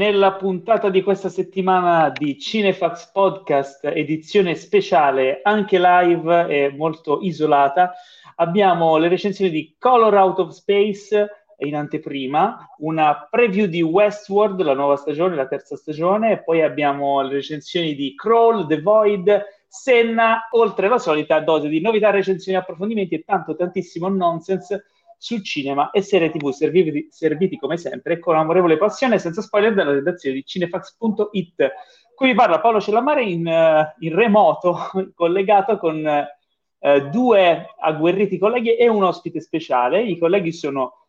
nella 0.00 0.32
puntata 0.32 0.88
di 0.88 1.02
questa 1.02 1.28
settimana 1.28 2.08
di 2.08 2.38
Cinefax 2.38 3.10
Podcast, 3.12 3.84
edizione 3.84 4.54
speciale, 4.54 5.40
anche 5.42 5.78
live 5.78 6.46
e 6.48 6.72
molto 6.74 7.18
isolata. 7.20 7.92
Abbiamo 8.36 8.96
le 8.96 9.08
recensioni 9.08 9.50
di 9.50 9.76
Color 9.78 10.14
Out 10.14 10.38
of 10.38 10.50
Space 10.52 11.28
in 11.58 11.76
anteprima, 11.76 12.66
una 12.78 13.28
preview 13.30 13.66
di 13.66 13.82
Westworld, 13.82 14.62
la 14.62 14.72
nuova 14.72 14.96
stagione, 14.96 15.34
la 15.36 15.46
terza 15.46 15.76
stagione, 15.76 16.42
poi 16.42 16.62
abbiamo 16.62 17.20
le 17.20 17.34
recensioni 17.34 17.94
di 17.94 18.14
Crawl, 18.14 18.66
The 18.66 18.80
Void, 18.80 19.44
Senna, 19.68 20.48
oltre 20.52 20.86
alla 20.86 20.96
solita 20.96 21.40
dose 21.40 21.68
di 21.68 21.82
novità, 21.82 22.08
recensioni, 22.08 22.56
approfondimenti 22.56 23.16
e 23.16 23.22
tanto 23.22 23.54
tantissimo 23.54 24.08
nonsense 24.08 24.86
sul 25.22 25.44
cinema 25.44 25.90
e 25.90 26.00
serie 26.00 26.30
tv 26.30 26.48
serviti, 26.48 27.08
serviti 27.10 27.58
come 27.58 27.76
sempre 27.76 28.18
con 28.18 28.36
amorevole 28.36 28.78
passione 28.78 29.18
senza 29.18 29.42
spoiler 29.42 29.74
dalla 29.74 29.92
redazione 29.92 30.36
di 30.36 30.44
cinefax.it 30.46 31.72
qui 32.14 32.28
vi 32.28 32.34
parla 32.34 32.60
Paolo 32.60 32.80
Cellamare 32.80 33.22
in, 33.22 33.46
uh, 33.46 34.04
in 34.04 34.14
remoto 34.14 34.78
collegato 35.14 35.76
con 35.76 36.02
uh, 36.04 37.08
due 37.10 37.66
agguerriti 37.78 38.38
colleghi 38.38 38.76
e 38.76 38.88
un 38.88 39.04
ospite 39.04 39.40
speciale. 39.40 40.02
I 40.02 40.18
colleghi 40.18 40.52
sono 40.52 41.06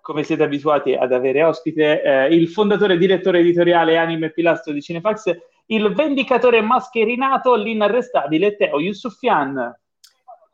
come 0.00 0.22
siete 0.22 0.42
abituati 0.42 0.94
ad 0.94 1.12
avere 1.12 1.44
ospite 1.44 2.02
uh, 2.04 2.32
il 2.32 2.48
fondatore 2.48 2.94
e 2.94 2.98
direttore 2.98 3.40
editoriale 3.40 3.96
anime 3.96 4.26
e 4.26 4.32
pilastro 4.32 4.72
di 4.72 4.82
Cinefax 4.82 5.34
il 5.66 5.94
vendicatore 5.94 6.60
mascherinato 6.60 7.54
l'inarrestabile 7.54 8.56
Teo 8.56 8.80
Yusufian 8.80 9.74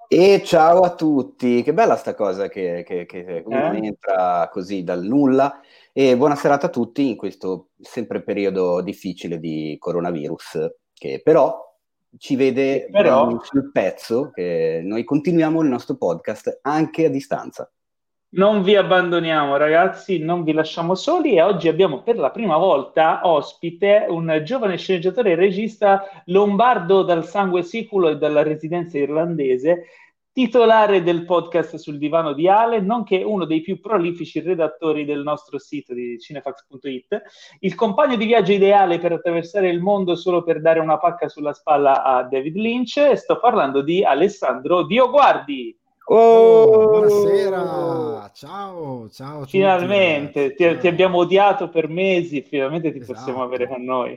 e 0.09 0.42
ciao 0.45 0.83
a 0.83 0.95
tutti, 0.95 1.62
che 1.62 1.74
bella 1.74 1.96
sta 1.96 2.14
cosa 2.14 2.48
che, 2.48 2.84
che, 2.87 3.06
che 3.06 3.44
eh? 3.47 3.77
entra 3.84 4.48
così 4.53 4.84
dal 4.84 5.03
nulla. 5.03 5.61
E 5.92 6.17
buona 6.17 6.34
serata 6.34 6.67
a 6.67 6.70
tutti 6.70 7.08
in 7.08 7.17
questo 7.17 7.70
sempre 7.81 8.22
periodo 8.22 8.83
difficile 8.83 9.39
di 9.39 9.77
coronavirus, 9.78 10.75
che 10.92 11.20
però 11.25 11.58
ci 12.19 12.36
vede 12.36 12.89
però... 12.91 13.41
sul 13.42 13.70
pezzo, 13.72 14.31
che 14.33 14.81
noi 14.84 15.05
continuiamo 15.05 15.62
il 15.62 15.69
nostro 15.69 15.97
podcast 15.97 16.61
anche 16.62 17.06
a 17.06 17.11
distanza. 17.11 17.70
Non 18.28 18.62
vi 18.62 18.74
abbandoniamo 18.74 19.56
ragazzi, 19.56 20.19
non 20.19 20.42
vi 20.42 20.52
lasciamo 20.52 20.94
soli 20.94 21.36
e 21.36 21.42
oggi 21.42 21.69
abbiamo 21.69 22.02
per 22.02 22.19
la 22.19 22.30
prima 22.30 22.56
volta 22.56 23.20
ospite 23.22 24.05
un 24.08 24.42
giovane 24.44 24.77
sceneggiatore 24.77 25.30
e 25.30 25.34
regista 25.36 26.02
lombardo 26.27 27.02
dal 27.02 27.24
sangue 27.24 27.62
siculo 27.62 28.08
e 28.08 28.19
dalla 28.19 28.42
residenza 28.42 28.98
irlandese, 28.98 29.86
titolare 30.32 31.04
del 31.04 31.24
podcast 31.24 31.77
sul 31.77 31.98
divano 31.98 32.32
di 32.32 32.48
Ale, 32.48 32.80
nonché 32.80 33.22
uno 33.22 33.44
dei 33.44 33.60
più 33.60 33.80
prolifici 33.80 34.41
redattori 34.41 35.04
del 35.04 35.22
nostro 35.22 35.58
sito 35.58 35.94
di 35.94 36.19
cinefax.it, 36.19 37.22
il 37.60 37.74
compagno 37.77 38.16
di 38.16 38.27
viaggio 38.27 38.52
ideale 38.52 38.98
per 38.98 39.12
attraversare 39.12 39.70
il 39.70 39.80
mondo 39.80 40.16
solo 40.16 40.42
per 40.42 40.60
dare 40.60 40.80
una 40.80 40.98
pacca 40.98 41.28
sulla 41.28 41.52
spalla 41.52 42.02
a 42.02 42.24
David 42.24 42.56
Lynch, 42.56 43.12
sto 43.14 43.38
parlando 43.38 43.82
di 43.82 44.04
Alessandro 44.04 44.84
Dioguardi. 44.84 45.78
Oh, 46.09 46.87
buonasera, 46.87 48.31
ciao, 48.33 49.09
ciao. 49.11 49.45
Finalmente, 49.45 50.55
ti, 50.55 50.79
ti, 50.79 50.87
abbiamo 50.87 51.19
odiato 51.19 51.69
per 51.69 51.89
mesi, 51.89 52.43
finalmente 52.43 52.93
ti 52.93 52.99
esatto. 52.99 53.19
possiamo 53.19 53.43
avere 53.43 53.67
con 53.67 53.83
noi. 53.83 54.12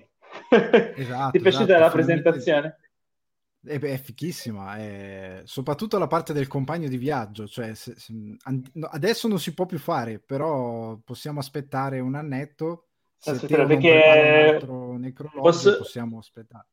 Esatto, 0.49 1.31
ti 1.33 1.37
è 1.39 1.41
piaciuta 1.41 1.63
esatto, 1.63 1.79
la 1.79 1.89
presentazione? 1.89 2.77
Eh 3.65 3.79
beh, 3.79 3.93
è 3.93 3.97
fichissima, 3.97 4.77
è... 4.77 5.41
soprattutto 5.45 5.97
la 5.97 6.05
parte 6.05 6.31
del 6.31 6.45
compagno 6.45 6.87
di 6.87 6.97
viaggio, 6.97 7.47
cioè 7.47 7.73
se, 7.73 7.95
se, 7.97 8.13
adesso 8.91 9.27
non 9.27 9.39
si 9.39 9.55
può 9.55 9.65
più 9.65 9.79
fare, 9.79 10.19
però 10.19 10.95
possiamo 11.03 11.39
aspettare 11.39 11.99
un 11.99 12.13
annetto. 12.13 12.89
Se 13.17 13.31
Aspetta, 13.31 13.65
perché 13.65 14.61
posso... 15.33 15.77
possiamo 15.77 16.19
aspettare. 16.19 16.67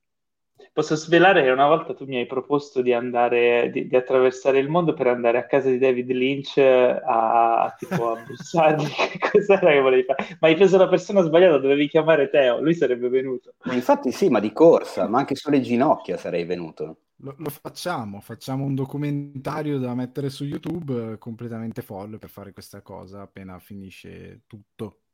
Posso 0.77 0.95
svelare 0.95 1.43
che 1.43 1.49
una 1.49 1.69
volta 1.69 1.95
tu 1.95 2.05
mi 2.05 2.17
hai 2.17 2.27
proposto 2.27 2.83
di 2.83 2.93
andare, 2.93 3.71
di, 3.73 3.89
di 3.89 3.97
attraversare 3.97 4.59
il 4.59 4.69
mondo 4.69 4.93
per 4.93 5.07
andare 5.07 5.39
a 5.39 5.47
casa 5.47 5.71
di 5.71 5.79
David 5.79 6.11
Lynch 6.11 6.59
a, 6.59 7.63
a 7.63 7.75
tipo 7.79 8.13
a 8.13 8.21
bussargli. 8.29 8.85
Cos'era 9.33 9.71
che 9.71 9.81
volevi 9.81 10.03
fare? 10.03 10.37
Ma 10.39 10.49
hai 10.49 10.55
preso 10.55 10.77
la 10.77 10.87
persona 10.87 11.23
sbagliata, 11.23 11.57
dovevi 11.57 11.89
chiamare 11.89 12.29
Teo, 12.29 12.61
lui 12.61 12.75
sarebbe 12.75 13.09
venuto. 13.09 13.55
Ma 13.63 13.73
infatti 13.73 14.13
sì, 14.13 14.29
ma 14.29 14.39
di 14.39 14.53
corsa, 14.53 15.09
ma 15.09 15.17
anche 15.17 15.35
sulle 15.35 15.63
ginocchia 15.63 16.19
sarei 16.19 16.45
venuto. 16.45 16.99
Lo, 17.21 17.35
lo, 17.39 17.49
facciamo, 17.49 18.21
facciamo 18.21 18.63
un 18.67 18.75
documentario 18.75 19.79
da 19.79 19.95
mettere 19.95 20.29
su 20.29 20.45
YouTube 20.45 21.13
eh, 21.13 21.17
completamente 21.17 21.81
folle 21.81 22.19
per 22.19 22.29
fare 22.29 22.53
questa 22.53 22.83
cosa 22.83 23.23
appena 23.23 23.59
finisce 23.59 24.43
tutto. 24.47 25.05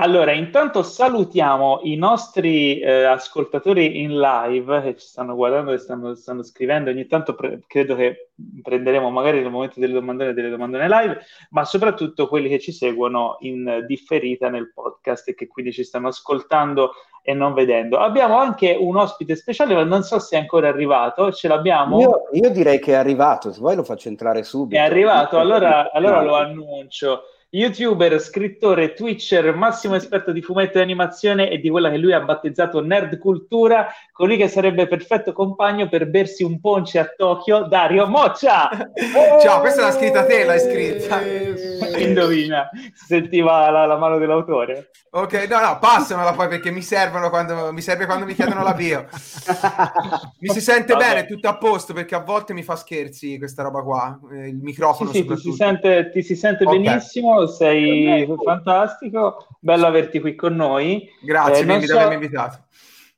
Allora, 0.00 0.30
intanto 0.30 0.84
salutiamo 0.84 1.80
i 1.82 1.96
nostri 1.96 2.78
eh, 2.78 3.02
ascoltatori 3.02 4.00
in 4.00 4.20
live 4.20 4.80
che 4.82 4.96
ci 4.96 5.08
stanno 5.08 5.34
guardando 5.34 5.72
e 5.72 5.78
stanno, 5.78 6.14
stanno 6.14 6.44
scrivendo. 6.44 6.90
Ogni 6.90 7.08
tanto 7.08 7.34
pre- 7.34 7.62
credo 7.66 7.96
che 7.96 8.30
prenderemo 8.62 9.10
magari 9.10 9.40
nel 9.40 9.50
momento 9.50 9.80
delle 9.80 9.94
domandone 9.94 10.34
delle 10.34 10.50
domandone 10.50 10.88
live, 10.88 11.18
ma 11.50 11.64
soprattutto 11.64 12.28
quelli 12.28 12.48
che 12.48 12.60
ci 12.60 12.70
seguono 12.70 13.38
in 13.40 13.82
differita 13.88 14.48
nel 14.48 14.70
podcast 14.72 15.30
e 15.30 15.34
che 15.34 15.48
quindi 15.48 15.72
ci 15.72 15.82
stanno 15.82 16.08
ascoltando 16.08 16.92
e 17.20 17.34
non 17.34 17.52
vedendo. 17.52 17.98
Abbiamo 17.98 18.38
anche 18.38 18.76
un 18.78 18.96
ospite 18.96 19.34
speciale, 19.34 19.74
ma 19.74 19.82
non 19.82 20.04
so 20.04 20.20
se 20.20 20.36
è 20.36 20.38
ancora 20.38 20.68
arrivato. 20.68 21.32
Ce 21.32 21.48
l'abbiamo? 21.48 21.98
Io, 21.98 22.22
io 22.34 22.50
direi 22.50 22.78
che 22.78 22.92
è 22.92 22.96
arrivato, 22.96 23.52
se 23.52 23.58
vuoi 23.58 23.74
lo 23.74 23.82
faccio 23.82 24.06
entrare 24.06 24.44
subito. 24.44 24.80
È 24.80 24.84
arrivato, 24.84 25.40
allora, 25.40 25.90
allora 25.92 26.22
lo 26.22 26.36
annuncio 26.36 27.22
youtuber, 27.50 28.20
scrittore, 28.20 28.92
twitcher, 28.92 29.54
massimo 29.54 29.94
esperto 29.94 30.32
di 30.32 30.42
fumetto 30.42 30.78
e 30.78 30.82
animazione 30.82 31.48
e 31.48 31.58
di 31.58 31.70
quella 31.70 31.90
che 31.90 31.96
lui 31.96 32.12
ha 32.12 32.20
battezzato 32.20 32.82
nerd 32.82 33.16
cultura, 33.18 33.88
colui 34.12 34.36
che 34.36 34.48
sarebbe 34.48 34.86
perfetto 34.86 35.32
compagno 35.32 35.88
per 35.88 36.10
bersi 36.10 36.42
un 36.42 36.60
ponce 36.60 36.98
a 36.98 37.06
Tokyo, 37.06 37.66
Dario 37.66 38.06
Moccia! 38.06 38.68
Ciao, 39.40 39.60
questa 39.60 39.82
l'ha 39.82 39.92
scritta 39.92 40.26
te, 40.26 40.44
l'hai 40.44 40.60
scritta. 40.60 41.22
Indovina, 41.98 42.68
si 42.92 43.06
sentiva 43.06 43.70
la, 43.70 43.86
la, 43.86 43.96
mano 43.96 44.18
dell'autore. 44.18 44.90
Ok, 45.10 45.46
no, 45.48 45.60
no, 45.60 45.78
passamela 45.78 46.32
poi 46.32 46.48
perché 46.48 46.70
mi 46.70 46.82
servono 46.82 47.30
quando 47.30 47.72
mi 47.72 47.80
serve 47.80 48.04
quando 48.04 48.26
mi 48.26 48.34
chiedono 48.34 48.62
la 48.62 48.74
bio. 48.74 49.06
mi 50.40 50.48
si 50.50 50.60
sente 50.60 50.92
Vabbè. 50.92 51.04
bene, 51.06 51.26
tutto 51.26 51.48
a 51.48 51.56
posto 51.56 51.94
perché 51.94 52.14
a 52.14 52.20
volte 52.20 52.52
mi 52.52 52.62
fa 52.62 52.76
scherzi 52.76 53.38
questa 53.38 53.62
roba 53.62 53.82
qua, 53.82 54.18
eh, 54.32 54.48
il 54.48 54.56
microfono 54.56 55.10
sì, 55.12 55.20
sì, 55.20 55.26
ti 55.26 55.36
si 55.36 55.52
sente, 55.52 56.10
ti 56.12 56.22
si 56.22 56.36
sente 56.36 56.64
okay. 56.64 56.80
benissimo 56.80 57.37
sei 57.46 58.26
fantastico, 58.42 59.46
bello 59.60 59.86
averti 59.86 60.20
qui 60.20 60.34
con 60.34 60.56
noi. 60.56 61.08
Grazie, 61.22 61.64
eh, 61.64 61.86
so, 61.86 61.96
avermi 61.96 62.14
invitato. 62.14 62.64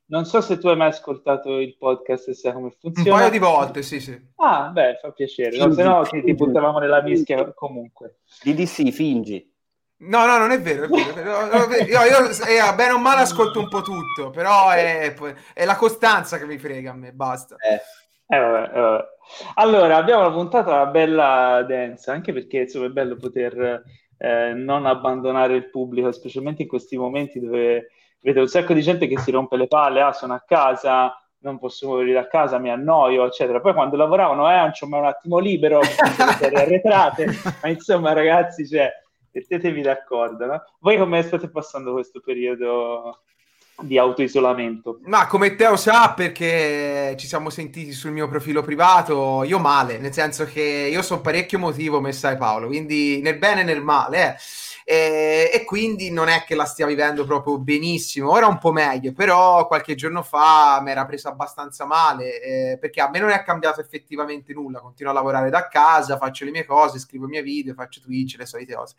Non 0.07 0.25
so 0.25 0.41
se 0.41 0.57
tu 0.57 0.67
hai 0.67 0.75
mai 0.75 0.89
ascoltato 0.89 1.59
il 1.59 1.77
podcast 1.77 2.27
e 2.27 2.33
sai 2.33 2.51
come 2.51 2.71
funziona. 2.77 3.11
Un 3.11 3.17
paio 3.17 3.31
di 3.31 3.39
volte, 3.39 3.81
sì, 3.81 3.99
sì. 3.99 4.19
Ah, 4.35 4.67
beh, 4.67 4.99
fa 5.01 5.11
piacere. 5.11 5.57
No, 5.57 5.71
se 5.71 5.83
no 5.83 6.03
ti, 6.03 6.21
ti 6.21 6.33
buttavamo 6.33 6.79
nella 6.79 7.01
mischia 7.01 7.53
comunque. 7.53 8.19
DDC, 8.43 8.89
fingi. 8.89 9.49
No, 9.99 10.25
no, 10.25 10.37
non 10.37 10.51
è 10.51 10.59
vero. 10.59 10.85
È 10.85 10.87
vero. 10.87 11.47
Io, 11.87 12.01
io, 12.01 12.27
io, 12.27 12.75
bene 12.75 12.91
o 12.91 12.99
male 12.99 13.21
ascolto 13.21 13.59
un 13.59 13.69
po' 13.69 13.81
tutto, 13.81 14.31
però 14.31 14.71
è, 14.71 15.13
è 15.53 15.63
la 15.63 15.75
costanza 15.75 16.37
che 16.37 16.45
mi 16.45 16.57
frega 16.57 16.91
a 16.91 16.95
me, 16.95 17.13
basta. 17.13 17.55
Eh. 17.55 17.79
Eh, 18.33 18.39
vabbè, 18.39 18.77
eh, 18.77 18.79
vabbè. 18.79 19.05
Allora, 19.55 19.97
abbiamo 19.97 20.21
una 20.25 20.31
puntata 20.33 20.85
bella 20.85 21.63
densa, 21.67 22.13
anche 22.13 22.31
perché 22.31 22.59
insomma, 22.59 22.85
è 22.85 22.89
bello 22.89 23.17
poter 23.17 23.83
eh, 24.21 24.53
non 24.53 24.85
abbandonare 24.85 25.55
il 25.55 25.69
pubblico, 25.71 26.11
specialmente 26.11 26.61
in 26.61 26.67
questi 26.67 26.95
momenti 26.95 27.39
dove 27.39 27.89
vedo 28.21 28.41
un 28.41 28.47
sacco 28.47 28.73
di 28.73 28.83
gente 28.83 29.07
che 29.07 29.17
si 29.17 29.31
rompe 29.31 29.57
le 29.57 29.65
palle, 29.65 30.01
ah 30.01 30.13
sono 30.13 30.33
a 30.33 30.43
casa, 30.45 31.19
non 31.39 31.57
posso 31.57 31.95
venire 31.95 32.19
a 32.19 32.27
casa, 32.27 32.59
mi 32.59 32.69
annoio, 32.69 33.25
eccetera. 33.25 33.59
Poi 33.59 33.73
quando 33.73 33.95
lavoravano, 33.95 34.47
eh, 34.51 34.57
non 34.57 34.71
c'ho 34.71 34.87
mai 34.87 34.99
un 34.99 35.07
attimo 35.07 35.39
libero, 35.39 35.81
serie 36.37 36.61
arretrate, 36.61 37.25
ma 37.63 37.69
insomma 37.69 38.13
ragazzi, 38.13 38.67
cioè, 38.67 38.91
mettetevi 39.31 39.81
d'accordo, 39.81 40.45
no? 40.45 40.63
Voi 40.79 40.97
come 40.99 41.23
state 41.23 41.49
passando 41.49 41.93
questo 41.93 42.19
periodo 42.19 43.21
di 43.79 43.97
autoisolamento. 43.97 44.99
Ma 45.05 45.27
come 45.27 45.55
Teo 45.55 45.75
sa, 45.75 46.13
perché 46.13 47.15
ci 47.17 47.27
siamo 47.27 47.49
sentiti 47.49 47.91
sul 47.91 48.11
mio 48.11 48.27
profilo 48.27 48.61
privato, 48.61 49.43
io 49.43 49.59
male, 49.59 49.97
nel 49.97 50.13
senso 50.13 50.45
che 50.45 50.89
io 50.91 51.01
sono 51.01 51.21
parecchio 51.21 51.57
emotivo, 51.57 52.01
me 52.01 52.11
sai 52.11 52.37
Paolo, 52.37 52.67
quindi 52.67 53.21
nel 53.21 53.37
bene 53.37 53.61
e 53.61 53.63
nel 53.63 53.81
male. 53.81 54.35
Eh. 54.35 54.35
E, 54.83 55.51
e, 55.53 55.63
quindi 55.63 56.11
non 56.11 56.27
è 56.27 56.43
che 56.43 56.55
la 56.55 56.65
stia 56.65 56.87
vivendo 56.87 57.23
proprio 57.23 57.59
benissimo, 57.59 58.31
ora 58.31 58.47
un 58.47 58.57
po' 58.57 58.71
meglio, 58.71 59.13
però 59.13 59.67
qualche 59.67 59.95
giorno 59.95 60.23
fa 60.23 60.81
mi 60.83 60.89
era 60.89 61.05
presa 61.05 61.29
abbastanza 61.29 61.85
male, 61.85 62.41
eh, 62.41 62.77
perché 62.79 62.99
a 62.99 63.09
me 63.09 63.19
non 63.19 63.29
è 63.29 63.43
cambiato 63.43 63.79
effettivamente 63.79 64.53
nulla, 64.53 64.79
continuo 64.79 65.11
a 65.11 65.15
lavorare 65.15 65.49
da 65.49 65.67
casa, 65.67 66.17
faccio 66.17 66.45
le 66.45 66.51
mie 66.51 66.65
cose, 66.65 66.99
scrivo 66.99 67.25
i 67.25 67.29
miei 67.29 67.43
video, 67.43 67.75
faccio 67.75 68.01
Twitch, 68.01 68.35
le 68.37 68.45
solite 68.45 68.73
cose 68.73 68.95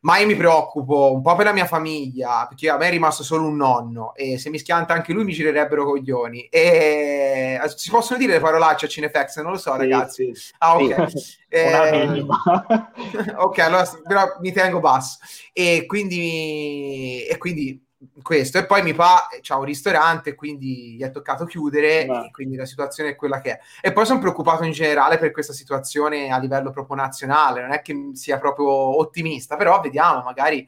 ma 0.00 0.18
io 0.18 0.26
mi 0.26 0.36
preoccupo 0.36 1.12
un 1.12 1.22
po' 1.22 1.34
per 1.34 1.46
la 1.46 1.52
mia 1.52 1.66
famiglia, 1.66 2.46
perché 2.48 2.70
a 2.70 2.76
me 2.76 2.88
è 2.88 2.90
rimasto 2.90 3.22
solo 3.22 3.46
un 3.46 3.56
nonno 3.56 4.14
e 4.14 4.38
se 4.38 4.48
mi 4.50 4.58
schianta 4.58 4.94
anche 4.94 5.12
lui 5.12 5.24
mi 5.24 5.32
girerebbero 5.32 5.84
coglioni. 5.84 6.44
E 6.44 7.58
eh, 7.62 7.68
si 7.74 7.90
possono 7.90 8.18
dire 8.18 8.34
le 8.34 8.40
parolacce 8.40 8.86
a 8.86 8.88
Cinefex? 8.88 9.40
Non 9.40 9.52
lo 9.52 9.58
so, 9.58 9.72
sì, 9.72 9.78
ragazzi. 9.78 10.34
Sì. 10.34 10.52
Ah, 10.58 10.76
ok. 10.76 11.08
Sì. 11.08 11.38
Eh, 11.52 12.22
ok, 13.34 13.58
allora 13.58 13.84
però 14.06 14.36
mi 14.38 14.52
tengo 14.52 14.78
basso. 14.78 15.18
E 15.52 15.84
quindi, 15.84 17.26
e 17.26 17.36
quindi 17.38 17.89
questo 18.22 18.58
e 18.58 18.64
poi 18.64 18.82
mi 18.82 18.94
fa 18.94 19.28
c'ha 19.42 19.56
un 19.56 19.64
ristorante 19.64 20.34
quindi 20.34 20.94
gli 20.94 21.02
è 21.02 21.10
toccato 21.10 21.44
chiudere 21.44 22.06
no. 22.06 22.24
e 22.24 22.30
quindi 22.30 22.56
la 22.56 22.64
situazione 22.64 23.10
è 23.10 23.16
quella 23.16 23.40
che 23.40 23.50
è 23.52 23.60
e 23.82 23.92
poi 23.92 24.06
sono 24.06 24.20
preoccupato 24.20 24.64
in 24.64 24.72
generale 24.72 25.18
per 25.18 25.30
questa 25.32 25.52
situazione 25.52 26.30
a 26.30 26.38
livello 26.38 26.70
proprio 26.70 26.96
nazionale 26.96 27.60
non 27.60 27.72
è 27.72 27.82
che 27.82 28.10
sia 28.14 28.38
proprio 28.38 28.68
ottimista 28.98 29.56
però 29.56 29.80
vediamo 29.80 30.22
magari 30.22 30.66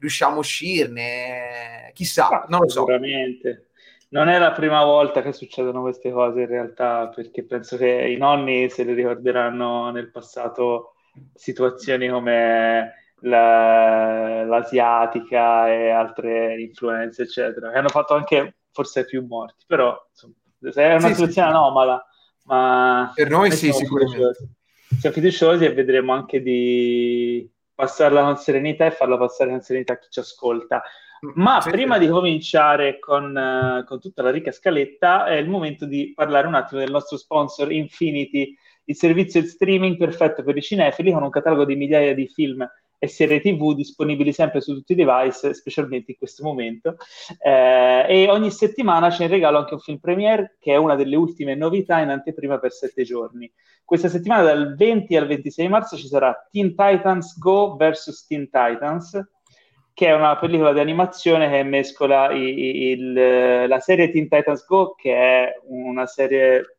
riusciamo 0.00 0.36
a 0.36 0.38
uscirne 0.38 1.90
chissà 1.94 2.28
Ma, 2.28 2.44
non 2.48 2.60
lo 2.62 2.68
so 2.68 2.80
sicuramente 2.80 3.68
non 4.08 4.28
è 4.28 4.38
la 4.38 4.50
prima 4.50 4.84
volta 4.84 5.22
che 5.22 5.32
succedono 5.32 5.82
queste 5.82 6.10
cose 6.10 6.40
in 6.40 6.48
realtà 6.48 7.08
perché 7.14 7.44
penso 7.44 7.76
che 7.76 7.86
i 7.88 8.16
nonni 8.16 8.68
se 8.68 8.82
le 8.82 8.94
ricorderanno 8.94 9.90
nel 9.90 10.10
passato 10.10 10.94
situazioni 11.32 12.08
come 12.08 13.01
la, 13.22 14.44
l'asiatica 14.44 15.68
e 15.68 15.90
altre 15.90 16.60
influenze, 16.60 17.22
eccetera, 17.22 17.70
che 17.70 17.78
hanno 17.78 17.88
fatto 17.88 18.14
anche 18.14 18.56
forse 18.70 19.04
più 19.04 19.24
morti, 19.26 19.64
però 19.66 19.96
insomma, 20.10 20.34
è 20.60 20.94
una 20.94 21.08
sì, 21.08 21.14
situazione 21.14 21.48
sì. 21.48 21.54
anomala, 21.54 22.06
ma 22.44 23.12
per 23.14 23.30
noi 23.30 23.50
sì, 23.52 23.72
sicuramente. 23.72 24.48
Siamo 24.98 25.14
fiduciosi 25.14 25.64
e 25.64 25.72
vedremo 25.72 26.12
anche 26.12 26.42
di 26.42 27.48
passarla 27.74 28.22
con 28.22 28.36
serenità 28.36 28.86
e 28.86 28.90
farla 28.90 29.16
passare 29.16 29.50
con 29.50 29.60
serenità 29.60 29.94
a 29.94 29.98
chi 29.98 30.08
ci 30.10 30.18
ascolta. 30.20 30.82
Mm, 31.24 31.30
ma 31.36 31.60
sì, 31.60 31.70
prima 31.70 31.98
di 31.98 32.08
cominciare 32.08 32.98
con, 32.98 33.34
uh, 33.34 33.84
con, 33.84 34.00
tutta 34.00 34.22
la 34.22 34.30
ricca 34.30 34.52
scaletta, 34.52 35.26
è 35.26 35.34
il 35.34 35.48
momento 35.48 35.86
di 35.86 36.12
parlare 36.14 36.46
un 36.46 36.54
attimo 36.54 36.80
del 36.80 36.90
nostro 36.90 37.16
sponsor 37.16 37.72
Infinity, 37.72 38.54
il 38.84 38.96
servizio 38.96 39.42
streaming 39.42 39.96
perfetto 39.96 40.42
per 40.42 40.56
i 40.56 40.62
cinefili 40.62 41.12
con 41.12 41.22
un 41.22 41.30
catalogo 41.30 41.64
di 41.64 41.76
migliaia 41.76 42.14
di 42.14 42.26
film 42.26 42.68
e 43.02 43.08
serie 43.08 43.40
TV 43.40 43.74
disponibili 43.74 44.32
sempre 44.32 44.60
su 44.60 44.74
tutti 44.74 44.92
i 44.92 44.94
device, 44.94 45.54
specialmente 45.54 46.12
in 46.12 46.16
questo 46.16 46.44
momento. 46.44 46.94
Eh, 47.42 48.06
e 48.08 48.30
ogni 48.30 48.52
settimana 48.52 49.08
c'è 49.08 49.24
in 49.24 49.30
regalo 49.30 49.58
anche 49.58 49.74
un 49.74 49.80
film 49.80 49.98
premiere, 49.98 50.56
che 50.60 50.74
è 50.74 50.76
una 50.76 50.94
delle 50.94 51.16
ultime 51.16 51.56
novità 51.56 51.98
in 51.98 52.10
anteprima 52.10 52.60
per 52.60 52.70
sette 52.70 53.02
giorni. 53.02 53.52
Questa 53.84 54.08
settimana, 54.08 54.44
dal 54.44 54.76
20 54.76 55.16
al 55.16 55.26
26 55.26 55.68
marzo, 55.68 55.96
ci 55.96 56.06
sarà 56.06 56.46
Teen 56.48 56.76
Titans 56.76 57.36
Go 57.40 57.74
vs. 57.74 58.24
Teen 58.28 58.44
Titans, 58.44 59.20
che 59.92 60.06
è 60.06 60.14
una 60.14 60.38
pellicola 60.38 60.72
di 60.72 60.78
animazione 60.78 61.50
che 61.50 61.64
mescola 61.64 62.30
il, 62.30 62.56
il, 62.56 63.66
la 63.66 63.80
serie 63.80 64.12
Teen 64.12 64.28
Titans 64.28 64.64
Go, 64.64 64.94
che 64.94 65.12
è 65.12 65.54
una 65.66 66.06
serie 66.06 66.76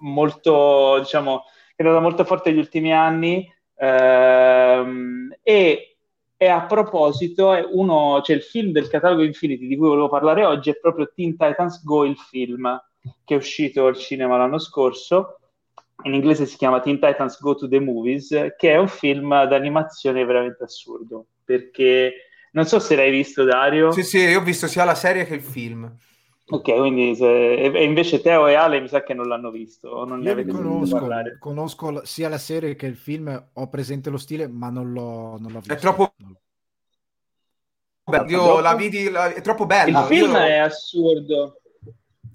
molto, 0.00 0.98
diciamo, 0.98 1.44
che 1.74 1.82
è 1.82 1.86
andata 1.86 2.02
molto 2.02 2.24
forte 2.24 2.50
negli 2.50 2.58
ultimi 2.58 2.92
anni, 2.92 3.50
Ehm, 3.76 5.34
e, 5.42 5.96
e, 6.36 6.46
a 6.46 6.66
proposito, 6.66 7.68
uno, 7.72 8.20
cioè 8.22 8.36
il 8.36 8.42
film 8.42 8.72
del 8.72 8.88
catalogo 8.88 9.22
Infinity 9.22 9.66
di 9.66 9.76
cui 9.76 9.88
volevo 9.88 10.08
parlare 10.08 10.44
oggi 10.44 10.70
è 10.70 10.78
proprio 10.78 11.10
Teen 11.14 11.36
Titans 11.36 11.82
Go, 11.84 12.04
il 12.04 12.16
film 12.16 12.80
che 13.24 13.34
è 13.34 13.36
uscito 13.36 13.86
al 13.86 13.96
cinema 13.96 14.36
l'anno 14.36 14.58
scorso. 14.58 15.38
In 16.04 16.14
inglese 16.14 16.46
si 16.46 16.56
chiama 16.56 16.80
Teen 16.80 16.98
Titans 16.98 17.40
Go 17.40 17.54
to 17.54 17.68
the 17.68 17.80
Movies, 17.80 18.28
che 18.56 18.72
è 18.72 18.76
un 18.76 18.88
film 18.88 19.28
d'animazione 19.46 20.24
veramente 20.24 20.64
assurdo. 20.64 21.26
Perché 21.44 22.28
non 22.52 22.66
so 22.66 22.78
se 22.78 22.96
l'hai 22.96 23.10
visto, 23.10 23.44
Dario. 23.44 23.90
Sì, 23.92 24.02
sì, 24.02 24.18
io 24.18 24.40
ho 24.40 24.42
visto 24.42 24.66
sia 24.66 24.84
la 24.84 24.94
serie 24.94 25.24
che 25.24 25.34
il 25.34 25.42
film. 25.42 25.90
Ok, 26.46 26.76
quindi 26.76 27.14
se... 27.14 27.54
e 27.54 27.84
invece 27.84 28.20
Teo 28.20 28.46
e 28.46 28.54
Ale 28.54 28.80
mi 28.80 28.88
sa 28.88 29.02
che 29.02 29.14
non 29.14 29.28
l'hanno 29.28 29.50
visto 29.50 29.88
o 29.88 30.04
non 30.04 30.18
ne 30.18 30.26
Io 30.26 30.32
avete 30.32 30.52
conosco, 30.52 30.98
parlare. 30.98 31.38
Conosco 31.38 32.04
sia 32.04 32.28
la 32.28 32.38
serie 32.38 32.76
che 32.76 32.86
il 32.86 32.96
film, 32.96 33.50
ho 33.52 33.68
presente 33.68 34.10
lo 34.10 34.18
stile, 34.18 34.46
ma 34.46 34.68
non 34.68 34.92
l'ho, 34.92 35.38
non 35.38 35.52
l'ho 35.52 35.60
visto. 35.60 35.72
È 35.72 35.76
troppo 35.78 36.12
bello. 36.18 36.40
Io 38.28 38.60
la 38.60 38.74
vidi, 38.74 39.06
è 39.06 39.40
troppo 39.40 39.64
bello. 39.64 40.00
Il 40.00 40.04
film 40.04 40.32
Io... 40.32 40.38
è 40.38 40.56
assurdo. 40.58 41.60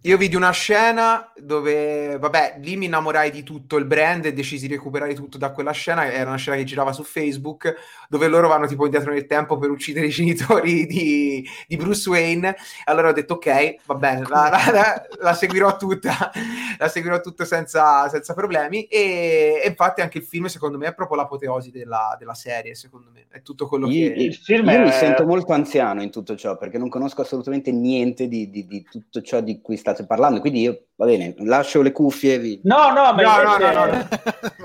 Io 0.04 0.16
vidi 0.16 0.38
una 0.38 0.52
scena 0.52 1.30
dove, 1.36 2.18
vabbè, 2.18 2.60
lì 2.62 2.78
mi 2.78 2.86
innamorai 2.86 3.32
di 3.32 3.44
tutto 3.44 3.76
il 3.76 3.84
brand 3.84 4.24
e 4.24 4.32
decisi 4.32 4.66
di 4.66 4.76
recuperare 4.76 5.14
tutto 5.14 5.38
da 5.38 5.52
quella 5.52 5.72
scena. 5.72 6.10
Era 6.10 6.30
una 6.30 6.38
scena 6.38 6.56
che 6.56 6.64
girava 6.64 6.94
su 6.94 7.04
Facebook, 7.04 7.76
dove 8.08 8.30
loro 8.30 8.48
vanno 8.48 8.66
tipo 8.66 8.86
indietro 8.86 9.12
nel 9.12 9.26
tempo 9.26 9.58
per 9.58 9.70
uccidere 9.70 10.06
i 10.06 10.10
genitori 10.10 10.86
di, 10.88 11.46
di 11.68 11.76
Bruce 11.76 12.10
Wayne. 12.10 12.56
Allora 12.86 13.10
ho 13.10 13.12
detto, 13.12 13.34
ok, 13.34 13.76
va 13.86 13.96
bene, 13.96 14.22
la, 14.22 14.50
la, 14.50 14.72
la, 14.72 15.08
la 15.20 15.34
seguirò 15.34 15.76
tutta, 15.76 16.32
la 16.78 16.88
seguirò 16.88 17.20
tutta 17.20 17.44
senza, 17.44 18.08
senza 18.08 18.34
problemi. 18.34 18.86
E, 18.86 19.60
e, 19.62 19.68
infatti 19.68 20.00
anche 20.00 20.20
il 20.20 20.24
film, 20.24 20.46
secondo 20.46 20.78
me, 20.78 20.88
è 20.88 20.94
proprio 20.94 21.18
l'apoteosi 21.18 21.72
della, 21.72 22.16
della 22.18 22.36
serie, 22.36 22.74
secondo 22.74 23.10
me. 23.14 23.26
È 23.30 23.42
tutto 23.42 23.68
quello 23.68 23.90
io, 23.90 24.14
che... 24.14 24.14
Il 24.14 24.36
film 24.36 24.70
io 24.70 24.76
è... 24.76 24.84
mi 24.86 24.92
sento 24.92 25.26
molto 25.26 25.52
anziano 25.52 26.02
in 26.02 26.10
tutto 26.10 26.38
ciò, 26.38 26.56
perché 26.56 26.78
non 26.78 26.88
conosco 26.88 27.20
assolutamente 27.20 27.74
niente 27.74 28.30
di, 28.30 28.50
di, 28.50 28.66
di 28.66 28.82
tutto 28.90 29.22
ciò 29.22 29.42
di 29.42 29.60
cui 29.60 29.76
sta 29.76 29.88
state 29.94 30.08
parlando, 30.08 30.40
quindi 30.40 30.62
io, 30.62 30.86
va 30.96 31.06
bene, 31.06 31.36
lascio 31.40 31.82
le 31.82 31.92
cuffie 31.92 32.36
e 32.36 32.40
vi... 32.40 32.60
No, 32.64 32.92
no, 32.92 33.14
ma 33.14 33.22
no, 33.22 33.52
invece, 33.52 33.74
no, 33.74 33.86
no, 33.86 34.08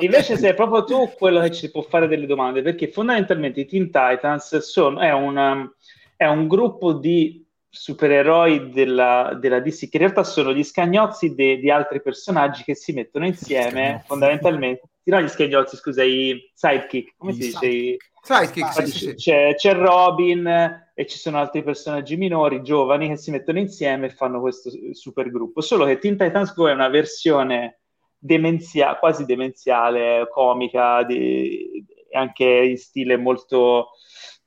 invece 0.00 0.36
sei 0.36 0.54
proprio 0.54 0.84
tu 0.84 1.10
quello 1.16 1.40
che 1.40 1.50
ci 1.50 1.70
può 1.70 1.82
fare 1.82 2.08
delle 2.08 2.26
domande, 2.26 2.62
perché 2.62 2.88
fondamentalmente 2.88 3.60
i 3.60 3.66
Teen 3.66 3.86
Titans 3.86 4.56
sono, 4.58 5.00
è, 5.00 5.12
una, 5.12 5.70
è 6.16 6.26
un 6.26 6.46
gruppo 6.48 6.92
di 6.92 7.44
supereroi 7.68 8.70
della, 8.70 9.36
della, 9.40 9.58
DC, 9.58 9.88
che 9.88 9.96
in 9.96 10.02
realtà 10.02 10.22
sono 10.22 10.52
gli 10.52 10.62
scagnozzi 10.62 11.34
de, 11.34 11.58
di 11.58 11.70
altri 11.70 12.00
personaggi 12.00 12.62
che 12.62 12.76
si 12.76 12.92
mettono 12.92 13.26
insieme, 13.26 14.02
fondamentalmente. 14.06 14.88
No, 15.04 15.20
gli 15.20 15.28
scagnozzi, 15.28 15.76
scusa, 15.76 16.02
i 16.04 16.50
sidekick, 16.54 17.14
come 17.16 17.32
I 17.32 17.34
si 17.34 17.40
dice? 17.40 17.58
Sidekick, 17.58 18.12
sì, 18.86 18.86
sì. 18.86 19.14
C'è, 19.14 19.54
c'è 19.54 19.74
Robin 19.74 20.46
e 20.94 21.06
ci 21.06 21.18
sono 21.18 21.38
altri 21.38 21.62
personaggi 21.62 22.16
minori, 22.16 22.62
giovani, 22.62 23.08
che 23.08 23.16
si 23.16 23.30
mettono 23.30 23.58
insieme 23.58 24.06
e 24.06 24.10
fanno 24.10 24.40
questo 24.40 24.70
super 24.92 25.30
gruppo. 25.30 25.60
Solo 25.60 25.84
che 25.84 25.98
Teen 25.98 26.16
Titans 26.16 26.54
Go 26.54 26.68
è 26.68 26.72
una 26.72 26.88
versione 26.88 27.80
demenzia- 28.16 28.96
quasi 28.96 29.26
demenziale, 29.26 30.26
comica, 30.30 31.02
di, 31.02 31.84
anche 32.12 32.44
in 32.44 32.78
stile 32.78 33.18
molto 33.18 33.90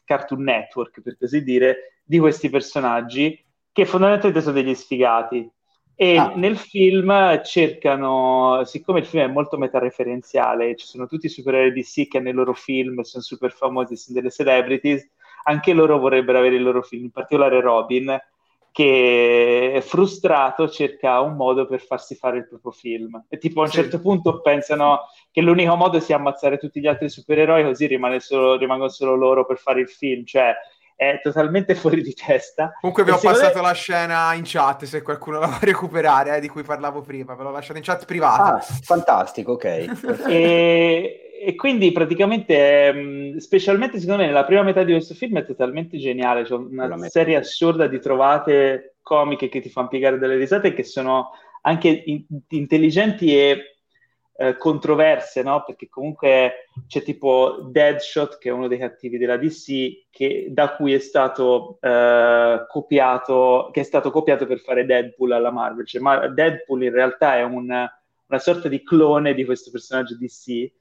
Cartoon 0.03 0.41
Network, 0.41 1.01
per 1.01 1.15
così 1.17 1.43
dire, 1.43 1.99
di 2.03 2.17
questi 2.17 2.49
personaggi 2.49 3.39
che 3.71 3.85
fondamentalmente 3.85 4.41
sono 4.41 4.55
degli 4.55 4.73
sfigati. 4.73 5.47
E 5.99 6.15
ah. 6.15 6.31
nel 6.35 6.57
film 6.57 7.41
cercano, 7.43 8.61
siccome 8.65 8.99
il 8.99 9.05
film 9.07 9.23
è 9.23 9.27
molto 9.27 9.57
metareferenziale, 9.57 10.75
ci 10.75 10.85
sono 10.85 11.07
tutti 11.07 11.25
i 11.25 11.29
supereroi 11.29 11.71
DC 11.71 12.07
che 12.07 12.19
nei 12.19 12.33
loro 12.33 12.53
film 12.53 13.01
sono 13.01 13.23
super 13.23 13.51
famosi, 13.51 13.97
sono 13.97 14.19
delle 14.19 14.29
celebrities, 14.29 15.09
anche 15.45 15.73
loro 15.73 15.97
vorrebbero 15.97 16.37
avere 16.37 16.57
il 16.57 16.61
loro 16.61 16.83
film, 16.83 17.05
in 17.05 17.11
particolare 17.11 17.59
Robin, 17.61 18.15
che 18.71 19.71
è 19.73 19.81
frustrato 19.81 20.69
cerca 20.69 21.19
un 21.19 21.35
modo 21.35 21.65
per 21.65 21.81
farsi 21.81 22.13
fare 22.13 22.37
il 22.37 22.47
proprio 22.47 22.71
film. 22.71 23.25
E 23.27 23.39
tipo 23.39 23.61
a 23.61 23.63
un 23.63 23.69
sì. 23.69 23.77
certo 23.77 23.99
punto 23.99 24.39
pensano 24.41 24.99
che 25.31 25.41
l'unico 25.41 25.75
modo 25.75 25.99
sia 25.99 26.17
ammazzare 26.17 26.59
tutti 26.59 26.79
gli 26.79 26.85
altri 26.85 27.09
supereroi, 27.09 27.63
così 27.63 27.89
solo, 28.19 28.55
rimangono 28.55 28.89
solo 28.89 29.15
loro 29.15 29.47
per 29.47 29.57
fare 29.57 29.81
il 29.81 29.89
film. 29.89 30.25
Cioè, 30.25 30.53
è 30.97 31.21
totalmente 31.21 31.75
fuori 31.75 32.01
di 32.01 32.13
testa. 32.13 32.73
Comunque 32.81 33.05
vi 33.05 33.11
ho 33.11 33.19
passato 33.19 33.57
me... 33.57 33.61
la 33.61 33.73
scena 33.73 34.33
in 34.33 34.41
chat 34.43 34.83
se 34.83 35.01
qualcuno 35.01 35.39
la 35.39 35.45
vuole 35.47 35.59
recuperare, 35.61 36.35
eh, 36.35 36.39
di 36.41 36.49
cui 36.49 36.63
parlavo 36.63 37.01
prima, 37.01 37.35
ve 37.35 37.43
l'ho 37.43 37.51
lasciata 37.51 37.77
in 37.77 37.85
chat 37.85 38.05
privata. 38.05 38.55
Ah, 38.55 38.59
fantastico, 38.59 39.53
ok. 39.53 39.63
e, 40.27 41.41
e, 41.45 41.55
quindi 41.55 41.91
praticamente, 41.91 42.91
mm, 42.93 43.37
specialmente 43.37 43.99
secondo 43.99 44.23
me 44.23 44.27
nella 44.27 44.43
prima 44.43 44.63
metà 44.63 44.83
di 44.83 44.91
questo 44.91 45.13
film 45.13 45.37
è 45.37 45.45
totalmente 45.45 45.97
geniale, 45.97 46.43
c'è 46.43 46.55
una 46.55 46.97
serie 47.07 47.37
assurda 47.37 47.87
di 47.87 47.99
trovate 47.99 48.95
comiche 49.03 49.47
che 49.47 49.61
ti 49.61 49.69
fanno 49.69 49.87
piegare 49.87 50.17
delle 50.17 50.35
risate 50.35 50.73
che 50.73 50.83
sono 50.83 51.31
anche 51.61 51.87
in- 52.05 52.25
intelligenti 52.49 53.37
e 53.37 53.76
eh, 54.39 54.55
controverse, 54.55 55.41
no? 55.41 55.63
Perché 55.65 55.89
comunque 55.89 56.67
c'è 56.87 57.01
tipo 57.01 57.67
Deadshot, 57.71 58.37
che 58.37 58.49
è 58.49 58.51
uno 58.51 58.67
dei 58.67 58.77
cattivi 58.77 59.17
della 59.17 59.35
DC, 59.35 60.09
che, 60.11 60.47
da 60.49 60.75
cui 60.75 60.93
è 60.93 60.99
stato 60.99 61.79
eh, 61.81 62.65
copiato, 62.67 63.69
che 63.73 63.81
è 63.81 63.83
stato 63.83 64.11
copiato 64.11 64.45
per 64.45 64.59
fare 64.59 64.85
Deadpool 64.85 65.31
alla 65.31 65.51
Marvel. 65.51 65.87
Cioè, 65.87 66.01
ma 66.01 66.27
Deadpool 66.27 66.83
in 66.83 66.91
realtà 66.91 67.37
è 67.37 67.43
un, 67.43 67.63
una 67.63 68.39
sorta 68.39 68.69
di 68.69 68.83
clone 68.83 69.33
di 69.33 69.43
questo 69.43 69.71
personaggio 69.71 70.15
DC. 70.15 70.71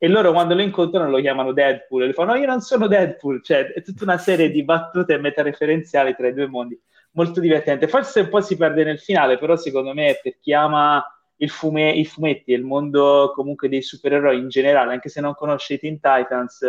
E 0.00 0.06
loro 0.06 0.30
quando 0.30 0.54
lo 0.54 0.62
incontrano 0.62 1.10
lo 1.10 1.18
chiamano 1.18 1.52
Deadpool 1.52 2.02
e 2.02 2.06
le 2.08 2.12
fanno: 2.12 2.32
No, 2.32 2.38
io 2.38 2.46
non 2.46 2.60
sono 2.60 2.86
Deadpool. 2.86 3.42
Cioè, 3.42 3.72
è 3.72 3.82
tutta 3.82 4.04
una 4.04 4.18
serie 4.18 4.50
di 4.50 4.62
battute 4.62 5.16
metareferenziali 5.18 6.14
tra 6.14 6.28
i 6.28 6.34
due 6.34 6.46
mondi 6.46 6.78
molto 7.12 7.40
divertente. 7.40 7.88
Forse 7.88 8.20
un 8.20 8.28
po' 8.28 8.42
si 8.42 8.56
perde 8.56 8.84
nel 8.84 9.00
finale, 9.00 9.38
però 9.38 9.56
secondo 9.56 9.94
me 9.94 10.20
per 10.22 10.38
chi 10.38 10.52
ama 10.52 11.02
il 11.38 11.50
fume- 11.50 11.92
i 11.92 12.04
fumetti 12.04 12.52
e 12.52 12.56
il 12.56 12.64
mondo 12.64 13.32
comunque 13.34 13.68
dei 13.68 13.82
supereroi 13.82 14.38
in 14.38 14.48
generale, 14.48 14.92
anche 14.92 15.08
se 15.08 15.20
non 15.20 15.34
conosci 15.34 15.74
i 15.74 15.78
Teen 15.78 16.00
Titans, 16.00 16.60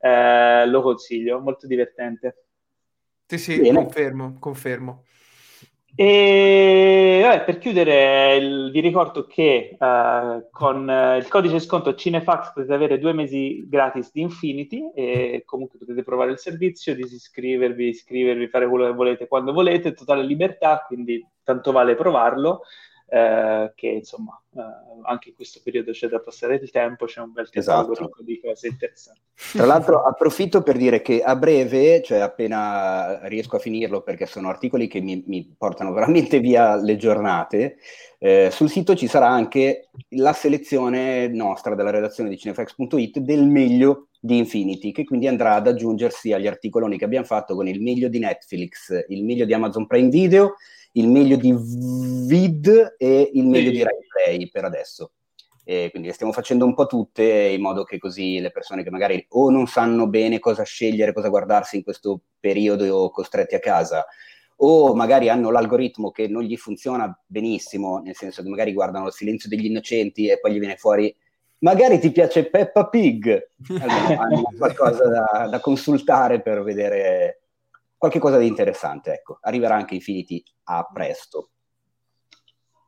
eh, 0.00 0.66
lo 0.66 0.82
consiglio, 0.82 1.40
molto 1.40 1.66
divertente. 1.66 2.44
Sì, 3.26 3.38
sì, 3.38 3.60
Bene. 3.60 3.74
confermo, 3.74 4.36
confermo. 4.38 5.04
E 5.94 7.20
vabbè, 7.22 7.44
per 7.44 7.58
chiudere, 7.58 8.36
il, 8.36 8.70
vi 8.70 8.80
ricordo 8.80 9.26
che 9.26 9.76
uh, 9.78 10.48
con 10.50 10.88
uh, 10.88 11.18
il 11.18 11.28
codice 11.28 11.60
sconto 11.60 11.94
Cinefax 11.94 12.54
potete 12.54 12.72
avere 12.72 12.98
due 12.98 13.12
mesi 13.12 13.68
gratis 13.68 14.10
di 14.10 14.22
Infinity 14.22 14.90
e 14.94 15.42
comunque 15.44 15.78
potete 15.78 16.02
provare 16.02 16.30
il 16.30 16.38
servizio, 16.38 16.94
disiscrivervi, 16.94 17.88
iscrivervi, 17.88 18.48
fare 18.48 18.68
quello 18.68 18.86
che 18.86 18.92
volete 18.92 19.28
quando 19.28 19.52
volete, 19.52 19.92
totale 19.92 20.22
libertà, 20.24 20.82
quindi 20.86 21.22
tanto 21.42 21.72
vale 21.72 21.94
provarlo 21.94 22.62
eh, 23.12 23.72
che 23.74 23.88
insomma 23.88 24.40
eh, 24.56 24.60
anche 25.02 25.28
in 25.28 25.34
questo 25.34 25.60
periodo 25.62 25.92
c'è 25.92 26.08
da 26.08 26.18
passare 26.18 26.54
il 26.54 26.70
tempo, 26.70 27.04
c'è 27.04 27.20
un 27.20 27.32
bel 27.32 27.50
catalogo 27.50 27.92
esatto. 27.92 28.22
di 28.22 28.40
cose 28.40 28.68
interessanti. 28.68 29.20
Tra 29.52 29.66
l'altro 29.66 30.02
approfitto 30.02 30.62
per 30.62 30.78
dire 30.78 31.02
che 31.02 31.22
a 31.22 31.36
breve, 31.36 32.02
cioè 32.02 32.20
appena 32.20 33.20
riesco 33.28 33.56
a 33.56 33.58
finirlo 33.58 34.00
perché 34.00 34.24
sono 34.24 34.48
articoli 34.48 34.88
che 34.88 35.02
mi, 35.02 35.22
mi 35.26 35.54
portano 35.58 35.92
veramente 35.92 36.40
via 36.40 36.76
le 36.76 36.96
giornate, 36.96 37.76
eh, 38.18 38.48
sul 38.50 38.70
sito 38.70 38.96
ci 38.96 39.08
sarà 39.08 39.28
anche 39.28 39.90
la 40.10 40.32
selezione 40.32 41.28
nostra 41.28 41.74
della 41.74 41.90
redazione 41.90 42.30
di 42.30 42.38
cinefax.it 42.38 43.18
del 43.18 43.46
meglio 43.46 44.06
di 44.18 44.38
Infinity, 44.38 44.90
che 44.90 45.04
quindi 45.04 45.26
andrà 45.26 45.56
ad 45.56 45.66
aggiungersi 45.66 46.32
agli 46.32 46.46
articoloni 46.46 46.96
che 46.96 47.04
abbiamo 47.04 47.26
fatto 47.26 47.54
con 47.54 47.68
il 47.68 47.82
meglio 47.82 48.08
di 48.08 48.20
Netflix, 48.20 49.04
il 49.08 49.22
meglio 49.22 49.44
di 49.44 49.52
Amazon 49.52 49.86
Prime 49.86 50.08
Video 50.08 50.54
il 50.92 51.08
meglio 51.08 51.36
di 51.36 51.54
Vid 51.56 52.96
e 52.98 53.30
il 53.32 53.46
meglio 53.46 53.70
sì. 53.70 53.76
di 53.76 53.82
RaiPlay 53.82 54.50
per 54.50 54.64
adesso. 54.64 55.12
E 55.64 55.88
quindi 55.90 56.08
le 56.08 56.14
stiamo 56.14 56.32
facendo 56.32 56.64
un 56.64 56.74
po' 56.74 56.86
tutte 56.86 57.22
in 57.24 57.60
modo 57.60 57.84
che 57.84 57.98
così 57.98 58.40
le 58.40 58.50
persone 58.50 58.82
che 58.82 58.90
magari 58.90 59.24
o 59.30 59.48
non 59.48 59.66
sanno 59.66 60.08
bene 60.08 60.40
cosa 60.40 60.64
scegliere, 60.64 61.12
cosa 61.12 61.28
guardarsi 61.28 61.76
in 61.76 61.84
questo 61.84 62.20
periodo 62.40 63.10
costretti 63.10 63.54
a 63.54 63.60
casa, 63.60 64.04
o 64.56 64.94
magari 64.94 65.28
hanno 65.28 65.50
l'algoritmo 65.50 66.10
che 66.10 66.26
non 66.26 66.42
gli 66.42 66.56
funziona 66.56 67.16
benissimo, 67.26 67.98
nel 67.98 68.16
senso 68.16 68.42
che 68.42 68.48
magari 68.48 68.72
guardano 68.72 69.06
il 69.06 69.12
silenzio 69.12 69.48
degli 69.48 69.66
innocenti 69.66 70.28
e 70.28 70.40
poi 70.40 70.52
gli 70.52 70.58
viene 70.58 70.76
fuori 70.76 71.14
magari 71.62 71.98
ti 71.98 72.10
piace 72.12 72.48
Peppa 72.48 72.88
Pig, 72.88 73.50
allora 73.80 74.18
hanno 74.22 74.42
qualcosa 74.56 75.08
da, 75.08 75.48
da 75.48 75.60
consultare 75.60 76.40
per 76.40 76.62
vedere 76.62 77.41
qualche 78.02 78.18
cosa 78.18 78.36
di 78.36 78.48
interessante, 78.48 79.12
ecco. 79.12 79.38
Arriverà 79.42 79.76
anche 79.76 79.94
Infinity 79.94 80.42
a 80.64 80.88
presto. 80.92 81.50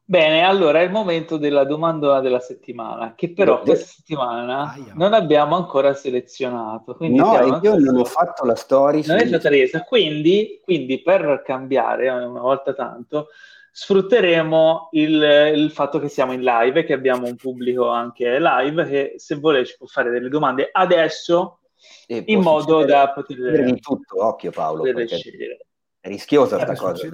Bene, 0.02 0.42
allora 0.42 0.80
è 0.80 0.83
il 0.83 0.90
momento 0.90 1.37
della 1.37 1.62
domanda 1.62 2.21
della 2.21 2.40
settimana, 2.40 3.14
che 3.14 3.33
però 3.33 3.59
De- 3.59 3.62
questa 3.62 3.87
settimana 3.87 4.73
ah, 4.73 4.76
non 4.94 5.14
abbiamo 5.14 5.54
ancora 5.54 5.94
selezionato. 5.94 6.97
no, 6.99 7.61
io 7.62 7.78
non 7.78 7.97
ho 7.99 8.04
fatto 8.04 8.44
la 8.44 8.56
storia. 8.56 9.04
Non 9.06 9.18
è 9.18 9.26
stata 9.26 9.49
resa, 9.50 9.85
quindi, 9.85 10.61
quindi, 10.64 11.00
per 11.00 11.42
cambiare 11.44 12.09
una 12.09 12.40
volta 12.40 12.75
tanto 12.75 13.28
sfrutteremo 13.71 14.88
il, 14.92 15.52
il, 15.54 15.71
fatto 15.71 16.00
che 16.00 16.09
siamo 16.09 16.33
in 16.33 16.42
live 16.42 16.85
che 16.85 16.92
abbiamo 16.92 17.26
un 17.26 17.37
pubblico 17.37 17.88
anche 17.88 18.38
live 18.38 18.87
che 18.88 19.14
se 19.16 19.37
vuole 19.37 19.64
ci 19.64 19.76
può 19.76 19.88
fare 19.88 20.11
delle 20.11 20.28
domande 20.28 20.68
adesso 20.71 21.59
in 22.06 22.40
modo 22.40 22.84
da 22.84 23.12
poter 23.12 23.64
di 23.64 23.80
tutto, 23.80 24.24
occhio 24.24 24.50
Paolo, 24.50 24.84
è 24.84 26.08
rischiosa 26.08 26.56
questa 26.56 26.74
cosa, 26.74 27.08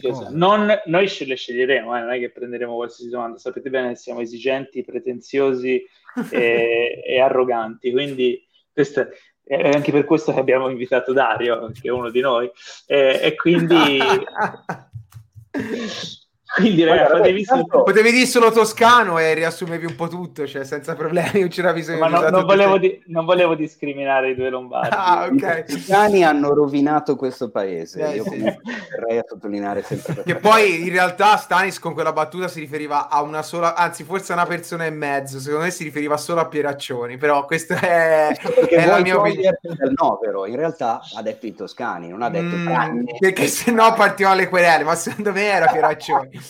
cosa. 0.00 0.28
Non, 0.30 0.70
noi 0.84 1.08
ce 1.08 1.24
le 1.24 1.36
sceglieremo, 1.36 1.96
eh, 1.96 2.00
non 2.00 2.12
è 2.12 2.18
che 2.18 2.30
prenderemo 2.30 2.74
qualsiasi 2.74 3.10
domanda, 3.10 3.38
sapete 3.38 3.70
bene 3.70 3.88
che 3.88 3.96
siamo 3.96 4.20
esigenti, 4.20 4.84
pretenziosi 4.84 5.82
e, 6.30 7.02
e 7.06 7.18
arroganti, 7.18 7.90
quindi 7.90 8.46
questo 8.70 9.08
è 9.42 9.70
anche 9.70 9.90
per 9.90 10.04
questo 10.04 10.34
che 10.34 10.40
abbiamo 10.40 10.68
invitato 10.68 11.14
Dario, 11.14 11.70
che 11.72 11.88
è 11.88 11.90
uno 11.90 12.10
di 12.10 12.20
noi, 12.20 12.50
e, 12.84 13.20
e 13.22 13.34
quindi 13.36 14.00
Quindi, 16.56 16.84
ragazzi, 16.84 17.12
potevi, 17.12 17.44
solo... 17.44 17.64
potevi 17.66 18.10
dire 18.12 18.24
solo 18.24 18.50
toscano 18.50 19.18
e 19.18 19.34
riassumevi 19.34 19.84
un 19.84 19.94
po' 19.94 20.08
tutto, 20.08 20.46
cioè 20.46 20.64
senza 20.64 20.94
problemi, 20.94 21.40
non 21.40 21.48
c'era 21.48 21.74
bisogno 21.74 21.98
Ma 21.98 22.06
di 22.06 22.12
no, 22.14 22.28
non, 22.30 22.44
volevo 22.46 22.78
di, 22.78 23.02
non 23.08 23.26
volevo 23.26 23.54
discriminare 23.54 24.30
i 24.30 24.34
due 24.34 24.48
lombardi. 24.48 24.88
Ah, 24.90 25.28
ok. 25.30 25.64
I 25.68 25.72
toscani 25.74 26.24
hanno 26.24 26.54
rovinato 26.54 27.14
questo 27.14 27.50
paese. 27.50 28.00
Eh, 28.00 28.16
Io 28.16 28.24
sì. 28.24 28.38
vorrei 28.38 29.20
sottolineare 29.28 29.82
sempre. 29.82 30.22
Che 30.24 30.36
poi 30.36 30.86
in 30.86 30.90
realtà 30.90 31.36
Stanis 31.36 31.78
con 31.78 31.92
quella 31.92 32.14
battuta 32.14 32.48
si 32.48 32.60
riferiva 32.60 33.10
a 33.10 33.20
una 33.20 33.42
sola, 33.42 33.74
anzi, 33.74 34.02
forse 34.04 34.32
a 34.32 34.36
una 34.36 34.46
persona 34.46 34.86
e 34.86 34.90
mezzo. 34.90 35.38
Secondo 35.38 35.64
me 35.64 35.70
si 35.70 35.84
riferiva 35.84 36.16
solo 36.16 36.40
a 36.40 36.46
Pieraccioni, 36.46 37.18
però 37.18 37.44
questa 37.44 37.78
è, 37.78 38.28
è 38.28 38.86
la 38.86 39.00
mia 39.00 39.18
opinione. 39.18 39.58
No, 39.94 40.18
però 40.18 40.46
in 40.46 40.56
realtà 40.56 41.02
ha 41.14 41.20
detto 41.20 41.44
i 41.44 41.54
toscani, 41.54 42.08
non 42.08 42.22
ha 42.22 42.30
detto 42.30 42.56
mm, 42.56 43.04
Perché 43.18 43.46
se 43.46 43.70
no 43.70 43.92
partiamo 43.92 44.32
alle 44.32 44.48
querele, 44.48 44.84
ma 44.84 44.94
secondo 44.94 45.32
me 45.32 45.44
era 45.44 45.66
Pieraccioni. 45.66 46.44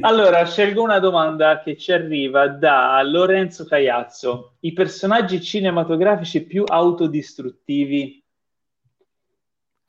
Allora, 0.00 0.44
scelgo 0.44 0.82
una 0.82 0.98
domanda 0.98 1.60
che 1.60 1.76
ci 1.76 1.92
arriva 1.92 2.48
da 2.48 3.02
Lorenzo 3.02 3.64
Cagliazzo. 3.64 4.56
I 4.60 4.72
personaggi 4.72 5.40
cinematografici 5.42 6.44
più 6.44 6.64
autodistruttivi? 6.66 8.22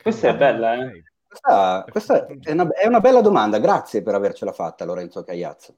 Questa 0.01 0.29
è 0.29 0.35
bella, 0.35 0.75
eh? 0.75 1.03
Questa, 1.27 1.85
questa 1.89 2.25
è, 2.27 2.51
una, 2.51 2.69
è, 2.71 2.87
una, 2.87 2.99
bella 2.99 3.21
domanda, 3.21 3.59
grazie 3.59 4.01
per 4.01 4.13
avercela 4.13 4.51
fatta, 4.51 4.85
Lorenzo 4.85 5.23
Cagliazzo. 5.23 5.75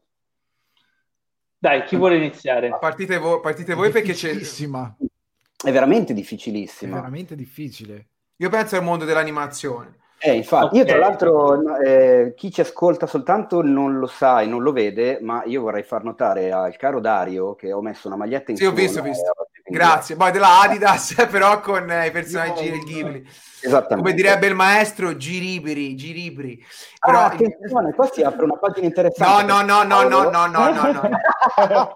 Dai, 1.58 1.84
chi 1.84 1.96
vuole 1.96 2.18
iniziare? 2.18 2.76
Partite, 2.80 3.18
vo- 3.18 3.40
partite 3.40 3.74
voi 3.74 3.90
perché 3.90 4.14
c'è... 4.14 4.36
È 4.36 5.72
veramente 5.72 6.14
difficilissima. 6.14 6.92
È 6.98 7.00
veramente 7.00 7.36
difficile. 7.36 8.10
Io 8.36 8.50
penso 8.50 8.76
al 8.76 8.84
mondo 8.84 9.06
dell'animazione. 9.06 9.98
Eh, 10.20 10.34
infatti, 10.34 10.66
okay. 10.66 10.80
io 10.80 10.86
tra 10.86 10.98
l'altro, 10.98 11.78
eh, 11.78 12.34
chi 12.36 12.52
ci 12.52 12.62
ascolta 12.62 13.06
soltanto 13.06 13.62
non 13.62 14.00
lo 14.00 14.08
sa 14.08 14.42
e 14.42 14.48
non 14.48 14.64
lo 14.64 14.72
vede, 14.72 15.20
ma 15.22 15.44
io 15.46 15.62
vorrei 15.62 15.84
far 15.84 16.04
notare 16.04 16.52
al 16.52 16.76
caro 16.76 17.00
Dario 17.00 17.54
che 17.54 17.72
ho 17.72 17.82
messo 17.82 18.08
una 18.08 18.18
maglietta 18.18 18.50
in 18.50 18.58
Sì, 18.58 18.66
ho 18.66 18.72
visto, 18.72 19.00
ho 19.00 19.04
visto. 19.04 19.32
Grazie. 19.64 20.16
Poi 20.16 20.32
della 20.32 20.62
Adidas, 20.62 21.14
però 21.30 21.60
con 21.60 21.90
eh, 21.92 22.08
i 22.08 22.12
personaggi 22.12 22.70
del 22.70 22.80
Ghibli. 22.80 23.28
Esattamente. 23.60 23.96
Come 23.96 24.14
direbbe 24.14 24.48
il 24.48 24.56
maestro, 24.56 25.16
giribri, 25.16 25.96
giribri. 25.96 26.66
Però... 27.00 27.20
Ah, 27.20 27.26
attenzione, 27.26 27.94
qua 27.94 28.10
si 28.12 28.24
apre 28.24 28.46
una 28.46 28.58
pagina 28.58 28.88
interessante. 28.88 29.44
No, 29.46 29.62
no, 29.62 29.84
no, 29.84 30.02
no, 30.02 30.08
no, 30.08 30.30
no, 30.30 30.48
no, 30.48 30.72
no, 30.72 30.92
no. 30.92 31.02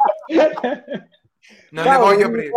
non 1.71 1.83
Ciao, 1.83 1.91
ne 1.91 1.97
voglio 1.97 2.25
aprire. 2.27 2.51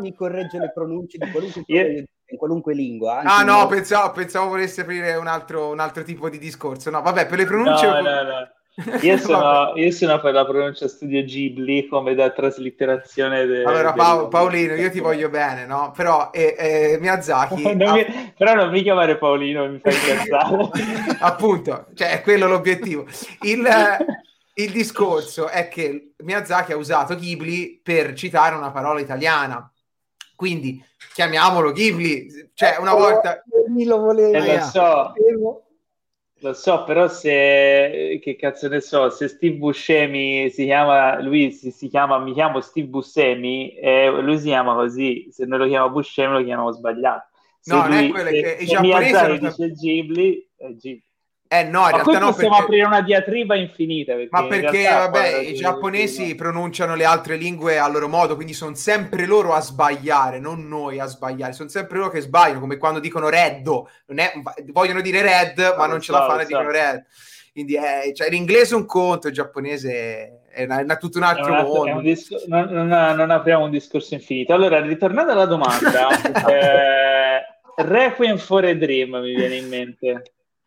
mi 0.00 0.14
corregge 0.14 0.58
le 0.58 0.70
pronunce 0.72 1.18
di 1.18 1.30
qualunque 1.30 1.62
yeah 1.66 2.04
in 2.26 2.36
qualunque 2.36 2.74
lingua. 2.74 3.18
Ah 3.18 3.42
no, 3.42 3.66
pensavo, 3.66 4.12
pensavo 4.12 4.48
volesse 4.48 4.82
aprire 4.82 5.14
un 5.16 5.26
altro, 5.26 5.70
un 5.70 5.80
altro, 5.80 6.02
tipo 6.02 6.28
di 6.28 6.38
discorso. 6.38 6.90
No, 6.90 7.02
vabbè, 7.02 7.26
per 7.26 7.38
le 7.38 7.44
pronunce... 7.44 7.86
No, 7.86 8.00
no, 8.00 8.22
no. 8.22 8.48
Io 9.02 9.16
sono, 9.18 9.72
io 9.76 9.92
sono, 9.92 10.20
per 10.20 10.32
la 10.32 10.44
pronuncia 10.44 10.88
studio 10.88 11.22
Ghibli 11.22 11.86
come 11.86 12.16
da 12.16 12.30
traslitterazione. 12.30 13.46
De, 13.46 13.62
allora, 13.62 13.92
pa- 13.92 14.26
Paolino, 14.26 14.74
io 14.74 14.90
ti 14.90 14.98
voglio 14.98 15.28
bene, 15.28 15.64
no? 15.64 15.92
Però 15.94 16.30
eh, 16.32 16.56
eh, 16.58 16.98
Miyazaki. 17.00 17.62
non 17.76 17.92
mi, 17.92 18.32
però 18.36 18.54
non 18.54 18.70
mi 18.70 18.82
chiamare 18.82 19.16
Paolino, 19.16 19.68
mi 19.68 19.78
fai 19.78 19.94
incazzare. 19.94 20.70
Appunto, 21.22 21.86
cioè, 21.94 22.14
è 22.14 22.20
quello 22.22 22.48
l'obiettivo. 22.48 23.06
Il, 23.42 23.64
il 24.54 24.72
discorso 24.72 25.46
è 25.48 25.68
che 25.68 26.14
Miyazaki 26.24 26.72
ha 26.72 26.76
usato 26.76 27.14
Ghibli 27.14 27.80
per 27.80 28.14
citare 28.14 28.56
una 28.56 28.72
parola 28.72 28.98
italiana. 28.98 29.72
Quindi 30.34 30.82
chiamiamolo 31.12 31.72
Ghibli. 31.72 32.50
Cioè, 32.54 32.76
una 32.78 32.94
volta. 32.94 33.42
Lo 33.84 33.98
volevo. 33.98 34.32
Eh, 34.36 34.56
lo 34.56 34.62
so. 34.64 35.12
Lo 36.40 36.52
so, 36.52 36.84
però 36.84 37.08
se 37.08 38.18
che 38.20 38.36
cazzo 38.36 38.68
ne 38.68 38.80
so, 38.80 39.08
se 39.08 39.28
Steve 39.28 39.54
Buscemi 39.54 40.50
si 40.50 40.64
chiama 40.64 41.18
lui 41.22 41.52
si, 41.52 41.70
si 41.70 41.88
chiama 41.88 42.18
mi 42.18 42.34
chiamo 42.34 42.60
Steve 42.60 42.86
Buscemi 42.86 43.74
e 43.76 44.10
lui 44.20 44.36
si 44.36 44.48
chiama 44.48 44.74
così, 44.74 45.28
se 45.30 45.46
noi 45.46 45.60
lo 45.60 45.64
chiamiamo 45.64 45.90
Buscemi 45.90 46.32
lo 46.32 46.44
chiamiamo 46.44 46.70
sbagliato. 46.72 47.28
Se 47.60 47.74
no, 47.74 47.86
lui, 47.86 47.94
non 47.94 48.04
è 48.04 48.10
quello 48.10 48.28
se, 48.28 48.42
che 48.42 48.62
i 48.62 48.66
giapponesi 48.66 49.38
dice 49.38 49.70
Ghibli, 49.70 50.48
è 50.56 50.66
Ghibli. 50.66 51.04
Eh 51.54 51.62
no, 51.62 51.68
in 51.68 51.72
ma 51.72 51.90
realtà 51.90 52.18
no, 52.18 52.26
possiamo 52.32 52.56
perché... 52.56 52.64
aprire 52.64 52.86
una 52.86 53.00
diatriba 53.00 53.54
infinita. 53.54 54.14
Perché 54.14 54.28
ma 54.32 54.46
perché, 54.46 54.88
vabbè, 54.88 55.36
i 55.38 55.54
giapponesi 55.54 56.24
di... 56.26 56.34
pronunciano 56.34 56.96
le 56.96 57.04
altre 57.04 57.36
lingue 57.36 57.78
a 57.78 57.86
loro 57.86 58.08
modo, 58.08 58.34
quindi 58.34 58.54
sono 58.54 58.74
sempre 58.74 59.24
loro 59.24 59.52
a 59.52 59.60
sbagliare, 59.60 60.40
non 60.40 60.66
noi 60.66 60.98
a 60.98 61.06
sbagliare. 61.06 61.52
Sono 61.52 61.68
sempre 61.68 61.98
loro 61.98 62.10
che 62.10 62.20
sbagliano, 62.20 62.58
come 62.58 62.76
quando 62.76 62.98
dicono 62.98 63.28
reddo. 63.28 63.88
È... 64.04 64.32
vogliono 64.72 65.00
dire 65.00 65.22
red, 65.22 65.74
ma 65.78 65.86
non 65.86 66.00
ce 66.00 66.10
la 66.10 66.26
fanno 66.26 66.40
e 66.40 66.46
dicono 66.46 66.70
red. 66.70 67.04
Quindi 67.52 67.76
è, 67.76 68.10
cioè, 68.12 68.30
l'inglese 68.30 68.74
è 68.74 68.76
un 68.76 68.84
conto, 68.84 69.28
il 69.28 69.34
giapponese 69.34 70.40
è, 70.50 70.64
una, 70.64 70.80
è 70.80 70.98
tutto 70.98 71.18
un 71.18 71.24
altro, 71.24 71.52
un 71.52 71.58
altro 71.58 71.84
mondo. 71.84 72.00
Discor- 72.00 72.48
non, 72.48 72.68
non, 72.68 72.88
non, 72.88 73.30
apriamo 73.30 73.66
un 73.66 73.70
discorso 73.70 74.14
infinito. 74.14 74.52
Allora, 74.52 74.80
ritornando 74.80 75.30
alla 75.30 75.46
domanda, 75.46 76.08
eh, 76.50 77.42
Requiem 77.76 78.38
for 78.38 78.64
a 78.64 78.74
Dream 78.74 79.16
mi 79.18 79.36
viene 79.36 79.54
in 79.54 79.68
mente 79.68 80.22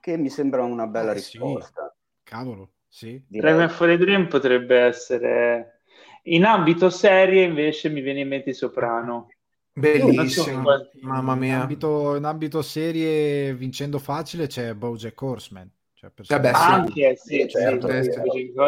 che 0.07 0.17
mi 0.17 0.29
sembra 0.29 0.63
una 0.63 0.87
bella 0.87 1.11
eh, 1.11 1.15
risposta. 1.15 1.93
Sì. 1.93 2.23
Cavolo. 2.23 2.71
Sì. 2.87 3.21
For 3.29 3.89
a 3.89 3.97
Dream 3.97 4.27
potrebbe 4.27 4.77
essere... 4.79 5.81
In 6.23 6.45
ambito 6.45 6.89
serie 6.89 7.43
invece 7.43 7.89
mi 7.89 7.99
viene 8.01 8.21
in 8.21 8.27
mente 8.29 8.53
Soprano. 8.53 9.27
Bellissimo, 9.73 10.63
so 10.77 10.89
mamma 11.01 11.35
mia. 11.35 11.55
In 11.55 11.61
ambito, 11.61 12.15
in 12.15 12.23
ambito, 12.23 12.61
serie, 12.61 13.53
vincendo 13.53 13.99
facile, 13.99 14.47
c'è 14.47 14.73
Bojack 14.73 15.21
Horseman. 15.21 15.69
Cioè, 15.93 16.11
Vabbè, 16.27 16.47
sì. 16.47 16.61
Anche, 16.61 17.15
sì, 17.15 17.39
sì, 17.41 17.49
certo, 17.49 17.87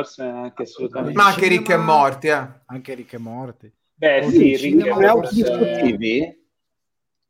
sì, 0.03 0.22
anche 0.22 0.63
assolutamente. 0.63 1.17
Ma 1.17 1.27
anche 1.27 1.48
Rick 1.48 1.69
e 1.69 1.77
Morti, 1.77 2.27
eh. 2.27 2.48
Anche 2.65 2.93
Rick 2.93 3.13
e 3.13 3.17
Morti. 3.17 3.74
Beh, 3.93 4.25
o 4.25 4.29
sì, 4.29 4.55
Rick 4.55 4.86
e 4.86 4.93
Morti. 4.93 6.38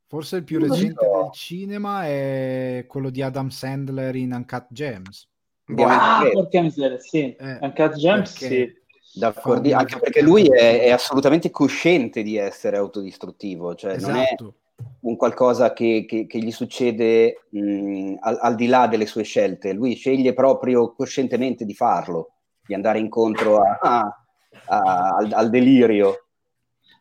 Forse, 0.10 0.38
il 0.38 0.44
più 0.44 0.60
recente 0.60 1.06
so. 1.06 1.22
del 1.22 1.32
cinema 1.34 2.08
è 2.08 2.86
quello 2.88 3.12
di 3.12 3.22
Adam 3.22 3.50
Sandler 3.50 4.16
in 4.16 4.34
Uncut 4.34 4.66
Gems. 4.70 5.28
Ah, 5.78 6.28
porca 6.34 6.62
miseria, 6.62 7.00
sì. 7.00 7.36
Eh, 7.36 7.60
Uncut 7.62 7.94
Gems, 7.94 8.36
sì. 8.36 8.74
D'accordo, 9.14 9.72
anche 9.76 10.00
perché 10.00 10.24
lui 10.24 10.48
è, 10.48 10.82
è, 10.82 10.90
assolutamente 10.90 11.52
cosciente 11.52 12.24
di 12.24 12.38
essere 12.38 12.78
autodistruttivo, 12.78 13.76
cioè 13.76 13.94
esatto. 13.94 14.12
non 14.12 14.22
è 14.22 14.26
esatto. 14.26 14.54
un 15.02 15.16
qualcosa 15.16 15.74
che, 15.74 16.06
che, 16.08 16.26
che 16.26 16.40
gli 16.40 16.52
succede 16.52 17.46
mh, 17.50 18.16
al, 18.20 18.38
al, 18.42 18.56
di 18.56 18.66
là 18.66 18.88
delle 18.88 19.06
sue 19.06 19.24
scelte, 19.24 19.74
lui 19.74 19.94
sceglie 19.94 20.34
proprio 20.34 20.92
coscientemente 20.94 21.66
di 21.66 21.76
farlo, 21.76 22.32
di 22.66 22.74
andare 22.74 22.98
incontro 22.98 23.62
a, 23.62 23.78
a, 23.80 24.26
a, 24.66 25.16
al, 25.18 25.32
al, 25.34 25.50
delirio. 25.52 26.29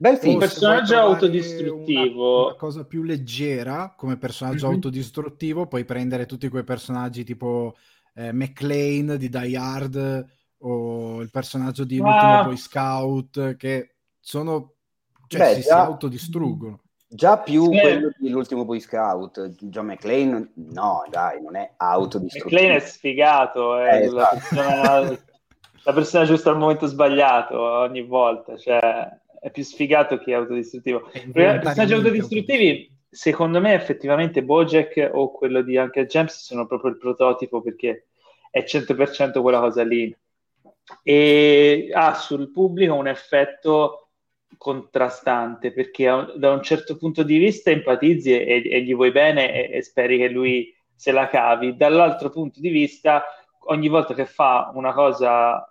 Bel 0.00 0.16
film. 0.16 0.34
Un 0.34 0.38
personaggio 0.38 0.96
autodistruttivo. 0.96 2.36
Una, 2.36 2.46
una, 2.46 2.54
cosa 2.54 2.84
più 2.84 3.02
leggera 3.02 3.94
come 3.96 4.16
personaggio 4.16 4.66
mm-hmm. 4.66 4.74
autodistruttivo, 4.74 5.66
puoi 5.66 5.84
prendere 5.84 6.24
tutti 6.24 6.48
quei 6.48 6.62
personaggi 6.62 7.24
tipo 7.24 7.74
eh, 8.14 8.32
McLean 8.32 9.16
di 9.16 9.28
Die 9.28 9.56
Hard 9.56 10.26
o 10.58 11.20
il 11.20 11.30
personaggio 11.30 11.84
di 11.84 11.98
Ultimo 11.98 12.44
Boy 12.44 12.56
Scout 12.56 13.56
che 13.56 13.94
sono 14.18 14.74
cioè 15.28 15.40
Beh, 15.40 15.54
si, 15.54 15.60
già, 15.60 15.66
si 15.66 15.70
autodistruggono 15.70 16.80
già 17.06 17.38
più 17.38 17.64
sì. 17.72 17.78
quello 17.78 18.10
dell'ultimo 18.18 18.64
Boy 18.64 18.80
Scout 18.80 19.54
John 19.60 19.86
McClane 19.86 20.52
no 20.54 21.04
dai 21.10 21.40
non 21.40 21.54
è 21.54 21.74
autodistruttivo 21.76 22.56
McClane 22.56 22.76
è 22.76 22.80
sfigato 22.80 23.78
è 23.78 24.02
eh, 24.02 24.10
la, 24.10 24.32
esatto. 24.32 24.34
persona, 24.34 25.18
la, 25.84 25.92
persona, 25.92 26.24
giusta 26.24 26.50
al 26.50 26.58
momento 26.58 26.86
sbagliato 26.86 27.60
ogni 27.60 28.02
volta 28.02 28.56
cioè 28.56 29.08
è 29.40 29.50
più 29.50 29.62
sfigato 29.62 30.18
che 30.18 30.34
autodistruttivo. 30.34 31.10
I 31.12 31.30
personaggi 31.30 31.92
autodistruttivi 31.92 32.96
secondo 33.10 33.60
me 33.60 33.74
effettivamente 33.74 34.42
Bojack 34.42 35.10
o 35.12 35.32
quello 35.32 35.62
di 35.62 35.76
Uncle 35.76 36.06
James 36.06 36.42
sono 36.42 36.66
proprio 36.66 36.90
il 36.90 36.98
prototipo 36.98 37.62
perché 37.62 38.08
è 38.50 38.64
100% 38.66 39.40
quella 39.40 39.60
cosa 39.60 39.82
lì. 39.82 40.14
E 41.02 41.90
ha 41.92 42.14
sul 42.14 42.50
pubblico 42.50 42.94
un 42.94 43.08
effetto 43.08 44.08
contrastante 44.56 45.72
perché 45.72 46.04
da 46.36 46.52
un 46.52 46.62
certo 46.62 46.96
punto 46.96 47.22
di 47.22 47.36
vista 47.36 47.70
empatizzi 47.70 48.32
e, 48.32 48.62
e 48.64 48.82
gli 48.82 48.94
vuoi 48.94 49.12
bene 49.12 49.68
e, 49.68 49.76
e, 49.76 49.82
speri 49.82 50.16
che 50.18 50.28
lui 50.28 50.74
se 50.94 51.12
la 51.12 51.28
cavi, 51.28 51.76
dall'altro 51.76 52.30
punto 52.30 52.58
di 52.58 52.70
vista 52.70 53.24
ogni 53.66 53.88
volta 53.88 54.14
che 54.14 54.26
fa 54.26 54.72
una 54.74 54.92
cosa 54.92 55.64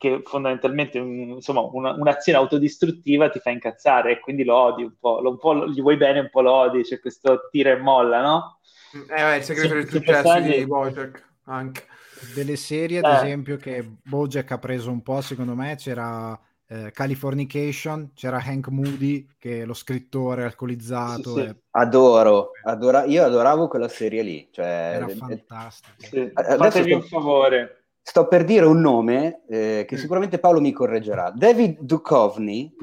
che 0.00 0.22
fondamentalmente 0.24 0.96
insomma 0.96 1.60
una, 1.60 1.92
un'azione 1.92 2.38
autodistruttiva 2.38 3.28
ti 3.28 3.38
fa 3.38 3.50
incazzare 3.50 4.12
e 4.12 4.20
quindi 4.20 4.44
lo 4.44 4.56
odi 4.56 4.82
un 4.82 4.94
po', 4.98 5.20
lo, 5.20 5.28
un 5.28 5.38
po' 5.38 5.68
gli 5.68 5.82
vuoi 5.82 5.98
bene 5.98 6.20
un 6.20 6.30
po' 6.30 6.40
lo 6.40 6.52
odi, 6.52 6.82
c'è 6.82 6.98
questo 7.00 7.48
tira 7.50 7.72
e 7.72 7.76
molla 7.76 8.22
no? 8.22 8.60
Eh, 8.94 9.22
beh, 9.22 9.36
il 9.36 9.42
segreto 9.42 9.74
del 9.74 9.88
successo 9.88 10.40
di 10.40 10.62
Wojciech 10.62 11.28
anche 11.44 11.86
delle 12.34 12.56
serie, 12.56 12.98
ad 12.98 13.12
eh. 13.12 13.16
esempio, 13.16 13.56
che 13.56 13.86
Bojack 14.02 14.50
ha 14.50 14.58
preso 14.58 14.90
un 14.90 15.02
po', 15.02 15.20
secondo 15.20 15.54
me, 15.54 15.76
c'era 15.76 16.38
eh, 16.66 16.90
Californication, 16.92 18.12
c'era 18.14 18.42
Hank 18.44 18.68
Moody, 18.68 19.26
che 19.38 19.62
è 19.62 19.64
lo 19.64 19.74
scrittore 19.74 20.44
alcolizzato. 20.44 21.34
Sì, 21.34 21.40
sì. 21.40 21.46
E... 21.46 21.56
Adoro, 21.70 22.50
adora... 22.64 23.04
io 23.04 23.24
adoravo 23.24 23.68
quella 23.68 23.88
serie 23.88 24.22
lì. 24.22 24.48
Cioè... 24.52 24.92
Era 24.94 25.08
fantastico. 25.08 25.96
Sì. 25.98 26.30
Fatevi 26.32 26.92
un 26.92 27.02
favore. 27.02 27.79
Sto 28.10 28.26
per 28.26 28.42
dire 28.42 28.66
un 28.66 28.80
nome 28.80 29.42
eh, 29.48 29.84
che 29.86 29.96
sicuramente 29.96 30.40
Paolo 30.40 30.60
mi 30.60 30.72
correggerà. 30.72 31.30
David 31.32 31.78
Duchovny. 31.78 32.74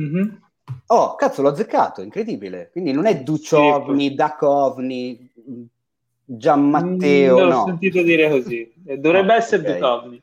Mm-hmm. 0.00 0.28
Oh, 0.86 1.14
cazzo, 1.14 1.40
l'ho 1.40 1.50
azzeccato, 1.50 2.02
incredibile. 2.02 2.70
Quindi 2.72 2.90
non 2.90 3.06
è 3.06 3.22
Duchovny, 3.22 4.08
sì, 4.08 4.18
Gian 6.24 6.68
Matteo. 6.68 7.36
Mm, 7.36 7.38
l'ho 7.38 7.48
no. 7.48 7.64
sentito 7.64 8.02
dire 8.02 8.28
così. 8.28 8.72
Eh, 8.86 8.98
dovrebbe 8.98 9.34
oh, 9.34 9.36
essere 9.36 9.62
okay. 9.62 9.74
Duchovny. 9.78 10.22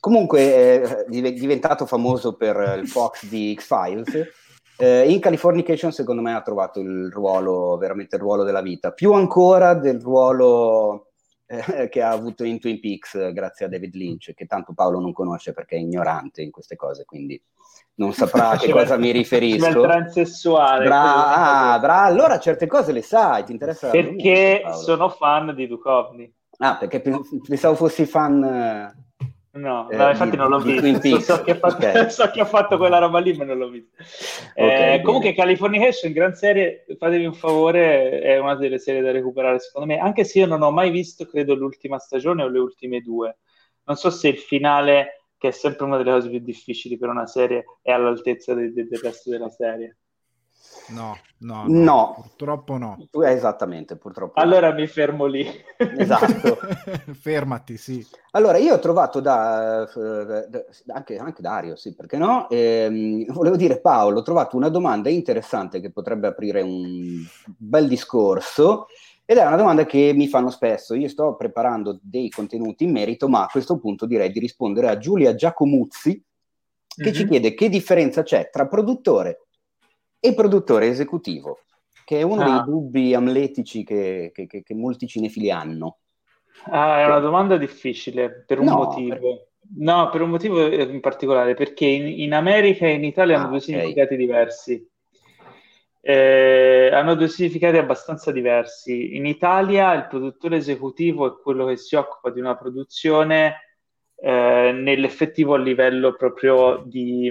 Comunque 0.00 0.40
è 0.40 1.32
diventato 1.34 1.86
famoso 1.86 2.34
per 2.34 2.80
il 2.82 2.88
Fox 2.88 3.26
di 3.28 3.54
X-Files. 3.56 4.28
Eh, 4.76 5.08
in 5.08 5.20
Californication 5.20 5.92
secondo 5.92 6.20
me 6.20 6.34
ha 6.34 6.42
trovato 6.42 6.80
il 6.80 7.12
ruolo, 7.12 7.76
veramente 7.76 8.16
il 8.16 8.22
ruolo 8.22 8.42
della 8.42 8.60
vita, 8.60 8.90
più 8.90 9.12
ancora 9.12 9.74
del 9.74 10.00
ruolo 10.00 11.07
eh, 11.48 11.88
che 11.88 12.02
ha 12.02 12.10
avuto 12.10 12.44
in 12.44 12.60
Twin 12.60 12.78
Peaks 12.78 13.32
grazie 13.32 13.66
a 13.66 13.68
David 13.68 13.94
Lynch, 13.94 14.34
che 14.34 14.46
tanto 14.46 14.74
Paolo 14.74 15.00
non 15.00 15.12
conosce 15.12 15.52
perché 15.52 15.76
è 15.76 15.80
ignorante 15.80 16.42
in 16.42 16.50
queste 16.50 16.76
cose, 16.76 17.04
quindi 17.04 17.42
non 17.94 18.12
saprà 18.12 18.50
a 18.50 18.56
che 18.56 18.70
cosa 18.70 18.96
mi 18.96 19.10
riferisco. 19.10 19.66
Il 19.66 19.74
transessuale. 19.74 20.84
Bra- 20.84 21.72
ah, 21.72 21.78
bra- 21.78 22.02
allora 22.02 22.38
certe 22.38 22.66
cose 22.66 22.92
le 22.92 23.02
sai, 23.02 23.44
ti 23.44 23.52
interessa? 23.52 23.90
Perché 23.90 24.62
sono 24.74 25.08
fan 25.08 25.54
di 25.54 25.66
Duchovny. 25.66 26.32
Ah, 26.58 26.76
perché 26.76 27.00
pensavo 27.00 27.74
fossi 27.74 28.04
fan... 28.04 29.06
No, 29.50 29.90
eh, 29.90 29.96
no 29.96 30.08
infatti 30.10 30.36
non 30.36 30.50
l'ho 30.50 30.60
visto. 30.60 31.20
So, 31.20 31.42
che 31.42 31.56
fatto, 31.56 31.86
okay. 31.86 32.10
so, 32.10 32.30
che 32.30 32.40
ha 32.40 32.44
fatto 32.44 32.76
quella 32.76 32.98
roba 32.98 33.18
lì, 33.18 33.34
ma 33.36 33.44
non 33.44 33.58
l'ho 33.58 33.70
visto. 33.70 33.96
Okay, 34.54 34.98
eh, 34.98 35.02
comunque, 35.02 35.34
Californication, 35.34 36.12
gran 36.12 36.34
serie, 36.34 36.84
fatevi 36.98 37.24
un 37.24 37.34
favore, 37.34 38.20
è 38.20 38.38
una 38.38 38.54
delle 38.56 38.78
serie 38.78 39.00
da 39.00 39.10
recuperare, 39.10 39.58
secondo 39.58 39.86
me, 39.88 39.98
anche 39.98 40.24
se 40.24 40.40
io 40.40 40.46
non 40.46 40.62
ho 40.62 40.70
mai 40.70 40.90
visto, 40.90 41.26
credo, 41.26 41.54
l'ultima 41.54 41.98
stagione 41.98 42.42
o 42.42 42.48
le 42.48 42.58
ultime 42.58 43.00
due. 43.00 43.38
Non 43.84 43.96
so 43.96 44.10
se 44.10 44.28
il 44.28 44.38
finale 44.38 45.18
che 45.38 45.48
è 45.48 45.50
sempre 45.52 45.86
una 45.86 45.96
delle 45.96 46.10
cose 46.10 46.28
più 46.28 46.40
difficili 46.40 46.98
per 46.98 47.08
una 47.08 47.26
serie, 47.26 47.64
è 47.80 47.92
all'altezza 47.92 48.54
de- 48.54 48.72
de- 48.72 48.86
del 48.86 48.98
resto 48.98 49.30
della 49.30 49.48
serie. 49.48 49.98
No, 50.88 51.18
no, 51.38 51.64
no, 51.66 51.82
no. 51.82 52.14
purtroppo 52.18 52.78
no. 52.78 52.96
Eh, 53.10 53.30
esattamente, 53.30 53.96
purtroppo. 53.96 54.40
Allora 54.40 54.72
mi 54.72 54.86
fermo 54.86 55.26
lì. 55.26 55.46
Esatto. 55.76 56.58
Fermati, 57.12 57.76
sì. 57.76 58.04
Allora, 58.32 58.58
io 58.58 58.74
ho 58.74 58.78
trovato 58.78 59.20
da, 59.20 59.88
uh, 59.92 60.62
anche, 60.86 61.16
anche, 61.18 61.42
Dario, 61.42 61.76
sì, 61.76 61.94
perché 61.94 62.16
no? 62.16 62.48
Ehm, 62.48 63.26
volevo 63.32 63.56
dire, 63.56 63.80
Paolo, 63.80 64.20
ho 64.20 64.22
trovato 64.22 64.56
una 64.56 64.70
domanda 64.70 65.10
interessante 65.10 65.80
che 65.80 65.90
potrebbe 65.90 66.28
aprire 66.28 66.62
un 66.62 67.22
bel 67.44 67.86
discorso 67.86 68.86
ed 69.26 69.36
è 69.36 69.44
una 69.44 69.56
domanda 69.56 69.84
che 69.84 70.12
mi 70.14 70.26
fanno 70.26 70.48
spesso. 70.48 70.94
Io 70.94 71.08
sto 71.08 71.36
preparando 71.36 71.98
dei 72.00 72.30
contenuti 72.30 72.84
in 72.84 72.92
merito, 72.92 73.28
ma 73.28 73.42
a 73.42 73.48
questo 73.48 73.78
punto 73.78 74.06
direi 74.06 74.32
di 74.32 74.38
rispondere 74.38 74.88
a 74.88 74.96
Giulia 74.96 75.34
Giacomuzzi, 75.34 76.24
che 76.86 77.02
mm-hmm. 77.04 77.12
ci 77.12 77.22
mhm. 77.24 77.28
chiede 77.28 77.54
che 77.54 77.68
differenza 77.68 78.22
c'è 78.22 78.48
tra 78.50 78.66
produttore 78.66 79.47
e 80.20 80.34
produttore 80.34 80.86
esecutivo, 80.88 81.60
che 82.04 82.18
è 82.18 82.22
uno 82.22 82.42
ah. 82.42 82.44
dei 82.44 82.62
dubbi 82.64 83.14
amletici 83.14 83.84
che, 83.84 84.30
che, 84.34 84.46
che, 84.46 84.62
che, 84.62 84.74
molti 84.74 85.06
cinefili 85.06 85.50
hanno. 85.50 85.98
Ah, 86.70 87.00
è 87.00 87.06
una 87.06 87.20
domanda 87.20 87.56
difficile 87.56 88.44
per 88.46 88.58
un 88.58 88.66
no, 88.66 88.74
motivo. 88.76 89.14
Per... 89.14 89.46
No, 89.76 90.08
per 90.10 90.22
un 90.22 90.30
motivo 90.30 90.66
in 90.66 91.00
particolare, 91.00 91.54
perché 91.54 91.86
in, 91.86 92.06
in 92.06 92.32
America 92.32 92.86
e 92.86 92.92
in 92.92 93.04
Italia 93.04 93.36
ah, 93.36 93.40
hanno 93.40 93.48
due 93.48 93.58
okay. 93.58 93.74
significati 93.74 94.16
diversi 94.16 94.88
eh, 96.00 96.90
hanno 96.90 97.14
due 97.14 97.28
significati 97.28 97.76
abbastanza 97.76 98.32
diversi. 98.32 99.16
In 99.16 99.26
Italia 99.26 99.92
il 99.92 100.06
produttore 100.06 100.56
esecutivo 100.56 101.26
è 101.26 101.42
quello 101.42 101.66
che 101.66 101.76
si 101.76 101.96
occupa 101.96 102.30
di 102.30 102.40
una 102.40 102.56
produzione 102.56 103.76
eh, 104.16 104.72
nell'effettivo 104.72 105.52
a 105.52 105.58
livello 105.58 106.14
proprio 106.14 106.82
di... 106.86 107.30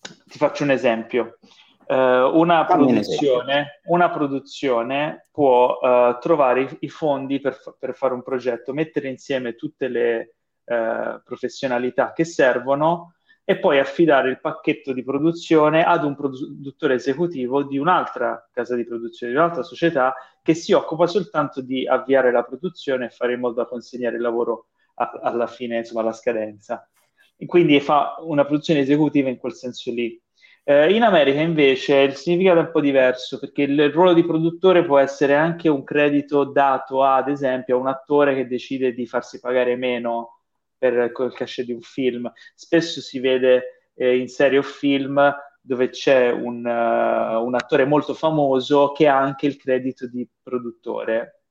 Ti 0.00 0.38
faccio 0.38 0.62
un 0.64 0.70
esempio. 0.70 1.38
Uh, 1.86 2.38
una, 2.38 2.64
produzione, 2.64 3.80
una, 3.84 4.10
produzione, 4.10 5.28
può 5.30 5.78
uh, 5.80 6.18
trovare 6.18 6.62
i, 6.62 6.76
i 6.80 6.88
fondi 6.88 7.40
per, 7.40 7.58
per, 7.78 7.94
fare 7.94 8.14
un 8.14 8.22
progetto, 8.22 8.72
mettere 8.72 9.08
insieme 9.08 9.54
tutte 9.54 9.88
le 9.88 10.34
uh, 10.64 11.20
professionalità 11.22 12.12
che 12.12 12.24
servono 12.24 13.14
e 13.44 13.58
poi 13.58 13.78
affidare 13.78 14.30
il 14.30 14.40
pacchetto 14.40 14.94
di 14.94 15.04
produzione 15.04 15.84
ad 15.84 16.04
un 16.04 16.16
produttore 16.16 16.94
esecutivo 16.94 17.62
di 17.62 17.76
un'altra 17.76 18.48
casa 18.50 18.74
di 18.74 18.86
produzione, 18.86 19.32
di 19.32 19.38
un'altra 19.38 19.62
società 19.62 20.14
che 20.42 20.54
si 20.54 20.72
occupa 20.72 21.06
soltanto 21.06 21.60
di 21.60 21.86
avviare 21.86 22.32
la 22.32 22.42
produzione 22.42 23.06
e 23.06 23.10
fare 23.10 23.34
in 23.34 23.40
modo 23.40 23.56
da 23.56 23.66
consegnare 23.66 24.16
il 24.16 24.22
lavoro 24.22 24.68
a, 24.94 25.20
alla 25.22 25.46
fine, 25.46 25.78
insomma, 25.78 26.00
alla 26.00 26.12
scadenza. 26.12 26.88
E 27.36 27.46
quindi 27.46 27.78
fa 27.80 28.16
una 28.20 28.44
produzione 28.44 28.80
esecutiva 28.80 29.28
in 29.28 29.36
quel 29.36 29.52
senso 29.52 29.90
lì. 29.90 30.20
Eh, 30.66 30.94
in 30.94 31.02
America 31.02 31.40
invece 31.40 31.96
il 31.98 32.14
significato 32.14 32.58
è 32.60 32.62
un 32.62 32.70
po' 32.70 32.80
diverso 32.80 33.38
perché 33.38 33.62
il, 33.62 33.90
ruolo 33.92 34.14
di 34.14 34.24
produttore 34.24 34.82
può 34.82 34.98
essere 34.98 35.34
anche 35.34 35.68
un 35.68 35.84
credito 35.84 36.44
dato 36.44 37.02
ad 37.02 37.28
esempio 37.28 37.76
a 37.76 37.80
un 37.80 37.86
attore 37.86 38.34
che 38.34 38.46
decide 38.46 38.94
di 38.94 39.06
farsi 39.06 39.40
pagare 39.40 39.76
meno 39.76 40.40
per 40.78 40.94
il 40.94 41.34
cachet 41.34 41.66
di 41.66 41.72
un 41.72 41.82
film. 41.82 42.32
Spesso 42.54 43.02
si 43.02 43.20
vede 43.20 43.90
eh, 43.94 44.16
in 44.16 44.28
serie 44.28 44.58
o 44.58 44.62
film 44.62 45.34
dove 45.60 45.90
c'è 45.90 46.30
un, 46.30 46.64
uh, 46.64 47.44
un 47.44 47.54
attore 47.54 47.84
molto 47.84 48.14
famoso 48.14 48.92
che 48.92 49.06
ha 49.06 49.18
anche 49.18 49.46
il 49.46 49.56
credito 49.56 50.06
di 50.06 50.26
produttore 50.42 51.43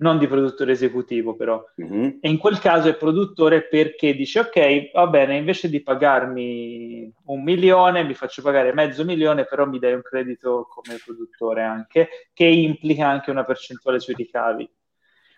non 0.00 0.18
di 0.18 0.26
produttore 0.26 0.72
esecutivo 0.72 1.34
però. 1.34 1.62
Mm-hmm. 1.80 2.18
E 2.20 2.28
in 2.28 2.38
quel 2.38 2.58
caso 2.58 2.88
è 2.88 2.96
produttore 2.96 3.66
perché 3.68 4.14
dice 4.14 4.40
ok, 4.40 4.90
va 4.92 5.06
bene, 5.06 5.36
invece 5.36 5.68
di 5.68 5.82
pagarmi 5.82 7.12
un 7.26 7.42
milione, 7.42 8.04
mi 8.04 8.14
faccio 8.14 8.42
pagare 8.42 8.72
mezzo 8.74 9.04
milione, 9.04 9.44
però 9.44 9.66
mi 9.66 9.78
dai 9.78 9.94
un 9.94 10.02
credito 10.02 10.66
come 10.68 10.98
produttore 11.04 11.62
anche, 11.62 12.08
che 12.32 12.44
implica 12.44 13.08
anche 13.08 13.30
una 13.30 13.44
percentuale 13.44 14.00
sui 14.00 14.14
ricavi. 14.14 14.68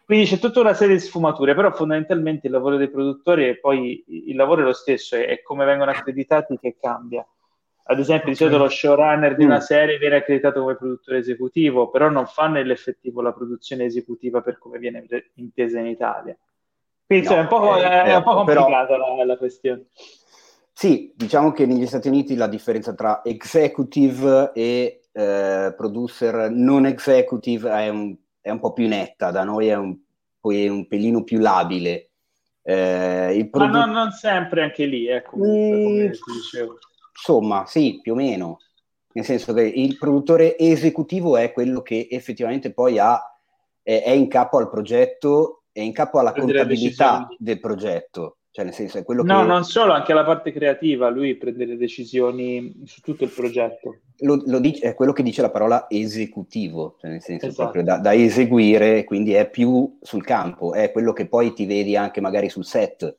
Quindi 0.04 0.26
c'è 0.26 0.38
tutta 0.38 0.60
una 0.60 0.74
serie 0.74 0.96
di 0.96 1.00
sfumature, 1.00 1.54
però 1.54 1.70
fondamentalmente 1.72 2.46
il 2.46 2.52
lavoro 2.52 2.76
dei 2.76 2.90
produttori 2.90 3.48
e 3.48 3.58
poi 3.58 4.04
il 4.06 4.36
lavoro 4.36 4.62
è 4.62 4.64
lo 4.64 4.72
stesso, 4.72 5.16
è, 5.16 5.26
è 5.26 5.42
come 5.42 5.64
vengono 5.64 5.90
accreditati 5.90 6.58
che 6.58 6.76
cambia. 6.78 7.26
Ad 7.84 7.98
esempio, 7.98 8.30
okay. 8.30 8.32
di 8.32 8.38
solito 8.38 8.58
lo 8.58 8.68
showrunner 8.68 9.34
di 9.34 9.44
una 9.44 9.56
mm. 9.56 9.60
serie 9.60 9.98
viene 9.98 10.16
accreditato 10.16 10.60
come 10.60 10.76
produttore 10.76 11.18
esecutivo, 11.18 11.90
però 11.90 12.08
non 12.08 12.26
fa 12.26 12.46
nell'effettivo 12.46 13.20
la 13.22 13.32
produzione 13.32 13.84
esecutiva 13.84 14.40
per 14.40 14.58
come 14.58 14.78
viene 14.78 15.04
intesa 15.34 15.80
in 15.80 15.86
Italia. 15.86 16.36
Quindi 17.04 17.26
no, 17.26 17.34
è, 17.34 17.40
un 17.40 17.46
po', 17.48 17.76
eh, 17.76 18.02
è, 18.04 18.16
un 18.16 18.22
po', 18.22 18.34
complicata 18.34 18.86
però... 18.86 19.16
la, 19.16 19.24
la, 19.24 19.36
questione. 19.36 19.86
Sì, 20.72 21.12
diciamo 21.14 21.50
che 21.52 21.66
negli 21.66 21.86
Stati 21.86 22.08
Uniti 22.08 22.36
la 22.36 22.46
differenza 22.46 22.94
tra 22.94 23.22
executive 23.24 24.52
e 24.54 25.02
eh, 25.12 25.74
producer 25.76 26.50
non 26.50 26.86
executive 26.86 27.68
è 27.68 27.88
un, 27.88 28.16
è 28.40 28.50
un, 28.50 28.60
po' 28.60 28.72
più 28.72 28.86
netta, 28.88 29.30
da 29.30 29.44
noi 29.44 29.68
è 29.68 29.76
un, 29.76 29.94
è 30.40 30.68
un 30.68 30.86
pelino 30.86 31.24
più 31.24 31.38
labile. 31.38 32.10
Eh, 32.62 33.48
produ- 33.50 33.72
Ma 33.72 33.84
non, 33.84 33.90
non, 33.90 34.10
sempre 34.12 34.62
anche 34.62 34.86
lì, 34.86 35.06
eh, 35.08 35.22
comunque, 35.22 35.78
mm, 35.78 35.84
come 35.84 36.10
ti 36.10 36.32
dicevo. 36.32 36.78
Insomma, 37.14 37.64
sì, 37.66 38.00
più 38.02 38.12
o 38.12 38.16
meno. 38.16 38.58
Nel 39.14 39.24
senso 39.24 39.52
che 39.52 39.62
il 39.62 39.98
produttore 39.98 40.56
esecutivo 40.56 41.36
è 41.36 41.52
quello 41.52 41.82
che 41.82 42.08
effettivamente 42.10 42.72
poi 42.72 42.98
ha, 42.98 43.20
è, 43.82 44.02
è 44.04 44.10
in 44.10 44.28
capo 44.28 44.58
al 44.58 44.70
progetto, 44.70 45.64
è 45.70 45.80
in 45.80 45.92
capo 45.92 46.18
alla 46.18 46.32
Prendere 46.32 46.58
contabilità 46.58 47.28
del 47.38 47.60
progetto. 47.60 48.38
Cioè, 48.54 48.66
nel 48.66 48.74
senso, 48.74 48.98
è 48.98 49.02
quello 49.02 49.22
no, 49.22 49.40
che... 49.40 49.46
non 49.46 49.64
solo, 49.64 49.94
anche 49.94 50.12
la 50.12 50.24
parte 50.24 50.52
creativa, 50.52 51.08
lui 51.08 51.36
prende 51.36 51.64
le 51.64 51.78
decisioni 51.78 52.82
su 52.84 53.00
tutto 53.00 53.24
il 53.24 53.30
progetto. 53.30 54.00
Lo, 54.18 54.42
lo 54.44 54.58
dice, 54.58 54.90
è 54.90 54.94
quello 54.94 55.14
che 55.14 55.22
dice 55.22 55.40
la 55.40 55.50
parola 55.50 55.86
esecutivo, 55.88 56.96
cioè 57.00 57.10
nel 57.10 57.22
senso 57.22 57.46
esatto. 57.46 57.62
proprio 57.62 57.82
da, 57.82 57.96
da, 57.96 58.12
eseguire, 58.12 59.04
quindi 59.04 59.32
è 59.32 59.48
più 59.48 59.96
sul 60.02 60.22
campo, 60.22 60.74
è 60.74 60.92
quello 60.92 61.14
che 61.14 61.28
poi 61.28 61.54
ti 61.54 61.64
vedi 61.64 61.96
anche 61.96 62.20
magari 62.20 62.50
sul 62.50 62.66
set, 62.66 63.16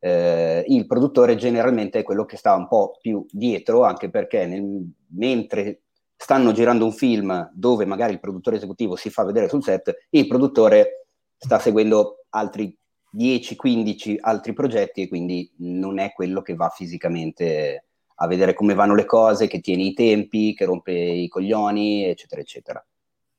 eh, 0.00 0.64
il 0.66 0.86
produttore 0.86 1.36
generalmente 1.36 2.00
è 2.00 2.02
quello 2.02 2.24
che 2.24 2.36
sta 2.36 2.54
un 2.54 2.66
po' 2.66 2.96
più 3.00 3.24
dietro, 3.30 3.84
anche 3.84 4.10
perché 4.10 4.46
nel, 4.46 4.90
mentre 5.14 5.82
stanno 6.16 6.52
girando 6.52 6.84
un 6.84 6.92
film 6.92 7.50
dove 7.54 7.84
magari 7.84 8.12
il 8.12 8.20
produttore 8.20 8.56
esecutivo 8.56 8.96
si 8.96 9.10
fa 9.10 9.24
vedere 9.24 9.48
sul 9.48 9.62
set, 9.62 10.06
il 10.10 10.26
produttore 10.26 11.06
sta 11.36 11.58
seguendo 11.58 12.24
altri 12.30 12.76
10-15 13.16 14.16
altri 14.20 14.52
progetti 14.52 15.02
e 15.02 15.08
quindi 15.08 15.50
non 15.58 15.98
è 15.98 16.12
quello 16.12 16.42
che 16.42 16.54
va 16.54 16.68
fisicamente 16.68 17.86
a 18.22 18.26
vedere 18.26 18.54
come 18.54 18.74
vanno 18.74 18.94
le 18.94 19.06
cose, 19.06 19.46
che 19.46 19.60
tiene 19.60 19.82
i 19.82 19.94
tempi, 19.94 20.54
che 20.54 20.66
rompe 20.66 20.92
i 20.92 21.26
coglioni, 21.28 22.04
eccetera, 22.04 22.40
eccetera. 22.40 22.86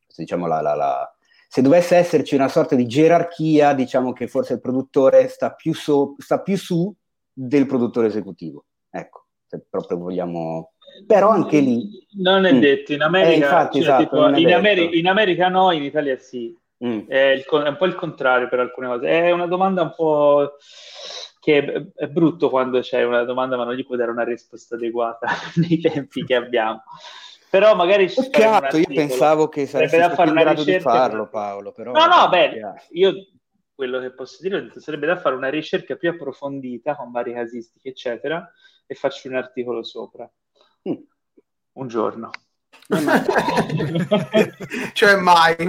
Questa, 0.04 0.24
diciamo 0.24 0.47
la, 0.47 0.60
la, 0.62 0.74
la, 0.74 1.15
se 1.54 1.62
dovesse 1.62 1.98
esserci 1.98 2.34
una 2.34 2.48
sorta 2.48 2.76
di 2.76 2.88
gerarchia, 2.88 3.74
diciamo 3.74 4.14
che 4.14 4.30
forse 4.30 4.54
il 4.54 4.62
produttore 4.62 5.28
sta 5.28 5.52
più, 5.52 5.74
so, 5.74 6.16
sta 6.18 6.40
più 6.40 6.56
su 6.56 6.96
del 7.30 7.66
produttore 7.66 8.08
esecutivo. 8.08 8.68
Ecco, 8.90 9.26
se 9.48 9.62
proprio 9.70 9.98
vogliamo... 9.98 10.72
Però 11.06 11.28
anche 11.28 11.60
lì... 11.60 12.08
Non 12.22 12.46
è 12.46 12.54
mm. 12.54 12.60
detto, 12.62 12.94
in 12.94 13.02
America, 13.02 13.32
eh, 13.32 13.36
infatti, 13.36 13.82
cioè, 13.82 13.96
esatto, 13.96 14.04
tipo, 14.04 14.38
in, 14.38 14.54
Ameri- 14.54 14.98
in, 14.98 15.08
America 15.10 15.50
no, 15.50 15.72
in 15.72 15.84
Italia 15.84 16.18
sì. 16.20 16.58
Mm. 16.86 17.00
È, 17.10 17.20
il, 17.20 17.44
è, 17.44 17.68
un 17.68 17.76
po' 17.78 17.86
il 17.86 17.96
contrario 17.96 18.48
per 18.48 18.60
alcune 18.60 18.88
cose. 18.88 19.10
È 19.10 19.32
una 19.32 19.48
domanda 19.48 19.82
un 19.82 19.94
po' 19.94 20.54
che 21.42 21.66
è, 21.66 21.86
è 21.96 22.08
brutto 22.08 22.50
quando 22.50 22.80
c'è 22.80 23.04
una 23.04 23.26
domanda 23.26 23.58
ma 23.58 23.66
non 23.66 23.76
gli 23.76 23.86
puoi 23.86 23.98
dare 23.98 24.12
una 24.12 24.24
risposta 24.24 24.76
adeguata 24.76 25.28
nei 25.60 25.82
tempi 25.82 26.24
che 26.24 26.36
abbiamo. 26.36 26.84
Però 27.52 27.76
magari 27.76 28.08
Peccato, 28.08 28.78
io 28.78 28.86
pensavo 28.88 29.50
che 29.50 29.68
sarebbe 29.68 29.98
da 29.98 30.12
fare 30.12 30.32
una 30.32 30.54
ricerca 30.54 30.72
di 30.72 30.80
farlo, 30.80 31.28
Paolo. 31.28 31.74
Però 31.74 31.92
no, 31.92 32.06
no, 32.06 32.30
beh, 32.30 32.62
io 32.92 33.14
quello 33.76 34.00
che 34.00 34.14
posso 34.14 34.38
dire 34.42 34.62
detto, 34.62 34.80
sarebbe 34.80 35.06
da 35.06 35.18
fare 35.18 35.36
una 35.36 35.50
ricerca 35.50 35.98
più 35.98 36.10
approfondita 36.10 36.96
con 36.96 37.12
varie 37.12 37.34
casistiche, 37.34 37.90
eccetera, 37.90 38.50
e 38.88 38.96
farci 38.96 39.28
un 39.28 39.36
articolo 39.36 39.84
sopra. 39.84 40.32
Mm. 40.88 40.94
Un 41.74 41.88
giorno. 41.90 42.30
cioè 44.94 45.18
mai. 45.18 45.58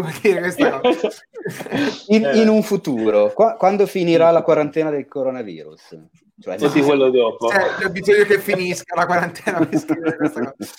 In, 2.09 2.31
in 2.35 2.49
un 2.49 2.63
futuro, 2.63 3.33
Qua, 3.33 3.57
quando 3.57 3.87
finirà 3.87 4.31
la 4.31 4.43
quarantena 4.43 4.91
del 4.91 5.09
coronavirus? 5.09 5.99
Cioè, 6.39 6.63
o 6.63 6.69
di 6.69 6.81
quello 6.81 7.11
dopo? 7.11 7.49
Cioè, 7.81 7.91
bisogna 7.91 8.23
che 8.23 8.39
finisca 8.39 8.95
la 8.95 9.07
quarantena 9.07 9.67
per 9.67 9.79
scrivere 9.79 10.17
questa 10.17 10.55
cosa. 10.57 10.73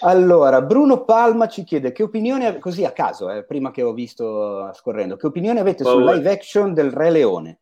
Allora, 0.00 0.62
Bruno 0.62 1.04
Palma 1.04 1.48
ci 1.48 1.64
chiede 1.64 1.92
che 1.92 2.02
opinione, 2.02 2.58
così 2.58 2.84
a 2.84 2.92
caso, 2.92 3.30
eh, 3.30 3.44
prima 3.44 3.70
che 3.70 3.82
ho 3.82 3.92
visto 3.92 4.72
scorrendo, 4.74 5.16
che 5.16 5.26
opinione 5.26 5.60
avete 5.60 5.84
sul 5.84 6.04
live 6.04 6.30
action 6.30 6.74
del 6.74 6.90
Re 6.90 7.10
Leone? 7.10 7.58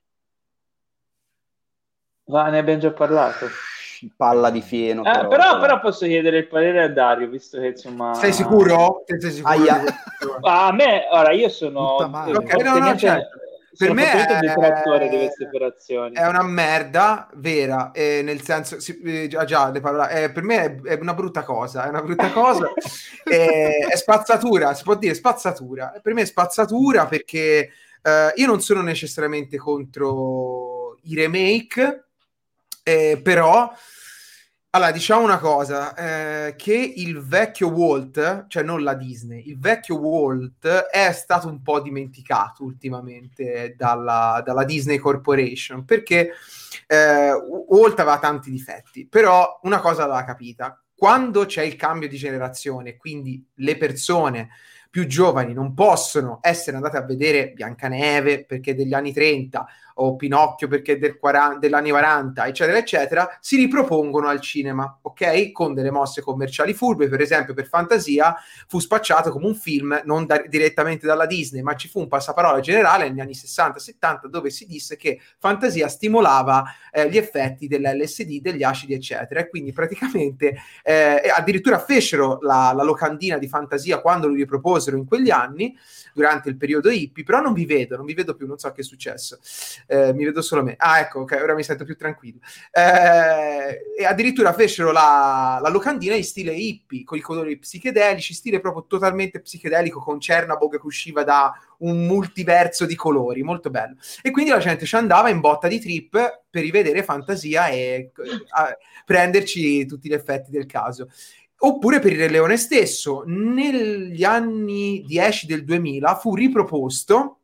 Va, 2.25 2.49
ne 2.49 2.59
abbiamo 2.59 2.81
già 2.81 2.93
parlato. 2.93 3.47
Palla 4.17 4.49
di 4.49 4.63
fieno. 4.63 5.03
Eh, 5.03 5.11
però, 5.11 5.29
però, 5.29 5.59
però, 5.59 5.81
posso 5.81 6.07
chiedere 6.07 6.39
il 6.39 6.47
parere 6.47 6.83
a 6.85 6.89
Dario, 6.89 7.29
visto 7.29 7.59
che 7.59 7.67
insomma... 7.67 8.15
Sei 8.15 8.33
sicuro? 8.33 9.03
Sei 9.05 9.31
sicuro? 9.31 9.99
Ah, 10.41 10.69
a 10.69 10.73
me, 10.73 11.07
ora, 11.11 11.33
io 11.33 11.51
sono... 11.51 11.97
Okay, 11.97 12.63
no, 12.63 12.79
no, 12.79 12.97
certo 12.97 13.49
per 13.81 13.95
me 13.95 14.13
è, 14.13 14.41
è 16.13 16.27
una 16.27 16.43
merda 16.43 17.31
vera, 17.33 17.93
eh, 17.93 18.21
nel 18.23 18.43
senso, 18.43 18.79
sì, 18.79 19.01
eh, 19.01 19.27
già, 19.27 19.73
parole, 19.81 20.25
eh, 20.25 20.31
per 20.31 20.43
me 20.43 20.65
è, 20.65 20.81
è, 20.83 20.99
una 21.01 21.15
brutta 21.15 21.45
cosa, 21.45 21.87
è 21.87 21.89
una 21.89 22.03
brutta 22.03 22.31
cosa, 22.31 22.71
è 23.25 23.97
spazzatura, 23.97 24.75
si 24.75 24.83
può 24.83 24.97
dire 24.97 25.15
spazzatura, 25.15 25.99
per 26.03 26.13
me 26.13 26.21
è 26.23 26.27
spazzatura 26.27 27.07
perché 27.07 27.71
eh, 28.03 28.33
io 28.35 28.47
non 28.47 28.61
sono 28.61 28.83
necessariamente 28.83 29.57
contro 29.57 30.99
i 31.05 31.15
remake, 31.15 32.05
eh, 32.83 33.19
però 33.23 33.73
allora, 34.73 34.93
diciamo 34.93 35.25
una 35.25 35.41
cosa, 35.41 35.95
eh, 35.97 36.55
che 36.55 36.75
il 36.75 37.19
vecchio 37.19 37.71
Walt, 37.71 38.47
cioè 38.47 38.63
non 38.63 38.85
la 38.85 38.95
Disney, 38.95 39.49
il 39.49 39.59
vecchio 39.59 39.99
Walt 39.99 40.65
è 40.65 41.11
stato 41.11 41.49
un 41.49 41.61
po' 41.61 41.81
dimenticato 41.81 42.63
ultimamente 42.63 43.75
dalla, 43.77 44.41
dalla 44.45 44.63
Disney 44.63 44.99
Corporation, 44.99 45.85
perché 45.85 46.35
eh, 46.87 47.33
Walt 47.33 47.99
aveva 47.99 48.21
tanti 48.21 48.49
difetti, 48.53 49.09
però 49.09 49.59
una 49.65 49.81
cosa 49.81 50.07
l'ha 50.07 50.23
capita, 50.23 50.81
quando 50.95 51.47
c'è 51.47 51.63
il 51.63 51.75
cambio 51.75 52.07
di 52.07 52.17
generazione, 52.17 52.97
quindi 52.97 53.45
le 53.55 53.77
persone 53.77 54.51
più 54.91 55.07
giovani 55.07 55.53
non 55.53 55.73
possono 55.73 56.39
essere 56.43 56.77
andate 56.77 56.97
a 56.97 57.05
vedere 57.05 57.53
Biancaneve 57.53 58.45
perché 58.45 58.75
degli 58.75 58.93
anni 58.93 59.13
30 59.13 59.67
o 60.03 60.17
Pinocchio 60.17 60.69
perché 60.69 60.99
del 60.99 61.17
40, 61.17 61.59
dell'anni 61.59 61.91
40, 61.91 62.47
eccetera, 62.47 62.79
eccetera, 62.79 63.39
si 63.41 63.57
ripropongono 63.57 64.29
al 64.29 64.41
cinema, 64.41 64.99
ok? 65.03 65.53
Con 65.53 65.75
delle 65.75 65.91
mosse 65.91 66.23
commerciali 66.23 66.73
furbe, 66.75 67.09
per 67.09 67.21
esempio 67.21 67.55
per 67.55 67.67
Fantasia 67.67 68.35
fu 68.67 68.79
spacciato 68.79 69.31
come 69.31 69.47
un 69.47 69.55
film 69.55 70.01
non 70.05 70.27
da, 70.27 70.43
direttamente 70.47 71.07
dalla 71.07 71.27
Disney, 71.27 71.63
ma 71.63 71.75
ci 71.75 71.89
fu 71.89 72.01
un 72.01 72.09
passaparola 72.09 72.61
generale 72.61 73.09
negli 73.09 73.21
anni 73.21 73.33
60-70 73.33 74.27
dove 74.27 74.51
si 74.51 74.67
disse 74.67 74.97
che 74.97 75.21
Fantasia 75.39 75.89
stimolava 75.89 76.65
eh, 76.91 77.09
gli 77.11 77.19
effetti 77.19 77.69
dell'LSD, 77.69 78.41
degli 78.41 78.63
acidi, 78.63 78.95
eccetera, 78.95 79.41
e 79.41 79.49
quindi 79.49 79.73
praticamente 79.73 80.57
eh, 80.83 81.31
addirittura 81.35 81.79
fecero 81.79 82.39
la, 82.41 82.73
la 82.75 82.83
locandina 82.83 83.37
di 83.37 83.49
Fantasia 83.49 84.01
quando 84.01 84.29
lo 84.29 84.35
riproposero 84.35 84.97
in 84.97 85.05
quegli 85.05 85.31
anni, 85.31 85.77
durante 86.13 86.49
il 86.49 86.57
periodo 86.57 86.91
hippie, 86.91 87.23
però 87.23 87.41
non 87.41 87.53
vi 87.53 87.67
vedo, 87.67 87.97
non 87.97 88.07
vi 88.07 88.15
vedo 88.15 88.35
più, 88.35 88.47
non 88.47 88.59
so 88.59 88.73
che 88.73 88.81
è 88.81 88.85
successo 88.85 89.39
eh, 89.91 90.15
mi 90.15 90.25
vedo 90.25 90.41
solo 90.41 90.63
me. 90.63 90.77
Ah, 90.79 91.01
ecco, 91.01 91.21
ok, 91.21 91.41
ora 91.43 91.53
mi 91.53 91.65
sento 91.65 91.85
più 91.85 91.97
tranquillo. 91.97 92.39
Eh, 92.71 93.81
e 93.99 94.05
addirittura 94.05 94.53
fecero 94.53 94.93
la, 94.93 95.59
la, 95.61 95.69
locandina 95.69 96.15
in 96.15 96.23
stile 96.23 96.53
hippie, 96.53 97.03
con 97.03 97.19
i 97.19 97.21
colori 97.21 97.59
psichedelici, 97.59 98.33
stile 98.33 98.61
proprio 98.61 98.87
totalmente 98.87 99.41
psichedelico, 99.41 99.99
con 99.99 100.21
Cernabog 100.21 100.79
che 100.79 100.87
usciva 100.87 101.25
da 101.25 101.53
un 101.79 102.07
multiverso 102.07 102.87
di 102.87 102.95
colori, 102.95 103.43
molto 103.43 103.69
bello. 103.69 103.97
E 104.23 104.31
quindi 104.31 104.53
la 104.53 104.59
gente 104.59 104.87
ci 104.87 104.95
andava 104.95 105.29
in 105.29 105.41
botta 105.41 105.67
di 105.67 105.81
trip 105.81 106.45
per 106.49 106.63
rivedere 106.63 107.03
fantasia 107.03 107.67
e 107.67 108.13
a, 108.51 108.77
prenderci 109.05 109.87
tutti 109.87 110.09
gli 110.09 110.15
effetti 110.15 110.53
del 110.53 110.67
caso. 110.67 111.11
Oppure 111.63 111.99
per 111.99 112.13
il 112.13 112.19
Re 112.19 112.29
Leone 112.29 112.57
stesso, 112.57 113.25
negli 113.27 114.23
anni 114.23 115.03
10 115.05 115.47
del 115.47 115.65
2000 115.65 116.15
fu 116.15 116.37
riproposto 116.37 117.39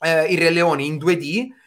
eh, 0.00 0.24
il 0.24 0.38
Re 0.38 0.50
Leone 0.50 0.82
in 0.82 0.96
2D 0.96 1.62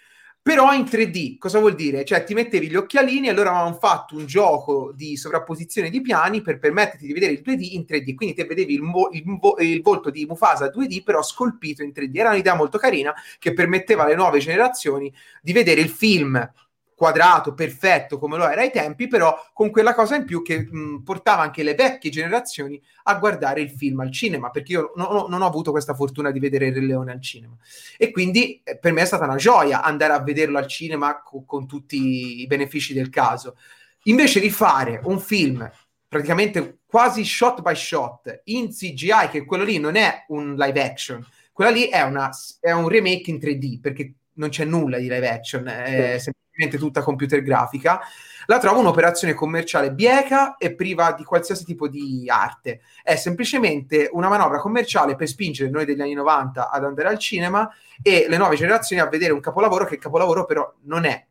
però 0.48 0.72
in 0.72 0.84
3D. 0.84 1.38
Cosa 1.38 1.60
vuol 1.60 1.76
dire? 1.76 2.06
Cioè 2.06 2.24
ti 2.24 2.34
mettevi 2.34 2.70
gli 2.70 2.78
occhialini 2.78 3.28
e 3.28 3.32
allora 3.32 3.50
avevamo 3.50 3.78
fatto 3.78 4.16
un 4.16 4.26
gioco 4.26 4.94
di 4.96 5.18
sovrapposizione 5.18 5.90
di 5.90 6.00
piani 6.00 6.42
per 6.42 6.58
permetterti 6.58 7.06
di 7.06 7.12
vedere 7.12 7.34
il 7.34 7.42
2D 7.46 7.74
in 7.74 7.86
3D, 7.86 8.16
quindi 8.16 8.34
te 8.34 8.46
vedevi 8.46 8.76
il, 8.76 8.82
mo- 8.82 9.10
il, 9.12 9.24
vo- 9.26 9.58
il 9.60 9.82
volto 9.82 10.10
di 10.10 10.26
Mufasa 10.26 10.68
2D 10.68 11.04
però 11.04 11.22
scolpito 11.22 11.84
in 11.84 11.92
3D. 11.94 12.18
Era 12.18 12.30
un'idea 12.30 12.56
molto 12.56 12.78
carina 12.78 13.14
che 13.40 13.52
permetteva 13.52 14.04
alle 14.04 14.16
nuove 14.16 14.40
generazioni 14.40 15.14
di 15.42 15.52
vedere 15.52 15.82
il 15.82 15.90
film 15.90 16.50
quadrato, 16.98 17.54
perfetto 17.54 18.18
come 18.18 18.38
lo 18.38 18.50
era 18.50 18.62
ai 18.62 18.72
tempi, 18.72 19.08
però 19.08 19.38
con 19.54 19.70
quella 19.70 19.94
cosa 19.94 20.16
in 20.16 20.26
più 20.26 20.42
che 20.42 20.68
mh, 20.68 21.04
portava 21.04 21.44
anche 21.44 21.62
le 21.62 21.76
vecchie 21.76 22.10
generazioni 22.10 22.82
a 23.04 23.14
guardare 23.20 23.62
il 23.62 23.70
film 23.70 24.00
al 24.00 24.12
cinema, 24.12 24.50
perché 24.50 24.72
io 24.72 24.94
no, 24.96 25.12
no, 25.12 25.28
non 25.28 25.44
ho 25.44 25.46
avuto 25.46 25.70
questa 25.70 25.94
fortuna 25.94 26.32
di 26.32 26.40
vedere 26.40 26.70
il 26.70 26.86
Leone 26.88 27.12
al 27.12 27.22
cinema. 27.22 27.56
E 27.98 28.10
quindi 28.10 28.60
eh, 28.64 28.80
per 28.80 28.94
me 28.94 29.04
è 29.04 29.06
stata 29.06 29.26
una 29.26 29.36
gioia 29.36 29.84
andare 29.84 30.14
a 30.14 30.24
vederlo 30.24 30.58
al 30.58 30.66
cinema 30.66 31.22
co- 31.22 31.44
con 31.46 31.68
tutti 31.68 32.42
i 32.42 32.48
benefici 32.48 32.96
del 32.96 33.12
caso. 33.12 33.58
Invece 34.06 34.40
di 34.40 34.50
fare 34.50 35.00
un 35.04 35.20
film 35.20 35.70
praticamente 36.08 36.80
quasi 36.88 37.24
shot 37.24 37.62
by 37.62 37.76
shot 37.76 38.42
in 38.46 38.70
CGI, 38.70 39.30
che 39.30 39.46
quello 39.46 39.64
lì 39.64 39.78
non 39.78 39.96
è 39.98 40.26
un 40.30 40.56
live 40.56 40.82
action, 40.82 41.24
quella 41.54 41.70
lì 41.70 41.84
è, 41.90 42.02
una, 42.02 42.32
è 42.60 42.72
un 42.72 42.88
remake 42.88 43.30
in 43.30 43.38
3D, 43.38 43.80
perché 43.80 44.14
non 44.38 44.50
c'è 44.50 44.66
nulla 44.66 44.98
di 44.98 45.10
live 45.10 45.30
action, 45.30 45.68
è 45.68 46.18
sì 46.18 46.32
tutta 46.78 47.04
computer 47.04 47.42
grafica, 47.44 48.00
la 48.48 48.58
trovo 48.58 48.80
un'operazione 48.80 49.34
commerciale 49.34 49.92
bieca 49.92 50.58
e 50.58 50.74
priva 50.74 51.12
di 51.12 51.24
qualsiasi 51.24 51.64
tipo 51.64 51.88
di 51.88 52.26
arte. 52.28 52.82
È 53.04 53.16
semplicemente 53.16 54.10
una 54.12 54.28
manovra 54.28 54.58
commerciale 54.58 55.16
per 55.16 55.28
spingere 55.28 55.70
noi 55.70 55.86
degli 55.86 56.02
anni 56.02 56.14
90 56.14 56.72
ad 56.72 56.84
andare 56.84 57.10
al 57.10 57.20
cinema 57.20 57.70
e 58.02 58.26
le 58.28 58.38
nuove 58.38 58.56
generazioni 58.56 59.02
a 59.02 59.08
vedere 59.08 59.34
un 59.34 59.40
capolavoro 59.40 59.86
che 59.86 59.96
il 59.96 60.02
capolavoro 60.02 60.46
però 60.46 60.74
non 60.84 61.06
è, 61.06 61.24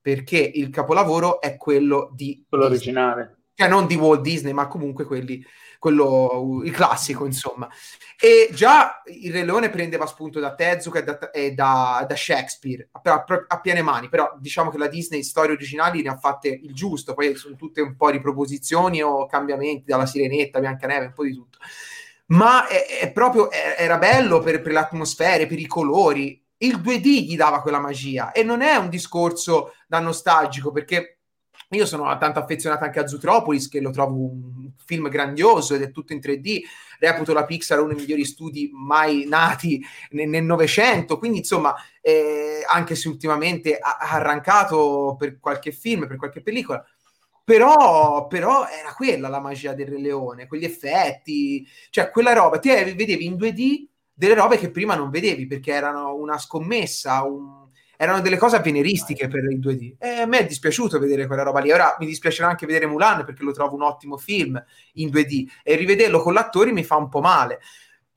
perché 0.00 0.38
il 0.38 0.70
capolavoro 0.70 1.40
è 1.40 1.56
quello 1.56 2.10
di... 2.12 2.44
Quello 2.48 2.64
originale. 2.64 3.36
Cioè 3.54 3.68
non 3.68 3.86
di 3.86 3.94
Walt 3.94 4.22
Disney, 4.22 4.52
ma 4.52 4.66
comunque 4.66 5.04
quelli 5.04 5.44
quello, 5.84 6.62
il 6.64 6.72
classico, 6.72 7.26
insomma. 7.26 7.68
E 8.18 8.48
già 8.52 9.02
il 9.04 9.30
Re 9.30 9.44
Leone 9.44 9.68
prendeva 9.68 10.06
spunto 10.06 10.40
da 10.40 10.54
Tezuka 10.54 11.00
e 11.00 11.04
da, 11.04 11.30
e 11.30 11.52
da, 11.52 12.06
da 12.08 12.16
Shakespeare 12.16 12.88
a, 12.92 13.00
a, 13.02 13.44
a, 13.48 13.60
piene 13.60 13.82
mani, 13.82 14.08
però 14.08 14.34
diciamo 14.38 14.70
che 14.70 14.78
la 14.78 14.86
Disney 14.86 15.22
storie 15.22 15.52
originali 15.52 16.00
ne 16.00 16.08
ha 16.08 16.16
fatte 16.16 16.48
il 16.48 16.72
giusto, 16.72 17.12
poi 17.12 17.36
sono 17.36 17.54
tutte 17.54 17.82
un 17.82 17.96
po' 17.96 18.08
riproposizioni 18.08 19.02
o 19.02 19.26
cambiamenti 19.26 19.84
dalla 19.84 20.06
Sirenetta, 20.06 20.58
Biancaneve, 20.58 21.06
un 21.06 21.12
po' 21.12 21.24
di 21.24 21.34
tutto. 21.34 21.58
Ma 22.28 22.66
è, 22.66 23.00
è 23.00 23.12
proprio, 23.12 23.50
è, 23.50 23.76
era 23.76 23.98
bello 23.98 24.40
per, 24.40 24.62
per 24.62 24.72
le 24.72 24.78
atmosfere, 24.78 25.46
per 25.46 25.58
i 25.58 25.66
colori, 25.66 26.42
il 26.58 26.78
2D 26.78 27.02
gli 27.02 27.36
dava 27.36 27.60
quella 27.60 27.78
magia. 27.78 28.32
E 28.32 28.42
non 28.42 28.62
è 28.62 28.76
un 28.76 28.88
discorso 28.88 29.74
da 29.86 30.00
nostalgico 30.00 30.72
perché 30.72 31.13
io 31.70 31.86
sono 31.86 32.16
tanto 32.18 32.38
affezionato 32.38 32.84
anche 32.84 33.00
a 33.00 33.06
Zootropolis, 33.06 33.68
che 33.68 33.80
lo 33.80 33.90
trovo 33.90 34.14
un 34.14 34.72
film 34.84 35.08
grandioso 35.08 35.74
ed 35.74 35.82
è 35.82 35.90
tutto 35.90 36.12
in 36.12 36.20
3D. 36.20 36.60
Reputo 36.98 37.32
la 37.32 37.44
Pixar 37.44 37.80
uno 37.80 37.88
dei 37.88 37.96
migliori 37.96 38.24
studi 38.24 38.70
mai 38.72 39.24
nati 39.26 39.82
nel 40.10 40.44
Novecento. 40.44 41.18
Quindi, 41.18 41.38
insomma, 41.38 41.74
eh, 42.00 42.64
anche 42.68 42.94
se 42.94 43.08
ultimamente 43.08 43.76
ha, 43.76 43.96
arrancato 43.98 45.16
per 45.18 45.38
qualche 45.40 45.72
film, 45.72 46.06
per 46.06 46.16
qualche 46.16 46.42
pellicola, 46.42 46.84
però, 47.42 48.26
però, 48.26 48.66
era 48.66 48.94
quella 48.94 49.28
la 49.28 49.40
magia 49.40 49.74
del 49.74 49.88
Re 49.88 49.98
Leone, 50.00 50.46
quegli 50.46 50.64
effetti, 50.64 51.66
cioè 51.90 52.10
quella 52.10 52.32
roba. 52.32 52.58
Te 52.58 52.94
vedevi 52.94 53.26
in 53.26 53.34
2D 53.34 53.86
delle 54.14 54.34
robe 54.34 54.58
che 54.58 54.70
prima 54.70 54.94
non 54.94 55.10
vedevi 55.10 55.46
perché 55.46 55.72
erano 55.72 56.14
una 56.14 56.38
scommessa, 56.38 57.22
un 57.24 57.63
erano 58.04 58.20
delle 58.20 58.36
cose 58.36 58.56
avveniristiche 58.56 59.28
per 59.28 59.44
il 59.44 59.58
2D. 59.58 59.94
E 59.98 60.08
a 60.20 60.26
me 60.26 60.40
è 60.40 60.46
dispiaciuto 60.46 60.98
vedere 60.98 61.26
quella 61.26 61.42
roba 61.42 61.60
lì. 61.60 61.72
Ora 61.72 61.96
mi 61.98 62.06
dispiacerà 62.06 62.48
anche 62.48 62.66
vedere 62.66 62.86
Mulan 62.86 63.24
perché 63.24 63.42
lo 63.42 63.52
trovo 63.52 63.74
un 63.74 63.82
ottimo 63.82 64.16
film 64.16 64.62
in 64.94 65.08
2D 65.08 65.46
e 65.62 65.74
rivederlo 65.74 66.20
con 66.20 66.32
l'attori 66.32 66.72
mi 66.72 66.84
fa 66.84 66.96
un 66.96 67.08
po' 67.08 67.20
male. 67.20 67.60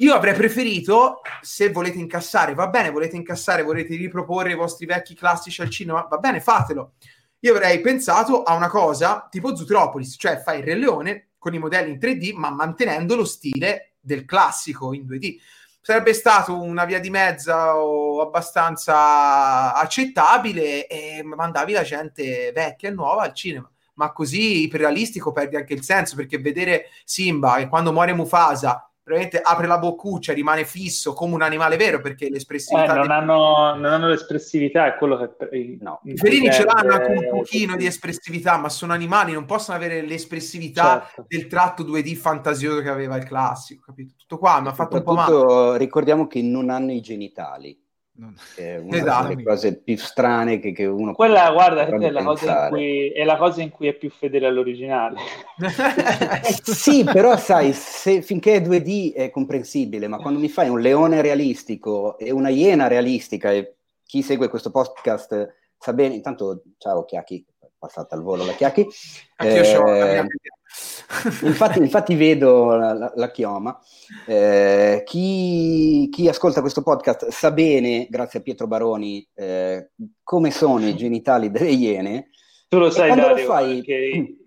Io 0.02 0.14
avrei 0.14 0.36
preferito, 0.36 1.22
se 1.42 1.72
volete 1.72 1.98
incassare, 1.98 2.54
va 2.54 2.68
bene, 2.68 2.92
volete 2.92 3.16
incassare, 3.16 3.64
volete 3.64 3.96
riproporre 3.96 4.52
i 4.52 4.56
vostri 4.56 4.86
vecchi 4.86 5.16
classici 5.16 5.62
al 5.62 5.72
cinema, 5.72 6.06
va 6.08 6.18
bene, 6.18 6.40
fatelo. 6.40 6.94
Io 7.40 7.54
avrei 7.54 7.82
pensato 7.82 8.44
a 8.44 8.54
una 8.54 8.68
cosa 8.68 9.28
tipo 9.32 9.56
Zootropolis, 9.56 10.16
cioè 10.20 10.38
fai 10.38 10.60
il 10.60 10.66
Re 10.66 10.76
Leone 10.76 11.30
con 11.40 11.54
i 11.56 11.60
modelli 11.60 11.92
in 11.92 11.98
3D, 11.98 12.34
ma 12.36 12.52
mantenendo 12.52 13.16
lo 13.16 13.26
stile 13.26 13.94
del 14.00 14.26
classico 14.26 14.94
in 14.94 15.06
2D 15.06 15.38
sarebbe 15.88 16.14
stato 16.14 16.62
una 16.62 16.84
via 16.84 17.00
di 17.00 17.10
mezza 17.10 17.78
o 17.78 18.20
abbastanza 18.20 19.74
accettabile 19.74 20.86
e 20.86 21.24
mandavi 21.24 21.72
la 21.72 21.84
gente 21.84 22.52
vecchia 22.54 22.90
e 22.90 22.92
nuova 22.92 23.22
al 23.22 23.34
cinema. 23.34 23.72
Ma 23.94 24.12
così 24.12 24.64
iperrealistico 24.64 25.32
perdi 25.32 25.56
anche 25.56 25.74
il 25.74 25.84
senso 25.84 26.18
perché 26.18 26.40
vedere 26.40 26.88
Simba 27.06 27.56
e 27.60 27.70
quando 27.70 27.94
muore 27.94 28.12
Mufasa 28.12 28.86
veramente 29.08 29.40
apre 29.42 29.68
la 29.68 29.78
boccuccia, 29.78 30.34
rimane 30.34 30.66
fisso 30.66 31.14
come 31.14 31.34
un 31.34 31.42
animale 31.42 31.78
vero 31.78 32.02
perché 32.02 32.30
l'espressività... 32.30 32.94
Eh, 32.94 32.98
non, 32.98 33.12
hanno, 33.12 33.74
non, 33.76 33.86
hanno, 33.86 34.10
l'espressività, 34.10 34.86
è 34.86 34.98
quello 34.98 35.18
che... 35.18 35.78
No. 35.80 36.02
I 36.04 36.18
felini 36.18 36.52
ce 36.52 36.66
l'hanno 36.66 36.94
anche 36.94 37.12
un 37.12 37.30
pochino 37.30 37.78
di 37.78 37.86
espressività, 37.86 38.58
ma 38.58 38.68
sono 38.68 38.92
animali, 38.92 39.32
non 39.32 39.46
possono 39.46 39.78
avere 39.78 40.02
l'espressività 40.02 41.06
certo. 41.06 41.26
del 41.30 41.48
tratto 41.48 41.84
2D 41.84 42.16
fantasioso 42.16 42.82
che 42.82 42.90
aveva 42.90 43.16
il 43.16 43.24
classico, 43.24 43.84
capito? 43.86 44.14
Tutto 44.18 44.38
qua 44.38 44.60
mi 44.60 44.68
ha 44.68 44.74
fatto 44.74 44.98
un 44.98 45.04
po' 45.04 45.14
male. 45.14 45.78
Ricordiamo 45.78 46.28
che 46.28 46.42
non 46.42 46.70
hanno 46.70 46.92
i 46.92 47.00
genitali. 47.00 47.80
È 48.56 48.78
una 48.78 48.98
esatto. 48.98 49.28
delle 49.28 49.44
cose 49.44 49.78
più 49.78 49.96
strane 49.96 50.60
che, 50.60 50.72
che 50.72 50.86
uno 50.86 51.14
quella 51.14 51.52
guarda 51.52 51.86
è 51.86 52.10
la, 52.10 52.24
cui, 52.70 53.12
è 53.12 53.24
la, 53.24 53.38
cosa 53.38 53.62
in 53.62 53.70
cui 53.70 53.88
è 53.88 53.94
più 53.94 54.10
fedele 54.10 54.48
all'originale. 54.48 55.18
Sì 56.64 57.04
però 57.04 57.38
sai 57.38 57.74
se, 57.74 58.22
finché 58.22 58.56
è 58.56 58.62
2D 58.62 59.14
è 59.14 59.30
comprensibile 59.30 60.08
ma 60.08 60.18
quando 60.18 60.40
mi 60.40 60.50
fai 60.50 60.70
un 60.70 60.80
leone 60.80 61.22
realistico 61.22 62.18
e 62.18 62.32
una 62.32 62.50
iena 62.50 62.88
realistica 62.88 63.52
e 63.52 63.76
chi 64.04 64.24
segue 64.24 64.50
questo 64.50 64.72
podcast 64.72 65.54
sa 65.78 65.94
bene 65.94 66.16
intanto 66.16 66.64
ciao 66.78 67.06
Chiacchi 67.06 67.46
passata 67.78 68.16
al 68.16 68.24
volo 68.24 68.46
la 68.46 68.54
Chiacchi. 68.54 68.88
Eh, 69.38 70.26
infatti, 71.44 71.80
infatti, 71.80 72.16
vedo 72.16 72.76
la, 72.76 72.94
la, 72.94 73.12
la 73.16 73.32
chioma. 73.32 73.80
Eh, 74.26 75.04
chi, 75.06 76.10
chi, 76.12 76.28
ascolta 76.28 76.62
questo 76.62 76.82
podcast 76.84 77.30
sa 77.30 77.52
bene, 77.52 78.08
grazie 78.10 78.40
a 78.40 78.42
Pietro 78.42 78.68
Baroni, 78.68 79.28
eh, 79.34 79.92
come 80.24 80.52
sono 80.52 80.88
i 80.88 80.96
genitali 80.96 81.50
delle 81.52 81.72
iene. 81.72 82.30
Tu 82.68 82.78
lo 82.78 82.90
sai, 82.90 83.16
Dario, 83.16 83.46
lo 83.46 83.52
fai... 83.52 83.82
che 83.82 84.38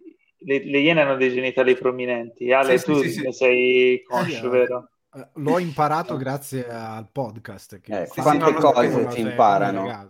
le, 0.42 0.64
le, 0.64 0.78
iene 0.78 1.02
hanno 1.02 1.16
dei 1.16 1.32
genitali 1.32 1.74
prominenti. 1.76 2.52
Ale, 2.52 2.78
sì, 2.78 2.84
tu 2.84 3.02
sì, 3.02 3.10
sì, 3.10 3.32
sei 3.32 4.02
conscio, 4.02 4.48
vero? 4.48 4.90
Eh, 5.14 5.28
l'ho 5.34 5.58
imparato 5.58 6.16
grazie 6.16 6.68
al 6.68 7.08
podcast. 7.10 7.80
Che 7.80 8.02
eh, 8.02 8.08
quante 8.08 8.52
cose 8.54 9.10
si 9.10 9.20
imparano. 9.20 10.08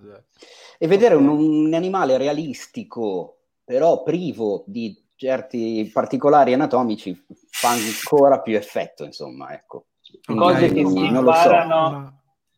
E 0.79 0.87
vedere 0.87 1.15
un, 1.15 1.29
un 1.29 1.75
animale 1.75 2.17
realistico, 2.17 3.41
però 3.65 4.03
privo 4.03 4.65
di 4.67 5.00
certi 5.21 5.91
particolari 5.93 6.55
anatomici 6.55 7.15
fa 7.51 7.73
ancora 7.73 8.41
più 8.41 8.57
effetto, 8.57 9.05
insomma, 9.05 9.53
ecco. 9.53 9.89
Cose 10.25 10.73
che 10.73 10.87
si 10.87 11.05
imparano... 11.05 12.15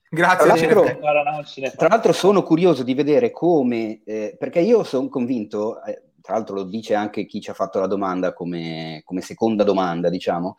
Grazie. 0.09 0.69
Tra 0.69 0.81
l'altro, 0.85 1.73
tra 1.77 1.89
l'altro 1.89 2.13
sono 2.13 2.43
curioso 2.43 2.83
di 2.83 2.93
vedere 2.93 3.31
come, 3.31 4.03
eh, 4.05 4.37
perché 4.39 4.61
io 4.61 4.85
sono 4.85 5.09
convinto, 5.09 5.83
eh, 5.83 6.03
tra 6.21 6.35
l'altro 6.35 6.55
lo 6.55 6.65
dice 6.65 6.95
anche 6.95 7.25
chi 7.25 7.41
ci 7.41 7.51
ha 7.51 7.55
fatto 7.55 7.81
la 7.81 7.87
domanda 7.87 8.35
come, 8.35 9.01
come 9.05 9.23
seconda 9.23 9.65
domanda, 9.65 10.11
diciamo, 10.11 10.57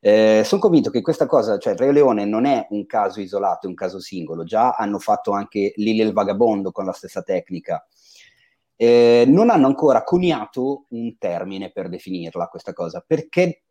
eh, 0.00 0.42
sono 0.44 0.60
convinto 0.60 0.90
che 0.90 1.02
questa 1.02 1.26
cosa, 1.26 1.56
cioè 1.56 1.76
Re 1.76 1.92
Leone 1.92 2.24
non 2.24 2.46
è 2.46 2.66
un 2.70 2.84
caso 2.84 3.20
isolato, 3.20 3.66
è 3.66 3.70
un 3.70 3.76
caso 3.76 4.00
singolo, 4.00 4.42
già 4.42 4.72
hanno 4.72 4.98
fatto 4.98 5.30
anche 5.30 5.72
Lili 5.76 6.02
il 6.02 6.12
Vagabondo 6.12 6.72
con 6.72 6.84
la 6.84 6.92
stessa 6.92 7.22
tecnica, 7.22 7.86
eh, 8.76 9.24
non 9.26 9.50
hanno 9.50 9.66
ancora 9.66 10.04
coniato 10.04 10.86
un 10.90 11.16
termine 11.18 11.72
per 11.72 11.88
definirla 11.88 12.48
questa 12.48 12.72
cosa, 12.72 13.02
perché 13.06 13.62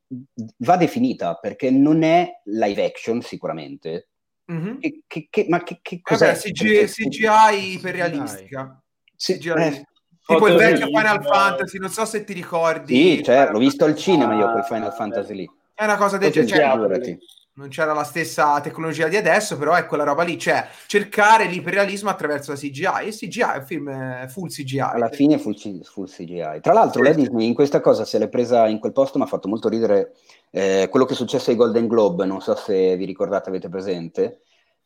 va 0.57 0.77
definita, 0.77 1.35
perché 1.35 1.71
non 1.71 2.03
è 2.03 2.41
live 2.45 2.83
action 2.83 3.21
sicuramente. 3.21 4.09
Mm-hmm. 4.51 4.77
Che, 4.77 5.03
che, 5.07 5.27
che, 5.29 5.45
ma 5.49 5.63
che, 5.63 5.79
che 5.81 6.01
cos'è? 6.01 6.27
Vabbè, 6.27 6.37
CGI, 6.39 6.85
CGI 6.85 7.73
iperrealistica. 7.73 8.83
CGI. 9.15 9.49
Eh, 9.49 9.85
tipo 10.25 10.47
il 10.47 10.55
vecchio 10.55 10.87
Final 10.87 11.23
Fantasy, 11.23 11.77
non 11.79 11.89
so 11.89 12.05
se 12.05 12.23
ti 12.23 12.33
ricordi. 12.33 12.95
Sì, 12.95 13.23
cioè, 13.23 13.49
l'ho 13.51 13.59
visto 13.59 13.85
al 13.85 13.95
cinema 13.95 14.35
io 14.35 14.51
quel 14.51 14.63
Final 14.63 14.93
Fantasy 14.93 15.33
lì. 15.33 15.49
È 15.73 15.83
una 15.83 15.97
cosa 15.97 16.17
del 16.17 16.31
genere 16.31 17.19
non 17.57 17.69
c'era 17.69 17.93
la 17.93 18.03
stessa 18.03 18.59
tecnologia 18.59 19.07
di 19.07 19.15
adesso, 19.15 19.57
però 19.57 19.75
è 19.75 19.85
quella 19.85 20.03
roba 20.03 20.23
lì, 20.23 20.37
cioè 20.37 20.67
cercare 20.87 21.45
l'iperrealismo 21.45 22.09
attraverso 22.09 22.51
la 22.51 22.57
CGI. 22.57 23.07
E 23.07 23.11
CGI 23.11 23.39
è 23.39 23.57
un 23.57 23.65
film 23.65 24.27
full 24.27 24.49
CGI. 24.49 24.79
Alla 24.79 25.09
fine 25.09 25.37
full, 25.37 25.55
full 25.83 26.07
CGI. 26.07 26.59
Tra 26.61 26.73
l'altro 26.73 27.01
la 27.01 27.13
Disney 27.13 27.47
in 27.47 27.53
questa 27.53 27.79
cosa 27.79 28.03
se 28.03 28.17
l'è 28.17 28.27
presa 28.27 28.67
in 28.67 28.79
quel 28.79 28.91
posto, 28.91 29.17
mi 29.17 29.23
ha 29.23 29.27
fatto 29.27 29.47
molto 29.47 29.69
ridere 29.69 30.15
eh, 30.51 30.87
quello 30.89 31.05
che 31.05 31.13
è 31.13 31.15
successo 31.15 31.49
ai 31.49 31.55
Golden 31.55 31.87
Globe, 31.87 32.25
non 32.25 32.41
so 32.41 32.55
se 32.55 32.97
vi 32.97 33.05
ricordate, 33.05 33.47
avete 33.47 33.69
presente, 33.69 34.41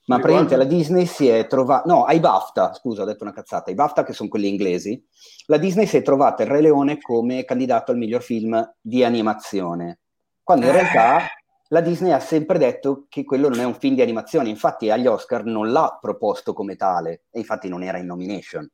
Ma 0.05 0.17
praticamente 0.17 0.55
la 0.55 0.63
Disney 0.63 1.07
si 1.07 1.27
è 1.27 1.47
trovata, 1.47 1.91
no, 1.91 2.03
ai 2.03 2.19
BAFTA, 2.19 2.73
scusa, 2.75 3.01
ho 3.01 3.05
detto 3.05 3.23
una 3.23 3.33
cazzata, 3.33 3.71
i 3.71 3.75
BAFTA 3.75 4.03
che 4.03 4.13
sono 4.13 4.29
quelli 4.29 4.47
inglesi, 4.47 5.03
la 5.47 5.57
Disney 5.57 5.87
si 5.87 5.97
è 5.97 6.03
trovata 6.03 6.43
il 6.43 6.49
Re 6.49 6.61
Leone 6.61 6.99
come 6.99 7.45
candidato 7.45 7.91
al 7.91 7.97
miglior 7.97 8.21
film 8.21 8.75
di 8.79 9.03
animazione, 9.03 10.01
quando 10.43 10.65
in 10.65 10.71
eh. 10.71 10.75
realtà 10.75 11.21
la 11.71 11.81
Disney 11.81 12.11
ha 12.11 12.19
sempre 12.19 12.57
detto 12.57 13.05
che 13.09 13.23
quello 13.23 13.49
non 13.49 13.59
è 13.59 13.63
un 13.63 13.75
film 13.75 13.95
di 13.95 14.01
animazione, 14.01 14.49
infatti 14.49 14.89
agli 14.89 15.07
Oscar 15.07 15.43
non 15.43 15.71
l'ha 15.71 15.97
proposto 16.01 16.53
come 16.53 16.75
tale, 16.75 17.23
e 17.31 17.39
infatti 17.39 17.69
non 17.69 17.83
era 17.83 17.97
in 17.97 18.05
nomination. 18.05 18.67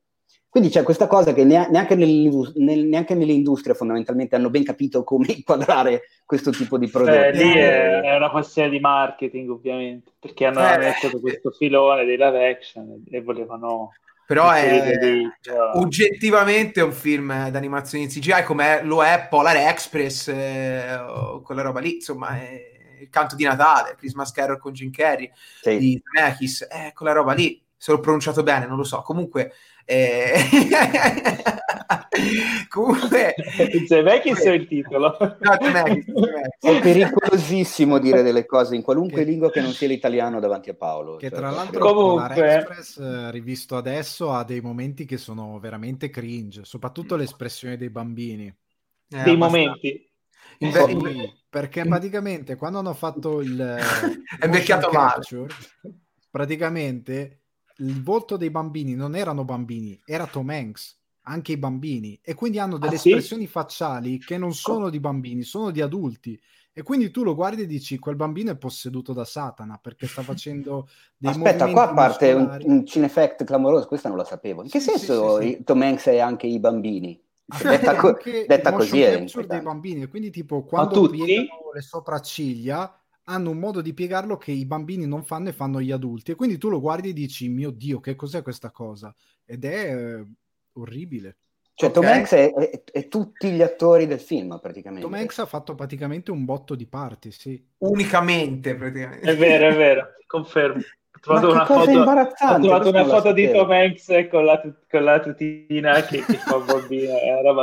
Quindi 0.50 0.72
c'è 0.72 0.84
questa 0.84 1.08
cosa 1.08 1.34
che 1.34 1.44
neanche, 1.44 1.96
neanche 1.96 3.14
nelle 3.14 3.34
industrie 3.34 3.76
fondamentalmente 3.76 4.38
hanno 4.38 4.50
ben 4.50 4.64
capito 4.64 5.04
come 5.04 5.28
inquadrare 5.36 6.04
questo 6.26 6.52
tipo 6.52 6.78
di 6.78 6.88
prodotto. 6.88 7.18
Beh, 7.18 7.32
lì 7.32 7.52
è, 7.52 8.00
è, 8.00 8.16
una 8.16 8.30
questione 8.30 8.70
di 8.70 8.80
marketing 8.80 9.50
ovviamente, 9.50 10.12
perché 10.18 10.46
hanno 10.46 10.66
eh, 10.66 10.78
messo 10.78 11.20
questo 11.20 11.52
filone 11.52 12.06
dei 12.06 12.16
live 12.16 12.50
action 12.50 13.04
e 13.10 13.22
volevano... 13.22 13.92
Però 14.26 14.50
è 14.50 14.98
dei, 14.98 15.24
uh... 15.24 15.78
oggettivamente 15.78 16.82
un 16.82 16.94
film 16.94 17.50
d'animazione 17.50 18.06
in 18.06 18.10
CGI 18.10 18.44
come 18.44 18.82
lo 18.82 19.04
è 19.04 19.28
Polar 19.30 19.58
Express, 19.58 20.30
eh, 20.30 20.88
quella 21.44 21.62
roba 21.62 21.80
lì, 21.80 21.96
insomma, 21.96 22.40
è 22.40 22.75
il 23.02 23.10
canto 23.10 23.36
di 23.36 23.44
Natale, 23.44 23.96
Christmas 23.96 24.32
Carol 24.32 24.60
con 24.60 24.74
Jim 24.74 24.92
Carrey, 24.92 25.32
sì. 25.62 25.78
di 25.78 26.02
Zemeckis, 26.04 26.68
eh, 26.70 26.92
quella 26.94 27.14
roba 27.14 27.34
lì, 27.34 27.62
se 27.78 27.92
l'ho 27.92 28.00
pronunciato 28.00 28.44
bene, 28.44 28.66
non 28.66 28.78
lo 28.78 28.84
so, 28.84 29.02
comunque 29.02 29.54
eh... 29.86 30.34
Comunque, 32.70 33.36
Zemeckis 33.88 34.40
è 34.40 34.52
il 34.52 34.68
titolo. 34.68 35.16
No, 35.20 35.58
Zemeckis, 35.62 36.06
È 36.60 36.82
pericolosissimo 36.82 38.00
dire 38.00 38.24
delle 38.24 38.46
cose 38.46 38.76
in 38.76 38.82
qualunque 38.82 39.24
che... 39.24 39.30
lingua 39.30 39.52
che 39.52 39.62
non 39.62 39.72
sia 39.72 39.88
l'italiano 39.88 40.40
davanti 40.40 40.72
a 40.72 40.74
Paolo. 40.74 41.18
Che 41.18 41.30
cioè, 41.30 41.38
tra 41.38 41.52
l'altro 41.52 41.80
Comunque... 41.80 42.56
Express 42.56 42.98
eh, 42.98 43.32
rivisto 43.32 43.78
adesso 43.78 44.32
ha 44.32 44.44
dei 44.44 44.62
momenti 44.62 45.06
che 45.06 45.18
sono 45.18 45.60
veramente 45.60 46.10
cringe, 46.10 46.66
soprattutto 46.66 47.16
l'espressione 47.16 47.78
dei 47.78 47.90
bambini. 47.90 48.48
Eh, 48.48 49.24
dei 49.24 49.38
momenti. 49.38 50.10
In 50.60 50.72
ver- 50.72 50.90
sì, 50.90 51.34
perché 51.50 51.86
praticamente 51.86 52.56
quando 52.56 52.80
hanno 52.80 52.94
fatto 52.94 53.42
il 53.42 53.58
è 54.40 54.46
invecchiato 54.46 54.90
male 54.92 55.24
praticamente 56.30 57.42
il 57.78 58.02
volto 58.02 58.38
dei 58.38 58.50
bambini 58.50 58.96
non 58.96 59.16
erano 59.16 59.44
bambini, 59.44 60.00
era 60.06 60.28
Tom 60.28 60.50
Hanks, 60.50 60.98
anche 61.24 61.54
i 61.54 61.58
bambini, 61.58 62.20
e 62.22 62.34
quindi 62.34 62.60
hanno 62.60 62.78
delle 62.78 62.94
ah, 62.94 62.96
espressioni 62.96 63.46
sì? 63.46 63.50
facciali 63.50 64.20
che 64.20 64.38
non 64.38 64.54
sono 64.54 64.90
di 64.90 65.00
bambini, 65.00 65.44
sono 65.44 65.72
di 65.72 65.82
adulti. 65.82 66.40
E 66.78 66.84
quindi 66.84 67.10
tu 67.10 67.24
lo 67.24 67.36
guardi 67.36 67.62
e 67.62 67.66
dici: 67.66 67.98
quel 67.98 68.18
bambino 68.18 68.52
è 68.52 68.58
posseduto 68.58 69.14
da 69.14 69.24
Satana 69.24 69.80
perché 69.82 70.08
sta 70.08 70.24
facendo 70.24 70.90
dei 71.16 71.32
Aspetta, 71.32 71.70
qua 71.72 71.94
parte 71.94 72.34
un, 72.34 72.58
un 72.64 72.86
cinefact 72.86 73.46
clamoroso. 73.46 73.88
Questa 73.88 74.10
non 74.10 74.18
la 74.18 74.26
sapevo. 74.26 74.62
In 74.62 74.70
che 74.70 74.82
sì, 74.82 74.90
senso 74.90 75.40
sì, 75.40 75.64
Tom 75.64 75.82
Hanks 75.82 76.08
è 76.08 76.20
anche 76.20 76.48
i 76.48 76.60
bambini? 76.60 77.18
Detta, 77.46 77.96
co- 77.96 78.18
detta 78.48 78.74
così 78.74 79.02
è 79.02 79.24
dei 79.24 79.62
bambini. 79.62 80.08
Quindi, 80.08 80.32
tipo, 80.32 80.64
quando 80.64 81.10
piegano 81.10 81.72
le 81.74 81.82
sopracciglia, 81.82 83.00
hanno 83.26 83.52
un 83.52 83.60
modo 83.60 83.82
di 83.82 83.94
piegarlo 83.94 84.38
che 84.38 84.52
i 84.52 84.66
bambini 84.66 85.06
non 85.06 85.24
fanno 85.24 85.50
e 85.50 85.54
fanno 85.54 85.82
gli 85.82 85.92
adulti. 85.92 86.32
E 86.32 86.36
quindi 86.36 86.58
tu 86.58 86.70
lo 86.70 86.80
guardi 86.80 87.10
e 87.10 87.14
dici, 87.14 87.48
mio 87.50 87.72
Dio, 87.72 88.00
che 88.00 88.16
cos'è 88.16 88.42
questa 88.42 88.72
cosa? 88.72 89.14
Ed 89.46 89.64
è 89.64 89.96
eh, 89.96 90.26
orribile. 90.74 91.38
Cioè, 91.74 91.90
okay. 91.90 92.02
Tom 92.02 92.12
Hanks 92.12 92.32
è, 92.32 92.54
è, 92.54 92.84
è, 92.84 93.08
tutti 93.10 93.52
gli 93.52 93.62
attori 93.62 94.08
del 94.08 94.22
film, 94.22 94.58
praticamente. 94.62 95.06
Tom 95.06 95.14
Hanks 95.14 95.40
ha 95.40 95.46
fatto 95.46 95.76
praticamente 95.76 96.32
un 96.32 96.46
botto 96.46 96.74
di 96.74 96.88
parti, 96.88 97.32
sì. 97.32 97.62
Unicamente, 97.80 98.76
praticamente. 98.76 99.30
È 99.30 99.36
vero, 99.36 99.68
è 99.68 99.76
vero, 99.76 100.08
confermo 100.26 100.82
trovato 101.20 101.52
una 101.52 101.66
foto, 101.66 101.92
ho 101.92 102.60
trovato 102.60 102.90
una 102.90 103.06
foto 103.06 103.32
di 103.32 103.52
Tom 103.52 103.72
Hanks 103.72 104.28
con 104.30 104.46
la, 104.46 104.62
con 104.90 105.04
la 105.04 105.20
tutina 105.20 106.02
che, 106.02 106.24
che 106.24 106.34
fa 106.34 106.58
bambina. 106.66 107.14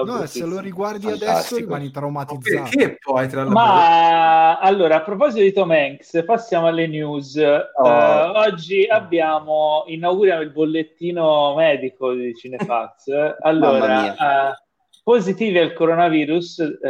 no, 0.05 0.27
se 0.27 0.45
lo 0.45 0.59
riguardi 0.59 1.07
Fantastico. 1.07 1.31
adesso 1.31 1.57
rimani 1.57 1.91
traumatizzato. 1.91 2.69
Perché 2.71 2.99
poi, 3.03 3.29
tra 3.29 3.45
Ma 3.45 4.59
allora, 4.59 4.97
a 4.97 5.03
proposito 5.03 5.43
di 5.43 5.53
Tom 5.53 5.71
Hanks, 5.71 6.23
passiamo 6.25 6.67
alle 6.67 6.87
news. 6.87 7.37
Oh. 7.37 7.88
Uh, 7.88 8.37
oggi 8.37 8.87
abbiamo, 8.87 9.85
inauguriamo 9.87 10.41
il 10.43 10.51
bollettino 10.51 11.55
medico 11.57 12.12
di 12.12 12.35
Cinefax. 12.35 13.37
Allora, 13.43 14.12
uh, 14.12 15.03
positivi 15.03 15.59
al 15.59 15.73
coronavirus, 15.73 16.79
uh, 16.81 16.87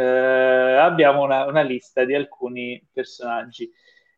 abbiamo 0.79 1.23
una, 1.23 1.45
una 1.45 1.61
lista 1.61 2.03
di 2.05 2.15
alcuni 2.15 2.81
personaggi. 2.91 3.69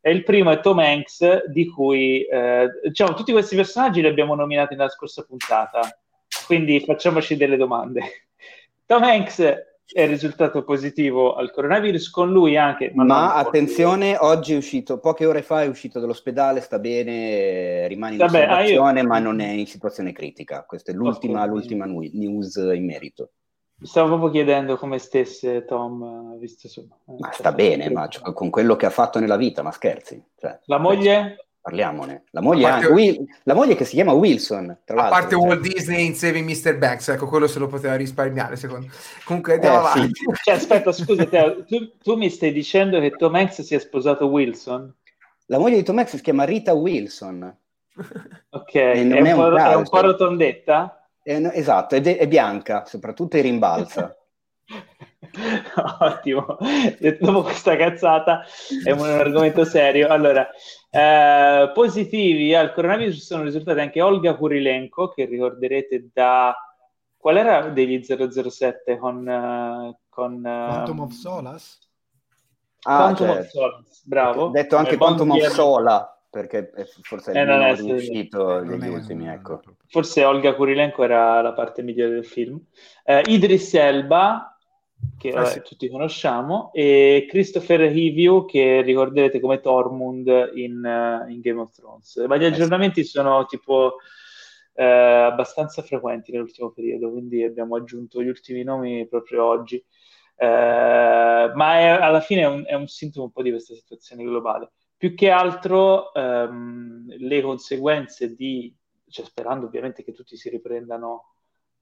E 0.08 0.12
il 0.12 0.24
primo 0.24 0.52
è 0.52 0.60
Tom 0.60 0.78
Hanks, 0.78 1.48
di 1.48 1.66
cui 1.66 2.22
eh, 2.26 2.70
diciamo 2.84 3.16
tutti 3.16 3.32
questi 3.32 3.56
personaggi 3.56 4.02
li 4.02 4.08
abbiamo 4.08 4.36
nominati 4.36 4.76
nella 4.76 4.90
scorsa 4.90 5.24
puntata, 5.24 5.82
quindi 6.46 6.80
facciamoci 6.80 7.36
delle 7.36 7.58
domande. 7.58 8.28
Tom 8.86 9.02
Hanks 9.02 9.40
è 9.92 10.06
risultato 10.06 10.64
positivo 10.64 11.34
al 11.34 11.50
coronavirus, 11.50 12.12
con 12.12 12.32
lui 12.32 12.56
anche. 12.56 12.92
Ma, 12.94 13.04
ma 13.04 13.34
attenzione, 13.34 14.16
oggi 14.20 14.54
è 14.54 14.58
uscito, 14.58 15.00
poche 15.00 15.26
ore 15.26 15.42
fa 15.42 15.64
è 15.64 15.68
uscito 15.68 16.00
dall'ospedale, 16.00 16.62
sta 16.62 16.78
bene, 16.78 17.88
rimane 17.88 18.12
in 18.12 18.20
Vabbè, 18.20 18.44
osservazione, 18.44 19.00
ah, 19.00 19.02
io... 19.02 19.08
ma 19.10 19.18
non 19.18 19.40
è 19.40 19.50
in 19.50 19.66
situazione 19.66 20.12
critica. 20.12 20.66
Questa 20.68 20.92
è 20.92 20.94
l'ultima, 20.94 21.40
okay. 21.40 21.50
l'ultima 21.50 21.86
news 21.88 22.58
in 22.58 22.86
merito. 22.86 23.32
Mi 23.78 23.88
stavo 23.88 24.08
proprio 24.08 24.30
chiedendo 24.30 24.78
come 24.78 25.00
stesse 25.00 25.66
Tom, 25.66 26.38
visto 26.40 26.68
insomma. 26.68 26.96
Eh, 27.08 27.16
ma 27.20 27.32
sta 27.32 27.52
bene, 27.52 27.90
ma 27.90 28.08
cioè, 28.08 28.32
con 28.34 28.50
quello 28.50 28.76
che 28.76 28.86
ha 28.86 28.90
fatto 28.90 29.20
nella 29.20 29.36
vita, 29.36 29.64
ma 29.64 29.72
scherzi. 29.72 30.24
Cioè, 30.38 30.60
la 30.66 30.78
moglie? 30.78 31.46
Parliamone. 31.66 32.26
La 32.30 32.42
moglie, 32.42 32.70
parte... 32.70 32.86
Will... 32.86 33.26
la 33.42 33.56
moglie 33.56 33.74
che 33.74 33.86
si 33.86 33.96
chiama 33.96 34.14
Wilson, 34.14 34.82
tra 34.86 34.96
l'altro. 34.96 35.16
A 35.16 35.20
parte 35.20 35.36
cioè... 35.36 35.46
Walt 35.48 35.62
Disney 35.62 36.06
in 36.06 36.14
Saving 36.14 36.48
Mr. 36.48 36.78
Banks, 36.78 37.08
ecco, 37.08 37.28
quello 37.28 37.48
se 37.48 37.58
lo 37.58 37.66
poteva 37.66 37.96
risparmiare, 37.96 38.56
secondo 38.56 38.86
Comunque 39.24 39.56
andiamo 39.56 39.78
eh, 39.78 39.80
avanti. 39.80 40.12
Sì. 40.14 40.26
Cioè, 40.44 40.54
aspetta, 40.54 40.92
scusa, 40.92 41.26
Teo, 41.26 41.66
tu, 41.66 41.98
tu, 41.98 42.16
mi 42.18 42.30
stai 42.30 42.54
dicendo 42.54 43.00
che 43.00 43.10
Tom 43.12 43.34
Hanks 43.34 43.64
si 43.64 43.74
è 43.74 43.80
sposato 43.80 44.28
Wilson? 44.28 44.96
La 45.48 45.58
moglie 45.58 45.78
di 45.78 45.84
Tom 45.84 45.98
Hanks 45.98 46.16
si 46.16 46.22
chiama 46.22 46.44
Rita 46.44 46.74
Wilson. 46.74 47.58
Ok, 48.52 48.74
è 48.74 49.02
un, 49.02 49.12
è, 49.12 49.32
un 49.32 49.58
è 49.58 49.74
un 49.74 49.90
po' 49.90 50.02
rotondetta? 50.02 51.05
Eh, 51.28 51.40
no, 51.40 51.50
esatto, 51.50 51.96
ed 51.96 52.06
è, 52.06 52.18
è, 52.20 52.28
bianca, 52.28 52.86
soprattutto 52.86 53.36
e 53.36 53.42
rimbalza. 53.42 54.16
Ottimo, 56.00 56.58
dopo 57.20 57.42
questa 57.42 57.76
cazzata 57.76 58.44
è 58.84 58.92
un 58.92 59.10
argomento 59.10 59.66
serio. 59.66 60.08
Allora, 60.10 60.48
eh, 60.92 61.72
positivi 61.74 62.54
al 62.54 62.74
coronavirus 62.74 63.26
sono 63.26 63.42
risultati 63.42 63.80
anche 63.80 64.04
Olga 64.04 64.36
Kurilenko, 64.36 65.10
che 65.10 65.26
ricorderete 65.26 66.10
da... 66.14 66.56
Qual 67.18 67.38
era 67.38 67.70
degli 67.70 68.04
007 68.04 69.00
con... 69.00 69.26
Uh, 69.26 69.98
con 70.08 70.36
uh... 70.36 70.42
Quantum 70.42 71.00
of 71.00 71.12
Solace? 71.12 71.78
Ah, 72.84 72.98
Quantum 72.98 73.26
certo. 73.26 73.42
of 73.42 73.48
Solace, 73.48 74.02
bravo. 74.06 74.48
Detto 74.50 74.76
anche 74.76 74.96
Quantum 74.96 75.32
of 75.32 75.48
Sola 75.48 76.15
perché 76.36 76.70
forse 77.02 77.32
è 77.32 77.40
eh, 77.40 77.46
non 77.46 77.62
è 77.62 77.74
riuscito 77.74 78.62
negli 78.62 78.90
ultimi, 78.90 79.26
ecco. 79.26 79.62
Forse 79.88 80.26
Olga 80.26 80.54
Kurilenko 80.54 81.06
era 81.06 81.42
la 81.42 81.54
parte 81.54 81.82
migliore 81.82 82.16
del 82.16 82.26
film. 82.26 82.62
Eh, 83.06 83.22
Idris 83.28 83.74
Elba, 83.76 84.54
che 85.18 85.30
ah, 85.30 85.46
sì. 85.46 85.62
tutti 85.62 85.88
conosciamo, 85.88 86.72
e 86.74 87.26
Christopher 87.30 87.84
Hivio, 87.84 88.44
che 88.44 88.82
ricorderete 88.82 89.40
come 89.40 89.62
Tormund 89.62 90.52
in, 90.56 90.84
uh, 90.84 91.30
in 91.32 91.40
Game 91.40 91.62
of 91.62 91.74
Thrones. 91.74 92.18
Ma 92.28 92.36
gli 92.36 92.44
aggiornamenti 92.44 93.00
eh, 93.00 93.04
sì. 93.04 93.12
sono 93.12 93.46
tipo 93.46 93.96
eh, 94.74 94.84
abbastanza 94.84 95.84
frequenti 95.84 96.34
nell'ultimo 96.34 96.72
periodo, 96.72 97.12
quindi 97.12 97.46
abbiamo 97.46 97.78
aggiunto 97.78 98.22
gli 98.22 98.28
ultimi 98.28 98.64
nomi 98.64 99.08
proprio 99.08 99.46
oggi. 99.46 99.82
Eh, 100.36 101.52
ma 101.56 101.80
è, 101.80 101.86
alla 101.86 102.20
fine 102.20 102.42
è 102.42 102.48
un, 102.48 102.64
è 102.66 102.74
un 102.74 102.88
sintomo 102.88 103.28
un 103.28 103.32
po' 103.32 103.42
di 103.42 103.52
questa 103.52 103.74
situazione 103.74 104.26
globale 104.26 104.72
più 104.98 105.14
che 105.14 105.30
altro 105.30 106.14
ehm, 106.14 107.06
le 107.18 107.42
conseguenze 107.42 108.34
di, 108.34 108.74
cioè 109.10 109.26
sperando 109.26 109.66
ovviamente 109.66 110.04
che 110.04 110.14
tutti 110.14 110.38
si 110.38 110.50
riprendano 110.50 111.36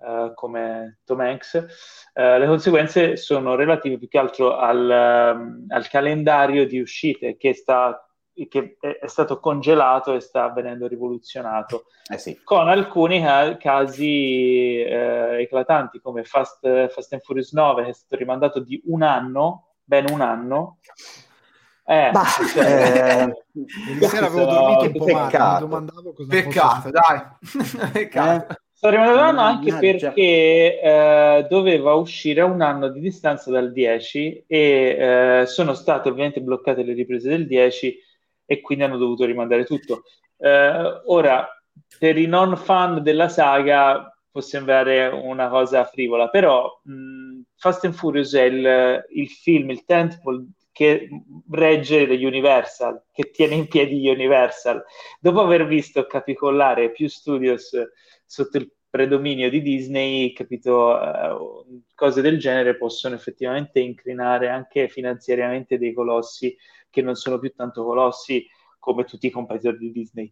eh, 0.05 0.31
come 0.35 0.99
Tom 1.05 1.21
Hanks, 1.21 2.11
eh, 2.13 2.37
le 2.37 2.45
conseguenze 2.45 3.15
sono 3.15 3.55
relative 3.55 3.97
più 3.97 4.09
che 4.09 4.17
altro 4.17 4.57
al, 4.57 5.35
um, 5.35 5.65
al 5.69 5.87
calendario 5.87 6.67
di 6.67 6.79
uscite 6.79 7.37
che, 7.37 7.53
sta, 7.53 8.05
che 8.49 8.77
è, 8.81 8.97
è, 8.99 9.07
stato 9.07 9.39
congelato 9.39 10.13
e 10.13 10.19
sta 10.19 10.51
venendo 10.51 10.87
rivoluzionato, 10.87 11.85
eh 12.11 12.17
sì. 12.17 12.41
con 12.43 12.67
alcuni 12.67 13.21
ca- 13.21 13.55
casi 13.55 14.81
eh, 14.81 15.41
eclatanti 15.41 16.01
come 16.01 16.25
Fast, 16.25 16.89
Fast 16.89 17.13
and 17.13 17.21
Furious 17.21 17.53
9 17.53 17.83
che 17.83 17.89
è 17.89 17.93
stato 17.93 18.17
rimandato 18.17 18.59
di 18.59 18.81
un 18.87 19.03
anno, 19.03 19.75
ben 19.85 20.05
un 20.11 20.19
anno, 20.19 20.79
eh, 21.85 22.11
bah, 22.11 22.25
cioè, 22.53 23.33
eh, 23.99 24.05
sera 24.07 24.27
avevo 24.27 24.45
dormito 24.45 24.85
un 24.85 24.91
po' 24.93 25.05
peccato. 25.05 25.67
male, 25.67 25.91
peccato, 26.27 26.89
dai. 26.89 27.21
peccato. 27.91 28.53
Eh? 28.53 28.57
Sto 28.71 28.89
rimandando 28.89 29.41
anche 29.41 29.71
Mannaggia. 29.71 30.07
perché 30.11 30.81
eh, 30.81 31.47
doveva 31.49 31.93
uscire 31.93 32.41
a 32.41 32.45
un 32.45 32.61
anno 32.61 32.89
di 32.89 32.99
distanza 32.99 33.49
dal 33.49 33.71
10 33.71 34.43
e 34.45 35.39
eh, 35.39 35.45
sono 35.45 35.73
state 35.73 36.09
ovviamente 36.09 36.41
bloccate 36.41 36.83
le 36.83 36.93
riprese 36.93 37.29
del 37.29 37.47
10 37.47 37.97
e 38.45 38.61
quindi 38.61 38.83
hanno 38.83 38.97
dovuto 38.97 39.25
rimandare 39.25 39.63
tutto. 39.63 40.03
Eh, 40.37 41.01
ora, 41.05 41.47
per 41.97 42.17
i 42.17 42.25
non 42.25 42.57
fan 42.57 43.01
della 43.03 43.29
saga 43.29 44.13
può 44.29 44.41
sembrare 44.41 45.07
una 45.07 45.47
cosa 45.47 45.85
frivola, 45.85 46.27
però 46.27 46.69
mh, 46.83 47.41
Fast 47.55 47.85
and 47.85 47.93
Furious 47.93 48.33
è 48.33 48.43
il, 48.43 49.05
il 49.13 49.29
film, 49.29 49.69
il 49.69 49.85
tentpole 49.85 50.45
che 50.73 51.07
regge 51.51 52.03
Universal, 52.03 53.05
che 53.13 53.29
tiene 53.31 53.55
in 53.55 53.67
piedi 53.67 54.09
Universal. 54.09 54.83
Dopo 55.21 55.39
aver 55.39 55.65
visto 55.65 56.05
capicollare 56.05 56.91
più 56.91 57.07
studios 57.07 57.77
sotto 58.25 58.57
il 58.57 58.69
predominio 58.89 59.49
di 59.49 59.61
Disney, 59.61 60.33
capito, 60.33 60.89
uh, 60.89 61.81
cose 61.95 62.21
del 62.21 62.39
genere 62.39 62.75
possono 62.75 63.15
effettivamente 63.15 63.79
incrinare 63.79 64.49
anche 64.49 64.89
finanziariamente 64.89 65.77
dei 65.77 65.93
colossi 65.93 66.55
che 66.89 67.01
non 67.01 67.15
sono 67.15 67.39
più 67.39 67.53
tanto 67.53 67.83
colossi 67.83 68.45
come 68.79 69.05
tutti 69.05 69.27
i 69.27 69.31
competitor 69.31 69.77
di 69.77 69.91
Disney 69.91 70.31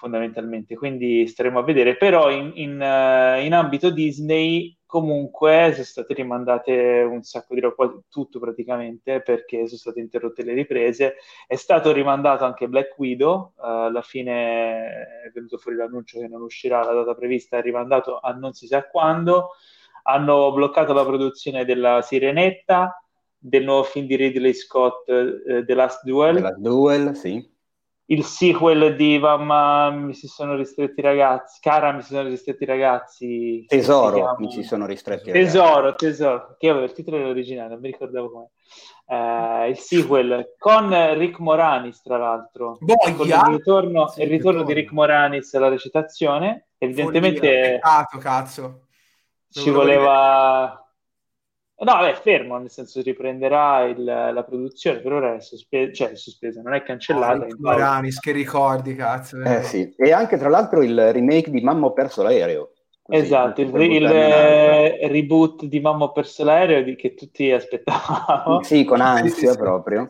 fondamentalmente, 0.00 0.76
quindi 0.76 1.26
staremo 1.26 1.58
a 1.58 1.62
vedere, 1.62 1.94
però 1.98 2.30
in, 2.30 2.52
in, 2.54 2.70
uh, 2.80 3.44
in 3.44 3.52
ambito 3.52 3.90
Disney 3.90 4.74
comunque 4.86 5.72
sono 5.72 5.84
state 5.84 6.14
rimandate 6.14 7.06
un 7.06 7.22
sacco 7.22 7.52
di 7.52 7.60
roba, 7.60 7.94
tutto 8.08 8.40
praticamente, 8.40 9.20
perché 9.20 9.66
sono 9.66 9.78
state 9.78 10.00
interrotte 10.00 10.42
le 10.42 10.54
riprese, 10.54 11.16
è 11.46 11.54
stato 11.54 11.92
rimandato 11.92 12.46
anche 12.46 12.66
Black 12.66 12.98
Widow, 12.98 13.52
uh, 13.56 13.62
alla 13.62 14.00
fine 14.00 15.02
è 15.26 15.30
venuto 15.34 15.58
fuori 15.58 15.76
l'annuncio 15.76 16.18
che 16.18 16.28
non 16.28 16.40
uscirà 16.40 16.82
la 16.82 16.94
data 16.94 17.14
prevista, 17.14 17.58
è 17.58 17.62
rimandato 17.62 18.20
a 18.20 18.32
non 18.32 18.54
si 18.54 18.66
sa 18.66 18.88
quando, 18.88 19.50
hanno 20.04 20.50
bloccato 20.54 20.94
la 20.94 21.04
produzione 21.04 21.66
della 21.66 22.00
Sirenetta, 22.00 23.04
del 23.36 23.64
nuovo 23.64 23.82
film 23.82 24.06
di 24.06 24.16
Ridley 24.16 24.54
Scott, 24.54 25.06
uh, 25.08 25.62
The 25.62 25.74
Last 25.74 26.04
Duel. 26.04 26.36
The 26.36 26.40
Last 26.40 26.58
Duel, 26.58 27.14
sì 27.16 27.49
il 28.10 28.24
sequel 28.24 28.96
di 28.96 29.18
Mamma 29.18 29.90
mi 29.90 30.14
si 30.14 30.26
sono 30.26 30.56
ristretti 30.56 30.98
i 30.98 31.02
ragazzi, 31.02 31.60
Cara 31.60 31.92
mi 31.92 32.02
si 32.02 32.12
sono 32.12 32.28
ristretti 32.28 32.64
i 32.64 32.66
ragazzi. 32.66 33.64
Tesoro 33.68 34.34
mi 34.38 34.50
si 34.50 34.62
sono 34.64 34.84
ristretti 34.86 35.30
Tesoro, 35.30 35.80
ragazzi. 35.80 36.06
Tesoro, 36.06 36.56
che 36.58 36.68
avevo 36.68 36.84
il 36.84 36.92
titolo 36.92 37.28
originale, 37.28 37.68
non 37.68 37.80
mi 37.80 37.86
ricordavo 37.86 38.30
come. 38.30 38.50
Uh, 39.06 39.68
il 39.68 39.78
sequel 39.78 40.54
con 40.58 41.18
Rick 41.18 41.38
Moranis, 41.38 42.02
tra 42.02 42.16
l'altro. 42.16 42.78
Boia. 42.80 43.46
Il 43.46 43.56
ritorno, 43.56 44.08
sì, 44.08 44.22
il 44.22 44.28
ritorno 44.28 44.62
di 44.64 44.72
Rick 44.72 44.92
Moranis 44.92 45.52
alla 45.54 45.68
recitazione. 45.68 46.68
Evidentemente... 46.78 47.78
Peccato, 47.80 48.18
cazzo. 48.18 48.86
Ci 49.48 49.70
voleva... 49.70 50.84
No, 51.82 51.98
è 52.04 52.12
fermo, 52.12 52.58
nel 52.58 52.70
senso 52.70 53.00
riprenderà 53.00 53.84
il, 53.84 54.04
la 54.04 54.44
produzione, 54.46 55.00
per 55.00 55.12
ora 55.12 55.36
è 55.36 55.40
sospesa, 55.40 55.92
cioè 55.92 56.10
è 56.10 56.14
sospesa, 56.14 56.60
non 56.60 56.74
è 56.74 56.82
cancellata. 56.82 57.46
Oh, 57.46 57.56
Moranis, 57.58 58.20
che 58.20 58.32
ricordi, 58.32 58.94
cazzo. 58.94 59.42
Eh 59.42 59.62
sì, 59.62 59.90
e 59.96 60.12
anche 60.12 60.36
tra 60.36 60.50
l'altro 60.50 60.82
il 60.82 61.12
remake 61.12 61.50
di 61.50 61.62
Mamma 61.62 61.86
ho 61.86 61.92
perso 61.94 62.22
l'aereo. 62.22 62.72
Così, 63.02 63.22
esatto, 63.22 63.62
il, 63.62 63.74
il 63.74 64.04
eh, 64.04 65.08
reboot 65.08 65.64
di 65.64 65.80
Mamma 65.80 66.04
ho 66.04 66.12
perso 66.12 66.44
l'aereo 66.44 66.82
di, 66.82 66.96
che 66.96 67.14
tutti 67.14 67.50
aspettavamo. 67.50 68.62
Sì, 68.62 68.84
con 68.84 69.00
ansia 69.00 69.30
sì, 69.30 69.46
sì, 69.46 69.56
proprio. 69.56 70.08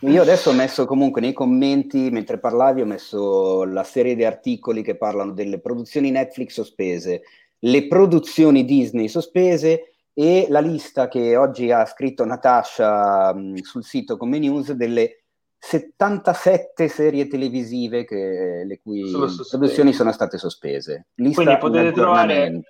Io 0.00 0.20
adesso 0.20 0.50
ho 0.50 0.52
messo 0.52 0.84
comunque 0.84 1.22
nei 1.22 1.32
commenti, 1.32 2.10
mentre 2.10 2.38
parlavi, 2.38 2.82
ho 2.82 2.86
messo 2.86 3.64
la 3.64 3.84
serie 3.84 4.14
di 4.14 4.24
articoli 4.26 4.82
che 4.82 4.98
parlano 4.98 5.32
delle 5.32 5.60
produzioni 5.60 6.10
Netflix 6.10 6.50
sospese, 6.50 7.22
le 7.60 7.86
produzioni 7.86 8.66
Disney 8.66 9.08
sospese 9.08 9.92
e 10.18 10.46
la 10.48 10.60
lista 10.60 11.08
che 11.08 11.36
oggi 11.36 11.70
ha 11.70 11.84
scritto 11.84 12.24
Natasha 12.24 13.34
mh, 13.34 13.56
sul 13.56 13.84
sito 13.84 14.16
come 14.16 14.38
news 14.38 14.72
delle 14.72 15.24
77 15.58 16.88
serie 16.88 17.26
televisive 17.26 18.06
che, 18.06 18.62
le 18.64 18.80
cui 18.82 19.10
produzioni 19.50 19.92
sono 19.92 20.12
state 20.12 20.38
sospese. 20.38 21.08
Lista 21.16 21.42
Quindi 21.42 21.60
potete 21.60 21.92
trovare, 21.92 22.62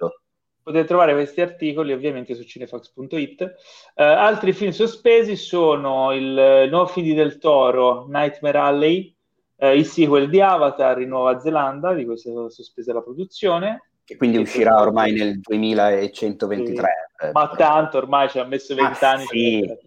potete 0.60 0.86
trovare, 0.86 1.12
questi 1.12 1.40
articoli 1.40 1.92
ovviamente 1.92 2.34
su 2.34 2.42
cinefox.it. 2.42 3.42
Uh, 3.42 4.02
altri 4.02 4.52
film 4.52 4.72
sospesi 4.72 5.36
sono 5.36 6.12
il 6.14 6.66
nuovo 6.68 6.86
film 6.86 7.06
di 7.06 7.14
Del 7.14 7.38
Toro, 7.38 8.06
Nightmare 8.08 8.58
Alley, 8.58 9.14
uh, 9.58 9.66
il 9.66 9.86
sequel 9.86 10.28
di 10.28 10.40
Avatar 10.40 11.00
in 11.00 11.10
Nuova 11.10 11.38
Zelanda, 11.38 11.94
di 11.94 12.04
cui 12.04 12.14
è 12.14 12.18
stata 12.18 12.48
sospesa 12.48 12.92
la 12.92 13.02
produzione, 13.02 13.90
che 14.04 14.16
quindi 14.16 14.38
uscirà 14.38 14.80
ormai 14.80 15.12
nel 15.12 15.38
2123. 15.38 17.05
Sì. 17.18 17.30
Ma 17.32 17.48
tanto 17.48 17.96
ormai 17.98 18.28
ci 18.28 18.38
ha 18.38 18.44
messo 18.44 18.74
vent'anni. 18.74 19.22
Ah, 19.22 19.26
sì. 19.26 19.78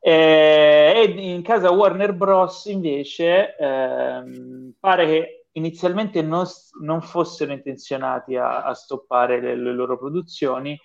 eh, 0.00 0.92
e 0.96 1.04
in 1.32 1.42
casa 1.42 1.70
Warner 1.70 2.12
Bros. 2.12 2.66
invece 2.66 3.56
ehm, 3.56 4.74
pare 4.78 5.06
che 5.06 5.44
inizialmente 5.52 6.22
non, 6.22 6.44
non 6.82 7.00
fossero 7.00 7.52
intenzionati 7.52 8.36
a, 8.36 8.62
a 8.62 8.74
stoppare 8.74 9.40
le, 9.40 9.56
le, 9.56 9.72
loro 9.72 9.98
produzioni, 9.98 10.78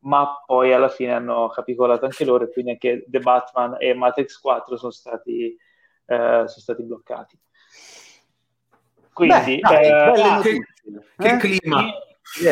ma 0.00 0.42
poi 0.44 0.72
alla 0.72 0.88
fine 0.88 1.12
hanno 1.12 1.48
capicolato 1.48 2.04
anche 2.04 2.24
loro 2.24 2.44
e 2.44 2.52
quindi 2.52 2.72
anche 2.72 3.04
The 3.06 3.20
Batman 3.20 3.76
e 3.78 3.94
Matrix 3.94 4.38
4 4.38 4.76
sono 4.76 4.92
stati, 4.92 5.56
eh, 6.06 6.44
sono 6.46 6.46
stati 6.46 6.82
bloccati. 6.82 7.38
Quindi, 9.12 9.60
Beh, 9.60 9.68
dai, 9.68 9.86
eh, 9.86 10.40
che, 10.40 10.64
che 11.16 11.32
eh? 11.34 11.36
clima! 11.36 11.84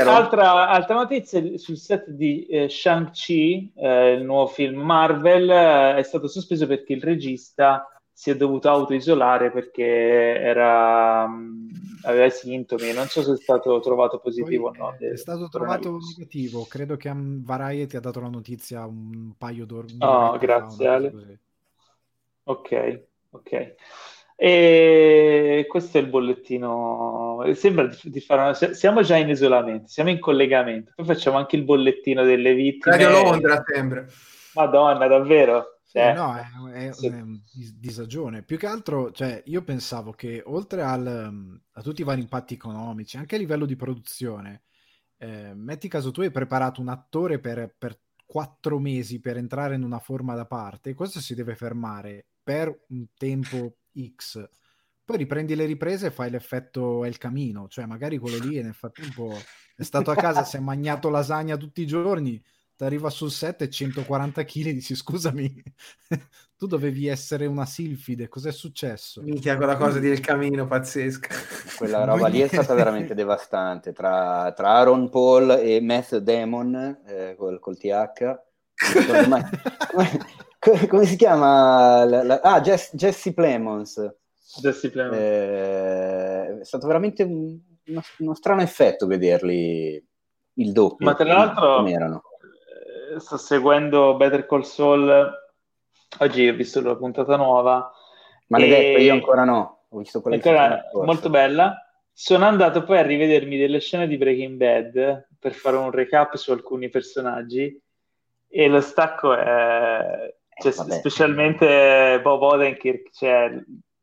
Altra, 0.05 0.69
altra, 0.69 0.95
notizia 0.95 1.43
sul 1.57 1.79
set 1.79 2.11
di 2.11 2.45
eh, 2.47 2.69
Shang-Chi, 2.69 3.73
eh, 3.77 4.13
il 4.13 4.25
nuovo 4.25 4.49
film 4.49 4.79
Marvel, 4.81 5.49
eh, 5.49 5.97
è 5.97 6.03
stato 6.03 6.29
sospeso 6.29 6.67
perché 6.67 6.93
il 6.93 7.03
regista 7.03 7.89
si 8.13 8.29
è 8.29 8.37
dovuto 8.37 8.69
autoisolare 8.69 9.51
perché 9.51 9.83
era, 9.83 11.27
mh, 11.27 11.33
mm, 11.33 11.69
aveva 12.03 12.29
sintomi. 12.29 12.93
Non 12.93 13.07
so 13.07 13.23
se 13.23 13.33
è 13.33 13.37
stato 13.37 13.81
trovato 13.81 14.19
positivo 14.19 14.71
Poi, 14.71 14.79
o 14.81 14.83
no. 14.83 14.97
È 14.99 15.17
stato 15.17 15.49
trovato 15.49 15.97
negativo. 16.15 16.67
Credo 16.69 16.97
che 16.97 17.09
um, 17.09 17.43
Variety 17.43 17.97
ha 17.97 18.01
dato 18.01 18.21
la 18.21 18.29
notizia 18.29 18.85
un 18.85 19.33
paio 19.39 19.65
d'ore. 19.65 19.87
Oh, 20.01 20.37
grazie 20.37 20.87
Ale. 20.87 21.39
Ok, 22.43 23.03
ok. 23.31 23.75
E 24.43 25.67
questo 25.69 25.99
è 25.99 26.01
il 26.01 26.07
bollettino. 26.07 27.45
Sembra 27.53 27.91
di 28.03 28.21
fare 28.21 28.41
una... 28.41 28.73
Siamo 28.73 29.03
già 29.03 29.19
in 29.19 29.29
isolamento, 29.29 29.89
siamo 29.89 30.09
in 30.09 30.19
collegamento. 30.19 30.93
Poi 30.95 31.05
facciamo 31.05 31.37
anche 31.37 31.57
il 31.57 31.65
bollettino 31.65 32.25
delle 32.25 32.55
vittime. 32.55 32.97
Radio 32.97 33.23
Londra 33.23 33.63
sembra. 33.67 34.07
Madonna, 34.55 35.07
davvero? 35.07 35.81
Cioè, 35.85 36.15
no, 36.15 36.35
è, 36.37 36.87
è, 36.87 36.93
sì. 36.93 37.09
è, 37.09 37.21
un 37.21 37.39
disagione. 37.79 38.43
Più 38.43 38.57
che 38.57 38.67
altro, 38.67 39.13
cioè, 39.13 39.43
io 39.45 39.61
pensavo 39.61 40.13
che 40.13 40.43
oltre 40.47 40.81
al, 40.85 41.61
a 41.73 41.83
tutti 41.83 42.01
i 42.01 42.05
vari 42.05 42.23
impatti 42.23 42.55
economici, 42.55 43.19
anche 43.19 43.35
a 43.35 43.39
livello 43.39 43.67
di 43.67 43.77
produzione, 43.77 44.63
eh, 45.19 45.53
metti 45.53 45.87
caso 45.87 46.13
tu 46.13 46.23
hai 46.23 46.31
preparato 46.31 46.81
un 46.81 46.89
attore 46.89 47.41
per, 47.41 47.75
per 47.77 47.99
quattro 48.25 48.79
mesi 48.79 49.21
per 49.21 49.37
entrare 49.37 49.75
in 49.75 49.83
una 49.83 49.99
forma 49.99 50.35
da 50.35 50.47
parte, 50.47 50.95
questo 50.95 51.21
si 51.21 51.35
deve 51.35 51.55
fermare 51.57 52.25
per 52.43 52.85
un 52.89 53.05
tempo 53.19 53.75
X. 54.17 54.49
Poi 55.05 55.17
riprendi 55.17 55.55
le 55.55 55.65
riprese 55.65 56.07
e 56.07 56.11
fai 56.11 56.31
l'effetto 56.31 57.05
El 57.05 57.19
Camino, 57.19 57.67
cioè 57.69 57.85
magari 57.85 58.19
quello 58.19 58.39
lì 58.39 58.63
nel 58.63 58.75
frattempo 58.75 59.37
è 59.75 59.83
stato 59.83 60.13
a 60.13 60.15
casa, 60.15 60.45
si 60.45 60.57
è 60.57 60.61
mangiato 60.61 61.09
lasagna 61.09 61.57
tutti 61.57 61.81
i 61.81 61.87
giorni, 61.87 62.41
ti 62.77 62.85
arriva 62.85 63.11
sul 63.11 63.31
set 63.31 63.63
e 63.63 63.69
140 63.69 64.45
kg 64.45 64.67
e 64.67 64.73
dici 64.73 64.95
scusami, 64.95 65.63
tu 66.57 66.67
dovevi 66.67 67.09
essere 67.09 67.47
una 67.47 67.67
silfide, 67.67 68.29
cos'è 68.29 68.53
successo? 68.53 69.21
Minchia, 69.23 69.57
quella 69.57 69.77
cosa 69.77 69.99
di 69.99 70.09
El 70.09 70.21
Camino, 70.21 70.67
pazzesca. 70.67 71.29
Quella 71.77 72.05
roba 72.05 72.29
lì 72.29 72.41
è 72.41 72.47
stata 72.47 72.73
veramente 72.75 73.15
devastante, 73.15 73.93
tra, 73.93 74.53
tra 74.55 74.69
Aaron 74.79 75.11
Paul 75.11 75.59
e 75.61 75.81
Meth 75.81 76.19
Demon, 76.19 77.01
eh, 77.07 77.35
col, 77.37 77.59
col 77.59 77.77
TH. 77.77 78.39
Come 80.61 81.07
si 81.07 81.17
chiama? 81.17 82.05
La, 82.05 82.23
la, 82.23 82.41
ah, 82.43 82.61
Jess, 82.61 82.95
Jesse 82.95 83.33
Plemons. 83.33 84.15
Jesse 84.61 84.91
Plemons. 84.91 85.17
Eh, 85.17 86.59
è 86.61 86.65
stato 86.65 86.87
veramente 86.87 87.23
un, 87.23 87.59
uno, 87.87 88.03
uno, 88.19 88.35
strano 88.35 88.61
effetto 88.61 89.07
vederli 89.07 90.07
il 90.55 90.73
doppio. 90.73 91.07
Ma 91.07 91.15
tra 91.15 91.25
l'altro 91.25 91.87
eh, 91.87 93.19
sto 93.21 93.39
seguendo 93.39 94.17
Better 94.17 94.45
Call 94.45 94.61
Saul. 94.61 95.33
Oggi 96.19 96.47
ho 96.47 96.55
visto 96.55 96.83
la 96.83 96.95
puntata 96.95 97.37
nuova. 97.37 97.91
Maledetto, 98.49 98.99
e... 98.99 99.03
io 99.03 99.15
ancora 99.15 99.45
no. 99.45 99.85
Ho 99.89 99.99
visto 99.99 100.21
quella 100.21 100.37
ancora 100.37 100.91
molto 101.07 101.31
bella. 101.31 101.75
Sono 102.13 102.45
andato 102.45 102.85
poi 102.85 102.99
a 102.99 103.03
rivedermi 103.03 103.57
delle 103.57 103.81
scene 103.81 104.07
di 104.07 104.19
Breaking 104.19 104.59
Bad 104.59 105.29
per 105.39 105.55
fare 105.55 105.79
un 105.79 105.91
recap 105.91 106.37
su 106.37 106.53
alcuni 106.53 106.91
personaggi 106.91 107.83
e 108.47 108.69
lo 108.69 108.83
stacco 108.83 109.33
è 109.35 110.35
cioè, 110.61 110.73
eh, 110.73 110.93
specialmente 110.93 112.21
Bob 112.23 112.43
Odenkirk, 112.43 113.11
cioè, 113.13 113.51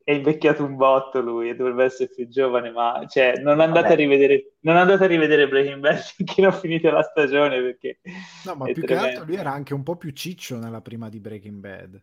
è 0.04 0.14
invecchiato 0.14 0.64
un 0.64 0.78
botto 0.78 1.20
lui, 1.20 1.54
dovrebbe 1.54 1.84
essere 1.84 2.10
più 2.10 2.30
giovane, 2.30 2.72
ma 2.72 3.04
cioè, 3.10 3.34
non, 3.42 3.60
andate 3.60 3.92
a 3.92 3.96
rivedere, 3.96 4.54
non 4.62 4.78
andate 4.78 5.04
a 5.04 5.08
rivedere 5.08 5.50
Breaking 5.50 5.82
Bad 5.82 5.98
finché 6.16 6.42
non 6.42 6.54
finite 6.54 6.90
la 6.90 7.02
stagione 7.02 7.62
perché 7.62 8.00
No, 8.46 8.56
ma 8.56 8.66
più 8.66 8.84
tremendo. 8.84 9.02
che 9.04 9.10
altro 9.10 9.26
lui 9.26 9.36
era 9.36 9.52
anche 9.52 9.74
un 9.74 9.84
po' 9.84 9.98
più 9.98 10.12
ciccio 10.12 10.58
nella 10.58 10.80
prima 10.80 11.10
di 11.10 11.20
Breaking 11.20 11.60
Bad. 11.60 12.02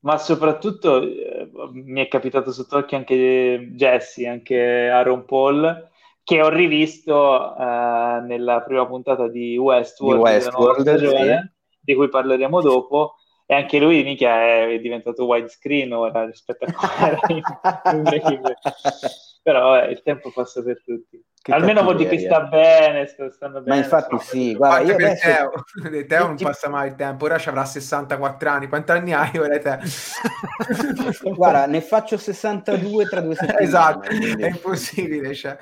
Ma 0.00 0.18
soprattutto 0.18 1.02
eh, 1.02 1.48
mi 1.72 2.00
è 2.00 2.08
capitato 2.08 2.50
sotto 2.50 2.78
occhio 2.78 2.96
anche 2.96 3.68
Jesse, 3.74 4.26
anche 4.26 4.88
Aaron 4.88 5.24
Paul, 5.24 5.88
che 6.24 6.42
ho 6.42 6.48
rivisto 6.48 7.14
uh, 7.56 8.24
nella 8.24 8.62
prima 8.66 8.86
puntata 8.86 9.28
di 9.28 9.56
Westworld, 9.56 10.24
di, 10.24 10.30
Westworld, 10.30 10.80
stagione, 10.80 11.54
sì. 11.68 11.76
di 11.80 11.94
cui 11.94 12.08
parleremo 12.08 12.60
dopo. 12.60 13.16
E 13.50 13.54
anche 13.56 13.80
lui, 13.80 14.04
mica, 14.04 14.68
è 14.68 14.78
diventato 14.78 15.24
widescreen 15.24 15.92
ora 15.92 16.24
rispetto 16.24 16.66
a 16.66 16.72
come 16.72 16.92
era 17.00 17.18
in 17.28 17.42
Però 19.42 19.70
vabbè, 19.70 19.88
il 19.88 20.02
tempo 20.02 20.30
passa 20.30 20.62
per 20.62 20.82
tutti. 20.84 21.24
Che 21.42 21.52
Almeno 21.52 21.82
vuol 21.82 21.96
dire 21.96 22.10
che 22.10 22.18
sta 22.18 22.42
bene, 22.42 23.06
stanno 23.06 23.62
bene. 23.62 23.68
Ma 23.68 23.76
infatti 23.76 24.18
so. 24.18 24.24
sì, 24.24 24.54
guarda, 24.54 24.86
io 24.86 24.92
adesso... 24.92 25.26
Teo. 25.26 26.04
Teo 26.06 26.26
non 26.26 26.36
passa 26.36 26.68
mai 26.68 26.88
il 26.88 26.96
tempo, 26.96 27.24
ora 27.24 27.38
ci 27.38 27.48
avrà 27.48 27.64
64 27.64 28.50
anni. 28.50 28.68
Quanti 28.68 28.90
anni 28.90 29.14
hai 29.14 29.38
ora 29.38 29.58
te? 29.58 29.78
guarda, 31.32 31.64
ne 31.64 31.80
faccio 31.80 32.18
62 32.18 33.06
tra 33.06 33.20
due 33.22 33.34
settimane. 33.34 33.64
Esatto, 33.64 34.08
quindi... 34.08 34.42
è 34.42 34.48
impossibile. 34.48 35.34
Cioè. 35.34 35.56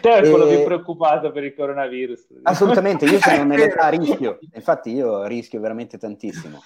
Te 0.00 0.14
è 0.14 0.20
quello 0.20 0.46
e... 0.46 0.56
più 0.56 0.64
preoccupato 0.64 1.30
per 1.32 1.44
il 1.44 1.54
coronavirus. 1.54 2.26
Assolutamente, 2.44 3.04
io 3.04 3.18
sono 3.20 3.44
nell'età 3.44 3.88
rischio. 3.88 4.38
Infatti 4.54 4.90
io 4.90 5.26
rischio 5.26 5.60
veramente 5.60 5.98
tantissimo. 5.98 6.62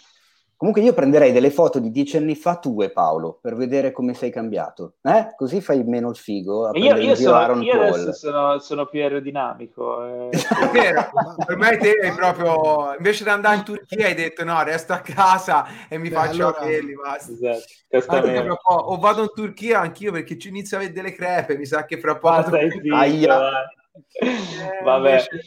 Comunque 0.61 0.83
io 0.83 0.93
prenderei 0.93 1.33
delle 1.33 1.49
foto 1.49 1.79
di 1.79 1.91
dieci 1.91 2.19
anni 2.19 2.35
fa 2.35 2.59
tue, 2.59 2.91
Paolo, 2.91 3.39
per 3.41 3.57
vedere 3.57 3.93
come 3.93 4.13
sei 4.13 4.31
cambiato. 4.31 4.97
Eh? 5.01 5.33
Così 5.35 5.63
fai 5.63 5.83
meno 5.85 6.11
il 6.11 6.17
figo. 6.17 6.73
io, 6.75 6.97
io, 6.97 7.15
sono, 7.15 7.63
io 7.63 7.81
adesso 7.81 8.13
sono, 8.13 8.59
sono, 8.59 8.85
più 8.85 9.01
aerodinamico. 9.01 10.05
Eh. 10.05 10.29
per 11.47 11.57
me 11.57 11.79
te 11.79 11.93
hai 12.03 12.13
proprio... 12.13 12.95
Invece 12.95 13.25
di 13.25 13.31
andare 13.31 13.57
in 13.57 13.65
Turchia 13.65 14.05
hai 14.05 14.13
detto 14.13 14.45
no, 14.45 14.63
resto 14.63 14.93
a 14.93 14.99
casa 14.99 15.65
e 15.89 15.97
mi 15.97 16.11
Beh, 16.11 16.15
faccio 16.15 16.49
allora... 16.49 16.53
capelli, 16.53 16.95
Esatto, 17.89 18.59
o 18.67 18.99
vado 18.99 19.23
in 19.23 19.33
Turchia 19.35 19.81
anch'io 19.81 20.13
perché 20.13 20.37
ci 20.37 20.49
inizio 20.49 20.77
a 20.77 20.81
vedere 20.81 21.09
le 21.09 21.15
crepe, 21.15 21.57
mi 21.57 21.65
sa 21.65 21.87
che 21.87 21.99
fra 21.99 22.19
poco... 22.19 22.51
Ah, 22.51 22.61
eh, 24.13 24.85
Vabbè. 24.85 25.09
Invece 25.09 25.41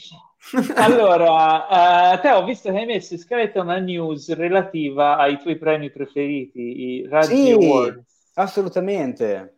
allora, 0.75 2.13
uh, 2.15 2.21
te 2.21 2.31
ho 2.31 2.43
visto 2.43 2.71
che 2.71 2.77
hai 2.77 2.85
messo 2.85 3.13
in 3.13 3.19
scaletta 3.19 3.61
una 3.61 3.77
news 3.77 4.33
relativa 4.33 5.17
ai 5.17 5.39
tuoi 5.39 5.57
premi 5.57 5.89
preferiti, 5.89 6.59
i 6.59 7.07
Razzie 7.07 7.35
sì, 7.35 7.51
Awards. 7.51 8.31
Assolutamente. 8.35 9.57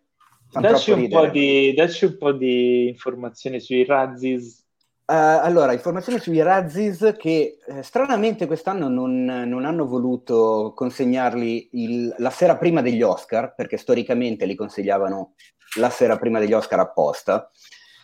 Dacci 0.51 0.91
un, 0.91 1.31
di, 1.31 1.73
dacci 1.73 2.05
un, 2.05 2.17
po 2.17 2.31
di, 2.31 2.87
informazioni 2.87 3.59
sui 3.59 3.83
Razzies. 3.83 4.63
Uh, 5.05 5.13
allora, 5.41 5.73
informazioni 5.73 6.19
sui 6.19 6.41
Razzies 6.41 7.15
che 7.17 7.57
eh, 7.65 7.83
stranamente 7.83 8.47
quest'anno 8.47 8.87
non, 8.87 9.23
non, 9.23 9.65
hanno 9.65 9.85
voluto 9.85 10.73
consegnarli 10.75 11.69
il, 11.73 12.15
la 12.17 12.29
sera 12.29 12.57
prima 12.57 12.81
degli 12.81 13.01
Oscar, 13.01 13.53
perché 13.53 13.77
storicamente 13.77 14.45
li 14.45 14.55
consigliavano 14.55 15.33
la 15.77 15.89
sera 15.89 16.17
prima 16.17 16.39
degli 16.39 16.53
Oscar 16.53 16.79
apposta. 16.79 17.51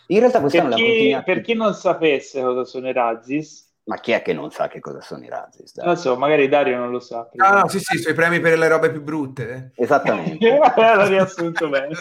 In 0.07 0.19
realtà 0.19 0.39
quest'anno 0.39 0.75
per 0.75 0.77
chi, 0.77 1.21
per 1.23 1.41
chi 1.41 1.53
non 1.53 1.73
sapesse 1.73 2.41
cosa 2.41 2.65
sono 2.65 2.89
i 2.89 2.93
Razzis, 2.93 3.71
ma 3.83 3.97
chi 3.97 4.11
è 4.11 4.21
che 4.21 4.33
non 4.33 4.51
sa 4.51 4.67
che 4.67 4.79
cosa 4.79 5.01
sono 5.01 5.23
i 5.23 5.29
Razzis? 5.29 5.75
Non 5.77 5.97
so, 5.97 6.15
magari 6.15 6.47
Dario 6.47 6.77
non 6.77 6.91
lo 6.91 6.99
sa. 6.99 7.27
No, 7.33 7.49
no, 7.49 7.67
sì, 7.67 7.79
sì, 7.79 7.97
sono 7.97 8.13
i 8.13 8.17
premi 8.17 8.39
per 8.39 8.57
le 8.57 8.67
robe 8.67 8.91
più 8.91 9.01
brutte. 9.01 9.73
Eh. 9.75 9.83
Esattamente. 9.83 10.47
L'ho 10.55 11.07
riassunto 11.07 11.67
bene. 11.67 11.95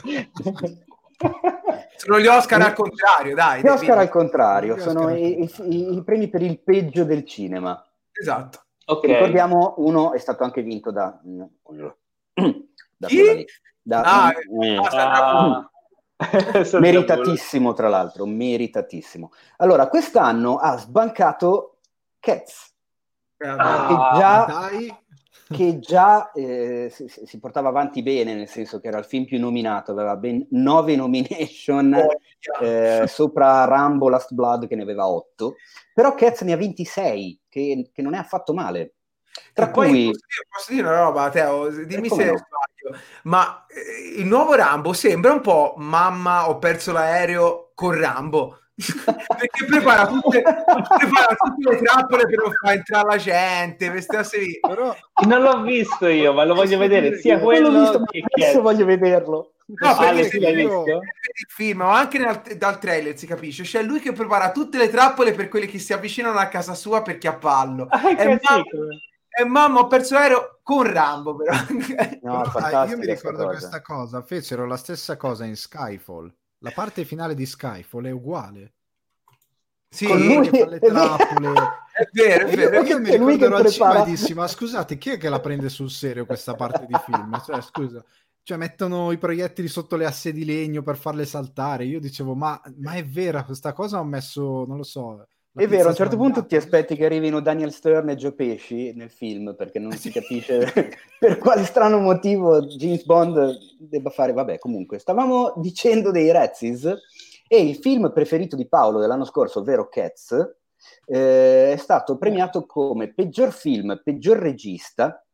sono 1.96 2.20
gli 2.20 2.26
Oscar 2.26 2.60
al 2.60 2.74
contrario, 2.74 3.34
dai. 3.34 3.62
Gli 3.62 3.68
Oscar 3.68 3.98
al 3.98 4.08
contrario, 4.08 4.76
gli 4.76 4.80
sono 4.80 5.14
i, 5.14 5.42
i, 5.42 5.96
i, 5.96 6.02
premi 6.04 6.28
per 6.28 6.42
il 6.42 6.60
peggio 6.60 7.04
del 7.04 7.24
cinema. 7.24 7.82
Esatto. 8.12 8.64
Okay. 8.84 9.12
Ricordiamo, 9.12 9.74
uno 9.78 10.12
è 10.12 10.18
stato 10.18 10.44
anche 10.44 10.62
vinto 10.62 10.90
da... 10.90 11.18
da 11.24 13.06
chi? 13.06 13.46
Da, 13.82 14.02
ah, 14.02 14.32
eh, 14.62 14.76
ah, 14.76 15.70
meritatissimo, 16.78 17.72
tra 17.72 17.88
l'altro, 17.88 18.26
meritatissimo. 18.26 19.32
Allora, 19.58 19.88
quest'anno 19.88 20.58
ha 20.58 20.76
sbancato 20.76 21.78
Cats, 22.18 22.74
ah, 23.38 23.86
che 23.88 24.18
già, 24.18 24.70
che 25.48 25.78
già 25.78 26.30
eh, 26.32 26.90
si, 26.92 27.08
si, 27.08 27.38
portava 27.38 27.70
avanti 27.70 28.02
bene, 28.02 28.34
nel 28.34 28.48
senso 28.48 28.80
che 28.80 28.88
era 28.88 28.98
il 28.98 29.06
film 29.06 29.24
più 29.24 29.38
nominato, 29.38 29.92
aveva 29.92 30.16
ben 30.16 30.46
nove 30.50 30.96
nomination 30.96 31.94
oh, 31.94 32.64
eh, 32.64 33.06
sopra 33.06 33.64
Rambo 33.64 34.10
Last 34.10 34.34
Blood 34.34 34.68
che 34.68 34.76
ne 34.76 34.82
aveva 34.82 35.08
otto, 35.08 35.56
però 35.94 36.14
Cats 36.14 36.42
ne 36.42 36.52
ha 36.52 36.56
26, 36.56 37.40
che, 37.48 37.90
che 37.92 38.02
non 38.02 38.14
è 38.14 38.18
affatto 38.18 38.52
male. 38.52 38.94
Tra 39.54 39.68
e 39.68 39.70
cui... 39.70 39.84
Posso 39.84 40.26
dire, 40.26 40.46
posso 40.50 40.72
dire, 40.72 40.86
una 40.86 41.00
roba, 41.00 41.30
Teo, 41.30 41.70
dimmi 41.70 42.08
se 42.08 42.24
no? 42.26 42.34
Ma 43.24 43.66
eh, 43.68 44.20
il 44.20 44.26
nuovo 44.26 44.54
Rambo 44.54 44.92
sembra 44.92 45.32
un 45.32 45.40
po' 45.40 45.74
mamma 45.78 46.48
ho 46.48 46.58
perso 46.58 46.92
l'aereo 46.92 47.70
con 47.74 47.98
Rambo. 47.98 48.56
perché 49.04 49.66
prepara 49.66 50.06
tutte, 50.06 50.40
prepara 50.40 51.36
tutte, 51.36 51.70
le 51.70 51.82
trappole 51.82 52.24
per 52.24 52.38
non 52.38 52.50
far 52.50 52.72
entrare 52.72 53.08
la 53.08 53.16
gente 53.18 53.90
queste 53.90 54.22
Però... 54.66 54.96
non 55.26 55.42
l'ho 55.42 55.60
visto 55.60 56.06
io 56.06 56.32
ma 56.32 56.44
lo 56.44 56.54
voglio 56.54 56.78
vedere 56.78 57.18
sia 57.18 57.40
quello 57.40 57.68
visto, 57.70 58.02
che 58.04 58.24
adesso 58.26 58.62
voglio 58.62 58.86
vederlo. 58.86 59.52
No, 59.78 59.96
perché 59.96 60.24
se 60.24 60.36
io, 60.38 60.84
il 60.84 61.46
film, 61.48 61.78
ma 61.78 61.96
anche 61.96 62.18
nel, 62.18 62.40
dal 62.56 62.80
trailer 62.80 63.16
si 63.16 63.26
capisce, 63.26 63.62
c'è 63.62 63.82
lui 63.82 64.00
che 64.00 64.12
prepara 64.12 64.50
tutte 64.50 64.78
le 64.78 64.88
trappole 64.88 65.32
per 65.32 65.48
quelli 65.48 65.66
che 65.66 65.78
si 65.78 65.92
avvicinano 65.92 66.38
a 66.38 66.46
casa 66.46 66.74
sua 66.74 67.02
perché 67.02 67.28
ha 67.28 67.34
pallo. 67.34 67.86
Ah, 67.88 68.16
è, 68.16 68.26
mamma, 68.26 68.64
e 69.30 69.44
mamma 69.44 69.80
ho 69.80 69.86
perso 69.86 70.14
l'aereo 70.14 70.58
con 70.62 70.82
Rambo 70.82 71.36
però. 71.36 71.52
No, 72.22 72.42
ah, 72.42 72.86
io 72.86 72.98
mi 72.98 73.06
ricordo 73.06 73.44
cosa. 73.44 73.48
questa 73.48 73.80
cosa, 73.80 74.22
fecero 74.22 74.66
la 74.66 74.76
stessa 74.76 75.16
cosa 75.16 75.44
in 75.44 75.56
Skyfall. 75.56 76.32
La 76.58 76.72
parte 76.72 77.04
finale 77.04 77.34
di 77.34 77.46
Skyfall 77.46 78.06
è 78.06 78.10
uguale. 78.10 78.74
Sì, 79.88 80.06
con 80.06 80.20
lui 80.20 80.48
che 80.48 80.58
fa 80.58 80.68
le 80.68 80.78
trappole. 80.78 81.52
è 81.92 82.08
vero, 82.12 82.46
è 82.46 82.56
vero. 82.56 82.82
Io, 82.82 82.98
io 82.98 83.24
mi 83.24 83.32
ricordo 83.32 83.56
al 83.56 83.70
cinema 83.70 84.04
e 84.04 84.10
dissi, 84.10 84.34
ma 84.34 84.46
scusate, 84.46 84.98
chi 84.98 85.10
è 85.10 85.18
che 85.18 85.28
la 85.28 85.40
prende 85.40 85.68
sul 85.68 85.90
serio 85.90 86.26
questa 86.26 86.54
parte 86.54 86.86
di 86.86 86.94
film? 87.04 87.42
Cioè, 87.42 87.60
scusa, 87.60 88.04
cioè 88.42 88.56
mettono 88.56 89.10
i 89.10 89.18
proiettili 89.18 89.68
sotto 89.68 89.96
le 89.96 90.06
asse 90.06 90.32
di 90.32 90.44
legno 90.44 90.82
per 90.82 90.96
farle 90.96 91.24
saltare. 91.24 91.84
Io 91.84 91.98
dicevo, 91.98 92.34
ma, 92.34 92.60
ma 92.76 92.92
è 92.92 93.04
vera 93.04 93.44
questa 93.44 93.72
cosa? 93.72 93.98
Ho 93.98 94.04
messo, 94.04 94.64
non 94.66 94.76
lo 94.76 94.82
so, 94.84 95.26
è 95.52 95.66
vero, 95.66 95.86
a 95.86 95.90
un 95.90 95.96
certo 95.96 96.16
punto 96.16 96.46
ti 96.46 96.54
aspetti 96.54 96.94
che 96.94 97.04
arrivino 97.04 97.40
Daniel 97.40 97.72
Stern 97.72 98.08
e 98.10 98.16
Joe 98.16 98.32
Pesci 98.32 98.92
nel 98.94 99.10
film 99.10 99.54
perché 99.56 99.80
non 99.80 99.92
si 99.92 100.12
capisce 100.12 100.72
per 101.18 101.38
quale 101.38 101.64
strano 101.64 101.98
motivo 101.98 102.60
James 102.60 103.04
Bond 103.04 103.58
debba 103.78 104.10
fare. 104.10 104.32
Vabbè, 104.32 104.58
comunque, 104.58 105.00
stavamo 105.00 105.54
dicendo 105.56 106.12
dei 106.12 106.30
Razzis 106.30 106.84
e 107.48 107.60
il 107.60 107.76
film 107.76 108.12
preferito 108.12 108.54
di 108.54 108.68
Paolo 108.68 109.00
dell'anno 109.00 109.24
scorso, 109.24 109.58
ovvero 109.58 109.88
Cats, 109.88 110.30
eh, 111.06 111.72
è 111.72 111.76
stato 111.76 112.16
premiato 112.16 112.64
come 112.64 113.12
peggior 113.12 113.52
film, 113.52 114.00
peggior 114.04 114.38
regista, 114.38 115.24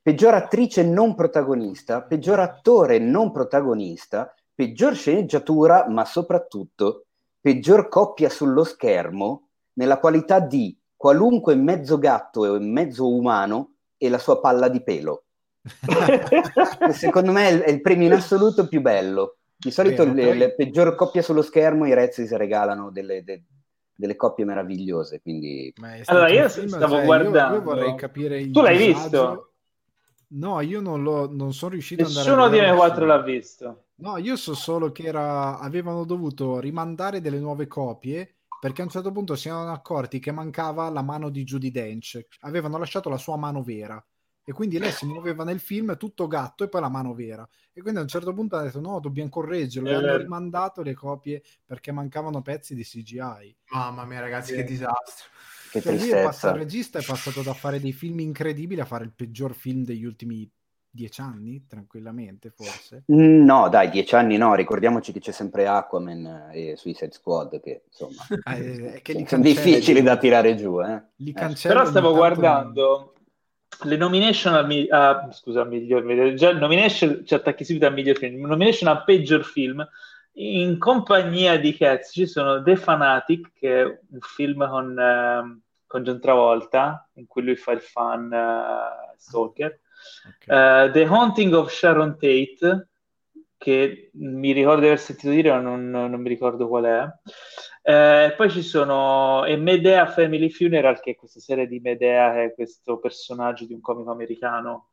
peggior 0.00 0.32
attrice 0.32 0.82
non 0.82 1.14
protagonista, 1.14 2.02
peggior 2.02 2.40
attore 2.40 2.98
non 2.98 3.32
protagonista, 3.32 4.34
peggior 4.54 4.94
sceneggiatura, 4.94 5.86
ma 5.88 6.06
soprattutto 6.06 7.04
peggior 7.40 7.88
coppia 7.88 8.28
sullo 8.28 8.64
schermo 8.64 9.48
nella 9.74 9.98
qualità 9.98 10.40
di 10.40 10.76
qualunque 10.96 11.54
mezzo 11.54 11.98
gatto 11.98 12.44
e 12.44 12.58
mezzo 12.60 13.14
umano 13.14 13.76
e 13.96 14.08
la 14.08 14.18
sua 14.18 14.40
palla 14.40 14.68
di 14.68 14.82
pelo. 14.82 15.24
Secondo 16.92 17.32
me 17.32 17.62
è 17.62 17.70
il 17.70 17.80
premio 17.80 18.06
in 18.06 18.12
assoluto 18.12 18.68
più 18.68 18.80
bello. 18.80 19.36
Di 19.56 19.70
solito 19.70 20.06
Beh, 20.06 20.12
le, 20.12 20.34
le 20.34 20.54
peggior 20.54 20.94
coppia 20.94 21.22
sullo 21.22 21.42
schermo 21.42 21.86
i 21.86 21.94
Rezzi 21.94 22.26
si 22.26 22.36
regalano 22.36 22.90
delle, 22.90 23.22
de, 23.22 23.44
delle 23.94 24.16
coppie 24.16 24.46
meravigliose. 24.46 25.20
Quindi... 25.20 25.72
Allora 26.06 26.30
io 26.30 26.48
film, 26.48 26.68
stavo 26.68 26.96
cioè, 26.96 27.04
guardando. 27.04 27.54
Io, 27.56 27.60
io 27.60 27.62
vorrei 27.62 27.94
capire 27.94 28.50
tu 28.50 28.60
l'hai 28.62 28.78
visto? 28.78 29.52
No, 30.28 30.60
io 30.60 30.80
non, 30.80 31.02
l'ho, 31.02 31.28
non 31.30 31.52
sono 31.52 31.72
riuscito 31.72 32.02
Nessuno 32.04 32.20
ad 32.20 32.26
andare 32.26 32.40
a 32.40 32.46
Nessuno 32.46 32.62
di 32.62 32.68
noi 32.68 32.76
quattro 32.76 33.06
l'ha 33.06 33.22
visto. 33.22 33.84
No, 34.00 34.16
io 34.16 34.36
so 34.36 34.54
solo 34.54 34.92
che 34.92 35.04
era... 35.04 35.58
avevano 35.58 36.04
dovuto 36.04 36.58
rimandare 36.58 37.20
delle 37.20 37.38
nuove 37.38 37.66
copie 37.66 38.36
perché 38.60 38.82
a 38.82 38.84
un 38.84 38.90
certo 38.90 39.10
punto 39.10 39.36
si 39.36 39.48
erano 39.48 39.72
accorti 39.72 40.18
che 40.18 40.32
mancava 40.32 40.90
la 40.90 41.02
mano 41.02 41.30
di 41.30 41.44
Judy 41.44 41.70
Dench. 41.70 42.26
Avevano 42.40 42.76
lasciato 42.76 43.08
la 43.08 43.16
sua 43.16 43.36
mano 43.36 43.62
vera. 43.62 44.04
E 44.44 44.52
quindi 44.52 44.78
lei 44.78 44.90
si 44.90 45.06
muoveva 45.06 45.44
nel 45.44 45.60
film 45.60 45.96
tutto 45.96 46.26
gatto 46.26 46.64
e 46.64 46.68
poi 46.68 46.80
la 46.80 46.88
mano 46.88 47.14
vera. 47.14 47.48
E 47.72 47.80
quindi 47.80 48.00
a 48.00 48.02
un 48.02 48.08
certo 48.08 48.34
punto 48.34 48.56
ha 48.56 48.62
detto: 48.62 48.80
No, 48.80 49.00
dobbiamo 49.00 49.30
correggerlo. 49.30 49.88
E 49.88 49.94
hanno 49.94 50.16
rimandato 50.16 50.82
le 50.82 50.92
copie 50.92 51.42
perché 51.64 51.92
mancavano 51.92 52.42
pezzi 52.42 52.74
di 52.74 52.82
CGI. 52.82 53.56
Mamma 53.70 54.04
mia, 54.04 54.20
ragazzi, 54.20 54.54
che 54.54 54.64
disastro. 54.64 55.28
Che 55.70 55.80
cioè, 55.80 55.96
lui 55.96 56.10
è 56.10 56.22
passato, 56.22 56.56
il 56.56 56.62
regista 56.62 56.98
è 56.98 57.04
passato 57.04 57.42
da 57.42 57.54
fare 57.54 57.80
dei 57.80 57.92
film 57.92 58.18
incredibili 58.18 58.80
a 58.80 58.84
fare 58.84 59.04
il 59.04 59.12
peggior 59.12 59.54
film 59.54 59.84
degli 59.84 60.04
ultimi 60.04 60.50
dieci 60.90 61.20
anni, 61.20 61.64
tranquillamente, 61.68 62.50
forse? 62.50 63.04
No, 63.06 63.68
dai, 63.68 63.90
dieci 63.90 64.14
anni 64.14 64.36
no, 64.36 64.54
ricordiamoci 64.54 65.12
che 65.12 65.20
c'è 65.20 65.32
sempre 65.32 65.66
Aquaman 65.66 66.50
e 66.52 66.76
Suicide 66.76 67.12
Squad, 67.12 67.60
che 67.60 67.82
insomma 67.86 68.26
eh, 68.56 69.00
che 69.02 69.24
sono 69.26 69.42
difficili 69.42 70.02
da 70.02 70.16
tirare 70.16 70.56
giù. 70.56 70.80
Eh. 70.80 71.02
Li 71.16 71.32
eh. 71.36 71.56
Però 71.62 71.84
stavo 71.84 72.12
guardando 72.14 73.14
le 73.84 73.96
nomination 73.96 74.54
al 74.54 74.66
mi- 74.66 74.88
uh, 74.90 75.30
scusa, 75.32 75.64
miglior, 75.64 76.34
già 76.34 76.52
nomination 76.52 77.24
ci 77.24 77.34
attacchi 77.34 77.64
subito 77.64 77.86
a 77.86 77.90
miglior 77.90 78.16
film, 78.16 78.44
nomination 78.44 78.88
a 78.88 79.02
peggior 79.02 79.44
film 79.44 79.86
in 80.34 80.78
compagnia 80.78 81.58
di 81.58 81.76
Cats 81.76 82.12
ci 82.12 82.26
sono 82.26 82.62
The 82.62 82.76
Fanatic 82.76 83.52
che 83.54 83.80
è 83.80 83.84
un 83.84 84.20
film 84.20 84.68
con, 84.68 84.96
uh, 84.96 85.60
con 85.86 86.02
John 86.02 86.20
Travolta 86.20 87.08
in 87.14 87.26
cui 87.26 87.42
lui 87.42 87.56
fa 87.56 87.72
il 87.72 87.80
fan 87.80 88.30
uh, 88.30 89.14
stalker 89.16 89.80
okay. 90.28 90.86
uh, 90.86 90.90
The 90.90 91.04
Haunting 91.04 91.54
of 91.54 91.70
Sharon 91.70 92.18
Tate 92.18 92.88
che 93.56 94.10
mi 94.14 94.52
ricordo 94.52 94.80
di 94.80 94.86
aver 94.86 94.98
sentito 94.98 95.30
dire 95.30 95.50
ma 95.50 95.60
non, 95.60 95.90
non 95.90 96.20
mi 96.20 96.28
ricordo 96.28 96.66
qual 96.66 96.84
è 96.84 97.06
eh, 97.82 98.34
poi 98.36 98.50
ci 98.50 98.62
sono 98.62 99.44
e 99.44 99.56
Medea 99.56 100.06
Family 100.06 100.50
Funeral, 100.50 101.00
che 101.00 101.12
è 101.12 101.16
questa 101.16 101.40
serie 101.40 101.66
di 101.66 101.80
Medea, 101.80 102.32
che 102.32 102.44
è 102.44 102.54
questo 102.54 102.98
personaggio 102.98 103.64
di 103.64 103.72
un 103.72 103.80
comico 103.80 104.10
americano 104.10 104.90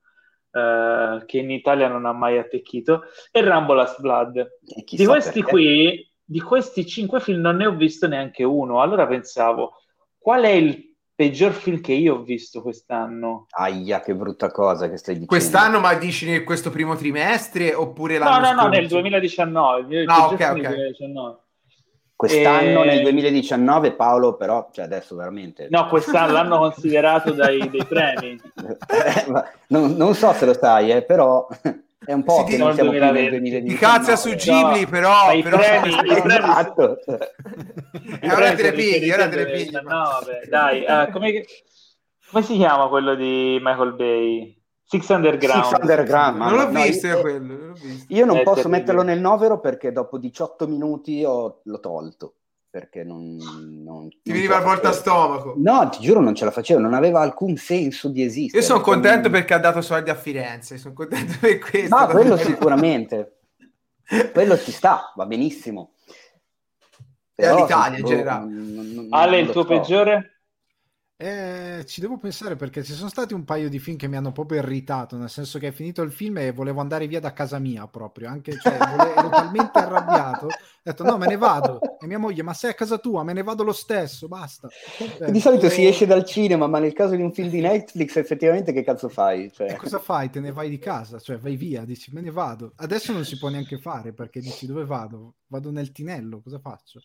eh, 0.51 1.22
che 1.26 1.38
in 1.39 1.51
Italia 1.51 1.89
non 1.89 2.05
ha 2.05 2.14
mai 2.14 2.38
attecchito, 2.38 3.03
e 3.32 3.41
Rambo 3.41 3.74
Last 3.74 3.99
Blood. 3.99 4.60
Di 4.89 5.05
questi 5.05 5.41
perché. 5.41 5.51
qui, 5.51 6.12
di 6.24 6.39
questi 6.39 6.86
cinque 6.86 7.20
film, 7.20 7.41
non 7.41 7.58
ne 7.58 7.66
ho 7.66 7.76
visto 7.76 8.08
neanche 8.08 8.43
uno. 8.43 8.82
Allora 8.82 9.05
pensavo, 9.05 9.74
qual 10.18 10.43
è 10.43 10.51
il 10.51 10.87
peggior 11.18 11.51
film 11.51 11.82
che 11.82 11.93
io 11.93 12.18
ho 12.18 12.22
visto 12.22 12.61
quest'anno? 12.61 13.47
Aia, 13.49 14.01
che 14.01 14.13
brutta 14.13 14.51
cosa 14.51 14.88
che 14.88 14.97
stai 14.97 15.15
dicendo. 15.15 15.26
Quest'anno, 15.26 15.80
ma 15.80 15.95
dici 15.95 16.32
in 16.32 16.45
questo 16.45 16.70
primo 16.70 16.95
trimestre 16.95 17.74
oppure 17.74 18.20
l'anno 18.20 18.39
No, 18.39 18.53
no, 18.53 18.61
no, 18.61 18.68
nel 18.68 18.88
2019. 18.88 20.05
Ah, 20.05 20.28
ok, 20.28 20.34
ok. 20.34 20.53
2019. 20.53 21.38
Quest'anno, 22.15 22.84
e... 22.84 22.86
nel 22.86 23.01
2019, 23.01 23.93
Paolo, 23.93 24.36
però, 24.36 24.70
cioè 24.72 24.86
adesso 24.86 25.15
veramente... 25.15 25.68
No, 25.72 25.88
quest'anno 25.88 26.34
l'hanno 26.34 26.57
considerato 26.70 27.32
dai, 27.32 27.68
dei 27.68 27.84
premi. 27.84 28.39
eh, 28.55 29.26
non, 29.70 29.93
non, 29.93 30.13
so 30.13 30.32
se 30.34 30.45
lo 30.45 30.53
sai, 30.53 30.91
eh, 30.91 31.01
però 31.01 31.47
è 32.06 32.14
un 32.14 32.24
po' 32.24 32.45
si 32.45 32.52
che 32.52 32.58
non 32.58 32.74
siamo 32.74 32.91
più 32.91 33.00
nel 33.00 33.30
2019. 33.30 33.62
Di 33.62 33.76
cazzo 33.76 34.16
su 34.16 34.30
Ghibli, 34.30 34.82
no, 34.82 34.89
però... 34.89 35.32
I 35.34 35.41
però... 35.41 35.58
premi... 35.58 35.93
I 35.93 35.95
premi 36.22 36.28
esatto. 36.28 36.98
e 38.22 38.32
ora 38.32 38.54
te 38.54 38.62
le 38.62 38.72
pigli, 38.74 39.12
ora 39.12 39.28
te 39.28 39.36
le 39.36 39.45
pigli. 39.45 39.72
No, 39.72 39.82
vabbè, 39.82 40.41
dai, 40.48 40.86
uh, 40.88 41.12
come, 41.12 41.45
come 42.32 42.43
si 42.43 42.56
chiama 42.56 42.88
quello 42.88 43.16
di 43.16 43.58
Michael 43.62 43.93
Bay? 43.93 44.56
Six 44.84 45.10
Underground. 45.10 45.66
Six 45.66 45.80
Underground. 45.82 46.38
Non 46.38 46.56
l'ho 46.56 46.70
visto 46.70 47.08
io 47.08 47.20
quello. 47.20 47.74
Visto. 47.74 48.14
Io 48.14 48.26
non 48.26 48.38
è 48.38 48.43
posso 48.43 48.70
metterlo 48.70 49.02
nel 49.02 49.20
novero 49.20 49.60
perché 49.60 49.91
dopo 49.91 50.18
18 50.18 50.66
minuti 50.66 51.26
ho, 51.26 51.60
l'ho 51.62 51.80
tolto. 51.82 52.36
Perché 52.78 53.04
non... 53.04 53.36
non 53.84 54.08
ti 54.22 54.32
veniva 54.32 54.58
il 54.58 54.64
volta 54.64 54.92
stomaco. 54.92 55.56
No, 55.58 55.90
ti 55.90 56.00
giuro 56.00 56.20
non 56.20 56.36
ce 56.36 56.46
la 56.46 56.52
facevo, 56.52 56.80
non 56.80 56.94
aveva 56.94 57.22
alcun 57.22 57.58
senso 57.58 58.08
di 58.08 58.22
esistere. 58.22 58.62
Io 58.62 58.68
sono 58.68 58.82
contento 58.82 59.32
perché 59.32 59.56
ha 59.56 59.58
dato 59.58 59.82
soldi 59.82 60.12
a 60.12 60.16
Firenze, 60.16 60.78
sono 60.78 60.94
contento 60.94 61.38
per 61.40 61.58
questo. 61.58 61.98
No, 61.98 62.06
quello 62.06 62.38
sicuramente. 62.38 63.40
quello 64.32 64.60
ci 64.60 64.72
sta, 64.72 65.12
va 65.16 65.26
benissimo. 65.26 65.94
Però, 67.34 67.58
e 67.58 67.60
all'Italia 67.62 67.98
in 67.98 68.06
generale. 68.06 68.46
Non, 68.46 69.08
Ale, 69.10 69.40
il 69.40 69.50
tuo 69.50 69.64
so. 69.64 69.68
peggiore? 69.68 70.37
Eh, 71.20 71.84
ci 71.88 71.99
devo 71.99 72.20
pensare 72.20 72.55
perché 72.55 72.84
ci 72.84 72.93
sono 72.93 73.09
stati 73.09 73.34
un 73.34 73.43
paio 73.43 73.70
di 73.70 73.80
film 73.80 73.97
che 73.97 74.07
mi 74.07 74.18
hanno 74.18 74.32
proprio 74.32 74.59
irritato, 74.59 75.18
nel 75.18 75.32
senso 75.32 75.57
che 75.57 75.70
è 75.70 75.72
finito 75.72 76.03
il 76.03 76.11
film 76.11 76.38
e 76.38 76.51
volevo 76.51 76.80
andare 76.80 77.07
via 77.07 77.20
da 77.20 77.34
casa 77.34 77.57
mia 77.57 77.88
proprio, 77.88 78.30
anche 78.30 78.55
cioè, 78.59 78.78
ero 78.78 79.28
talmente 79.30 79.80
arrabbiato, 79.80 80.45
ho 80.45 80.49
detto 80.84 81.03
no 81.03 81.18
me 81.18 81.26
ne 81.26 81.36
vado 81.36 81.80
e 81.99 82.05
mia 82.05 82.20
moglie 82.20 82.43
ma 82.43 82.53
sei 82.53 82.70
a 82.70 82.74
casa 82.76 82.99
tua, 82.99 83.24
me 83.24 83.34
ne 83.34 83.41
vado 83.41 83.63
lo 83.63 83.74
stesso, 83.74 84.28
basta. 84.28 84.68
Cioè, 85.18 85.32
di 85.32 85.39
solito 85.39 85.70
si 85.70 85.88
esce 85.88 86.05
dal 86.05 86.24
cinema, 86.24 86.68
ma 86.68 86.78
nel 86.78 86.93
caso 86.93 87.15
di 87.15 87.24
un 87.24 87.34
film 87.34 87.49
di 87.49 87.61
Netflix 87.61 88.15
effettivamente 88.18 88.72
che 88.72 88.84
cazzo 88.84 89.09
fai? 89.09 89.51
Cioè... 89.51 89.76
cosa 89.76 89.97
fai? 89.97 90.30
Te 90.30 90.39
ne 90.39 90.51
vai 90.51 90.70
di 90.70 90.78
casa, 90.78 91.18
cioè 91.18 91.39
vai 91.39 91.55
via, 91.55 91.84
dici 91.84 92.13
me 92.13 92.22
ne 92.22 92.30
vado. 92.30 92.74
Adesso 92.76 93.11
non 93.11 93.26
si 93.26 93.39
può 93.39 93.49
neanche 93.49 93.80
fare 93.80 94.13
perché 94.13 94.39
dici 94.39 94.68
dove 94.68 94.86
vado? 94.86 95.38
Vado 95.47 95.72
nel 95.72 95.91
tinello, 95.91 96.41
cosa 96.41 96.59
faccio? 96.59 97.01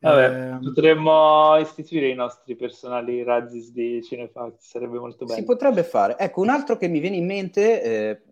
Vabbè, 0.00 0.54
eh, 0.54 0.58
potremmo 0.62 1.56
istituire 1.58 2.08
i 2.08 2.14
nostri 2.14 2.54
personali 2.54 3.24
razzi 3.24 3.72
di 3.72 4.00
Cinefax, 4.02 4.52
sarebbe 4.58 4.98
molto 4.98 5.24
bello. 5.24 5.38
Si 5.38 5.44
potrebbe 5.44 5.82
fare. 5.82 6.16
Ecco, 6.18 6.40
un 6.40 6.50
altro 6.50 6.76
che 6.76 6.86
mi 6.86 7.00
viene 7.00 7.16
in 7.16 7.26
mente, 7.26 7.82
eh, 7.82 8.22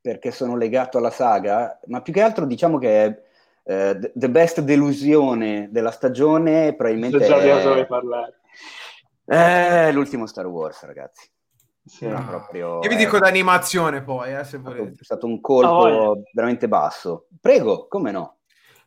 perché 0.00 0.30
sono 0.30 0.56
legato 0.56 0.98
alla 0.98 1.10
saga, 1.10 1.78
ma 1.86 2.00
più 2.02 2.12
che 2.12 2.22
altro 2.22 2.46
diciamo 2.46 2.78
che 2.78 3.04
è 3.04 3.22
eh, 3.64 4.12
The 4.14 4.30
Best 4.30 4.60
Delusione 4.60 5.68
della 5.72 5.90
stagione, 5.90 6.74
probabilmente... 6.74 7.18
già 7.18 7.38
è... 7.38 7.62
dove 7.62 7.86
parlare. 7.86 8.40
Eh, 9.24 9.92
l'ultimo 9.92 10.26
Star 10.26 10.46
Wars, 10.46 10.84
ragazzi. 10.84 11.28
Sì. 11.84 12.06
Proprio, 12.06 12.80
Io 12.82 12.88
vi 12.88 12.96
dico 12.96 13.18
d'animazione 13.18 14.02
poi, 14.02 14.36
eh, 14.36 14.44
se 14.44 14.58
volete. 14.58 15.00
È 15.00 15.04
stato 15.04 15.26
un 15.26 15.40
colpo 15.40 15.68
oh, 15.68 16.22
veramente 16.32 16.68
basso. 16.68 17.26
Prego, 17.40 17.88
come 17.88 18.12
no? 18.12 18.36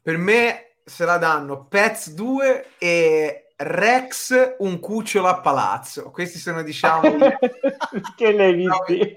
Per 0.01 0.17
me 0.17 0.72
se 0.84 1.05
la 1.05 1.17
danno 1.17 1.65
Pets 1.65 2.11
2 2.13 2.65
e 2.77 3.43
Rex 3.55 4.55
un 4.59 4.79
cucciolo 4.79 5.27
a 5.27 5.39
palazzo. 5.39 6.11
Questi 6.11 6.38
sono, 6.38 6.63
diciamo, 6.63 7.01
che 8.15 8.31
le 8.31 8.43
hai 8.45 8.53
visti? 8.53 9.13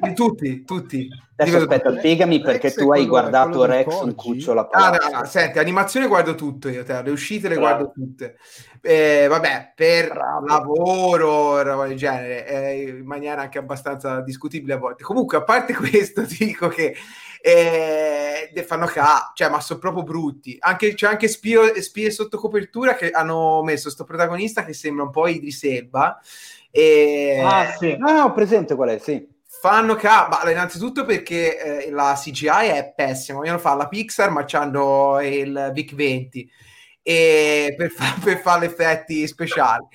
No, 0.00 0.12
tutti, 0.12 0.64
tutti. 0.64 1.08
Adesso 1.36 1.56
aspetta, 1.58 1.96
spiegami 1.96 2.40
perché 2.40 2.68
Rex 2.68 2.76
tu 2.76 2.90
hai 2.92 3.06
guardato 3.06 3.64
Rex 3.64 4.00
un 4.02 4.14
cucciolo 4.14 4.60
a 4.60 4.66
palazzo. 4.66 5.06
Ah, 5.06 5.10
no, 5.10 5.18
no, 5.20 5.24
senti, 5.24 5.58
animazione 5.58 6.06
guardo 6.06 6.34
tutto 6.34 6.68
io, 6.68 6.84
te, 6.84 7.02
le 7.02 7.10
uscite 7.10 7.48
le 7.48 7.56
Bravo. 7.56 7.74
guardo 7.76 7.92
tutte. 7.92 8.36
Eh, 8.82 9.26
vabbè, 9.28 9.72
per 9.74 10.12
Bravo. 10.12 10.46
lavoro, 10.46 11.62
roba 11.62 11.86
del 11.86 11.96
genere, 11.96 12.46
eh, 12.46 12.88
in 12.88 13.06
maniera 13.06 13.42
anche 13.42 13.58
abbastanza 13.58 14.20
discutibile 14.20 14.74
a 14.74 14.78
volte. 14.78 15.04
Comunque, 15.04 15.38
a 15.38 15.42
parte 15.42 15.74
questo, 15.74 16.26
ti 16.26 16.44
dico 16.44 16.68
che 16.68 16.94
e 17.46 18.64
fanno 18.66 18.86
ca, 18.86 19.32
cioè, 19.34 19.50
ma 19.50 19.60
sono 19.60 19.78
proprio 19.78 20.02
brutti. 20.02 20.56
Anche, 20.58 20.94
c'è 20.94 21.06
anche 21.06 21.28
spie, 21.28 21.82
spie 21.82 22.10
sotto 22.10 22.38
copertura 22.38 22.94
che 22.94 23.10
hanno 23.10 23.62
messo 23.62 23.84
questo 23.84 24.04
protagonista 24.04 24.64
che 24.64 24.72
sembra 24.72 25.04
un 25.04 25.10
po' 25.10 25.26
Idris 25.26 25.62
Elba. 25.64 26.18
E... 26.70 27.42
Ah, 27.44 27.74
sì. 27.78 27.96
Ah, 28.00 28.24
ho 28.24 28.32
presente 28.32 28.74
qual 28.74 28.88
è, 28.88 28.98
sì. 28.98 29.28
Fanno 29.46 29.94
ca, 29.94 30.28
ma 30.30 30.50
innanzitutto 30.50 31.04
perché 31.04 31.84
eh, 31.86 31.90
la 31.90 32.18
CGI 32.18 32.68
è 32.68 32.92
pessima, 32.96 33.38
vogliono 33.38 33.58
fare 33.58 33.76
la 33.76 33.88
Pixar, 33.88 34.30
ma 34.30 34.44
hanno 34.52 35.20
il 35.20 35.70
VIC 35.72 35.94
20 35.94 36.50
e 37.02 37.74
per, 37.76 37.90
fa- 37.90 38.18
per 38.22 38.40
fare 38.40 38.66
effetti 38.66 39.26
speciali. 39.26 39.86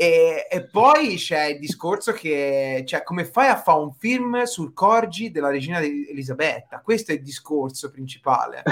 E, 0.00 0.46
e, 0.50 0.66
poi 0.66 1.16
c'è 1.16 1.44
il 1.48 1.58
discorso 1.58 2.12
che, 2.12 2.84
cioè, 2.86 3.02
come 3.02 3.26
fai 3.26 3.48
a 3.48 3.60
fare 3.60 3.80
un 3.80 3.92
film 3.92 4.44
sul 4.44 4.72
Corgi 4.72 5.30
della 5.30 5.50
regina 5.50 5.78
Elisabetta? 5.78 6.80
Questo 6.80 7.12
è 7.12 7.16
il 7.16 7.22
discorso 7.22 7.90
principale. 7.90 8.62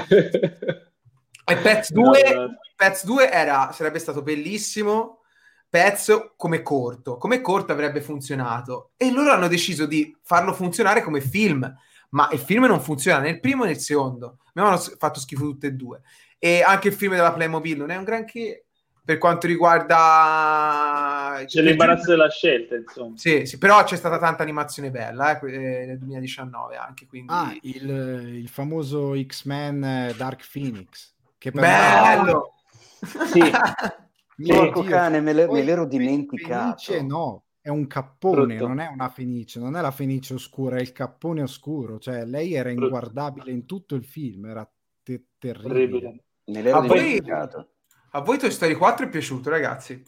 e 1.44 1.56
Pets 1.58 1.92
2, 1.92 2.58
Pets 2.74 3.04
2 3.04 3.30
era, 3.30 3.70
sarebbe 3.72 3.98
stato 3.98 4.22
bellissimo, 4.22 5.20
Pets 5.68 6.32
come 6.34 6.62
corto, 6.62 7.18
come 7.18 7.42
corto 7.42 7.72
avrebbe 7.72 8.00
funzionato. 8.00 8.92
E 8.96 9.12
loro 9.12 9.30
hanno 9.30 9.48
deciso 9.48 9.84
di 9.84 10.16
farlo 10.22 10.54
funzionare 10.54 11.02
come 11.02 11.20
film, 11.20 11.70
ma 12.08 12.30
il 12.32 12.38
film 12.38 12.64
non 12.64 12.80
funziona 12.80 13.18
né 13.18 13.28
il 13.28 13.40
primo 13.40 13.64
né 13.64 13.72
il 13.72 13.80
secondo. 13.80 14.38
Mi 14.54 14.62
hanno 14.62 14.78
fatto 14.78 15.20
schifo 15.20 15.42
tutte 15.42 15.66
e 15.66 15.72
due. 15.72 16.00
E 16.38 16.62
anche 16.62 16.88
il 16.88 16.94
film 16.94 17.14
della 17.14 17.34
Playmobil 17.34 17.76
non 17.76 17.90
è 17.90 17.96
un 17.96 18.04
granché 18.04 18.67
per 19.08 19.16
quanto 19.16 19.46
riguarda... 19.46 21.42
C'è 21.46 21.62
l'imbarazzo 21.62 22.10
della 22.10 22.28
scelta, 22.28 22.76
insomma. 22.76 23.16
Sì, 23.16 23.46
sì, 23.46 23.56
però 23.56 23.82
c'è 23.82 23.96
stata 23.96 24.18
tanta 24.18 24.42
animazione 24.42 24.90
bella 24.90 25.40
eh, 25.40 25.54
eh 25.54 25.86
nel 25.86 25.96
2019 25.96 26.76
anche, 26.76 27.06
quindi... 27.06 27.32
Ah, 27.32 27.56
il, 27.62 27.88
il 28.34 28.48
famoso 28.50 29.18
X-Men 29.18 29.82
eh, 29.82 30.14
Dark 30.14 30.46
Phoenix. 30.52 31.14
Che 31.38 31.50
per 31.50 31.62
Bello! 31.62 32.52
Me... 33.00 33.26
sì. 33.28 33.40
Porco 34.54 34.82
cane, 34.82 35.22
me, 35.22 35.32
le, 35.32 35.50
me 35.50 35.62
l'ero 35.62 35.86
dimenticato. 35.86 36.76
Fenice 36.76 37.02
no, 37.02 37.44
è 37.62 37.70
un 37.70 37.86
cappone, 37.86 38.56
Brutto. 38.56 38.66
non 38.66 38.80
è 38.80 38.88
una 38.88 39.08
fenice, 39.08 39.58
non 39.58 39.74
è 39.74 39.80
la 39.80 39.90
fenice 39.90 40.34
oscura, 40.34 40.76
è 40.76 40.80
il 40.82 40.92
cappone 40.92 41.40
oscuro. 41.40 41.98
Cioè, 41.98 42.26
lei 42.26 42.52
era 42.52 42.68
inguardabile 42.68 43.52
in 43.52 43.64
tutto 43.64 43.94
il 43.94 44.04
film, 44.04 44.44
era 44.44 44.70
te- 45.02 45.28
terribile. 45.38 46.24
Me 46.44 46.60
l'ero 46.60 46.76
ah, 46.76 46.82
dimenticato. 46.82 47.56
Poi 47.56 47.76
a 48.18 48.20
voi 48.20 48.36
Toy 48.36 48.50
Story 48.50 48.74
4 48.74 49.06
è 49.06 49.08
piaciuto, 49.08 49.48
ragazzi? 49.48 50.02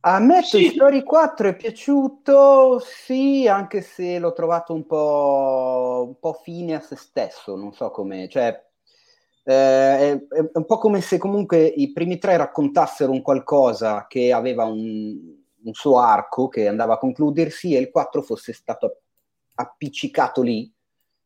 A 0.00 0.18
me 0.18 0.42
sì. 0.42 0.50
Toy 0.50 0.70
Story 0.70 1.02
4 1.04 1.48
è 1.48 1.56
piaciuto, 1.56 2.80
sì, 2.80 3.46
anche 3.46 3.82
se 3.82 4.18
l'ho 4.18 4.32
trovato 4.32 4.74
un 4.74 4.84
po', 4.84 6.04
un 6.08 6.18
po 6.18 6.32
fine 6.42 6.74
a 6.74 6.80
se 6.80 6.96
stesso, 6.96 7.54
non 7.54 7.72
so 7.72 7.90
come, 7.92 8.28
cioè 8.28 8.48
eh, 9.44 9.52
è, 9.52 10.26
è, 10.28 10.50
un 10.52 10.66
po' 10.66 10.78
come 10.78 11.00
se 11.00 11.18
comunque 11.18 11.64
i 11.64 11.92
primi 11.92 12.18
tre 12.18 12.36
raccontassero 12.36 13.12
un 13.12 13.22
qualcosa 13.22 14.06
che 14.08 14.32
aveva 14.32 14.64
un, 14.64 15.16
un 15.62 15.72
suo 15.72 16.00
arco 16.00 16.48
che 16.48 16.66
andava 16.66 16.94
a 16.94 16.98
concludersi 16.98 17.76
e 17.76 17.78
il 17.78 17.90
4 17.90 18.22
fosse 18.22 18.52
stato 18.52 19.02
appiccicato 19.54 20.42
lì. 20.42 20.70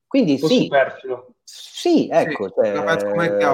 Quindi 0.06 0.36
sì, 0.36 0.64
superfluo. 0.64 1.31
Sì, 1.44 2.08
ecco. 2.10 2.46
Sì, 2.48 2.52
cioè... 2.62 2.72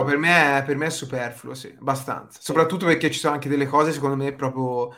per, 0.05 0.19
me 0.19 0.59
è, 0.59 0.63
per 0.65 0.77
me 0.77 0.87
è 0.87 0.91
superfluo, 0.91 1.55
sì, 1.55 1.75
abbastanza. 1.79 2.39
Soprattutto 2.43 2.87
perché 2.87 3.11
ci 3.11 3.19
sono 3.19 3.35
anche 3.35 3.49
delle 3.49 3.67
cose, 3.67 3.93
secondo 3.93 4.17
me, 4.17 4.33
proprio 4.33 4.95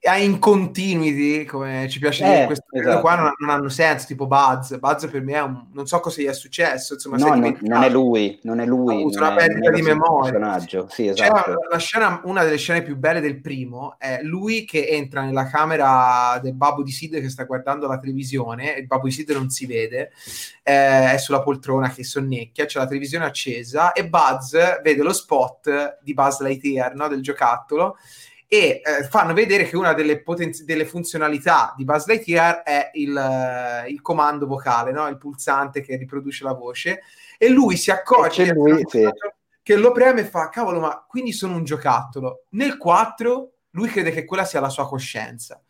in 0.00 0.38
continuity, 0.38 1.44
come 1.44 1.88
ci 1.88 1.98
piace 1.98 2.24
eh, 2.24 2.30
dire, 2.30 2.46
questo 2.46 2.64
esatto. 2.70 3.00
qua 3.00 3.16
non, 3.16 3.32
non, 3.38 3.50
hanno 3.50 3.68
senso, 3.68 4.06
tipo 4.06 4.26
Buzz. 4.26 4.76
Buzz 4.78 5.06
per 5.06 5.22
me 5.22 5.34
è 5.34 5.42
un... 5.42 5.66
non 5.72 5.86
so 5.86 5.98
cosa 6.00 6.22
gli 6.22 6.26
è 6.26 6.32
successo, 6.32 6.94
insomma, 6.94 7.16
no, 7.16 7.34
non, 7.34 7.58
non, 7.60 7.82
è 7.82 7.90
lui, 7.90 8.38
non 8.42 8.60
è 8.60 8.66
lui. 8.66 8.94
Ha 8.94 8.98
avuto 8.98 9.18
una 9.18 9.34
perdita 9.34 9.70
di 9.70 9.82
memoria. 9.82 10.58
Sì, 10.88 11.08
esatto. 11.08 11.56
la 11.68 11.78
scena, 11.78 12.20
una 12.24 12.44
delle 12.44 12.58
scene 12.58 12.82
più 12.82 12.96
belle 12.96 13.20
del 13.20 13.40
primo 13.40 13.96
è 13.98 14.20
lui 14.22 14.64
che 14.64 14.86
entra 14.88 15.22
nella 15.22 15.48
camera 15.48 16.38
del 16.40 16.54
babbo 16.54 16.82
di 16.82 16.92
Sid 16.92 17.20
che 17.20 17.28
sta 17.28 17.44
guardando 17.44 17.88
la 17.88 17.98
televisione, 17.98 18.70
il 18.78 18.86
babbo 18.86 19.06
di 19.06 19.12
Sid 19.12 19.30
non 19.30 19.50
si 19.50 19.66
vede, 19.66 20.12
eh, 20.62 21.12
è 21.12 21.18
sulla 21.18 21.42
poltrona 21.42 21.90
che 21.90 22.04
sonnecchia, 22.04 22.66
c'è 22.66 22.78
la 22.78 22.86
televisione 22.86 23.24
accesa 23.24 23.92
e 23.92 24.08
Buzz 24.08 24.52
vede 24.82 25.02
lo 25.02 25.12
spot 25.12 25.98
di 26.02 26.14
Buzz 26.14 26.40
Lightyear, 26.40 26.94
no, 26.94 27.08
del 27.08 27.20
giocattolo, 27.20 27.96
e 28.50 28.80
eh, 28.82 29.04
fanno 29.04 29.34
vedere 29.34 29.64
che 29.64 29.76
una 29.76 29.92
delle, 29.92 30.22
poten- 30.22 30.64
delle, 30.64 30.86
funzionalità 30.86 31.74
di 31.76 31.84
Buzz 31.84 32.06
Lightyear 32.06 32.62
è 32.62 32.90
il, 32.94 33.14
uh, 33.14 33.90
il 33.90 34.00
comando 34.00 34.46
vocale, 34.46 34.90
no? 34.90 35.06
il 35.06 35.18
pulsante 35.18 35.82
che 35.82 35.96
riproduce 35.96 36.44
la 36.44 36.54
voce, 36.54 37.02
e 37.36 37.50
lui 37.50 37.76
si 37.76 37.90
accorge 37.90 38.50
lui, 38.54 38.82
sì. 38.88 39.06
che 39.62 39.76
lo 39.76 39.92
preme 39.92 40.22
e 40.22 40.24
fa, 40.24 40.48
cavolo, 40.48 40.80
ma 40.80 41.04
quindi 41.06 41.32
sono 41.32 41.56
un 41.56 41.64
giocattolo. 41.64 42.44
Nel 42.50 42.78
4 42.78 43.52
lui 43.72 43.88
crede 43.88 44.10
che 44.10 44.24
quella 44.24 44.46
sia 44.46 44.60
la 44.60 44.70
sua 44.70 44.88
coscienza. 44.88 45.62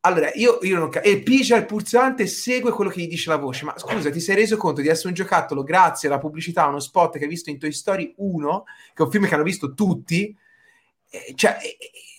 Allora, 0.00 0.30
io, 0.34 0.58
io 0.60 0.78
non 0.78 0.90
capisco. 0.90 1.16
E 1.16 1.22
pigia 1.22 1.56
il 1.56 1.64
pulsante 1.64 2.24
e 2.24 2.26
segue 2.26 2.70
quello 2.72 2.90
che 2.90 3.00
gli 3.00 3.08
dice 3.08 3.30
la 3.30 3.36
voce. 3.36 3.64
Ma 3.64 3.72
scusa, 3.78 4.10
ti 4.10 4.20
sei 4.20 4.36
reso 4.36 4.58
conto 4.58 4.82
di 4.82 4.88
essere 4.88 5.08
un 5.08 5.14
giocattolo 5.14 5.62
grazie 5.62 6.08
alla 6.08 6.18
pubblicità, 6.18 6.66
uno 6.66 6.80
spot 6.80 7.16
che 7.16 7.22
hai 7.22 7.30
visto 7.30 7.48
in 7.48 7.58
Toy 7.58 7.72
Story 7.72 8.12
1, 8.18 8.64
che 8.92 9.02
è 9.02 9.06
un 9.06 9.10
film 9.10 9.26
che 9.26 9.34
hanno 9.34 9.42
visto 9.42 9.72
tutti, 9.72 10.36
cioè, 11.34 11.58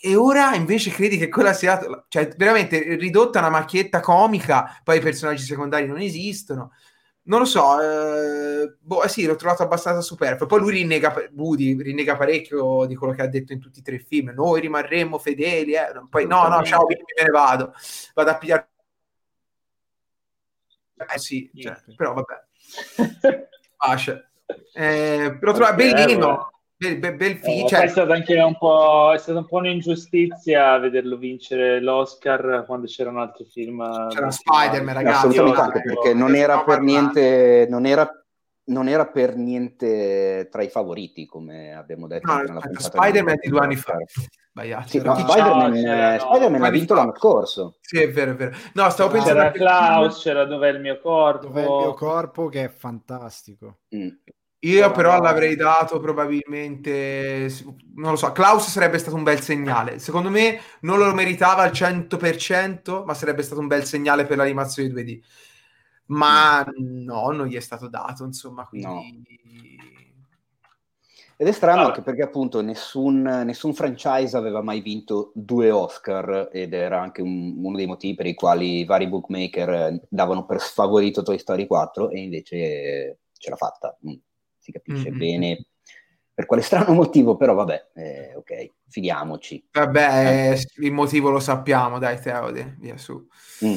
e, 0.01 0.15
ora 0.15 0.55
invece 0.55 0.91
credi 0.91 1.17
che 1.17 1.29
quella 1.29 1.53
sia 1.53 1.79
cioè, 2.07 2.27
veramente 2.37 2.95
ridotta 2.95 3.39
a 3.39 3.41
una 3.47 3.57
macchietta 3.59 3.99
comica, 3.99 4.79
poi 4.83 4.97
i 4.97 5.01
personaggi 5.01 5.43
secondari 5.43 5.87
non 5.87 5.99
esistono. 5.99 6.71
Non 7.27 7.39
lo 7.39 7.45
so, 7.45 7.81
eh, 7.81 8.75
boh, 8.79 9.03
eh 9.03 9.09
sì, 9.09 9.25
l'ho 9.25 9.35
trovato 9.35 9.63
abbastanza 9.63 10.01
superfluo. 10.01 10.47
Poi 10.47 10.59
lui 10.59 10.73
rinnega, 10.73 11.11
Woody 11.33 11.81
rinnega 11.81 12.15
parecchio 12.15 12.85
di 12.85 12.95
quello 12.95 13.13
che 13.13 13.23
ha 13.23 13.27
detto 13.27 13.51
in 13.51 13.59
tutti 13.59 13.79
e 13.79 13.81
tre 13.81 13.95
i 13.95 13.99
film. 13.99 14.29
Noi 14.29 14.61
rimarremo 14.61 15.17
fedeli, 15.17 15.73
eh. 15.73 15.87
poi 16.07 16.27
no, 16.27 16.47
no, 16.47 16.61
ciao, 16.63 16.85
me 16.85 17.23
ne 17.23 17.29
vado, 17.31 17.73
vado 18.13 18.29
a 18.29 18.37
pigliare. 18.37 18.69
Eh 21.13 21.17
sì, 21.17 21.49
cioè, 21.55 21.81
però 21.95 22.13
vabbè. 22.13 22.43
Pace. 23.75 24.29
Eh, 24.73 25.37
però 25.39 25.51
trova 25.53 25.73
bellino. 25.73 26.51
Bel, 26.77 26.99
bel, 26.99 27.15
bel 27.15 27.37
film. 27.37 27.65
Eh, 27.65 27.67
cioè... 27.69 27.81
È 27.83 27.87
stata 27.87 28.13
anche 28.13 28.37
un 28.37 28.57
po', 28.57 29.13
è 29.13 29.17
stata 29.17 29.39
un 29.39 29.45
po' 29.45 29.57
un'ingiustizia 29.57 30.77
vederlo 30.77 31.15
vincere 31.15 31.79
l'Oscar 31.79 32.65
quando 32.65 32.85
c'erano 32.85 33.21
altri 33.21 33.45
film. 33.45 34.09
C'era 34.09 34.29
Spider-Man, 34.29 34.93
ragazzi. 34.93 35.27
Assolutamente, 35.27 35.77
anche 35.77 35.93
perché 35.93 36.13
non 36.13 36.35
era 36.35 36.63
per 36.63 36.81
niente, 36.81 37.65
non 37.69 37.85
era, 37.85 38.09
non 38.65 38.89
era 38.89 39.07
per 39.07 39.37
niente 39.37 40.49
tra 40.51 40.63
i 40.63 40.67
favoriti, 40.67 41.25
come 41.25 41.73
abbiamo 41.73 42.07
detto. 42.07 42.29
No, 42.29 42.41
nella 42.41 42.61
Spider-Man 42.77 43.37
di 43.39 43.49
due 43.49 43.59
anni 43.61 43.75
fa. 43.77 43.95
Sì, 44.85 45.01
no, 45.01 45.15
Spider-Man, 45.15 45.75
eh, 45.75 46.19
Spider-Man 46.19 46.63
ha 46.63 46.69
vinto 46.69 46.93
l'anno 46.93 47.13
scorso. 47.15 47.77
Sì, 47.79 48.01
è 48.01 48.11
vero, 48.11 48.31
è 48.31 48.35
vero. 48.35 48.55
No, 48.73 48.89
stavo 48.89 49.11
pensando 49.11 49.39
c'era 49.39 49.51
Klaus, 49.51 50.21
c'era 50.21 50.43
Dov'è 50.43 50.69
il 50.69 50.81
mio 50.81 50.99
corpo. 50.99 51.47
Dov'è 51.47 51.61
il 51.61 51.67
mio 51.67 51.93
corpo, 51.93 52.47
che 52.47 52.65
è 52.65 52.69
fantastico. 52.69 53.79
Mm. 53.95 54.09
Io 54.65 54.91
però 54.91 55.21
l'avrei 55.21 55.55
dato 55.55 55.99
probabilmente, 55.99 57.53
non 57.95 58.11
lo 58.11 58.17
so, 58.17 58.31
Klaus 58.31 58.67
sarebbe 58.67 58.97
stato 58.97 59.15
un 59.15 59.21
bel 59.21 59.39
segnale. 59.39 59.99
Secondo 59.99 60.31
me 60.31 60.59
non 60.81 60.97
lo 60.97 61.13
meritava 61.13 61.61
al 61.61 61.71
100%, 61.71 63.03
ma 63.05 63.13
sarebbe 63.13 63.43
stato 63.43 63.61
un 63.61 63.67
bel 63.67 63.85
segnale 63.85 64.25
per 64.25 64.37
l'animazione 64.37 64.89
2D. 64.89 65.19
Ma 66.07 66.65
no, 66.77 67.29
non 67.29 67.45
gli 67.45 67.55
è 67.55 67.59
stato 67.59 67.87
dato, 67.87 68.23
insomma, 68.23 68.65
quindi... 68.65 68.87
No. 68.87 69.03
Ed 71.37 71.47
è 71.47 71.51
strano 71.51 71.81
ah. 71.81 71.85
anche 71.87 72.01
perché 72.01 72.21
appunto 72.21 72.61
nessun, 72.61 73.21
nessun, 73.21 73.73
franchise 73.73 74.37
aveva 74.37 74.61
mai 74.61 74.79
vinto 74.79 75.31
due 75.35 75.69
Oscar 75.69 76.49
ed 76.51 76.73
era 76.73 77.01
anche 77.01 77.21
un, 77.21 77.55
uno 77.57 77.75
dei 77.75 77.85
motivi 77.85 78.15
per 78.15 78.25
i 78.25 78.33
quali 78.33 78.79
i 78.79 78.85
vari 78.85 79.09
bookmaker 79.09 79.99
davano 80.07 80.45
per 80.45 80.61
sfavorito 80.61 81.23
Toy 81.23 81.37
Story 81.37 81.67
4 81.67 82.09
e 82.09 82.19
invece 82.21 83.17
ce 83.33 83.49
l'ha 83.49 83.57
fatta. 83.57 83.97
Si 84.65 84.71
capisce 84.71 85.11
mm-hmm. 85.11 85.17
bene 85.19 85.65
per 86.33 86.47
quale 86.47 86.63
strano 86.63 86.93
motivo, 86.95 87.37
però 87.37 87.53
vabbè, 87.53 87.91
eh, 87.93 88.33
ok, 88.35 88.71
fidiamoci. 88.89 89.67
Vabbè, 89.71 90.53
eh. 90.53 90.85
il 90.85 90.91
motivo 90.91 91.29
lo 91.29 91.39
sappiamo, 91.39 91.99
dai 91.99 92.19
Teode, 92.19 92.75
via 92.79 92.97
su. 92.97 93.25
Mm. 93.63 93.75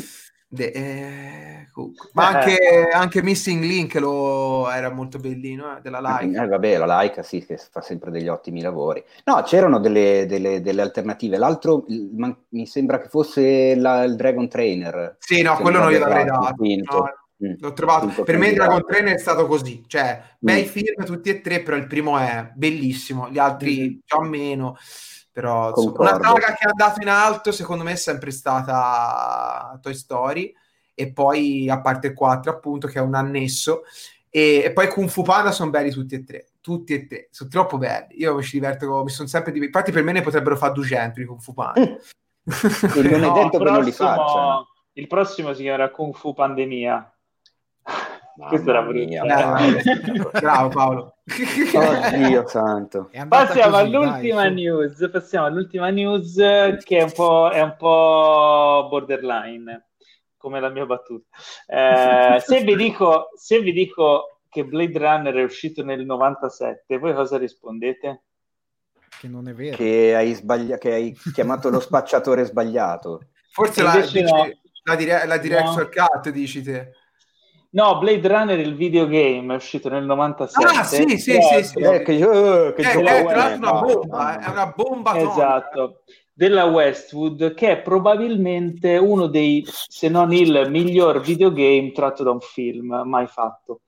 De, 0.51 0.65
eh, 0.71 1.67
ma 2.15 2.29
anche, 2.29 2.89
anche, 2.91 3.23
Missing 3.23 3.63
Link 3.63 3.95
lo, 3.97 4.71
era 4.71 4.91
molto 4.91 5.19
bellino 5.19 5.77
eh, 5.77 5.83
della 5.83 6.01
Laika. 6.01 6.43
Eh, 6.43 6.47
vabbè, 6.47 6.79
la 6.79 6.87
Laika 6.87 7.23
sì, 7.23 7.45
che 7.45 7.59
fa 7.59 7.83
sempre 7.83 8.11
degli 8.11 8.29
ottimi 8.29 8.63
lavori. 8.63 9.05
No, 9.25 9.43
c'erano 9.43 9.79
delle, 9.79 10.25
delle, 10.27 10.63
delle 10.63 10.81
alternative. 10.81 11.37
L'altro 11.37 11.85
ma, 12.17 12.35
mi 12.49 12.67
sembra 12.67 12.99
che 12.99 13.09
fosse 13.09 13.75
la, 13.77 14.05
il 14.05 14.17
Dragon 14.17 14.49
Trainer. 14.49 15.17
Sì, 15.19 15.43
no, 15.43 15.55
quello 15.57 15.81
non 15.81 15.91
gliel'avrei 15.91 16.25
dato. 16.25 16.55
No. 16.59 17.28
L'ho 17.41 17.73
trovato. 17.73 18.23
Per 18.25 18.37
me 18.37 18.53
Dragon 18.53 18.85
Train 18.85 19.07
è 19.07 19.19
stato 19.19 19.47
così, 19.47 19.85
cioè 19.87 20.21
bei 20.41 20.65
mm. 20.65 20.67
film 20.67 21.05
tutti 21.05 21.31
e 21.31 21.41
tre, 21.41 21.63
però 21.63 21.77
il 21.77 21.87
primo 21.87 22.19
è 22.19 22.51
bellissimo, 22.55 23.29
gli 23.29 23.39
altri 23.39 23.91
mm. 23.91 23.99
già 24.05 24.21
meno. 24.21 24.77
Però 25.31 25.69
insomma, 25.69 26.01
una 26.01 26.19
saga 26.21 26.47
che 26.47 26.65
è 26.65 26.69
andata 26.69 27.01
in 27.01 27.09
alto, 27.09 27.53
secondo 27.53 27.85
me, 27.85 27.93
è 27.93 27.97
sempre 27.97 28.33
stata 28.33 29.79
Toy 29.81 29.95
Story, 29.95 30.53
e 30.95 31.13
poi 31.13 31.71
a 31.71 31.81
parte 31.81 32.09
il 32.09 32.15
4, 32.15 32.51
appunto, 32.51 32.89
che 32.89 32.99
è 32.99 33.03
un 33.03 33.15
annesso, 33.15 33.83
e, 34.29 34.63
e 34.65 34.73
poi 34.73 34.89
Kung 34.89 35.09
Fu 35.09 35.23
Panda 35.23 35.53
sono 35.53 35.71
belli 35.71 35.91
tutti 35.91 36.17
e 36.17 36.25
tre. 36.25 36.49
Tutti 36.61 36.93
e 36.93 37.07
tre, 37.07 37.29
sono 37.31 37.49
troppo 37.49 37.79
belli. 37.79 38.19
Io 38.19 38.35
mi 38.35 38.43
ci 38.43 38.59
diverto, 38.59 39.05
mi 39.05 39.11
sono 39.11 39.29
sempre 39.29 39.53
divertito. 39.53 39.79
Infatti, 39.79 39.95
per 39.95 40.05
me 40.05 40.13
ne 40.13 40.23
potrebbero 40.23 40.57
fare 40.57 40.73
200 40.73 41.21
di 41.21 41.27
Kung 41.27 41.41
Fu 41.41 41.55
Panda. 41.55 41.81
e 41.83 43.03
non 43.03 43.23
è 43.23 43.31
detto 43.45 43.59
che 43.59 43.65
non 43.65 43.85
li 43.85 43.93
facciano. 43.93 44.67
Il 44.95 45.07
prossimo 45.07 45.55
si 45.55 45.63
chiamerà 45.63 45.91
Kung 45.91 46.17
Fu 46.17 46.35
Pandemia. 46.35 47.18
Questo 48.47 48.71
era 48.71 48.83
brutto. 48.83 50.31
Bravo 50.39 50.69
Paolo. 50.69 51.17
Oddio 51.75 52.47
santo. 52.49 53.11
Passiamo 53.29 53.73
così, 53.73 53.83
all'ultima 53.83 54.43
dai, 54.43 54.55
news. 54.55 55.09
Passiamo 55.11 55.47
all'ultima 55.47 55.91
news 55.91 56.35
che 56.35 56.99
è 56.99 57.03
un 57.03 57.13
po', 57.13 57.51
è 57.51 57.61
un 57.61 57.75
po 57.77 58.87
borderline, 58.89 59.89
come 60.37 60.61
la 60.61 60.69
mia 60.69 60.87
battuta. 60.87 61.27
Eh, 61.67 62.41
se, 62.41 62.63
vi 62.63 62.77
dico, 62.77 63.31
se 63.35 63.61
vi 63.61 63.73
dico 63.73 64.41
che 64.49 64.65
Blade 64.65 64.99
Runner 64.99 65.35
è 65.35 65.43
uscito 65.43 65.83
nel 65.83 66.05
97, 66.05 66.99
voi 66.99 67.15
cosa 67.15 67.37
rispondete? 67.39 68.23
Che 69.19 69.27
non 69.27 69.49
è 69.49 69.53
vero. 69.53 69.77
Che 69.77 70.15
hai, 70.15 70.33
sbaglia- 70.33 70.79
che 70.79 70.93
hai 70.93 71.19
chiamato 71.35 71.71
lo 71.71 71.81
spacciatore 71.81 72.45
sbagliato. 72.45 73.31
Forse 73.51 73.83
la, 73.83 73.97
dici, 73.97 74.23
no. 74.23 74.49
la, 74.85 74.95
dire- 74.95 75.27
la 75.27 75.39
director 75.39 75.91
no. 75.93 76.07
cut, 76.07 76.31
dici 76.31 76.63
te. 76.63 76.93
No, 77.71 77.99
Blade 77.99 78.27
Runner 78.27 78.59
il 78.59 78.75
videogame 78.75 79.53
è 79.53 79.57
uscito 79.57 79.91
nel 79.91 80.05
97. 80.05 80.79
Ah, 80.79 80.85
sì, 80.85 81.19
sì, 81.19 81.19
sì, 81.19 81.63
sì. 81.63 81.79
Eh, 81.81 82.03
che, 82.03 82.15
uh, 82.25 82.73
che 82.73 82.81
eh, 82.81 83.03
è, 83.03 83.25
è 83.25 83.55
una 83.57 83.73
bomba, 83.73 84.41
è 84.41 84.51
una 84.51 84.73
bomba 84.75 85.19
Esatto. 85.19 86.03
Della 86.33 86.65
Westwood, 86.65 87.53
che 87.55 87.71
è 87.73 87.83
probabilmente 87.83 88.97
uno 88.97 89.27
dei, 89.27 89.67
se 89.67 90.09
non 90.09 90.33
il 90.33 90.69
miglior 90.71 91.21
videogame 91.21 91.91
tratto 91.91 92.23
da 92.23 92.31
un 92.31 92.41
film 92.41 93.03
mai 93.05 93.27
fatto. 93.27 93.81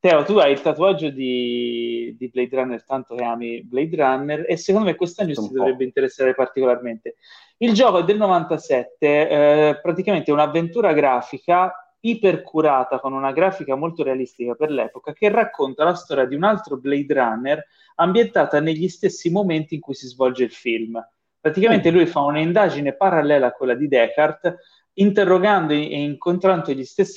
Teo, 0.00 0.22
tu 0.24 0.36
hai 0.38 0.52
il 0.52 0.60
tatuaggio 0.60 1.10
di, 1.10 2.14
di, 2.18 2.28
Blade 2.28 2.56
Runner, 2.56 2.84
tanto 2.84 3.14
che 3.14 3.22
ami 3.22 3.62
Blade 3.62 3.96
Runner, 3.96 4.44
e 4.48 4.56
secondo 4.56 4.88
me 4.88 4.96
questa 4.96 5.24
news 5.24 5.46
ti 5.46 5.54
dovrebbe 5.54 5.84
interessare 5.84 6.34
particolarmente. 6.34 7.16
Il 7.58 7.72
gioco 7.74 7.98
è 7.98 8.04
del 8.04 8.16
97, 8.16 9.28
eh, 9.28 9.78
praticamente 9.80 10.30
è 10.30 10.34
un'avventura 10.34 10.92
grafica 10.92 11.83
ipercurata 12.06 13.00
con 13.00 13.14
una 13.14 13.32
grafica 13.32 13.74
molto 13.76 14.02
realistica 14.02 14.54
per 14.54 14.70
l'epoca 14.70 15.12
che 15.12 15.30
racconta 15.30 15.84
la 15.84 15.94
storia 15.94 16.26
di 16.26 16.34
un 16.34 16.44
altro 16.44 16.76
Blade 16.76 17.14
Runner 17.14 17.66
ambientata 17.96 18.60
negli 18.60 18.88
stessi 18.88 19.30
momenti 19.30 19.74
in 19.74 19.80
cui 19.80 19.94
si 19.94 20.06
svolge 20.06 20.44
il 20.44 20.50
film. 20.50 21.02
Praticamente 21.40 21.90
lui 21.90 22.06
fa 22.06 22.20
un'indagine 22.20 22.94
parallela 22.94 23.48
a 23.48 23.52
quella 23.52 23.74
di 23.74 23.88
Descartes, 23.88 24.54
interrogando 24.94 25.72
e 25.72 26.02
incontrando 26.02 26.72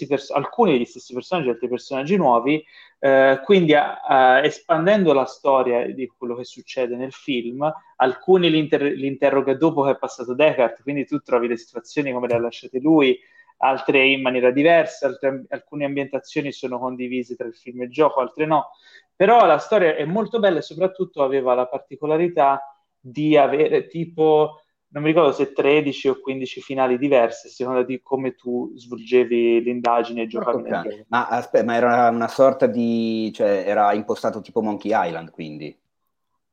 pers- 0.07 0.31
alcuni 0.31 0.71
degli 0.71 0.85
stessi 0.85 1.13
personaggi, 1.13 1.49
altri 1.49 1.67
personaggi 1.67 2.15
nuovi, 2.15 2.63
eh, 2.99 3.39
quindi 3.43 3.73
a, 3.73 3.99
a, 4.01 4.43
espandendo 4.43 5.13
la 5.13 5.25
storia 5.25 5.85
di 5.93 6.07
quello 6.07 6.35
che 6.35 6.43
succede 6.43 6.95
nel 6.95 7.13
film, 7.13 7.69
alcuni 7.97 8.49
li, 8.49 8.57
inter- 8.57 8.93
li 8.93 9.07
interroga 9.07 9.53
dopo 9.53 9.83
che 9.83 9.91
è 9.91 9.97
passato 9.97 10.33
Descartes, 10.33 10.81
quindi 10.81 11.05
tu 11.05 11.19
trovi 11.19 11.47
le 11.47 11.57
situazioni 11.57 12.11
come 12.11 12.27
le 12.27 12.35
ha 12.35 12.39
lasciate 12.39 12.79
lui, 12.79 13.17
altre 13.57 14.05
in 14.05 14.21
maniera 14.21 14.51
diversa, 14.51 15.07
altre, 15.07 15.45
alcune 15.49 15.85
ambientazioni 15.85 16.51
sono 16.51 16.79
condivise 16.79 17.35
tra 17.35 17.47
il 17.47 17.55
film 17.55 17.81
e 17.81 17.85
il 17.85 17.91
gioco, 17.91 18.19
altre 18.19 18.45
no. 18.45 18.71
Però 19.15 19.45
la 19.45 19.57
storia 19.57 19.95
è 19.95 20.05
molto 20.05 20.39
bella 20.39 20.59
e 20.59 20.63
soprattutto 20.63 21.23
aveva 21.23 21.53
la 21.55 21.67
particolarità 21.67 22.61
di 22.99 23.37
avere 23.37 23.87
tipo 23.87 24.61
non 24.89 25.03
mi 25.03 25.09
ricordo 25.09 25.33
se 25.33 25.51
13 25.51 26.07
o 26.07 26.19
15 26.19 26.61
finali 26.61 26.97
diverse, 26.97 27.49
secondo 27.49 27.83
di 27.83 28.01
come 28.01 28.35
tu 28.35 28.71
svolgevi 28.75 29.61
l'indagine 29.61 30.21
e 30.23 30.27
giocavi. 30.27 31.05
Ma 31.09 31.27
aspetta, 31.27 31.65
ma 31.65 31.75
era 31.75 32.09
una 32.09 32.29
sorta 32.29 32.67
di... 32.67 33.31
cioè 33.33 33.65
era 33.67 33.93
impostato 33.93 34.39
tipo 34.39 34.61
Monkey 34.61 34.91
Island, 34.93 35.31
quindi? 35.31 35.77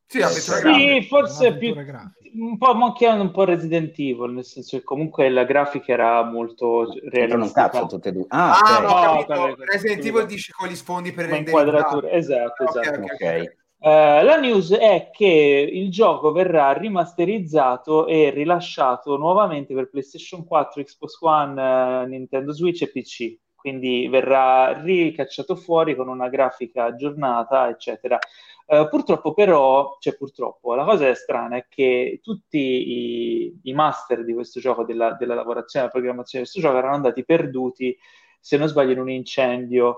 Sì, 0.07 0.22
sì 0.22 1.07
forse 1.09 1.57
più, 1.57 1.74
un 2.34 2.59
po' 2.59 2.74
Island, 2.94 3.20
un 3.20 3.30
po' 3.30 3.44
Resident 3.44 3.98
Evil, 3.98 4.32
nel 4.32 4.44
senso 4.44 4.78
che 4.78 4.82
comunque 4.82 5.28
la 5.28 5.44
grafica 5.44 5.92
era 5.92 6.22
molto 6.24 6.92
realistica. 7.11 7.36
Non 7.36 7.52
cazzo 7.52 7.86
tutte 7.86 8.09
e 8.09 8.12
due. 8.12 8.24
Ah, 8.28 8.59
ah 8.59 9.18
okay. 9.18 9.36
no, 9.36 9.46
no, 9.46 9.55
Resident 9.59 10.05
Evil 10.05 10.26
dice 10.26 10.52
con 10.57 10.68
gli 10.68 10.74
sfondi 10.74 11.12
per 11.12 11.26
rendere 11.26 11.50
inquadrature. 11.50 12.11
Esatto, 12.11 12.64
esatto. 12.64 12.88
Okay, 12.88 13.14
okay. 13.14 13.57
Uh, 13.78 14.24
la 14.24 14.38
news 14.38 14.72
è 14.72 15.11
che 15.12 15.70
il 15.70 15.90
gioco 15.90 16.32
verrà 16.32 16.72
rimasterizzato 16.72 18.07
e 18.07 18.30
rilasciato 18.30 19.18
nuovamente 19.18 19.74
per 19.74 19.90
PlayStation 19.90 20.44
4, 20.46 20.82
Xbox 20.82 21.20
One, 21.20 21.61
uh, 21.61 22.07
Nintendo 22.07 22.52
Switch 22.52 22.80
e 22.82 22.90
PC. 22.90 23.38
Quindi 23.55 24.09
verrà 24.09 24.80
ricacciato 24.82 25.57
fuori 25.57 25.94
con 25.94 26.09
una 26.09 26.28
grafica 26.28 26.84
aggiornata, 26.84 27.68
eccetera. 27.68 28.18
Uh, 28.67 28.89
purtroppo, 28.89 29.35
però, 29.35 29.97
cioè 30.01 30.17
purtroppo, 30.17 30.75
la 30.75 30.85
cosa 30.85 31.15
strana 31.15 31.57
è 31.57 31.67
che 31.69 32.21
tutti 32.23 32.59
i, 32.59 33.61
i 33.65 33.73
master 33.75 34.25
di 34.25 34.33
questo 34.33 34.59
gioco, 34.59 34.85
della, 34.85 35.12
della 35.19 35.35
lavorazione 35.35 35.85
e 35.85 35.89
della 35.89 36.01
programmazione 36.01 36.45
di 36.45 36.51
questo 36.51 36.67
gioco, 36.67 36.79
erano 36.79 36.95
andati 36.95 37.25
perduti, 37.25 37.95
se 38.41 38.57
non 38.57 38.69
sbaglio, 38.69 38.93
in 38.93 39.01
un 39.01 39.11
incendio 39.11 39.89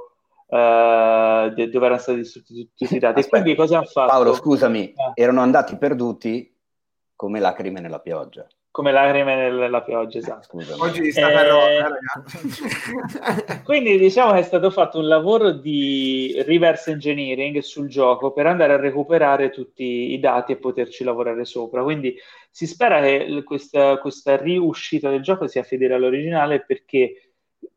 uh, 0.46 1.48
dove 1.48 1.70
erano 1.70 1.98
stati 1.98 2.18
distrutti 2.18 2.70
tutti 2.74 2.96
i 2.96 2.98
dati. 2.98 3.20
E 3.20 3.28
quindi 3.28 3.54
cosa 3.54 3.76
hanno 3.76 3.86
fatto? 3.86 4.10
Paolo, 4.10 4.34
scusami, 4.34 4.90
eh. 4.90 4.94
erano 5.14 5.42
andati 5.42 5.76
perduti 5.76 6.52
come 7.14 7.38
lacrime 7.38 7.80
nella 7.80 8.00
pioggia. 8.00 8.46
Come 8.76 8.92
lacrime 8.92 9.48
nella 9.48 9.80
pioggia, 9.80 10.18
esatto. 10.18 10.48
Scusami. 10.60 10.82
Oggi 10.82 11.10
sta 11.10 11.30
eh... 11.30 11.48
roba, 11.48 11.94
Quindi 13.64 13.96
diciamo 13.96 14.34
che 14.34 14.40
è 14.40 14.42
stato 14.42 14.68
fatto 14.70 14.98
un 14.98 15.08
lavoro 15.08 15.50
di 15.52 16.42
reverse 16.46 16.90
engineering 16.90 17.60
sul 17.60 17.88
gioco 17.88 18.32
per 18.32 18.44
andare 18.44 18.74
a 18.74 18.76
recuperare 18.76 19.48
tutti 19.48 20.12
i 20.12 20.20
dati 20.20 20.52
e 20.52 20.56
poterci 20.58 21.04
lavorare 21.04 21.46
sopra. 21.46 21.82
Quindi 21.82 22.16
si 22.50 22.66
spera 22.66 23.00
che 23.00 23.42
questa, 23.44 23.96
questa 23.96 24.36
riuscita 24.36 25.08
del 25.08 25.22
gioco 25.22 25.46
sia 25.46 25.62
fedele 25.62 25.94
all'originale 25.94 26.62
perché 26.62 27.30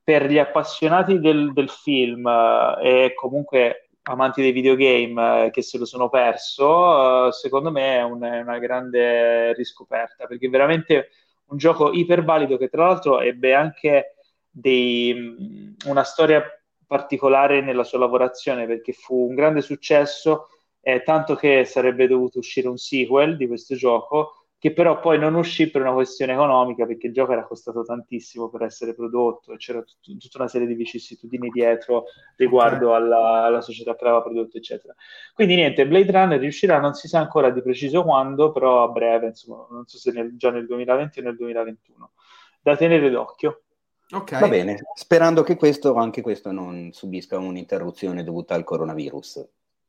per 0.04 0.30
gli 0.30 0.38
appassionati 0.38 1.22
del, 1.22 1.54
del 1.54 1.70
film 1.70 2.28
eh, 2.28 3.06
e 3.06 3.14
comunque 3.14 3.89
amanti 4.10 4.41
dei 4.41 4.51
videogame 4.51 5.45
eh, 5.45 5.49
che 5.51 5.62
se 5.62 5.78
lo 5.78 5.86
sono 5.86 6.10
perso, 6.10 7.28
eh, 7.28 7.32
secondo 7.32 7.72
me 7.72 7.97
è, 7.97 8.03
un, 8.03 8.22
è, 8.24 8.41
una 8.41 8.57
grande 8.57 9.53
riscoperta 9.53 10.26
perché 10.26 10.47
è 10.47 10.49
veramente 10.49 11.10
un 11.45 11.57
gioco 11.57 11.91
ipervalido 11.91 12.57
che 12.57 12.70
tra 12.70 12.88
l'altro 12.88 13.22
ebbe 13.22 13.53
anche 13.53 14.16
dei, 14.49 15.14
mm, 15.14 15.74
una 15.86 16.03
storia 16.03 16.43
particolare 16.88 17.62
nella 17.62 17.84
sua 17.84 17.99
lavorazione 17.99 18.66
perché 18.66 18.93
fu 18.93 19.28
un 19.28 19.36
grande 19.36 19.62
successo, 19.62 20.49
eh, 20.82 21.03
tanto 21.03 21.36
che 21.36 21.64
sarebbe 21.66 22.07
dovuto 22.07 22.39
uscire 22.39 22.68
un 22.68 22.78
sequel 22.78 23.38
di 23.38 23.45
questo 23.47 23.76
gioco 23.76 24.39
che 24.60 24.74
però 24.74 24.99
poi 24.99 25.18
non 25.18 25.36
uscì 25.36 25.72
per 25.72 25.82
una 25.82 25.93
questione 25.93 26.34
economica 26.34 26.86
perché 26.86 27.07
il 27.07 27.14
gioco 27.14 27.32
era 27.32 27.45
costato 27.45 27.82
tantissimo 27.84 28.49
per 28.49 28.64
essere 28.64 28.93
prodotto 28.93 29.53
e 29.53 29.57
c'era 29.57 29.82
tut- 29.82 30.18
tutta 30.18 30.38
una 30.38 30.49
serie 30.49 30.68
di 30.68 30.74
vicissitudini 30.74 31.49
dietro 31.49 32.03
riguardo 32.36 32.89
okay. 32.89 33.01
alla, 33.01 33.43
alla, 33.45 33.62
società 33.62 33.95
che 33.95 34.03
l'aveva 34.03 34.22
prodotto 34.22 34.57
eccetera 34.57 34.93
quindi 35.34 35.55
niente 35.55 35.88
Blade 35.88 36.12
Runner 36.12 36.39
riuscirà 36.39 36.78
non 36.80 36.93
si 36.93 37.07
sa 37.07 37.20
ancora 37.20 37.49
di 37.51 37.62
preciso 37.62 38.03
quando 38.03 38.51
però 38.51 38.84
a 38.84 38.89
breve 38.89 39.28
insomma 39.28 39.66
non 39.70 39.88
so 39.88 39.97
se 39.97 40.12
nel, 40.12 40.36
già 40.36 40.51
nel 40.51 40.68
2020 40.68 41.20
o 41.20 41.24
nel 41.24 41.36
2021 41.38 42.12
da 42.62 42.76
tenere 42.76 43.10
d'occhio 43.10 43.62
Okay. 44.12 44.39
Va 44.39 44.47
bene, 44.47 44.76
sperando 44.95 45.43
che 45.43 45.55
questo, 45.55 45.93
anche 45.93 46.24
questo 46.24 46.51
non 46.51 46.89
subisca 46.91 47.38
un'interruzione 47.38 48.24
dovuta 48.24 48.55
al 48.55 48.64
coronavirus. 48.64 49.47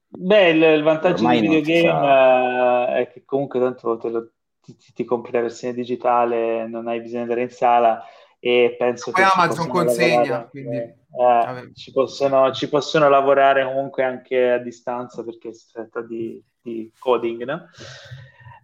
Beh, 0.08 0.50
il, 0.50 0.62
il 0.62 0.82
vantaggio 0.82 1.22
Ormai 1.22 1.40
del 1.40 1.62
videogame 1.62 2.98
è 2.98 3.10
che 3.10 3.24
comunque 3.24 3.60
tanto 3.60 3.96
te 3.96 4.10
lo, 4.10 4.30
ti, 4.76 4.92
ti, 4.92 5.04
compri 5.04 5.32
la 5.32 5.40
versione 5.40 5.74
digitale, 5.74 6.66
non 6.66 6.88
hai 6.88 7.00
bisogno 7.00 7.24
di 7.24 7.30
andare 7.30 7.42
in 7.42 7.50
sala 7.50 8.04
e 8.38 8.74
penso 8.78 9.10
Poi 9.10 9.22
che 9.22 9.30
Amazon 9.32 9.68
consegna, 9.68 10.44
quindi... 10.44 10.76
eh, 10.76 11.70
ci, 11.74 11.92
possono, 11.92 12.52
ci, 12.52 12.68
possono, 12.68 13.08
lavorare 13.08 13.64
comunque 13.64 14.02
anche 14.02 14.50
a 14.50 14.58
distanza 14.58 15.22
perché 15.22 15.52
si 15.52 15.66
tratta 15.72 16.00
di, 16.00 16.42
di 16.62 16.90
coding, 16.98 17.44
no? 17.44 17.68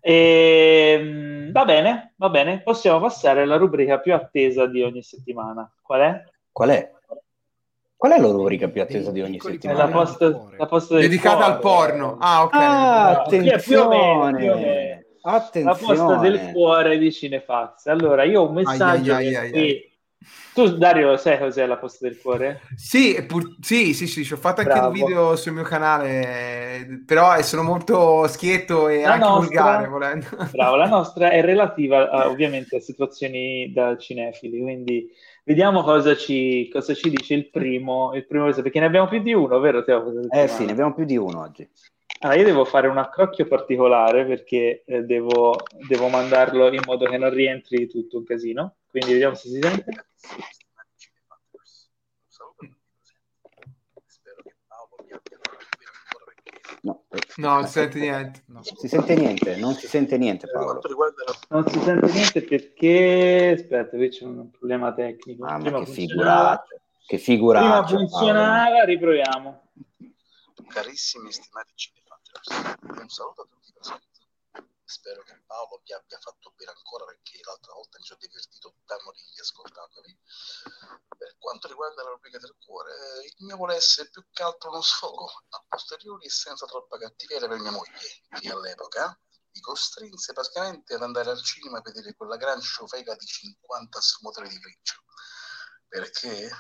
E, 0.00 0.96
ehm, 0.98 1.52
va 1.52 1.64
bene, 1.64 2.14
va 2.16 2.28
bene, 2.30 2.62
possiamo 2.62 3.00
passare 3.00 3.42
alla 3.42 3.57
rubrica 3.57 3.98
più 3.98 4.14
attesa 4.14 4.66
di 4.66 4.80
ogni 4.82 5.02
settimana. 5.02 5.70
Qual 5.82 6.00
è? 6.00 6.22
Qual 6.52 6.70
è? 6.70 6.90
Qual 7.96 8.12
è 8.12 8.20
la 8.20 8.28
rubrica 8.28 8.68
più 8.68 8.82
attesa 8.82 9.11
di 9.11 9.22
ogni 9.22 9.40
settimana? 9.40 9.86
La 9.86 9.90
posta, 9.90 10.48
la 10.57 10.66
posta 10.66 10.96
Dedicata 10.96 11.36
cuore. 11.36 11.52
al 11.52 11.59
porno. 11.59 12.16
Ah, 12.20 12.42
ok. 12.44 12.54
Ah, 12.54 13.09
attenzione. 13.22 13.59
Più 13.59 13.80
o 13.80 13.88
meno, 13.88 14.36
più 14.36 14.50
o 14.52 14.54
meno. 14.54 14.86
Attenzione. 15.28 15.64
La 15.64 16.06
posta 16.06 16.16
del 16.18 16.52
cuore 16.52 16.98
di 16.98 17.10
Cinefax. 17.10 17.86
Allora, 17.86 18.22
io 18.22 18.42
ho 18.42 18.48
un 18.48 18.54
messaggio 18.54 19.12
ai, 19.12 19.34
ai, 19.34 19.54
ai, 19.54 19.92
Tu, 20.54 20.76
Dario, 20.76 21.16
sai 21.16 21.36
cos'è 21.36 21.66
la 21.66 21.78
posta 21.78 22.06
del 22.06 22.20
cuore? 22.20 22.60
Sì, 22.76 23.24
pur... 23.26 23.56
sì, 23.60 23.92
sì, 23.92 24.06
sì, 24.06 24.24
ci 24.24 24.34
ho 24.34 24.36
fatto 24.36 24.60
anche 24.60 24.72
Bravo. 24.72 24.86
un 24.86 24.92
video 24.92 25.34
sul 25.34 25.54
mio 25.54 25.64
canale, 25.64 27.02
però 27.04 27.42
sono 27.42 27.64
molto 27.64 28.28
schietto 28.28 28.86
e 28.86 29.02
la 29.02 29.14
anche 29.14 29.26
nostra... 29.26 29.62
volgare, 29.62 29.88
volendo. 29.88 30.26
Bravo, 30.52 30.76
la 30.76 30.86
nostra 30.88 31.30
è 31.30 31.42
relativa 31.42 32.08
a, 32.08 32.28
ovviamente 32.28 32.76
a 32.76 32.80
situazioni 32.80 33.72
da 33.72 33.96
cinefili, 33.96 34.60
quindi 34.60 35.08
vediamo 35.42 35.82
cosa 35.82 36.14
ci, 36.14 36.68
cosa 36.72 36.94
ci 36.94 37.10
dice 37.10 37.34
il 37.34 37.50
primo, 37.50 38.14
il 38.14 38.26
primo, 38.28 38.48
perché 38.52 38.78
ne 38.78 38.86
abbiamo 38.86 39.08
più 39.08 39.20
di 39.20 39.34
uno, 39.34 39.58
vero 39.58 39.82
Teo? 39.82 40.04
Eh 40.30 40.46
sì, 40.46 40.64
ne 40.64 40.70
abbiamo 40.70 40.94
più 40.94 41.04
di 41.04 41.16
uno 41.16 41.40
oggi. 41.40 41.68
Allora, 42.20 42.38
io 42.38 42.44
devo 42.44 42.64
fare 42.64 42.88
un 42.88 42.96
accrocchio 42.96 43.46
particolare 43.46 44.24
perché 44.24 44.82
eh, 44.86 45.02
devo, 45.02 45.56
devo, 45.86 46.08
mandarlo 46.08 46.72
in 46.72 46.80
modo 46.86 47.06
che 47.06 47.18
non 47.18 47.30
rientri 47.30 47.86
tutto 47.88 48.18
un 48.18 48.24
casino. 48.24 48.76
Quindi 48.88 49.12
vediamo 49.12 49.34
se 49.34 49.48
si 49.48 49.60
sente. 49.60 50.06
No, 56.82 57.04
no 57.36 57.48
non 57.48 57.66
si 57.66 57.72
sente 57.72 57.98
niente. 57.98 58.42
No. 58.46 58.62
Si 58.62 58.88
sente 58.88 59.14
niente, 59.14 59.56
non 59.56 59.74
si 59.74 59.86
sente 59.86 60.16
niente 60.16 60.46
Paolo. 60.46 60.80
Non 61.48 61.66
si 61.68 61.80
sente 61.80 62.12
niente 62.12 62.42
perché... 62.42 63.56
Aspetta, 63.58 63.96
qui 63.96 64.08
c'è 64.08 64.24
un 64.24 64.50
problema 64.50 64.94
tecnico. 64.94 65.44
Ah, 65.44 65.58
che 65.60 65.84
figurata. 65.86 66.64
Che 67.04 67.18
figurata. 67.18 67.84
Prima 67.84 67.98
funzionava, 67.98 68.70
Paolo. 68.70 68.84
riproviamo. 68.84 69.62
Carissimi 70.68 71.32
stimati 71.32 71.72
cinefax 71.74 72.16
un 72.80 73.08
saluto 73.08 73.42
a 73.42 73.46
tutti. 73.46 73.72
Spero 74.84 75.22
che 75.24 75.42
Paolo 75.46 75.80
vi 75.84 75.92
abbia 75.92 76.18
fatto 76.18 76.52
bene 76.54 76.70
ancora 76.70 77.04
perché 77.06 77.40
l'altra 77.42 77.72
volta 77.72 77.98
mi 77.98 78.04
sono 78.04 78.20
divertito 78.20 78.76
da 78.84 78.96
morire 79.02 79.40
ascoltandovi. 79.40 80.18
Per 81.16 81.36
quanto 81.38 81.66
riguarda 81.66 82.02
la 82.02 82.10
rubrica 82.10 82.38
del 82.38 82.54
cuore, 82.64 82.92
il 83.24 83.44
mio 83.44 83.56
vuole 83.56 83.74
essere 83.74 84.10
più 84.10 84.24
che 84.30 84.42
altro 84.42 84.70
uno 84.70 84.82
sfogo 84.82 85.26
a 85.48 85.64
posteriori 85.68 86.26
e 86.26 86.30
senza 86.30 86.66
troppa 86.66 86.98
cattiveria 86.98 87.48
per 87.48 87.58
mia 87.58 87.72
moglie, 87.72 88.22
che 88.38 88.50
all'epoca 88.50 89.18
mi 89.52 89.60
costrinse 89.60 90.32
praticamente 90.32 90.94
ad 90.94 91.02
andare 91.02 91.30
al 91.30 91.42
cinema 91.42 91.78
a 91.78 91.82
vedere 91.82 92.14
quella 92.14 92.36
gran 92.36 92.60
ciofega 92.60 93.14
di 93.16 93.26
50 93.26 94.00
sfumature 94.00 94.48
di 94.48 94.58
grigio. 94.58 95.02
Perché? 95.88 96.50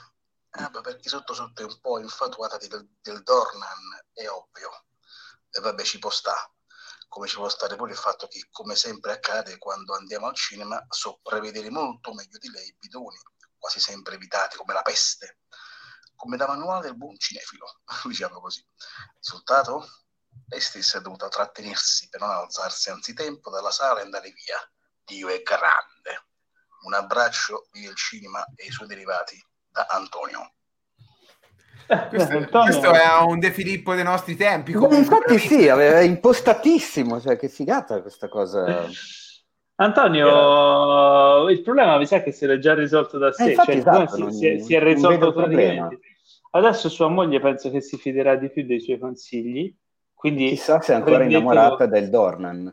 Eh, 0.58 0.80
perché 0.80 1.08
sotto 1.08 1.34
sotto 1.34 1.62
è 1.62 1.64
un 1.64 1.80
po' 1.80 1.98
infatuata 1.98 2.56
del, 2.56 2.88
del 3.00 3.22
Dornan, 3.22 4.04
è 4.12 4.28
ovvio. 4.28 4.84
E 5.50 5.60
vabbè 5.60 5.82
ci 5.82 5.98
può 5.98 6.10
stare 6.10 6.54
come 7.08 7.28
ci 7.28 7.36
può 7.36 7.48
stare 7.48 7.76
pure 7.76 7.92
il 7.92 7.96
fatto 7.96 8.26
che 8.26 8.48
come 8.50 8.74
sempre 8.74 9.12
accade 9.12 9.58
quando 9.58 9.94
andiamo 9.94 10.26
al 10.26 10.34
cinema 10.34 10.84
so 10.88 11.20
prevedere 11.22 11.70
molto 11.70 12.12
meglio 12.12 12.36
di 12.38 12.50
lei 12.50 12.66
i 12.66 12.76
bidoni 12.78 13.16
quasi 13.56 13.80
sempre 13.80 14.16
evitati 14.16 14.56
come 14.56 14.72
la 14.72 14.82
peste 14.82 15.38
come 16.16 16.36
da 16.36 16.46
manuale 16.46 16.86
del 16.86 16.96
buon 16.96 17.16
cinefilo 17.18 17.80
diciamo 18.04 18.40
così. 18.40 18.66
Risultato? 19.18 19.88
Lei 20.48 20.60
stessa 20.60 20.98
è 20.98 21.00
dovuta 21.00 21.28
trattenersi 21.28 22.08
per 22.08 22.20
non 22.20 22.30
alzarsi 22.30 22.90
anzitempo 22.90 23.50
dalla 23.50 23.70
sala 23.70 24.00
e 24.00 24.02
andare 24.02 24.30
via. 24.30 24.58
Dio 25.04 25.28
è 25.28 25.42
grande. 25.42 26.28
Un 26.82 26.94
abbraccio 26.94 27.68
via 27.72 27.90
il 27.90 27.96
cinema 27.96 28.44
e 28.54 28.66
i 28.66 28.70
suoi 28.70 28.86
derivati 28.86 29.42
da 29.76 29.86
Antonio 29.90 30.52
questo, 31.86 32.48
questo, 32.50 32.92
è 32.92 33.24
un 33.26 33.38
De 33.38 33.50
Filippo 33.52 33.94
dei 33.94 34.02
nostri 34.02 34.36
tempi. 34.36 34.72
Comunque, 34.72 34.98
infatti, 34.98 35.38
sì, 35.38 35.66
è 35.66 36.00
impostatissimo. 36.00 37.20
Cioè, 37.20 37.36
che 37.36 37.48
figata 37.48 38.00
questa 38.02 38.28
cosa. 38.28 38.86
Antonio, 39.76 41.48
il 41.48 41.62
problema 41.62 41.98
mi 41.98 42.06
sa 42.06 42.22
che 42.22 42.32
se 42.32 42.46
l'è 42.46 42.58
già 42.58 42.74
risolto 42.74 43.18
da 43.18 43.30
sé, 43.30 43.52
eh, 43.52 43.54
cioè, 43.54 43.76
esatto, 43.76 44.16
non, 44.18 44.32
si, 44.32 44.58
si, 44.60 44.74
è 44.74 44.82
risolto 44.82 45.32
praticamente. 45.32 46.00
Adesso 46.52 46.88
sua 46.88 47.08
moglie 47.08 47.40
penso 47.40 47.70
che 47.70 47.80
si 47.80 47.98
fiderà 47.98 48.36
di 48.36 48.50
più 48.50 48.64
dei 48.64 48.80
suoi 48.80 48.98
consigli. 48.98 49.74
Quindi 50.14 50.48
Chissà 50.48 50.80
se 50.80 50.92
è 50.92 50.96
ancora 50.96 51.24
innamorata 51.24 51.86
del 51.86 52.08
Dornan. 52.08 52.72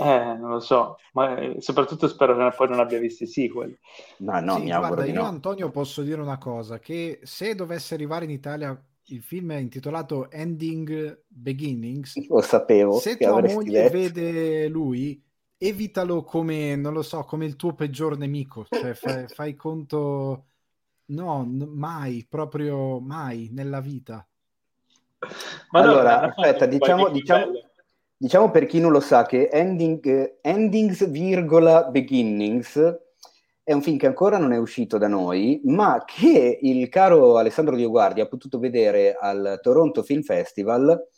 Eh, 0.00 0.34
non 0.38 0.50
lo 0.50 0.60
so, 0.60 0.96
ma 1.14 1.36
eh, 1.38 1.60
soprattutto 1.60 2.06
spero 2.08 2.36
che 2.36 2.54
poi 2.56 2.68
non 2.68 2.78
abbia 2.78 2.98
visto 3.00 3.24
i 3.24 3.26
sequel. 3.26 3.76
No, 4.18 4.40
no, 4.40 4.58
Sì, 4.58 4.60
mi 4.60 4.70
auguro 4.72 5.02
guarda, 5.02 5.02
di 5.02 5.10
io 5.10 5.24
no. 5.24 5.24
Antonio 5.24 5.70
posso 5.70 6.02
dire 6.02 6.20
una 6.22 6.38
cosa, 6.38 6.78
che 6.78 7.20
se 7.22 7.54
dovesse 7.54 7.94
arrivare 7.94 8.24
in 8.24 8.30
Italia 8.30 8.80
il 9.10 9.22
film 9.22 9.52
è 9.52 9.56
intitolato 9.56 10.30
Ending 10.30 11.24
Beginnings, 11.28 12.22
Lo 12.28 12.42
sapevo 12.42 13.10
se 13.10 13.16
che 13.16 13.24
tua 13.24 13.40
moglie 13.40 13.82
detto. 13.82 13.88
vede 13.88 14.68
lui, 14.68 15.22
evitalo 15.58 16.22
come, 16.24 16.76
non 16.76 16.94
lo 16.94 17.02
so, 17.02 17.24
come 17.24 17.44
il 17.44 17.56
tuo 17.56 17.74
peggior 17.74 18.16
nemico, 18.16 18.66
cioè 18.70 18.94
fai, 18.94 19.28
fai 19.28 19.54
conto, 19.54 20.46
no, 21.06 21.42
n- 21.44 21.70
mai, 21.74 22.24
proprio 22.28 23.00
mai 23.00 23.48
nella 23.52 23.80
vita. 23.80 24.26
Madonna, 25.70 26.10
Allora, 26.10 26.20
fatto 26.34 26.34
aspetta, 26.34 26.66
diciamo, 26.66 27.08
diciamo. 27.10 27.46
Diciamo 28.18 28.50
per 28.50 28.66
chi 28.66 28.80
non 28.80 28.90
lo 28.90 29.00
sa 29.00 29.24
che 29.24 29.48
Ending, 29.48 30.38
Endings, 30.42 31.08
virgola, 31.08 31.84
Beginnings 31.84 33.06
è 33.62 33.72
un 33.72 33.82
film 33.82 33.98
che 33.98 34.06
ancora 34.06 34.38
non 34.38 34.52
è 34.52 34.56
uscito 34.56 34.96
da 34.96 35.08
noi, 35.08 35.60
ma 35.64 36.02
che 36.06 36.58
il 36.62 36.88
caro 36.88 37.36
Alessandro 37.36 37.76
Dioguardi 37.76 38.22
ha 38.22 38.26
potuto 38.26 38.58
vedere 38.58 39.14
al 39.14 39.60
Toronto 39.62 40.02
Film 40.02 40.22
Festival 40.22 41.08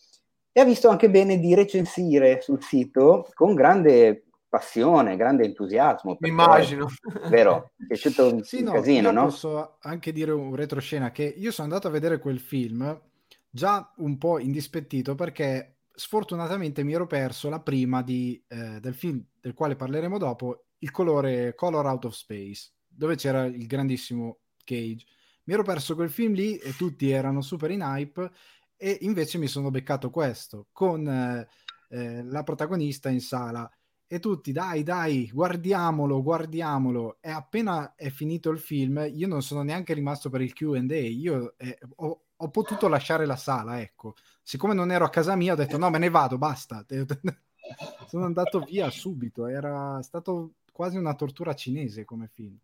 e 0.50 0.60
ha 0.60 0.64
visto 0.64 0.88
anche 0.88 1.08
bene 1.10 1.38
di 1.38 1.54
recensire 1.54 2.40
sul 2.40 2.60
sito 2.60 3.28
con 3.34 3.54
grande 3.54 4.24
passione, 4.48 5.14
grande 5.14 5.44
entusiasmo. 5.44 6.16
Mi 6.18 6.28
immagino. 6.28 6.88
Vero? 7.30 7.70
È 7.76 7.86
piaciuto 7.86 8.34
un, 8.34 8.42
Sì, 8.42 8.56
un 8.58 8.64
no, 8.64 8.72
casino, 8.72 9.10
no? 9.12 9.24
posso 9.26 9.76
anche 9.82 10.10
dire 10.10 10.32
un 10.32 10.56
retroscena 10.56 11.12
che 11.12 11.22
io 11.22 11.52
sono 11.52 11.68
andato 11.68 11.86
a 11.86 11.92
vedere 11.92 12.18
quel 12.18 12.40
film 12.40 13.00
già 13.48 13.92
un 13.98 14.18
po' 14.18 14.40
indispettito 14.40 15.14
perché 15.14 15.79
sfortunatamente 16.00 16.82
mi 16.82 16.94
ero 16.94 17.06
perso 17.06 17.50
la 17.50 17.60
prima 17.60 18.00
di, 18.02 18.42
eh, 18.48 18.80
del 18.80 18.94
film 18.94 19.22
del 19.38 19.52
quale 19.52 19.76
parleremo 19.76 20.16
dopo, 20.16 20.64
il 20.78 20.90
colore 20.90 21.54
Color 21.54 21.84
Out 21.84 22.06
of 22.06 22.14
Space, 22.14 22.72
dove 22.88 23.16
c'era 23.16 23.44
il 23.44 23.66
grandissimo 23.66 24.38
Cage. 24.64 25.04
Mi 25.44 25.52
ero 25.52 25.62
perso 25.62 25.94
quel 25.94 26.08
film 26.08 26.32
lì 26.32 26.56
e 26.56 26.74
tutti 26.74 27.10
erano 27.10 27.42
super 27.42 27.70
in 27.70 27.82
hype 27.82 28.30
e 28.76 28.96
invece 29.02 29.36
mi 29.36 29.46
sono 29.46 29.70
beccato 29.70 30.08
questo 30.08 30.68
con 30.72 31.06
eh, 31.06 31.46
eh, 31.90 32.24
la 32.24 32.42
protagonista 32.44 33.10
in 33.10 33.20
sala. 33.20 33.70
E 34.06 34.18
tutti 34.20 34.52
dai 34.52 34.82
dai 34.82 35.30
guardiamolo 35.30 36.22
guardiamolo. 36.22 37.18
E 37.20 37.30
appena 37.30 37.94
è 37.94 38.08
finito 38.08 38.48
il 38.48 38.58
film 38.58 39.06
io 39.12 39.28
non 39.28 39.42
sono 39.42 39.62
neanche 39.62 39.92
rimasto 39.92 40.30
per 40.30 40.40
il 40.40 40.54
Q&A 40.54 40.94
io 40.94 41.54
eh, 41.58 41.78
ho, 41.96 42.24
ho 42.34 42.50
potuto 42.50 42.88
lasciare 42.88 43.26
la 43.26 43.36
sala 43.36 43.80
ecco 43.80 44.14
siccome 44.50 44.74
non 44.74 44.90
ero 44.90 45.04
a 45.04 45.10
casa 45.10 45.36
mia 45.36 45.52
ho 45.52 45.56
detto 45.56 45.78
no 45.78 45.90
me 45.90 45.98
ne 45.98 46.10
vado 46.10 46.38
basta 46.38 46.84
sono 48.08 48.24
andato 48.24 48.60
via 48.60 48.90
subito 48.90 49.46
era 49.46 50.02
stato 50.02 50.54
quasi 50.72 50.96
una 50.96 51.14
tortura 51.14 51.54
cinese 51.54 52.04
come 52.04 52.28
film 52.32 52.56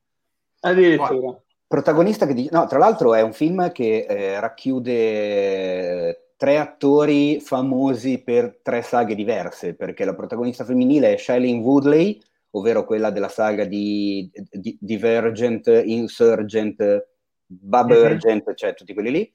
Addirittura. 0.60 1.40
Protagonista 1.66 2.26
che 2.26 2.34
dice... 2.34 2.50
No, 2.52 2.66
tra 2.66 2.78
l'altro 2.78 3.14
è 3.14 3.22
un 3.22 3.32
film 3.32 3.70
che 3.72 4.06
eh, 4.08 4.40
racchiude 4.40 6.30
tre 6.36 6.58
attori 6.58 7.40
famosi 7.40 8.22
per 8.22 8.60
tre 8.62 8.82
saghe 8.82 9.14
diverse, 9.14 9.74
perché 9.74 10.04
la 10.04 10.14
protagonista 10.14 10.64
femminile 10.64 11.14
è 11.14 11.16
Shailene 11.16 11.60
Woodley, 11.60 12.20
ovvero 12.50 12.84
quella 12.84 13.10
della 13.10 13.28
saga 13.28 13.64
di, 13.64 14.30
di 14.50 14.76
Divergent, 14.80 15.82
Insurgent, 15.84 17.06
Bubergent, 17.46 18.54
cioè 18.54 18.74
tutti 18.74 18.94
quelli 18.94 19.10
lì. 19.10 19.32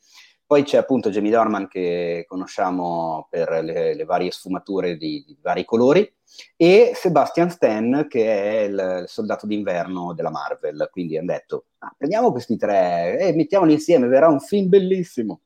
Poi 0.51 0.63
c'è 0.63 0.75
appunto 0.75 1.09
Jamie 1.09 1.31
Dorman 1.31 1.69
che 1.69 2.25
conosciamo 2.27 3.25
per 3.29 3.63
le, 3.63 3.95
le 3.95 4.03
varie 4.03 4.31
sfumature 4.31 4.97
di, 4.97 5.23
di, 5.25 5.37
vari 5.41 5.63
colori 5.63 6.13
e 6.57 6.91
Sebastian 6.93 7.49
Stan 7.49 8.05
che 8.09 8.25
è 8.25 8.63
il, 8.63 8.99
il 9.03 9.07
soldato 9.07 9.47
d'inverno 9.47 10.13
della 10.13 10.29
Marvel. 10.29 10.89
Quindi 10.91 11.17
hanno 11.17 11.31
detto, 11.31 11.67
ah, 11.77 11.95
prendiamo 11.97 12.33
questi 12.33 12.57
tre 12.57 13.17
e 13.17 13.33
mettiamoli 13.33 13.71
insieme, 13.71 14.07
verrà 14.07 14.27
un 14.27 14.41
film 14.41 14.67
bellissimo. 14.67 15.39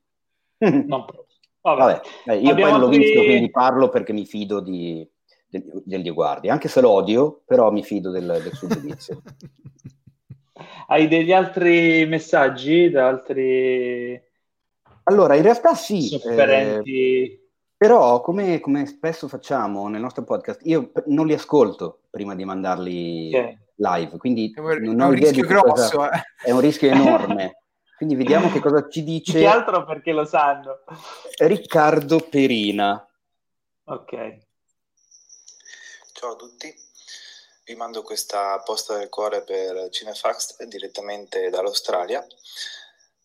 Non 0.58 1.06
proprio. 1.06 1.28
Vabbè. 1.62 1.80
Vabbè, 1.80 2.02
eh, 2.26 2.38
io 2.40 2.56
poi 2.56 2.72
non 2.72 2.80
l'ho 2.80 2.88
altri- 2.88 3.04
visto, 3.04 3.22
quindi 3.22 3.52
parlo 3.52 3.90
perché 3.90 4.12
mi 4.12 4.26
fido 4.26 4.60
di, 4.60 5.08
del, 5.48 5.84
del 5.86 6.02
Dioguardi, 6.02 6.50
anche 6.50 6.68
se 6.68 6.82
lo 6.82 6.90
odio, 6.90 7.44
però 7.46 7.70
mi 7.70 7.84
fido 7.84 8.10
del, 8.10 8.40
del 8.42 8.54
suo 8.54 8.68
giudizio. 8.70 9.22
Hai 10.88 11.08
degli 11.08 11.32
altri 11.32 12.08
messaggi 12.08 12.90
da 12.90 13.08
altri 13.08 14.25
Allora, 15.08 15.36
in 15.36 15.44
realtà 15.44 15.76
sì, 15.76 16.06
eh, 16.06 16.20
sofferenti? 16.20 17.40
però 17.78 18.22
come, 18.22 18.60
come 18.60 18.86
spesso 18.86 19.28
facciamo 19.28 19.88
nel 19.88 20.02
nostro 20.02 20.24
podcast, 20.24 20.62
io 20.64 20.90
p- 20.92 21.04
non 21.08 21.28
li 21.28 21.34
ascolto 21.34 22.02
prima 22.10 22.34
di 22.36 22.44
mandarli 22.46 23.32
Ok. 23.36 23.58
live, 23.76 24.18
quindi 24.18 24.52
È 24.56 24.60
un, 24.60 24.82
non 24.82 25.02
è 25.02 25.04
ho 25.04 25.08
un 25.10 25.18
idea 25.18 25.32
di 25.32 25.42
rischio 25.42 25.62
grosso. 25.62 25.98
cosa- 25.98 26.12
eh. 26.12 26.22
è 26.44 26.52
un 26.52 26.60
rischio 26.60 26.90
enorme. 26.90 27.60
Quindi 27.96 28.16
vediamo 28.16 28.52
che 28.52 28.60
cosa 28.60 28.90
ci 28.90 29.06
dice 29.06 29.40
che 29.40 29.46
altro 29.46 29.86
perché 29.86 30.12
lo 30.12 30.26
sanno. 30.26 30.80
Riccardo 31.38 32.20
Perina. 32.20 33.08
Ok. 33.86 34.38
Ciao 36.12 36.32
a 36.32 36.36
tutti, 36.36 36.74
vi 37.66 37.76
mando 37.76 38.02
questa 38.02 38.60
posta 38.66 38.98
del 38.98 39.08
cuore 39.08 39.44
per 39.44 39.88
Cinefax 39.92 40.62
direttamente 40.66 41.50
dall'Australia. 41.50 42.26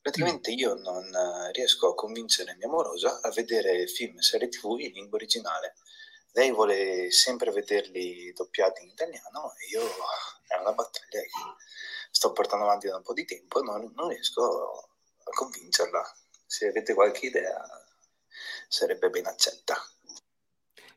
Praticamente 0.03 0.51
io 0.51 0.74
non 0.74 1.05
eh, 1.05 1.53
riesco 1.53 1.90
a 1.90 1.94
convincere 1.94 2.57
mia 2.57 2.68
morosa 2.68 3.20
a 3.20 3.30
vedere 3.32 3.86
film 3.86 4.16
e 4.16 4.22
serie 4.22 4.48
tv 4.48 4.78
in 4.78 4.92
lingua 4.92 5.18
originale. 5.18 5.74
Lei 6.32 6.51
vuole 6.53 7.11
sempre 7.11 7.51
vederli 7.51 8.32
doppiati 8.32 8.82
in 8.82 8.88
italiano 8.88 9.53
e 9.57 9.66
io 9.76 9.82
è 10.46 10.57
una 10.59 10.72
battaglia 10.72 11.20
che 11.20 11.30
sto 12.11 12.32
portando 12.32 12.64
avanti 12.64 12.88
da 12.88 12.96
un 12.96 13.03
po' 13.03 13.12
di 13.12 13.26
tempo 13.26 13.61
e 13.61 13.62
non, 13.62 13.92
non 13.94 14.09
riesco 14.09 14.88
a 15.22 15.30
convincerla. 15.34 16.16
Se 16.46 16.68
avete 16.68 16.94
qualche 16.94 17.26
idea 17.26 17.62
sarebbe 18.68 19.11
ben 19.11 19.26
accetta. 19.26 19.76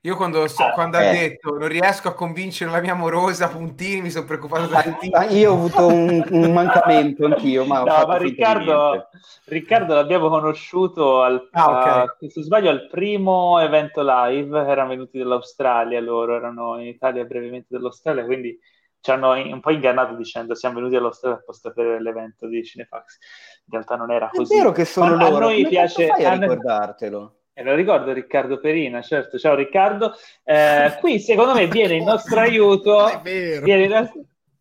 Io 0.06 0.18
quando, 0.18 0.46
so- 0.50 0.64
Ah, 0.66 0.72
quando 0.72 0.98
ha 0.98 1.04
eh. 1.04 1.18
detto 1.30 1.58
non 1.58 1.70
riesco 1.70 2.10
a 2.10 2.14
convincere 2.14 2.70
la 2.70 2.82
mia 2.82 2.94
morosa, 2.94 3.48
puntini, 3.48 4.02
mi 4.02 4.10
sono 4.10 4.26
preoccupato 4.26 4.68
tantissimo. 4.68 5.16
ah, 5.16 5.24
io 5.26 5.52
ho 5.52 5.54
avuto 5.56 5.88
un, 5.88 6.26
un 6.30 6.52
mancamento 6.52 7.26
anch'io, 7.26 7.64
ma 7.66 7.84
No, 7.84 8.06
ma 8.06 8.18
Riccardo. 8.18 9.08
Riccardo 9.46 9.94
l'abbiamo 9.94 10.28
conosciuto 10.28 11.22
al, 11.22 11.48
Ah, 11.54 11.70
ok. 11.70 11.88
a- 11.88 12.16
se 12.28 12.42
sbaglio, 12.44 12.70
al 12.70 12.88
primo 12.90 13.60
evento 13.62 14.02
live, 14.04 14.60
erano 14.60 14.90
venuti 14.90 15.18
dall'Australia 15.20 16.02
loro, 16.02 16.36
erano 16.36 16.78
in 16.82 16.88
Italia 16.88 17.24
brevemente 17.24 17.68
dall'Australia, 17.70 18.26
quindi 18.26 18.60
ci 19.00 19.10
hanno 19.12 19.32
un 19.32 19.60
po' 19.62 19.72
ingannato 19.72 20.16
dicendo 20.16 20.54
siamo 20.54 20.76
venuti 20.76 20.96
all'Australia 20.98 21.38
apposta 21.38 21.72
per 21.72 22.02
l'evento 22.02 22.46
di 22.48 22.62
Cinefax. 22.62 23.18
In 23.68 23.72
realtà 23.72 23.96
non 23.96 24.12
era 24.12 24.30
È 24.30 24.36
così. 24.36 24.54
vero 24.54 24.74
che 24.74 24.84
sono 24.84 25.16
Ma 25.16 25.26
a 25.26 25.30
loro, 25.30 25.46
noi 25.46 25.56
come 25.58 25.70
piace... 25.70 26.08
fai 26.08 26.26
a 26.26 26.32
a 26.32 26.36
noi- 26.36 26.50
ricordartelo? 26.50 27.36
E 27.56 27.64
lo 27.64 27.76
ricordo 27.76 28.12
Riccardo 28.12 28.60
Perina, 28.60 29.02
certo. 29.02 29.38
Ciao 29.38 29.56
Riccardo. 29.56 30.14
Eh, 30.44 30.98
qui 31.00 31.20
secondo 31.20 31.54
me 31.54 31.68
viene 31.68 31.96
in 31.96 32.04
nostro 32.04 32.40
aiuto... 32.40 33.06
Viene 33.24 34.12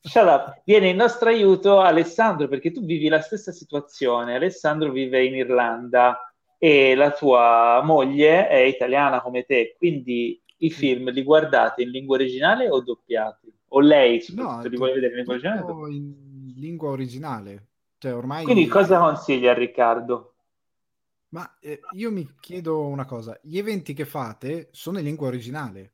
Shut 0.05 0.26
up. 0.26 0.62
Viene 0.64 0.88
in 0.88 0.97
nostro 0.97 1.28
aiuto 1.28 1.80
Alessandro 1.80 2.49
perché 2.49 2.72
tu 2.72 2.84
vivi 2.84 3.09
la 3.09 3.20
stessa 3.20 3.53
situazione. 3.53 4.34
Alessandro 4.34 4.90
vive 4.90 5.24
in 5.24 5.36
Irlanda 5.36 6.18
e 6.59 6.95
la 6.95 7.12
tua 7.12 7.80
moglie 7.84 8.49
è 8.49 8.59
italiana 8.59 9.20
come 9.20 9.45
te, 9.45 9.74
quindi 9.78 10.40
i 10.59 10.70
film 10.70 11.11
li 11.11 11.22
guardate 11.22 11.82
in 11.82 11.90
lingua 11.90 12.16
originale 12.16 12.68
o 12.68 12.80
doppiati? 12.80 13.53
O 13.68 13.80
lei 13.80 14.22
no 14.34 14.61
li 14.62 14.76
vuole 14.76 14.93
vedere 14.93 15.11
in 15.12 15.16
lingua 15.24 15.34
originale? 15.34 15.95
in 15.95 16.55
lingua 16.57 16.90
originale 16.90 17.66
cioè 18.03 18.14
ormai 18.14 18.43
Quindi 18.43 18.66
cosa 18.66 18.99
consiglia 18.99 19.53
a 19.53 19.55
Riccardo? 19.55 20.32
Ma 21.33 21.57
eh, 21.61 21.80
io 21.93 22.11
mi 22.11 22.35
chiedo 22.41 22.87
una 22.87 23.07
cosa, 23.07 23.39
gli 23.43 23.57
eventi 23.57 23.95
che 23.95 24.05
fate 24.05 24.68
sono 24.72 24.99
in 24.99 25.05
lingua 25.05 25.28
originale, 25.28 25.93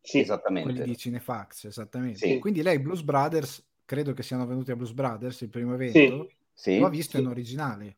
Sì, 0.00 0.20
Esattamente. 0.20 0.72
quelli 0.72 0.84
di 0.84 0.96
Cinefax, 0.96 1.64
esattamente. 1.66 2.18
Sì. 2.18 2.38
Quindi 2.38 2.62
lei 2.62 2.80
Blues 2.80 3.02
Brothers, 3.02 3.64
credo 3.84 4.12
che 4.12 4.22
siano 4.24 4.46
venuti 4.46 4.70
a 4.72 4.76
Blues 4.76 4.92
Brothers 4.92 5.42
il 5.42 5.50
primo 5.50 5.74
evento, 5.74 6.30
Sì, 6.52 6.78
lo 6.78 6.86
ha 6.86 6.90
visto 6.90 7.16
sì. 7.16 7.22
in 7.22 7.28
originale. 7.28 7.96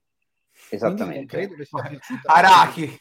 Quindi 0.68 0.86
esattamente. 0.86 1.36
credo 1.36 1.54
che 1.54 1.64
sia 1.64 1.82
piaciuta. 1.82 2.32
Arachi 2.32 2.98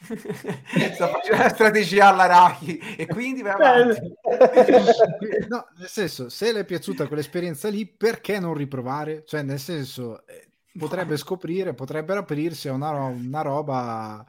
sta 0.94 1.08
facendo 1.08 1.42
la 1.42 1.48
strategia 1.50 2.08
all'Arachi 2.08 2.78
e 2.96 3.06
quindi 3.06 3.42
vai 3.42 3.52
avanti. 3.52 4.00
No, 5.48 5.66
nel 5.76 5.88
senso, 5.88 6.28
se 6.30 6.52
le 6.52 6.60
è 6.60 6.64
piaciuta 6.64 7.06
quell'esperienza 7.06 7.68
lì, 7.68 7.86
perché 7.86 8.40
non 8.40 8.54
riprovare? 8.54 9.24
Cioè, 9.26 9.42
nel 9.42 9.58
senso, 9.58 10.26
eh, 10.26 10.51
potrebbe 10.76 11.16
scoprire, 11.16 11.74
potrebbero 11.74 12.20
aprirsi 12.20 12.68
a 12.68 12.72
una, 12.72 12.90
ro- 12.90 13.06
una 13.06 13.42
roba 13.42 14.24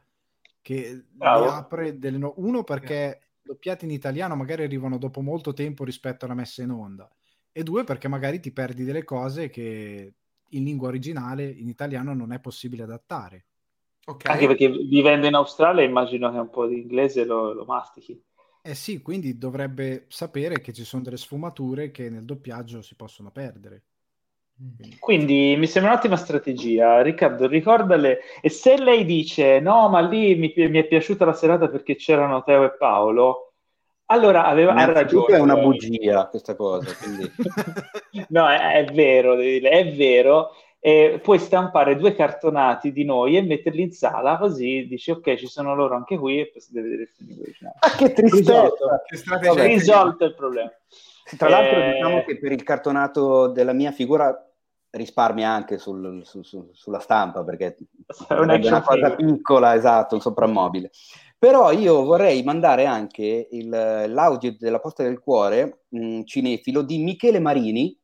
che 0.61 1.05
Bravo. 1.19 1.45
li 1.45 1.45
apre 1.45 1.97
delle 1.97 2.17
no- 2.17 2.33
uno 2.37 2.63
perché 2.63 3.29
doppiati 3.41 3.85
in 3.85 3.91
italiano 3.91 4.35
magari 4.35 4.63
arrivano 4.63 4.97
dopo 4.97 5.21
molto 5.21 5.53
tempo 5.53 5.83
rispetto 5.83 6.25
alla 6.25 6.33
messa 6.33 6.61
in 6.63 6.71
onda 6.71 7.09
e 7.51 7.63
due 7.63 7.83
perché 7.83 8.07
magari 8.07 8.39
ti 8.39 8.51
perdi 8.51 8.83
delle 8.83 9.03
cose 9.03 9.49
che 9.49 10.13
in 10.49 10.63
lingua 10.63 10.87
originale 10.87 11.45
in 11.49 11.67
italiano 11.67 12.13
non 12.13 12.31
è 12.31 12.39
possibile 12.39 12.83
adattare. 12.83 13.45
Ok. 14.07 14.25
Anche 14.25 14.47
perché 14.47 14.67
vivendo 14.69 15.27
in 15.27 15.33
Australia 15.35 15.81
immagino 15.81 16.29
che 16.29 16.37
un 16.37 16.49
po' 16.49 16.65
di 16.67 16.81
inglese 16.81 17.23
lo, 17.23 17.53
lo 17.53 17.63
mastichi. 17.63 18.21
Eh 18.61 18.75
sì, 18.75 19.01
quindi 19.01 19.37
dovrebbe 19.37 20.05
sapere 20.09 20.59
che 20.59 20.73
ci 20.73 20.83
sono 20.85 21.03
delle 21.03 21.17
sfumature 21.17 21.91
che 21.91 22.09
nel 22.09 22.25
doppiaggio 22.25 22.81
si 22.81 22.95
possono 22.95 23.31
perdere. 23.31 23.83
Quindi, 24.63 24.97
quindi 24.99 25.55
mi 25.57 25.67
sembra 25.67 25.91
un'ottima 25.91 26.15
strategia. 26.15 27.01
Riccardo, 27.01 27.47
ricordale. 27.47 28.19
E 28.41 28.49
se 28.49 28.77
lei 28.77 29.03
dice 29.03 29.59
no, 29.59 29.89
ma 29.89 29.99
lì 29.99 30.35
mi, 30.35 30.53
mi 30.55 30.79
è 30.79 30.85
piaciuta 30.85 31.25
la 31.25 31.33
serata 31.33 31.67
perché 31.67 31.95
c'erano 31.95 32.43
Teo 32.43 32.63
e 32.63 32.77
Paolo, 32.77 33.53
allora 34.05 34.45
aveva 34.45 34.73
ha 34.73 34.85
ragione. 34.85 35.35
È 35.35 35.39
una 35.39 35.57
bugia 35.57 36.27
questa 36.27 36.55
cosa. 36.55 36.93
Quindi... 36.95 37.29
no, 38.29 38.47
è, 38.47 38.85
è, 38.85 38.85
vero, 38.93 39.37
è 39.37 39.93
vero. 39.93 40.51
E 40.79 41.19
puoi 41.23 41.39
stampare 41.39 41.95
due 41.95 42.13
cartonati 42.13 42.91
di 42.91 43.05
noi 43.05 43.37
e 43.37 43.41
metterli 43.41 43.81
in 43.81 43.91
sala, 43.93 44.37
così 44.37 44.85
dici 44.85 45.11
ok, 45.11 45.35
ci 45.35 45.47
sono 45.47 45.75
loro 45.75 45.95
anche 45.95 46.17
qui 46.17 46.41
e 46.41 46.49
poi 46.49 46.61
si 46.61 46.73
deve 46.73 46.89
vedere 46.89 47.03
il 47.03 47.09
film. 47.09 47.71
Ah, 47.79 47.95
che 47.95 48.11
tristezza! 48.11 49.01
Risolto, 49.07 49.53
che 49.53 49.65
risolto 49.65 50.25
il 50.25 50.35
problema. 50.35 50.71
Tra 51.37 51.47
l'altro, 51.47 51.79
eh... 51.79 51.91
diciamo 51.93 52.23
che 52.25 52.37
per 52.37 52.51
il 52.51 52.63
cartonato 52.63 53.47
della 53.47 53.71
mia 53.71 53.91
figura 53.91 54.52
risparmia 54.93 55.49
anche 55.49 55.77
sul, 55.77 56.21
su, 56.23 56.43
su, 56.43 56.69
sulla 56.71 56.99
stampa 56.99 57.43
perché 57.43 57.75
è 58.27 58.33
una 58.33 58.81
cosa 58.81 59.15
piccola, 59.15 59.75
esatto, 59.75 60.15
un 60.15 60.21
soprammobile. 60.21 60.91
Però 61.37 61.71
io 61.71 62.03
vorrei 62.03 62.41
mandare 62.43 62.85
anche 62.85 63.47
il, 63.51 63.69
l'audio 63.69 64.55
della 64.57 64.79
Posta 64.79 65.03
del 65.03 65.19
Cuore, 65.19 65.85
mh, 65.89 66.23
cinefilo, 66.23 66.81
di 66.83 66.99
Michele 66.99 67.39
Marini, 67.39 67.97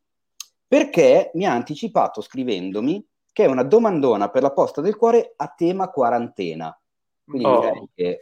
perché 0.67 1.31
mi 1.35 1.45
ha 1.45 1.53
anticipato 1.53 2.21
scrivendomi 2.21 3.05
che 3.31 3.45
è 3.45 3.47
una 3.47 3.63
domandona 3.63 4.29
per 4.29 4.41
la 4.41 4.51
Posta 4.51 4.81
del 4.81 4.97
Cuore 4.97 5.33
a 5.37 5.53
tema 5.55 5.89
quarantena. 5.89 6.77
Quindi 7.23 7.47
oh. 7.47 7.59
direi 7.61 7.89
che 7.93 8.19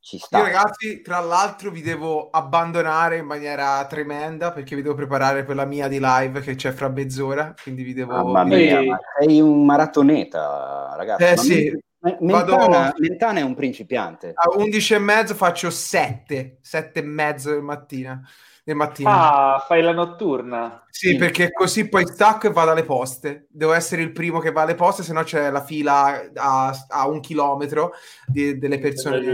ci 0.00 0.18
sta. 0.18 0.38
Io 0.38 0.44
ragazzi, 0.44 1.02
tra 1.02 1.20
l'altro 1.20 1.70
vi 1.70 1.82
devo 1.82 2.30
abbandonare 2.30 3.18
in 3.18 3.26
maniera 3.26 3.84
tremenda 3.86 4.50
perché 4.50 4.74
vi 4.74 4.82
devo 4.82 4.94
preparare 4.94 5.44
per 5.44 5.54
la 5.56 5.66
mia 5.66 5.88
di 5.88 5.98
live 6.00 6.40
che 6.40 6.54
c'è 6.54 6.72
fra 6.72 6.88
mezz'ora, 6.88 7.54
quindi 7.62 7.82
vi 7.82 7.92
devo... 7.92 8.12
Mamma 8.12 8.44
mia, 8.44 8.82
ma 8.82 8.98
sei 9.18 9.40
un 9.40 9.64
maratoneta, 9.64 10.94
ragazzi. 10.96 11.22
Eh 11.22 11.36
sì. 11.36 11.82
Mentana, 12.20 12.94
è 13.40 13.42
un 13.42 13.54
principiante. 13.54 14.32
A 14.34 14.48
11 14.56 14.94
e 14.94 14.98
mezzo 14.98 15.34
faccio 15.34 15.68
7, 15.68 16.58
7 16.62 16.98
e 16.98 17.02
mezzo 17.02 17.50
del 17.50 17.60
mattino. 17.60 18.22
Del 18.64 18.76
mattino. 18.76 19.08
Ah, 19.10 19.64
fai 19.66 19.82
la 19.82 19.92
notturna. 19.92 20.84
Sì, 20.88 21.10
sì, 21.10 21.16
perché 21.16 21.50
così 21.52 21.88
poi 21.88 22.06
stacco 22.06 22.46
e 22.46 22.52
vado 22.52 22.72
alle 22.72 22.84
poste. 22.84 23.46
Devo 23.48 23.72
essere 23.72 24.02
il 24.02 24.12
primo 24.12 24.38
che 24.38 24.52
va 24.52 24.62
alle 24.62 24.74
poste, 24.74 25.02
se 25.02 25.12
no 25.12 25.22
c'è 25.22 25.50
la 25.50 25.62
fila 25.62 26.30
a, 26.34 26.86
a 26.88 27.08
un 27.08 27.20
chilometro 27.20 27.92
di, 28.26 28.58
delle 28.58 28.78
persone. 28.78 29.32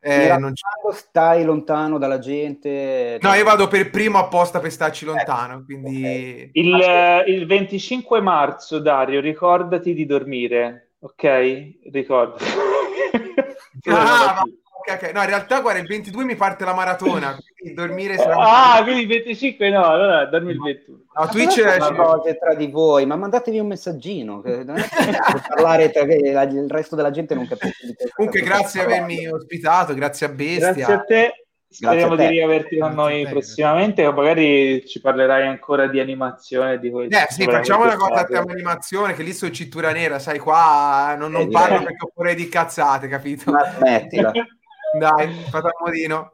Eh, 0.00 0.36
non 0.38 0.52
stai 0.92 1.44
lontano 1.44 1.98
dalla 1.98 2.18
gente. 2.18 3.18
No, 3.20 3.34
io 3.34 3.44
vado 3.44 3.68
per 3.68 3.90
primo 3.90 4.18
apposta 4.18 4.60
per 4.60 4.72
starci 4.72 5.04
lontano. 5.04 5.60
Eh, 5.60 5.64
quindi... 5.64 6.02
Okay. 6.02 6.50
Il, 6.52 6.80
eh, 6.80 7.24
il 7.26 7.46
25 7.46 8.20
marzo, 8.20 8.78
Dario, 8.78 9.20
ricordati 9.20 9.94
di 9.94 10.06
dormire 10.06 10.86
ok? 11.02 11.90
Ricordo. 11.90 12.36
ah, 13.90 14.44
ok, 14.82 15.02
ok. 15.02 15.12
No, 15.12 15.20
in 15.20 15.28
realtà, 15.28 15.60
guarda, 15.60 15.80
il 15.80 15.86
22 15.86 16.24
mi 16.24 16.34
parte 16.34 16.64
la 16.64 16.74
maratona, 16.74 17.36
quindi 17.56 17.74
dormire 17.74 18.16
sarà... 18.16 18.36
Ah, 18.36 18.82
quindi 18.82 19.02
il 19.02 19.08
25 19.08 19.70
no, 19.70 19.84
allora 19.84 20.26
dormi 20.26 20.52
il 20.52 20.60
21. 20.60 20.98
No, 21.14 21.28
Twitch 21.28 21.60
è 21.60 21.78
cose 21.94 22.36
tra 22.36 22.54
di 22.54 22.66
voi, 22.66 23.06
ma 23.06 23.16
mandatevi 23.16 23.58
un 23.58 23.68
messaggino, 23.68 24.40
che 24.40 24.64
non 24.64 24.78
è 24.78 24.82
per 24.88 25.42
parlare 25.48 25.90
tra 25.90 26.04
che 26.04 26.14
il 26.14 26.70
resto 26.70 26.96
della 26.96 27.10
gente 27.10 27.34
non 27.34 27.46
capisce. 27.46 27.94
Comunque, 28.14 28.40
grazie 28.40 28.84
di 28.84 28.92
avermi 28.92 29.28
ospitato, 29.28 29.94
grazie 29.94 30.26
a 30.26 30.28
Bestia. 30.30 30.72
Grazie 30.72 30.94
a 30.94 31.00
te. 31.00 31.34
Speriamo 31.72 32.16
di 32.16 32.26
riaverti 32.26 32.76
con 32.76 32.92
noi 32.92 33.26
prossimamente, 33.26 34.04
o 34.04 34.12
magari 34.12 34.86
ci 34.86 35.00
parlerai 35.00 35.46
ancora 35.46 35.86
di 35.86 36.00
animazione. 36.00 36.78
Di 36.78 36.90
questo. 36.90 37.16
Eh 37.16 37.26
sì, 37.30 37.44
facciamo 37.44 37.84
una 37.84 37.96
cosa 37.96 38.20
a 38.20 38.24
tema 38.24 38.52
animazione, 38.52 39.14
che 39.14 39.22
lì 39.22 39.32
sono 39.32 39.52
cintura 39.52 39.90
nera, 39.90 40.18
sai, 40.18 40.38
qua 40.38 41.14
non, 41.18 41.32
non 41.32 41.42
eh, 41.42 41.48
parlo 41.48 41.78
direi. 41.78 41.84
perché 41.84 42.04
oppure 42.04 42.34
di 42.34 42.46
cazzate, 42.46 43.08
capito? 43.08 43.50
Ma 43.50 43.64
smettila. 43.74 44.32
Dai, 44.98 45.32
fate 45.48 45.66
un 45.66 45.86
modino. 45.86 46.32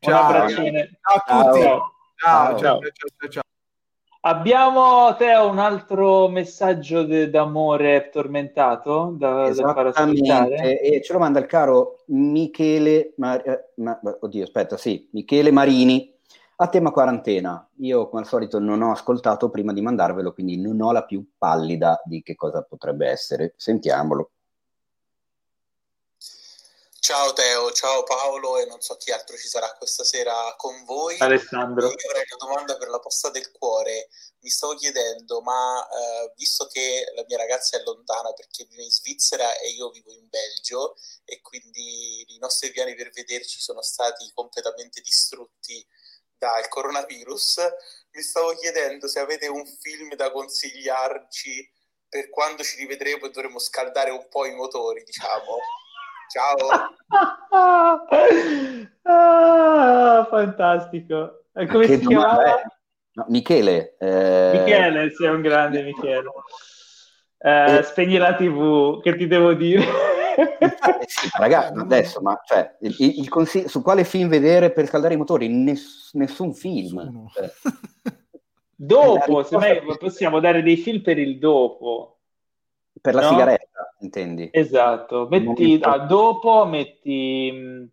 Ciao. 0.00 0.48
Ciao 0.48 0.70
a 1.14 1.42
tutti. 1.42 1.60
Ciao, 1.60 2.58
ciao, 2.58 2.58
ciao. 2.58 2.80
ciao, 2.80 3.28
ciao. 3.30 3.42
Abbiamo 4.20 5.14
Teo 5.16 5.48
un 5.48 5.58
altro 5.58 6.28
messaggio 6.28 7.04
de- 7.04 7.30
d'amore 7.30 8.10
tormentato 8.10 9.14
da, 9.16 9.50
da 9.50 9.72
far 9.72 9.86
ascoltare. 9.86 10.80
E 10.80 11.00
ce 11.00 11.12
lo 11.12 11.20
manda 11.20 11.38
il 11.38 11.46
caro 11.46 12.02
Michele, 12.06 13.14
Mar- 13.18 13.46
eh, 13.48 13.72
ma- 13.76 13.98
oddio, 14.20 14.42
aspetta, 14.42 14.76
sì, 14.76 15.08
Michele 15.12 15.52
Marini 15.52 16.12
a 16.56 16.66
tema 16.68 16.90
quarantena. 16.90 17.68
Io 17.78 18.08
come 18.08 18.22
al 18.22 18.28
solito 18.28 18.58
non 18.58 18.82
ho 18.82 18.90
ascoltato 18.90 19.48
prima 19.48 19.72
di 19.72 19.80
mandarvelo, 19.80 20.32
quindi 20.32 20.60
non 20.60 20.80
ho 20.80 20.90
la 20.90 21.04
più 21.04 21.24
pallida 21.38 22.02
di 22.04 22.22
che 22.22 22.34
cosa 22.34 22.62
potrebbe 22.62 23.06
essere. 23.06 23.54
Sentiamolo. 23.56 24.32
Ciao 27.06 27.32
Teo, 27.32 27.70
ciao 27.70 28.02
Paolo 28.02 28.58
e 28.58 28.66
non 28.66 28.80
so 28.80 28.96
chi 28.96 29.12
altro 29.12 29.36
ci 29.36 29.46
sarà 29.46 29.72
questa 29.78 30.02
sera 30.02 30.52
con 30.56 30.84
voi. 30.84 31.16
Alessandro. 31.20 31.86
Io 31.86 31.94
avrei 32.08 32.24
una 32.32 32.46
domanda 32.48 32.76
per 32.76 32.88
la 32.88 32.98
posta 32.98 33.30
del 33.30 33.52
cuore. 33.52 34.08
Mi 34.40 34.50
stavo 34.50 34.74
chiedendo, 34.74 35.40
ma 35.40 35.86
eh, 35.86 36.32
visto 36.34 36.66
che 36.66 37.04
la 37.14 37.22
mia 37.28 37.36
ragazza 37.36 37.76
è 37.78 37.82
lontana 37.84 38.32
perché 38.32 38.64
vive 38.64 38.82
in 38.82 38.90
Svizzera 38.90 39.56
e 39.58 39.68
io 39.68 39.90
vivo 39.90 40.10
in 40.10 40.26
Belgio 40.28 40.96
e 41.24 41.40
quindi 41.42 42.24
i 42.26 42.38
nostri 42.40 42.72
piani 42.72 42.96
per 42.96 43.12
vederci 43.12 43.60
sono 43.60 43.82
stati 43.82 44.28
completamente 44.34 45.00
distrutti 45.00 45.86
dal 46.36 46.66
coronavirus, 46.66 47.60
mi 48.10 48.22
stavo 48.22 48.52
chiedendo 48.56 49.06
se 49.06 49.20
avete 49.20 49.46
un 49.46 49.64
film 49.64 50.12
da 50.16 50.32
consigliarci 50.32 51.70
per 52.08 52.30
quando 52.30 52.64
ci 52.64 52.78
rivedremo 52.78 53.26
e 53.26 53.30
dovremo 53.30 53.60
scaldare 53.60 54.10
un 54.10 54.26
po' 54.28 54.44
i 54.44 54.54
motori, 54.56 55.04
diciamo. 55.04 55.58
Ciao. 56.28 56.56
ah, 59.02 60.26
fantastico. 60.28 61.44
E 61.54 61.66
come 61.66 61.86
si 61.86 61.98
chiama? 62.06 62.42
No, 63.12 63.26
Michele. 63.28 63.96
Eh... 63.98 64.50
Michele, 64.54 65.10
sei 65.10 65.28
un 65.28 65.40
grande 65.40 65.82
Michele. 65.82 66.30
Eh, 67.38 67.76
eh... 67.76 67.82
Spegni 67.82 68.16
la 68.16 68.34
TV, 68.34 69.00
che 69.02 69.16
ti 69.16 69.26
devo 69.26 69.54
dire? 69.54 69.82
Eh 69.82 70.16
ragazzi, 71.38 71.78
adesso, 71.78 72.20
ma 72.20 72.38
cioè, 72.44 72.76
il, 72.80 72.94
il 72.98 73.28
consiglio, 73.28 73.68
su 73.68 73.82
quale 73.82 74.04
film 74.04 74.28
vedere 74.28 74.70
per 74.70 74.86
scaldare 74.86 75.14
i 75.14 75.16
motori? 75.16 75.48
Ness, 75.48 76.12
nessun 76.12 76.52
film. 76.52 77.26
Cioè. 77.32 77.50
dopo, 78.74 79.42
se 79.42 79.56
mai 79.56 79.80
possiamo 79.98 80.40
dare 80.40 80.62
dei 80.62 80.76
film 80.76 81.00
per 81.00 81.18
il 81.18 81.38
dopo. 81.38 82.15
Per 83.06 83.14
la 83.14 83.22
no? 83.22 83.28
sigaretta, 83.28 83.94
intendi? 84.00 84.50
Esatto. 84.52 85.28
Metti, 85.30 85.78
ah, 85.80 85.98
dopo 85.98 86.66
metti 86.66 87.88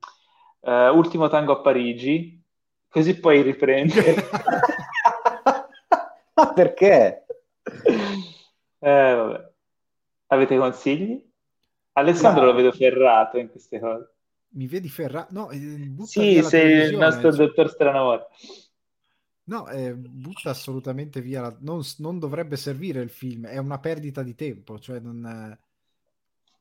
uh, 0.59 0.71
Ultimo 0.71 1.29
Tango 1.29 1.51
a 1.51 1.61
Parigi, 1.61 2.43
così 2.89 3.19
poi 3.19 3.43
riprende. 3.43 3.93
Ma 6.33 6.51
perché? 6.51 7.27
Eh, 8.79 9.13
vabbè. 9.13 9.51
Avete 10.29 10.57
consigli? 10.57 11.23
Alessandro 11.91 12.45
no. 12.45 12.47
lo 12.47 12.55
vedo 12.55 12.71
ferrato 12.71 13.37
in 13.37 13.51
queste 13.51 13.79
cose. 13.79 14.15
Mi 14.55 14.65
vedi 14.65 14.89
ferrato? 14.89 15.31
No, 15.31 15.51
eh, 15.51 15.91
sì, 16.05 16.41
sei 16.41 16.89
il 16.89 16.97
nostro 16.97 17.31
cioè... 17.31 17.45
dottor 17.45 17.69
Stranamore. 17.69 18.29
No, 19.45 19.67
eh, 19.67 19.93
butta 19.93 20.49
assolutamente 20.49 21.21
via. 21.21 21.41
La... 21.41 21.57
Non, 21.59 21.81
non, 21.97 22.19
dovrebbe 22.19 22.55
servire 22.55 23.01
il 23.01 23.09
film, 23.09 23.47
è 23.47 23.57
una 23.57 23.79
perdita 23.79 24.23
di 24.23 24.35
tempo, 24.35 24.79
cioè 24.79 24.99
non... 24.99 25.57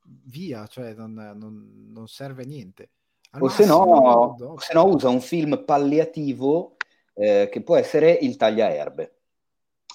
Via, 0.05 0.67
cioè 0.67 0.95
non, 0.95 1.13
non, 1.13 1.91
non 1.93 2.09
serve 2.09 2.43
a 2.43 2.47
niente. 2.47 2.91
Al 3.31 3.43
o 3.43 3.49
se 3.49 3.65
no, 3.65 4.57
se 4.59 4.75
no, 4.75 4.85
usa 4.85 5.09
un 5.09 5.21
film 5.21 5.65
palliativo 5.65 6.77
eh, 7.15 7.49
che 7.51 7.63
può 7.63 7.77
essere 7.77 8.11
il 8.11 8.37
tagliaerbe. 8.37 9.17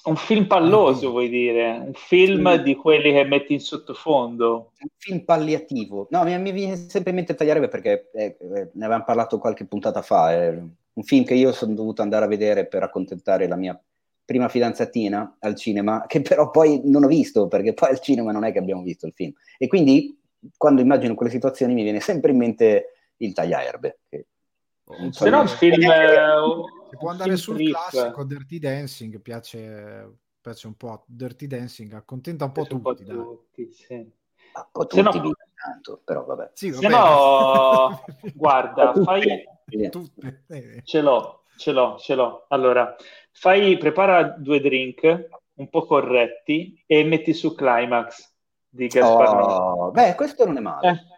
Un 0.06 0.16
film 0.16 0.48
palloso, 0.48 1.10
vuoi 1.10 1.28
dire? 1.28 1.70
Un 1.86 1.94
film 1.94 2.56
sì. 2.56 2.64
di 2.64 2.76
quelli 2.76 3.12
che 3.12 3.26
metti 3.26 3.54
in 3.54 3.60
sottofondo? 3.60 4.72
Un 4.80 4.88
film 4.96 5.26
palliativo. 5.26 6.08
No, 6.12 6.24
mi, 6.24 6.40
mi 6.40 6.52
viene 6.52 6.78
sempre 6.78 7.10
in 7.10 7.18
mente 7.18 7.36
tagliaerbe 7.36 7.68
perché 7.68 8.10
eh, 8.14 8.38
eh, 8.40 8.70
ne 8.74 8.86
avevamo 8.86 9.04
parlato 9.04 9.38
qualche 9.38 9.66
puntata 9.66 10.02
fa. 10.02 10.32
Un 10.98 11.04
film 11.04 11.24
che 11.24 11.36
io 11.36 11.52
sono 11.52 11.76
dovuto 11.76 12.02
andare 12.02 12.26
a 12.26 12.28
vedere 12.28 12.66
per 12.66 12.82
accontentare 12.82 13.48
la 13.48 13.56
mia 13.56 13.80
prima 14.26 14.50
fidanzatina 14.50 15.38
al 15.40 15.56
cinema, 15.56 16.06
che 16.10 16.22
però 16.22 16.50
poi 16.50 16.82
non 16.84 17.04
ho 17.04 17.08
visto, 17.08 17.48
perché 17.48 17.74
poi 17.74 17.90
al 17.90 18.00
cinema 18.00 18.32
non 18.32 18.44
è 18.44 18.52
che 18.52 18.60
abbiamo 18.60 18.82
visto 18.82 19.06
il 19.06 19.14
film. 19.14 19.34
E 19.58 19.68
quindi 19.68 20.20
quando 20.58 20.82
immagino 20.82 21.16
quelle 21.16 21.32
situazioni 21.32 21.74
mi 21.74 21.84
viene 21.84 22.00
sempre 22.00 22.32
in 22.32 22.38
mente 22.38 22.86
il 23.18 23.34
tagliaerbe. 23.34 24.00
Che, 24.10 24.26
Se 25.12 25.30
no 25.30 25.42
il 25.44 25.50
film... 25.50 25.82
Eh, 25.84 26.76
si 26.90 26.96
può 26.98 27.10
andare 27.10 27.36
sul 27.36 27.56
trip. 27.56 27.72
classico 27.72 28.24
Dirty 28.24 28.60
Dancing, 28.60 29.20
piace, 29.20 30.10
piace 30.42 30.68
un 30.68 30.76
po'. 30.76 31.04
Dirty 31.06 31.48
Dancing 31.48 31.94
accontenta 31.94 32.46
un 32.46 32.52
po' 32.52 32.64
tutti. 32.64 32.74
Un 32.76 32.82
po 32.82 32.96
tutti, 32.96 33.72
sì. 33.74 33.94
un 33.94 34.12
po 34.72 34.88
tutti. 34.88 35.02
No, 35.02 35.36
tanto, 35.62 36.02
però 36.04 36.24
vabbè. 36.24 36.52
Sì, 36.54 36.72
vabbè. 36.72 36.82
Se 36.82 36.88
no, 36.88 38.04
guarda, 38.34 38.94
fai... 39.04 39.44
Tutte. 39.90 40.44
Eh. 40.48 40.82
Ce 40.86 41.02
l'ho, 41.02 41.44
ce 41.58 41.72
l'ho, 41.72 41.98
ce 42.00 42.16
l'ho. 42.16 42.46
Allora, 42.50 42.96
fai, 43.32 43.78
prepara 43.78 44.24
due 44.24 44.62
drink 44.62 45.30
un 45.56 45.70
po' 45.70 45.86
corretti 45.86 46.82
e 46.86 47.04
metti 47.04 47.34
su 47.34 47.54
Climax 47.54 48.34
di 48.70 48.88
Gaspar. 48.88 49.36
Oh, 49.36 49.92
beh, 49.92 50.16
questo 50.16 50.46
non 50.46 50.58
è 50.58 50.62
male. 50.62 50.90
Eh. 50.90 51.16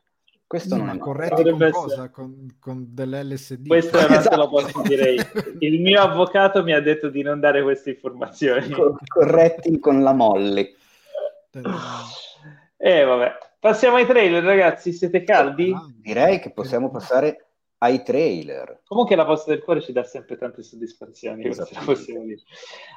Questo 0.50 0.78
non 0.78 0.90
è 0.90 0.98
corretti 0.98 1.44
con 1.44 1.70
cosa? 1.70 2.10
Con, 2.10 2.58
con 2.60 2.88
dell'LSD? 2.90 3.68
Questo 3.68 4.02
non 4.02 4.14
esatto. 4.14 4.30
te 4.30 4.36
lo 4.36 4.50
posso 4.50 4.82
dire 4.82 5.12
io. 5.12 5.24
Il 5.60 5.80
mio 5.80 6.02
avvocato 6.02 6.64
mi 6.64 6.74
ha 6.74 6.82
detto 6.82 7.10
di 7.10 7.22
non 7.22 7.40
dare 7.40 7.62
queste 7.62 7.92
informazioni. 7.92 8.68
corretti 9.06 9.78
con 9.78 10.02
la 10.02 10.12
molle. 10.12 10.74
E 11.52 11.62
eh, 12.78 13.04
vabbè. 13.04 13.32
Passiamo 13.60 13.98
ai 13.98 14.06
trailer, 14.06 14.42
ragazzi. 14.42 14.94
Siete 14.94 15.24
caldi? 15.24 15.74
Direi 15.98 16.40
che 16.40 16.52
possiamo 16.52 16.90
passare 16.90 17.50
ai 17.80 18.04
trailer. 18.04 18.82
Comunque 18.86 19.16
la 19.16 19.26
posta 19.26 19.52
del 19.52 19.62
cuore 19.62 19.82
ci 19.82 19.92
dà 19.92 20.04
sempre 20.04 20.38
tante 20.38 20.64
soddisfazioni. 20.64 21.44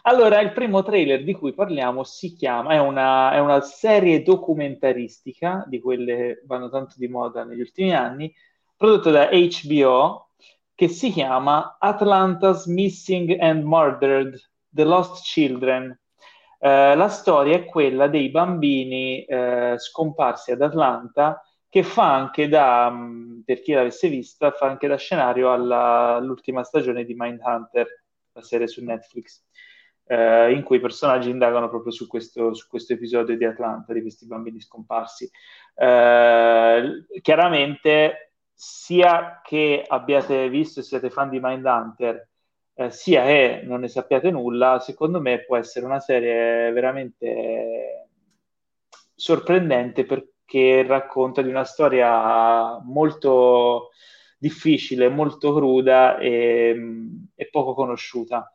Allora, 0.02 0.40
il 0.40 0.52
primo 0.52 0.82
trailer 0.82 1.24
di 1.24 1.32
cui 1.34 1.52
parliamo 1.52 2.04
si 2.04 2.34
chiama, 2.34 2.74
è 2.74 2.78
una, 2.78 3.32
è 3.32 3.40
una 3.40 3.60
serie 3.60 4.22
documentaristica, 4.22 5.64
di 5.66 5.80
quelle 5.80 6.16
che 6.16 6.42
vanno 6.46 6.68
tanto 6.68 6.94
di 6.96 7.08
moda 7.08 7.44
negli 7.44 7.60
ultimi 7.60 7.94
anni, 7.94 8.32
prodotto 8.76 9.10
da 9.10 9.30
HBO, 9.30 10.28
che 10.74 10.88
si 10.88 11.10
chiama 11.10 11.76
Atlanta's 11.80 12.66
Missing 12.66 13.36
and 13.40 13.64
Murdered, 13.64 14.38
The 14.68 14.84
Lost 14.84 15.24
Children. 15.24 15.96
Uh, 16.62 16.94
la 16.94 17.08
storia 17.08 17.56
è 17.56 17.64
quella 17.64 18.06
dei 18.06 18.30
bambini 18.30 19.26
uh, 19.26 19.76
scomparsi 19.76 20.52
ad 20.52 20.62
Atlanta 20.62 21.42
che 21.68 21.82
fa 21.82 22.14
anche 22.14 22.48
da, 22.48 22.88
mm, 22.88 23.40
per 23.46 23.62
chi 23.62 23.72
l'avesse 23.72 24.08
vista, 24.08 24.50
fa 24.52 24.66
anche 24.66 24.86
da 24.86 24.96
scenario 24.96 25.50
alla, 25.50 26.16
all'ultima 26.16 26.62
stagione 26.62 27.04
di 27.04 27.14
Mindhunter, 27.16 28.04
la 28.32 28.42
serie 28.42 28.66
su 28.66 28.84
Netflix, 28.84 29.42
eh, 30.04 30.52
in 30.52 30.62
cui 30.64 30.76
i 30.76 30.80
personaggi 30.80 31.30
indagano 31.30 31.70
proprio 31.70 31.90
su 31.90 32.06
questo, 32.06 32.52
su 32.52 32.68
questo, 32.68 32.92
episodio 32.92 33.38
di 33.38 33.46
Atlanta, 33.46 33.94
di 33.94 34.02
questi 34.02 34.26
bambini 34.26 34.60
scomparsi. 34.60 35.30
Eh, 35.74 37.06
chiaramente, 37.22 38.34
sia 38.52 39.40
che 39.42 39.82
abbiate 39.86 40.50
visto 40.50 40.80
e 40.80 40.82
siate 40.82 41.08
fan 41.08 41.30
di 41.30 41.40
Mindhunter, 41.40 42.28
eh, 42.86 42.90
sia 42.90 43.24
che 43.24 43.62
non 43.64 43.80
ne 43.80 43.88
sappiate 43.88 44.30
nulla, 44.30 44.78
secondo 44.80 45.20
me 45.20 45.44
può 45.44 45.56
essere 45.56 45.86
una 45.86 46.00
serie 46.00 46.70
veramente 46.72 48.08
sorprendente 49.14 50.04
per 50.04 50.32
che 50.52 50.84
racconta 50.86 51.40
di 51.40 51.48
una 51.48 51.64
storia 51.64 52.78
molto 52.82 53.88
difficile, 54.36 55.08
molto 55.08 55.54
cruda 55.54 56.18
e, 56.18 56.76
e 57.34 57.48
poco 57.48 57.72
conosciuta. 57.72 58.52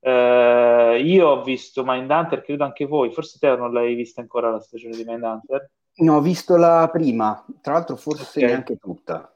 Uh, 0.00 0.96
io 0.96 1.28
ho 1.28 1.42
visto 1.42 1.82
Mindhunter, 1.82 2.42
credo 2.42 2.64
anche 2.64 2.84
voi, 2.84 3.10
forse 3.10 3.38
te 3.38 3.56
non 3.56 3.72
l'hai 3.72 3.94
vista 3.94 4.20
ancora 4.20 4.50
la 4.50 4.60
stagione 4.60 4.94
di 4.94 5.04
Mindhunter? 5.06 5.70
No, 6.00 6.16
ho 6.16 6.20
visto 6.20 6.56
la 6.56 6.86
prima, 6.92 7.42
tra 7.62 7.72
l'altro 7.72 7.96
forse 7.96 8.38
okay. 8.38 8.50
neanche 8.50 8.76
tutta. 8.76 9.34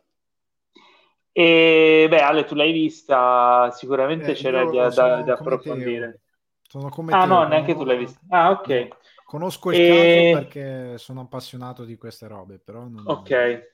E 1.37 2.07
beh, 2.09 2.21
Ale, 2.21 2.45
tu 2.45 2.55
l'hai 2.55 2.71
vista, 2.71 3.69
sicuramente 3.73 4.31
eh, 4.31 4.35
c'era 4.35 4.65
da, 4.65 4.89
da, 4.89 5.23
da 5.23 5.33
approfondire. 5.33 6.21
Ah, 7.09 7.23
te, 7.23 7.27
no, 7.27 7.43
neanche 7.49 7.75
tu 7.75 7.83
l'hai 7.83 7.99
vista. 7.99 8.21
Ah, 8.29 8.51
ok. 8.53 8.89
Conosco 9.25 9.73
il 9.73 9.81
e... 9.81 9.89
caso 9.89 10.45
perché 10.45 10.99
sono 10.99 11.23
appassionato 11.23 11.85
di 11.85 11.97
queste 11.97 12.29
robe, 12.29 12.61
però 12.61 12.87
non... 12.87 13.03
Ok. 13.05 13.73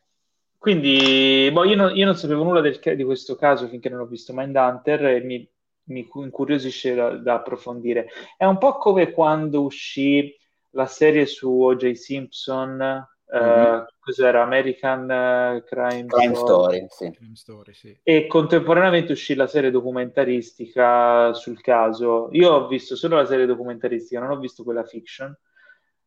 Quindi, 0.57 1.51
boh, 1.53 1.65
io, 1.65 1.77
non, 1.77 1.95
io 1.95 2.07
non 2.07 2.17
sapevo 2.17 2.45
nulla 2.45 2.63
del, 2.63 2.81
di 2.97 3.05
questo 3.05 3.37
caso 3.37 3.69
finché 3.69 3.91
non 3.91 4.01
ho 4.01 4.07
visto 4.07 4.33
Mindhunter 4.35 5.05
e 5.05 5.21
mi, 5.21 5.47
mi 5.85 6.09
incuriosisce 6.15 6.95
da, 6.95 7.11
da, 7.11 7.35
approfondire. 7.35 8.09
È 8.39 8.47
un 8.47 8.57
po' 8.57 8.79
come 8.79 9.11
quando 9.11 9.63
uscì 9.63 10.35
la 10.71 10.87
serie 10.87 11.27
su 11.27 11.51
O.J. 11.51 11.93
Simpson, 11.93 13.07
mm-hmm. 13.33 13.75
uh, 13.75 13.85
cos'era? 13.99 14.43
American 14.43 15.03
uh, 15.03 15.65
Crime, 15.65 16.07
Crime 16.07 16.35
Story, 16.35 16.87
sì. 16.89 17.11
Crime 17.11 17.37
Story 17.37 17.75
sì. 17.75 17.99
E 18.03 18.27
contemporaneamente 18.27 19.13
uscì 19.13 19.35
la 19.35 19.47
serie 19.47 19.71
documentaristica 19.71 21.33
sul 21.33 21.61
caso. 21.61 22.29
Io 22.33 22.51
ho 22.51 22.67
visto 22.69 22.97
solo 22.97 23.17
la 23.17 23.27
serie 23.27 23.47
documentaristica, 23.47 24.21
non 24.21 24.31
ho 24.31 24.39
visto 24.39 24.65
quella 24.65 24.85
fiction. 24.85 25.37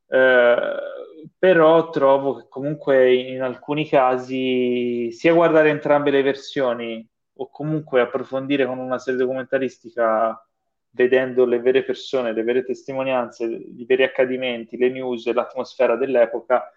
Uh, 0.06 1.32
però 1.40 1.90
trovo 1.90 2.36
che 2.36 2.45
comunque 2.50 3.14
in 3.14 3.41
alcuni 3.41 3.88
casi 3.88 5.12
sia 5.12 5.34
guardare 5.34 5.70
entrambe 5.70 6.12
le 6.12 6.22
versioni 6.22 7.08
o 7.36 7.50
comunque 7.50 8.02
approfondire 8.02 8.66
con 8.66 8.78
una 8.78 9.00
serie 9.00 9.20
documentaristica 9.20 10.40
vedendo 10.94 11.45
le 11.45 11.60
vere 11.60 11.84
persone, 11.84 12.34
le 12.34 12.44
vere 12.44 12.64
testimonianze, 12.64 13.45
i 13.45 13.86
veri 13.86 14.04
accadimenti, 14.04 14.78
le 14.78 14.90
news 14.90 15.26
e 15.26 15.34
l'atmosfera 15.34 15.95
dell'epoca 15.95 16.72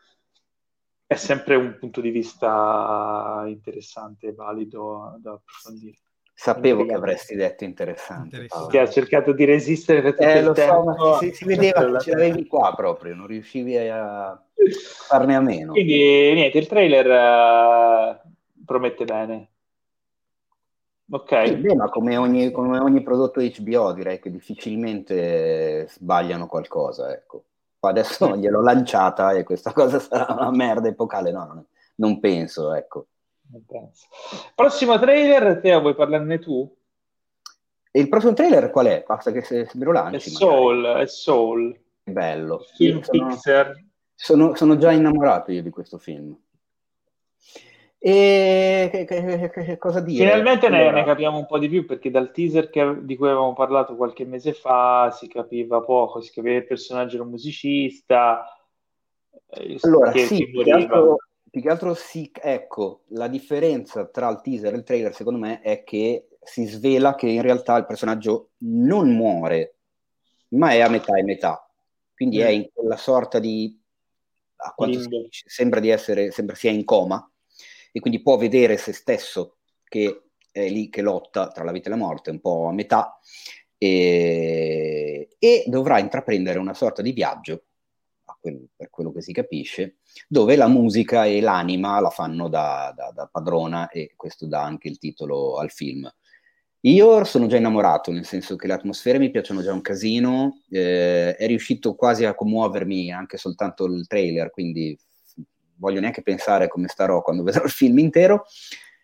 è 1.06 1.14
sempre 1.14 1.54
un 1.54 1.76
punto 1.78 2.00
di 2.00 2.10
vista 2.10 3.44
interessante 3.46 4.28
e 4.28 4.32
valido 4.32 5.16
da 5.20 5.32
approfondire. 5.32 5.98
Sapevo 6.34 6.84
che 6.84 6.92
avresti 6.92 7.34
detto 7.34 7.64
interessante. 7.64 8.36
interessante. 8.36 8.70
Che 8.70 8.78
ha 8.78 8.90
cercato 8.90 9.32
di 9.32 9.44
resistere 9.44 10.02
per 10.02 10.12
tutto 10.12 10.28
eh, 10.28 10.38
il 10.38 10.52
tempo. 10.52 10.94
So, 10.98 11.18
si, 11.18 11.32
si, 11.32 11.44
vedeva 11.46 11.92
che 11.92 12.00
ce 12.00 12.10
l'avevi 12.10 12.46
qua 12.46 12.74
proprio, 12.74 13.14
non 13.14 13.26
riuscivi 13.26 13.78
a 13.78 14.38
farne 15.08 15.34
a 15.34 15.40
meno. 15.40 15.72
Quindi 15.72 16.34
niente, 16.34 16.58
il 16.58 16.66
trailer 16.66 17.06
uh, 17.06 18.64
promette 18.66 19.04
bene. 19.04 19.50
Ok. 21.08 21.46
Sì, 21.46 21.54
beh, 21.54 21.74
ma 21.74 21.88
come 21.88 22.16
ogni, 22.18 22.50
come 22.50 22.78
ogni 22.78 23.02
prodotto 23.02 23.40
HBO 23.40 23.92
direi 23.92 24.18
che 24.18 24.30
difficilmente 24.30 25.86
sbagliano 25.88 26.48
qualcosa, 26.48 27.14
ecco 27.14 27.44
adesso 27.86 28.36
gliel'ho 28.36 28.62
lanciata 28.62 29.32
e 29.32 29.42
questa 29.44 29.72
cosa 29.72 29.98
sarà 29.98 30.32
una 30.32 30.50
merda 30.50 30.88
epocale. 30.88 31.30
No, 31.30 31.44
non, 31.44 31.66
non 31.96 32.20
penso, 32.20 32.72
ecco. 32.72 33.06
Non 33.48 33.64
penso. 33.66 34.06
Prossimo 34.54 34.98
trailer, 34.98 35.60
Teo, 35.60 35.80
vuoi 35.80 35.94
parlarne 35.94 36.38
tu? 36.38 36.74
E 37.90 38.00
il 38.00 38.08
prossimo 38.08 38.34
trailer 38.34 38.70
qual 38.70 38.86
è? 38.86 39.04
Basta 39.06 39.32
che 39.32 39.42
se, 39.42 39.66
se 39.66 39.78
me 39.78 39.84
lo 39.84 39.92
lanci. 39.92 40.28
È 40.28 40.32
Soul, 40.32 40.80
magari. 40.80 41.02
è 41.02 41.06
Soul. 41.06 41.80
Bello. 42.02 42.64
Film 42.74 43.00
sono, 43.00 43.28
Pixar. 43.28 43.84
Sono, 44.14 44.54
sono 44.54 44.76
già 44.76 44.92
innamorato 44.92 45.52
io 45.52 45.62
di 45.62 45.70
questo 45.70 45.98
film. 45.98 46.36
E 48.06 48.88
che, 48.92 49.04
che, 49.04 49.50
che, 49.50 49.78
cosa 49.78 49.98
dire? 49.98 50.26
Finalmente 50.26 50.66
allora... 50.66 50.92
ne, 50.92 51.00
ne, 51.00 51.04
capiamo 51.04 51.38
un 51.38 51.46
po' 51.46 51.58
di 51.58 51.68
più 51.68 51.84
perché 51.84 52.08
dal 52.08 52.30
teaser 52.30 52.70
che, 52.70 52.98
di 53.00 53.16
cui 53.16 53.26
avevamo 53.26 53.52
parlato 53.52 53.96
qualche 53.96 54.24
mese 54.24 54.52
fa 54.52 55.10
si 55.10 55.26
capiva 55.26 55.80
poco, 55.80 56.20
si 56.20 56.32
capiva 56.32 56.54
il 56.54 56.66
personaggio 56.66 57.16
era 57.16 57.24
un 57.24 57.30
musicista. 57.30 58.46
Eh, 59.48 59.78
allora, 59.80 60.12
sì, 60.12 60.48
più 60.48 60.62
che, 60.62 60.70
altro, 60.70 61.16
più 61.50 61.60
che 61.60 61.68
altro 61.68 61.94
sì, 61.94 62.30
ecco, 62.32 63.02
la 63.08 63.26
differenza 63.26 64.06
tra 64.06 64.28
il 64.28 64.40
teaser 64.40 64.74
e 64.74 64.76
il 64.76 64.84
trailer 64.84 65.12
secondo 65.12 65.40
me 65.40 65.60
è 65.60 65.82
che 65.82 66.28
si 66.40 66.64
svela 66.64 67.16
che 67.16 67.26
in 67.26 67.42
realtà 67.42 67.76
il 67.76 67.86
personaggio 67.86 68.50
non 68.58 69.16
muore, 69.16 69.78
ma 70.50 70.70
è 70.70 70.78
a 70.78 70.88
metà 70.88 71.16
e 71.16 71.24
metà. 71.24 71.68
Quindi 72.14 72.38
mm. 72.38 72.42
è 72.42 72.48
in 72.50 72.68
quella 72.72 72.96
sorta 72.96 73.40
di... 73.40 73.76
A 74.58 74.72
quanto 74.76 75.00
si, 75.00 75.08
sembra 75.28 75.80
di 75.80 75.88
essere, 75.88 76.30
sembra 76.30 76.54
sia 76.54 76.70
in 76.70 76.84
coma 76.84 77.28
e 77.92 78.00
quindi 78.00 78.22
può 78.22 78.36
vedere 78.36 78.76
se 78.76 78.92
stesso 78.92 79.56
che 79.84 80.22
è 80.50 80.68
lì 80.68 80.88
che 80.88 81.02
lotta 81.02 81.48
tra 81.48 81.64
la 81.64 81.72
vita 81.72 81.88
e 81.88 81.90
la 81.90 81.96
morte, 81.96 82.30
un 82.30 82.40
po' 82.40 82.66
a 82.66 82.72
metà, 82.72 83.18
e, 83.78 85.36
e 85.38 85.64
dovrà 85.66 85.98
intraprendere 85.98 86.58
una 86.58 86.74
sorta 86.74 87.02
di 87.02 87.12
viaggio, 87.12 87.64
per 88.76 88.90
quello 88.90 89.12
che 89.12 89.22
si 89.22 89.32
capisce, 89.32 89.96
dove 90.28 90.56
la 90.56 90.68
musica 90.68 91.24
e 91.24 91.40
l'anima 91.40 92.00
la 92.00 92.10
fanno 92.10 92.48
da, 92.48 92.92
da, 92.96 93.10
da 93.14 93.28
padrona 93.30 93.88
e 93.88 94.12
questo 94.16 94.46
dà 94.46 94.62
anche 94.62 94.88
il 94.88 94.98
titolo 94.98 95.56
al 95.56 95.70
film. 95.70 96.08
Io 96.80 97.24
sono 97.24 97.46
già 97.48 97.56
innamorato, 97.56 98.12
nel 98.12 98.24
senso 98.24 98.54
che 98.54 98.68
le 98.68 98.74
atmosfere 98.74 99.18
mi 99.18 99.30
piacciono 99.30 99.62
già 99.62 99.72
un 99.72 99.80
casino, 99.80 100.62
eh, 100.70 101.34
è 101.34 101.46
riuscito 101.46 101.96
quasi 101.96 102.24
a 102.24 102.34
commuovermi 102.34 103.10
anche 103.10 103.38
soltanto 103.38 103.86
il 103.86 104.06
trailer, 104.06 104.50
quindi 104.50 104.96
voglio 105.78 106.00
neanche 106.00 106.22
pensare 106.22 106.68
come 106.68 106.88
starò 106.88 107.22
quando 107.22 107.42
vedrò 107.42 107.64
il 107.64 107.70
film 107.70 107.98
intero. 107.98 108.44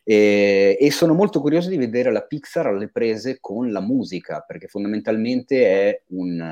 E, 0.05 0.77
e, 0.81 0.91
sono 0.91 1.15
molto 1.15 1.41
curioso 1.41 1.69
di 1.69 1.77
vedere 1.77 2.11
la 2.11 2.23
Pixar 2.23 2.67
alle 2.67 2.89
prese 2.89 3.39
con 3.41 3.71
la 3.71 3.81
musica, 3.81 4.41
perché 4.41 4.67
fondamentalmente 4.67 5.65
è 5.65 6.03
un, 6.09 6.45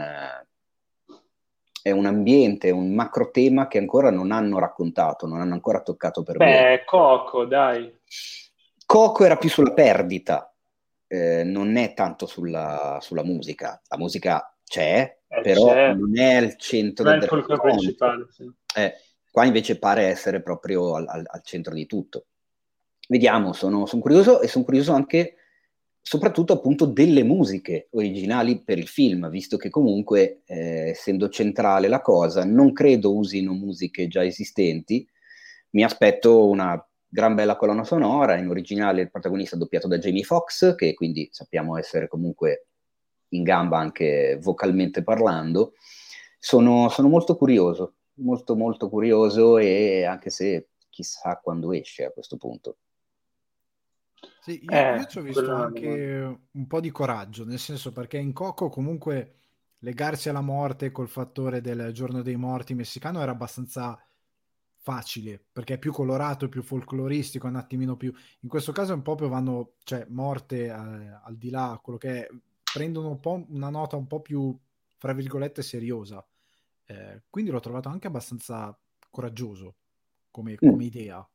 è 1.83 1.91
un 1.91 2.07
ambiente, 2.07 2.71
un 2.71 2.95
macro 2.95 3.31
tema 3.31 3.67
che 3.67 3.79
ancora 3.79 4.11
non 4.11 4.31
hanno 4.31 4.59
raccontato, 4.59 5.27
non 5.27 5.41
hanno 5.41 5.55
ancora 5.55 5.81
toccato 5.81 6.23
per 6.23 6.39
me. 6.39 6.45
Beh, 6.45 6.85
Coco, 6.85 7.45
dai. 7.45 7.93
Coco 8.87 9.25
era 9.25 9.37
più 9.37 9.49
sulla 9.49 9.73
perdita, 9.73 10.53
eh, 11.07 11.43
non 11.45 11.77
è 11.77 11.95
tanto 11.95 12.27
sulla, 12.27 12.99
sulla, 13.01 13.25
musica. 13.25 13.81
La 13.89 13.97
musica 13.97 14.57
c'è, 14.65 15.19
eh, 15.27 15.41
però 15.41 15.67
c'è. 15.67 15.95
non 15.95 16.19
è 16.19 16.39
il 16.39 16.57
centro 16.57 17.05
non 17.05 17.19
del 17.19 17.29
è 17.29 17.35
il 17.35 17.61
principale. 17.61 18.27
Sì. 18.31 18.51
Eh, 18.77 18.95
Qua 19.31 19.45
invece 19.45 19.79
pare 19.79 20.05
essere 20.05 20.43
proprio 20.43 20.95
al, 20.95 21.07
al, 21.07 21.25
al 21.27 21.43
centro 21.43 21.75
di 21.75 21.87
tutto. 21.87 22.27
Vediamo, 23.09 23.53
sono, 23.53 23.87
sono 23.87 24.03
curioso 24.03 24.41
e 24.41 24.49
sono 24.49 24.65
curioso 24.65 24.93
anche 24.93 25.37
soprattutto 26.03 26.53
appunto 26.53 26.87
delle 26.87 27.23
musiche 27.23 27.89
originali 27.91 28.63
per 28.63 28.79
il 28.79 28.89
film, 28.89 29.29
visto 29.29 29.57
che 29.57 29.69
comunque, 29.69 30.41
eh, 30.47 30.91
essendo 30.91 31.29
centrale 31.29 31.89
la 31.89 32.01
cosa, 32.01 32.45
non 32.45 32.73
credo 32.73 33.15
usino 33.15 33.53
musiche 33.53 34.09
già 34.09 34.25
esistenti, 34.25 35.07
mi 35.71 35.85
aspetto 35.85 36.49
una 36.49 36.83
gran 37.07 37.35
bella 37.35 37.57
colonna 37.57 37.85
sonora, 37.85 38.37
in 38.37 38.49
originale 38.49 39.03
il 39.03 39.11
protagonista 39.11 39.57
doppiato 39.57 39.89
da 39.89 39.99
Jamie 39.99 40.23
Foxx, 40.23 40.75
che 40.75 40.95
quindi 40.95 41.29
sappiamo 41.31 41.77
essere 41.77 42.09
comunque 42.09 42.67
in 43.31 43.43
gamba 43.43 43.79
anche 43.79 44.39
vocalmente 44.41 45.03
parlando. 45.03 45.75
Sono, 46.39 46.89
sono 46.89 47.09
molto 47.09 47.37
curioso, 47.37 47.97
molto 48.21 48.57
molto 48.57 48.89
curioso 48.89 49.59
e 49.59 50.05
anche 50.05 50.31
se 50.31 50.69
chissà 50.89 51.39
quando 51.43 51.73
esce 51.73 52.05
a 52.05 52.11
questo 52.11 52.37
punto. 52.37 52.77
Sì, 54.41 54.65
io, 54.65 54.71
eh, 54.71 54.97
io 54.97 55.07
ci 55.07 55.19
ho 55.19 55.23
visto 55.23 55.55
anche 55.55 56.41
un 56.51 56.67
po' 56.67 56.81
di 56.81 56.91
coraggio, 56.91 57.45
nel 57.45 57.59
senso 57.59 57.93
perché 57.93 58.19
in 58.19 58.33
Coco 58.33 58.69
comunque 58.69 59.35
legarsi 59.79 60.29
alla 60.29 60.41
morte 60.41 60.91
col 60.91 61.09
fattore 61.09 61.61
del 61.61 61.93
giorno 61.93 62.23
dei 62.23 62.37
morti 62.37 62.75
messicano 62.75 63.21
era 63.21 63.33
abbastanza 63.33 63.99
facile 64.83 65.43
perché 65.53 65.75
è 65.75 65.79
più 65.79 65.93
colorato, 65.93 66.49
più 66.49 66.63
folcloristico, 66.63 67.47
un 67.47 67.57
attimino 67.57 67.97
più. 67.97 68.13
In 68.41 68.49
questo 68.49 68.73
caso 68.73 68.93
è 68.93 68.95
un 68.95 69.03
po' 69.03 69.15
più 69.15 69.29
vanno, 69.29 69.73
cioè 69.85 70.07
morte 70.09 70.67
eh, 70.67 70.71
al 70.71 71.37
di 71.37 71.51
là, 71.51 71.79
quello 71.83 71.99
che 71.99 72.27
è, 72.27 72.29
prendono 72.73 73.09
un 73.11 73.21
po' 73.21 73.45
una 73.49 73.71
nota 73.71 73.97
un 73.97 74.07
po' 74.07 74.21
più, 74.21 74.57
fra 74.97 75.13
virgolette, 75.13 75.63
seriosa. 75.63 76.25
Eh, 76.91 77.23
quindi 77.31 77.53
l'ho 77.53 77.61
trovato 77.61 77.89
anche 77.89 78.09
abbastanza 78.09 78.77
coraggioso 79.11 79.77
come, 80.31 80.53
mm. 80.53 80.69
come 80.69 80.85
idea. 80.85 81.29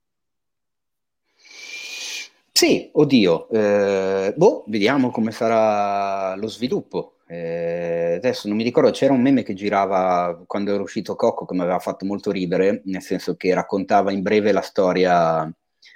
Sì, 2.52 2.90
oddio, 2.92 3.50
eh, 3.50 4.34
boh, 4.36 4.64
vediamo 4.68 5.12
come 5.12 5.32
sarà 5.32 6.36
lo 6.36 6.48
sviluppo. 6.48 7.18
Eh, 7.28 8.16
adesso 8.18 8.48
non 8.48 8.58
mi 8.58 8.64
ricordo, 8.64 8.92
c'era 8.92 9.14
un 9.14 9.22
meme 9.22 9.44
che 9.44 9.54
girava 9.54 10.44
quando 10.46 10.74
era 10.74 10.84
uscito 10.84 11.16
Cocco 11.16 11.46
che 11.46 11.54
mi 11.54 11.62
aveva 11.62 11.80
fatto 11.80 12.06
molto 12.06 12.32
ridere, 12.32 12.82
nel 12.86 13.02
senso 13.02 13.36
che 13.36 13.54
raccontava 13.54 14.12
in 14.12 14.22
breve 14.22 14.52
la 14.52 14.62
storia 14.62 15.50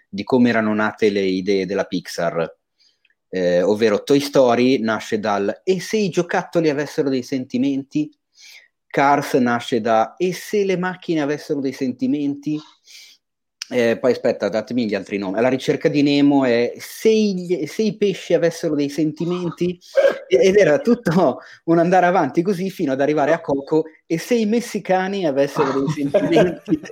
di 0.08 0.24
come 0.24 0.50
erano 0.50 0.74
nate 0.74 1.10
le 1.10 1.22
idee 1.22 1.66
della 1.66 1.86
Pixar. 1.86 2.58
Eh, 3.32 3.62
ovvero 3.62 4.04
Toy 4.04 4.20
Story 4.20 4.80
nasce 4.80 5.20
dal 5.20 5.62
e 5.64 5.80
se 5.80 5.98
i 5.98 6.10
giocattoli 6.10 6.70
avessero 6.70 7.10
dei 7.10 7.24
sentimenti? 7.24 8.12
Cars 8.90 9.34
nasce 9.36 9.82
da 9.82 10.16
e 10.18 10.34
se 10.34 10.66
le 10.66 10.78
macchine 10.78 11.22
avessero 11.22 11.60
dei 11.60 11.74
sentimenti? 11.74 12.60
Eh, 13.72 14.00
poi 14.00 14.12
aspetta, 14.12 14.50
datemi 14.50 14.88
gli 14.88 14.96
altri 14.96 15.20
nomi. 15.20 15.40
La 15.40 15.48
ricerca 15.48 15.90
di 15.90 16.02
Nemo 16.02 16.44
è 16.44 16.74
se, 16.78 17.12
gli, 17.12 17.68
se, 17.68 17.84
i 17.84 17.98
pesci 17.98 18.34
avessero 18.34 18.74
dei 18.74 18.90
sentimenti, 18.90 19.80
ed 20.28 20.56
era 20.56 20.80
tutto 20.80 21.38
un 21.66 21.78
andare 21.78 22.08
avanti 22.08 22.42
così 22.42 22.72
fino 22.72 22.94
ad 22.94 23.02
arrivare 23.02 23.32
a 23.32 23.42
Coco, 23.42 23.84
e 24.08 24.18
se 24.18 24.34
i 24.34 24.48
messicani 24.48 25.28
avessero 25.28 25.82
dei 25.82 25.90
sentimenti. 25.90 26.80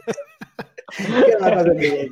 è 0.85 1.35
una 1.39 1.55
cosa 1.55 1.73
che 1.73 2.09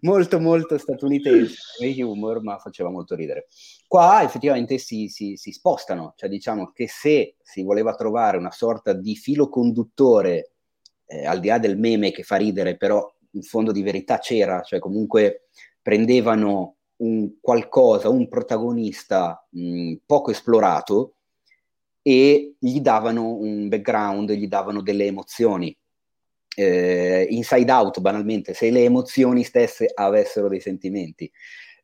molto 0.00 0.40
molto 0.40 0.78
statunitense 0.78 2.02
humor, 2.02 2.42
ma 2.42 2.58
faceva 2.58 2.90
molto 2.90 3.14
ridere. 3.14 3.46
Qua 3.88 4.22
effettivamente 4.22 4.78
si, 4.78 5.08
si, 5.08 5.36
si 5.36 5.52
spostano, 5.52 6.14
cioè 6.16 6.28
diciamo 6.28 6.72
che 6.72 6.88
se 6.88 7.36
si 7.40 7.62
voleva 7.62 7.94
trovare 7.94 8.36
una 8.36 8.50
sorta 8.50 8.92
di 8.92 9.14
filo 9.14 9.48
conduttore, 9.48 10.52
eh, 11.06 11.24
al 11.24 11.38
di 11.38 11.48
là 11.48 11.58
del 11.58 11.78
meme 11.78 12.10
che 12.10 12.24
fa 12.24 12.36
ridere, 12.36 12.76
però 12.76 13.08
un 13.30 13.42
fondo 13.42 13.70
di 13.70 13.82
verità 13.82 14.18
c'era, 14.18 14.60
cioè 14.62 14.78
comunque 14.80 15.48
prendevano 15.80 16.76
un 16.96 17.34
qualcosa, 17.40 18.08
un 18.08 18.28
protagonista 18.28 19.46
mh, 19.50 19.94
poco 20.06 20.30
esplorato 20.30 21.14
e 22.02 22.54
gli 22.58 22.80
davano 22.80 23.34
un 23.34 23.68
background, 23.68 24.32
gli 24.32 24.48
davano 24.48 24.82
delle 24.82 25.06
emozioni. 25.06 25.76
Eh, 26.58 27.26
inside 27.30 27.70
out, 27.70 28.00
banalmente, 28.00 28.54
se 28.54 28.70
le 28.70 28.84
emozioni 28.84 29.44
stesse 29.44 29.90
avessero 29.92 30.48
dei 30.48 30.60
sentimenti. 30.60 31.30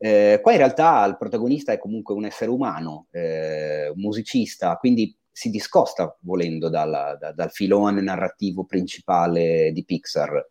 Eh, 0.04 0.40
qua 0.42 0.50
in 0.50 0.58
realtà 0.58 1.04
il 1.04 1.16
protagonista 1.16 1.70
è 1.70 1.78
comunque 1.78 2.12
un 2.12 2.24
essere 2.24 2.50
umano, 2.50 3.06
eh, 3.12 3.86
un 3.86 4.00
musicista, 4.00 4.74
quindi 4.76 5.16
si 5.30 5.48
discosta 5.48 6.16
volendo 6.22 6.68
dalla, 6.68 7.14
da, 7.14 7.30
dal 7.30 7.52
filone 7.52 8.00
narrativo 8.00 8.64
principale 8.64 9.70
di 9.72 9.84
Pixar. 9.84 10.44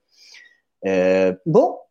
Eh, 0.80 1.42
boh, 1.44 1.90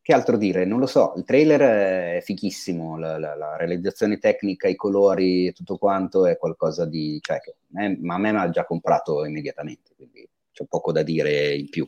che 0.00 0.12
altro 0.12 0.36
dire? 0.36 0.64
Non 0.64 0.78
lo 0.78 0.86
so, 0.86 1.14
il 1.16 1.24
trailer 1.24 2.18
è 2.18 2.20
fichissimo, 2.22 2.96
la, 2.96 3.18
la, 3.18 3.34
la 3.34 3.56
realizzazione 3.56 4.18
tecnica, 4.18 4.68
i 4.68 4.76
colori, 4.76 5.52
tutto 5.52 5.78
quanto 5.78 6.26
è 6.26 6.38
qualcosa 6.38 6.86
di... 6.86 7.18
Cioè, 7.20 7.40
che, 7.40 7.56
eh, 7.80 7.98
ma 8.00 8.14
a 8.14 8.18
me 8.18 8.30
mi 8.30 8.38
ha 8.38 8.48
già 8.48 8.64
comprato 8.64 9.24
immediatamente, 9.24 9.90
quindi 9.96 10.24
c'è 10.52 10.66
poco 10.66 10.92
da 10.92 11.02
dire 11.02 11.52
in 11.52 11.68
più. 11.68 11.84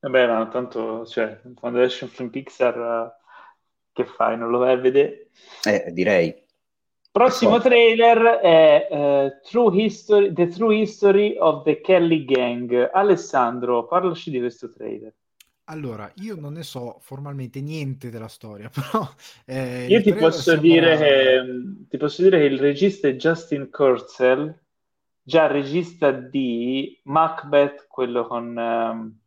Vabbè, 0.00 0.26
ma 0.26 0.46
tanto, 0.48 1.06
cioè, 1.06 1.40
quando 1.54 1.80
esce 1.80 2.04
un 2.04 2.10
film 2.10 2.28
Pixar, 2.28 3.24
che 3.96 4.04
fai? 4.04 4.36
Non 4.36 4.50
lo 4.50 4.58
vai 4.58 4.74
a 4.74 4.76
vedere? 4.76 5.30
Eh, 5.64 5.90
direi. 5.90 6.44
Prossimo 7.10 7.58
trailer 7.60 8.18
è 8.40 8.88
uh, 8.90 9.40
True 9.48 9.82
History, 9.82 10.34
The 10.34 10.48
True 10.48 10.76
History 10.76 11.34
of 11.38 11.64
the 11.64 11.80
Kelly 11.80 12.26
Gang. 12.26 12.90
Alessandro, 12.92 13.86
parlaci 13.86 14.30
di 14.30 14.38
questo 14.38 14.70
trailer. 14.70 15.14
Allora, 15.68 16.12
io 16.16 16.36
non 16.36 16.52
ne 16.52 16.62
so 16.62 16.98
formalmente 17.00 17.62
niente 17.62 18.10
della 18.10 18.28
storia, 18.28 18.68
però... 18.70 19.08
Eh, 19.46 19.86
io 19.86 20.02
ti 20.02 20.12
posso, 20.12 20.42
sembra... 20.42 20.60
dire 20.60 20.96
che, 20.98 21.86
ti 21.88 21.96
posso 21.96 22.22
dire 22.22 22.38
che 22.38 22.44
il 22.44 22.58
regista 22.58 23.08
è 23.08 23.16
Justin 23.16 23.70
Kurzel, 23.70 24.54
già 25.22 25.46
regista 25.46 26.10
di 26.10 27.00
Macbeth, 27.04 27.86
quello 27.88 28.26
con... 28.26 28.54
Um, 28.54 29.20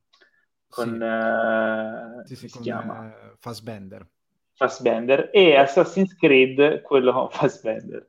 con 0.69 2.19
sì. 2.21 2.21
Uh, 2.21 2.27
sì, 2.27 2.35
sì, 2.35 2.47
si 2.47 2.53
con, 2.53 2.61
chiama? 2.61 2.99
Uh, 2.99 3.35
Fassbender. 3.39 4.07
Fassbender 4.60 5.30
e 5.31 5.56
Assassin's 5.56 6.14
Creed, 6.15 6.81
quello 6.81 7.14
con 7.14 7.30
Fassbender. 7.30 8.06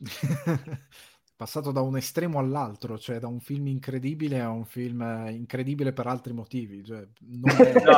Passato 1.36 1.70
da 1.70 1.82
un 1.82 1.96
estremo 1.96 2.40
all'altro, 2.40 2.98
cioè 2.98 3.20
da 3.20 3.28
un 3.28 3.38
film 3.38 3.68
incredibile 3.68 4.40
a 4.40 4.50
un 4.50 4.64
film 4.64 5.02
eh, 5.02 5.30
incredibile 5.30 5.92
per 5.92 6.08
altri 6.08 6.32
motivi. 6.32 6.84
Cioè, 6.84 6.98
è... 6.98 7.06
no. 7.84 7.94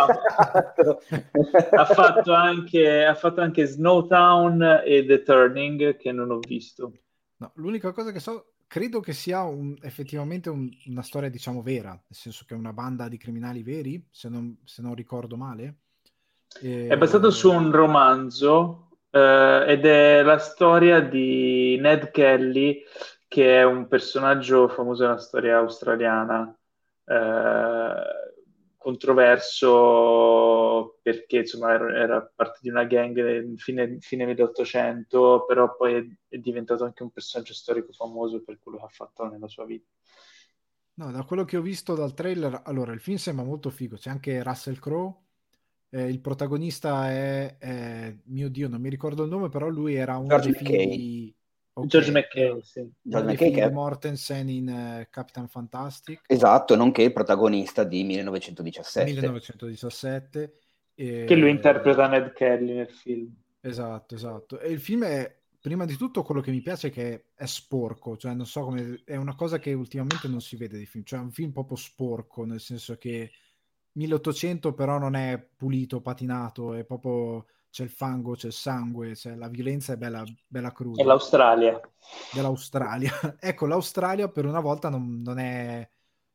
ha, 1.70 1.84
fatto 1.86 2.34
anche, 2.34 3.02
ha 3.02 3.14
fatto 3.14 3.40
anche 3.40 3.64
Snowtown 3.64 4.82
e 4.84 5.06
The 5.06 5.22
Turning 5.22 5.96
che 5.96 6.12
non 6.12 6.30
ho 6.30 6.38
visto. 6.38 6.92
No, 7.38 7.52
l'unica 7.54 7.92
cosa 7.92 8.12
che 8.12 8.20
so, 8.20 8.56
credo 8.66 9.00
che 9.00 9.14
sia 9.14 9.42
un, 9.44 9.74
effettivamente 9.80 10.50
un, 10.50 10.68
una 10.88 11.02
storia, 11.02 11.30
diciamo, 11.30 11.62
vera, 11.62 11.92
nel 11.92 12.02
senso 12.10 12.44
che 12.46 12.54
è 12.54 12.58
una 12.58 12.74
banda 12.74 13.08
di 13.08 13.16
criminali 13.16 13.62
veri, 13.62 14.06
se 14.10 14.28
non, 14.28 14.58
se 14.64 14.82
non 14.82 14.94
ricordo 14.94 15.38
male 15.38 15.78
e... 16.62 16.88
È 16.88 16.96
basato 16.96 17.30
su 17.30 17.52
un 17.52 17.70
romanzo 17.70 18.98
eh, 19.10 19.64
ed 19.68 19.86
è 19.86 20.22
la 20.22 20.38
storia 20.38 21.00
di 21.00 21.76
Ned 21.78 22.10
Kelly, 22.10 22.82
che 23.28 23.58
è 23.58 23.64
un 23.64 23.86
personaggio 23.88 24.68
famoso 24.68 25.04
nella 25.04 25.18
storia 25.18 25.58
australiana, 25.58 26.56
eh, 27.04 28.26
controverso 28.76 30.98
perché 31.02 31.38
insomma 31.38 31.72
era, 31.72 31.96
era, 31.96 32.32
parte 32.34 32.60
di 32.62 32.68
una 32.68 32.84
gang 32.84 33.16
nel 33.16 33.58
fine, 33.58 33.98
fine 34.00 34.26
1800, 34.26 35.44
però 35.46 35.74
poi 35.74 35.94
è, 35.94 36.06
è 36.28 36.38
diventato 36.38 36.84
anche 36.84 37.02
un 37.02 37.10
personaggio 37.10 37.52
storico 37.52 37.92
famoso 37.92 38.44
per 38.44 38.58
quello 38.62 38.78
che 38.78 38.84
ha 38.84 38.88
fatto 38.88 39.28
nella 39.28 39.48
sua 39.48 39.64
vita. 39.64 39.88
No, 40.98 41.10
da 41.10 41.24
quello 41.24 41.44
che 41.44 41.56
ho 41.56 41.62
visto 41.62 41.94
dal 41.94 42.14
trailer, 42.14 42.62
allora 42.64 42.92
il 42.92 43.00
film 43.00 43.16
sembra 43.16 43.44
molto 43.44 43.70
figo, 43.70 43.96
c'è 43.96 44.08
anche 44.08 44.42
Russell 44.42 44.78
Crowe 44.78 45.25
eh, 45.90 46.08
il 46.08 46.20
protagonista 46.20 47.10
è, 47.10 47.56
è, 47.58 48.14
mio 48.24 48.48
dio, 48.48 48.68
non 48.68 48.80
mi 48.80 48.88
ricordo 48.88 49.22
il 49.22 49.30
nome, 49.30 49.48
però 49.48 49.68
lui 49.68 49.94
era 49.94 50.16
un 50.16 50.26
George 50.26 50.50
McKay. 50.50 51.34
Okay. 51.72 51.88
George 51.88 52.10
McKay, 52.10 52.60
sì. 52.62 52.90
George 53.02 53.32
McKay 53.32 53.50
che 53.50 53.70
Mortensen 53.70 54.48
in 54.48 54.68
uh, 54.68 55.06
Capitan 55.10 55.46
Fantastic. 55.46 56.22
Esatto, 56.26 56.74
nonché 56.74 57.02
il 57.02 57.12
protagonista 57.12 57.84
di 57.84 58.02
1917. 58.02 59.10
1917. 59.12 60.58
E... 60.94 61.24
Che 61.26 61.34
lui 61.34 61.50
interpreta 61.50 62.08
Ned 62.08 62.32
Kelly 62.32 62.74
nel 62.74 62.90
film. 62.90 63.30
Esatto, 63.60 64.14
esatto. 64.14 64.58
E 64.58 64.70
il 64.70 64.80
film 64.80 65.04
è, 65.04 65.38
prima 65.60 65.84
di 65.84 65.96
tutto, 65.96 66.22
quello 66.22 66.40
che 66.40 66.50
mi 66.50 66.62
piace 66.62 66.88
è 66.88 66.90
che 66.90 67.26
è 67.34 67.44
sporco, 67.44 68.16
cioè 68.16 68.32
non 68.32 68.46
so 68.46 68.62
come... 68.64 69.02
È 69.04 69.16
una 69.16 69.34
cosa 69.34 69.58
che 69.58 69.74
ultimamente 69.74 70.28
non 70.28 70.40
si 70.40 70.56
vede 70.56 70.78
di 70.78 70.86
film, 70.86 71.04
cioè 71.04 71.18
è 71.18 71.22
un 71.22 71.32
film 71.32 71.52
proprio 71.52 71.76
sporco, 71.76 72.44
nel 72.44 72.60
senso 72.60 72.96
che 72.96 73.30
1800 73.96 74.72
però 74.74 74.98
non 74.98 75.14
è 75.14 75.38
pulito, 75.56 76.00
patinato, 76.00 76.74
è 76.74 76.84
proprio 76.84 77.46
c'è 77.70 77.82
il 77.82 77.90
fango, 77.90 78.34
c'è 78.34 78.46
il 78.46 78.52
sangue, 78.52 79.12
c'è 79.12 79.34
la 79.34 79.48
violenza 79.48 79.92
è 79.92 79.96
bella, 79.96 80.24
bella 80.46 80.72
cruda. 80.72 81.02
È 81.02 81.04
l'Australia. 81.04 81.80
Dell'Australia. 82.32 83.12
ecco, 83.38 83.66
l'Australia 83.66 84.28
per 84.28 84.46
una 84.46 84.60
volta 84.60 84.88
non, 84.88 85.20
non, 85.22 85.38
è, 85.38 85.86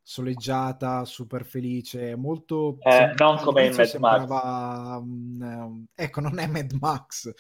soleggiata, 0.02 1.06
super 1.06 1.46
felice, 1.46 2.16
molto... 2.16 2.78
Eh, 2.82 3.14
non 3.18 3.38
come 3.38 3.68
in 3.68 3.76
Mad 3.76 3.86
sembrava, 3.86 5.00
Max. 5.00 5.02
Um, 5.02 5.86
ecco, 5.96 6.20
non 6.20 6.40
è 6.40 6.48
Mad 6.48 6.72
Max, 6.80 7.34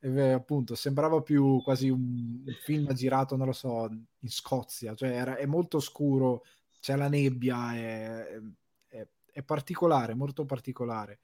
eh, 0.00 0.32
appunto, 0.32 0.74
sembrava 0.74 1.20
più 1.22 1.62
quasi 1.62 1.88
un, 1.88 2.42
un, 2.44 2.56
film 2.62 2.92
girato, 2.92 3.36
non 3.36 3.46
lo 3.46 3.52
so, 3.52 3.88
in 3.90 4.28
Scozia, 4.28 4.94
cioè 4.94 5.10
era, 5.10 5.36
è 5.36 5.46
molto 5.46 5.78
scuro, 5.78 6.44
c'è 6.80 6.96
la 6.96 7.08
nebbia, 7.08 7.74
è, 7.74 8.40
è, 9.36 9.42
particolare, 9.42 10.14
molto 10.14 10.46
particolare. 10.46 11.18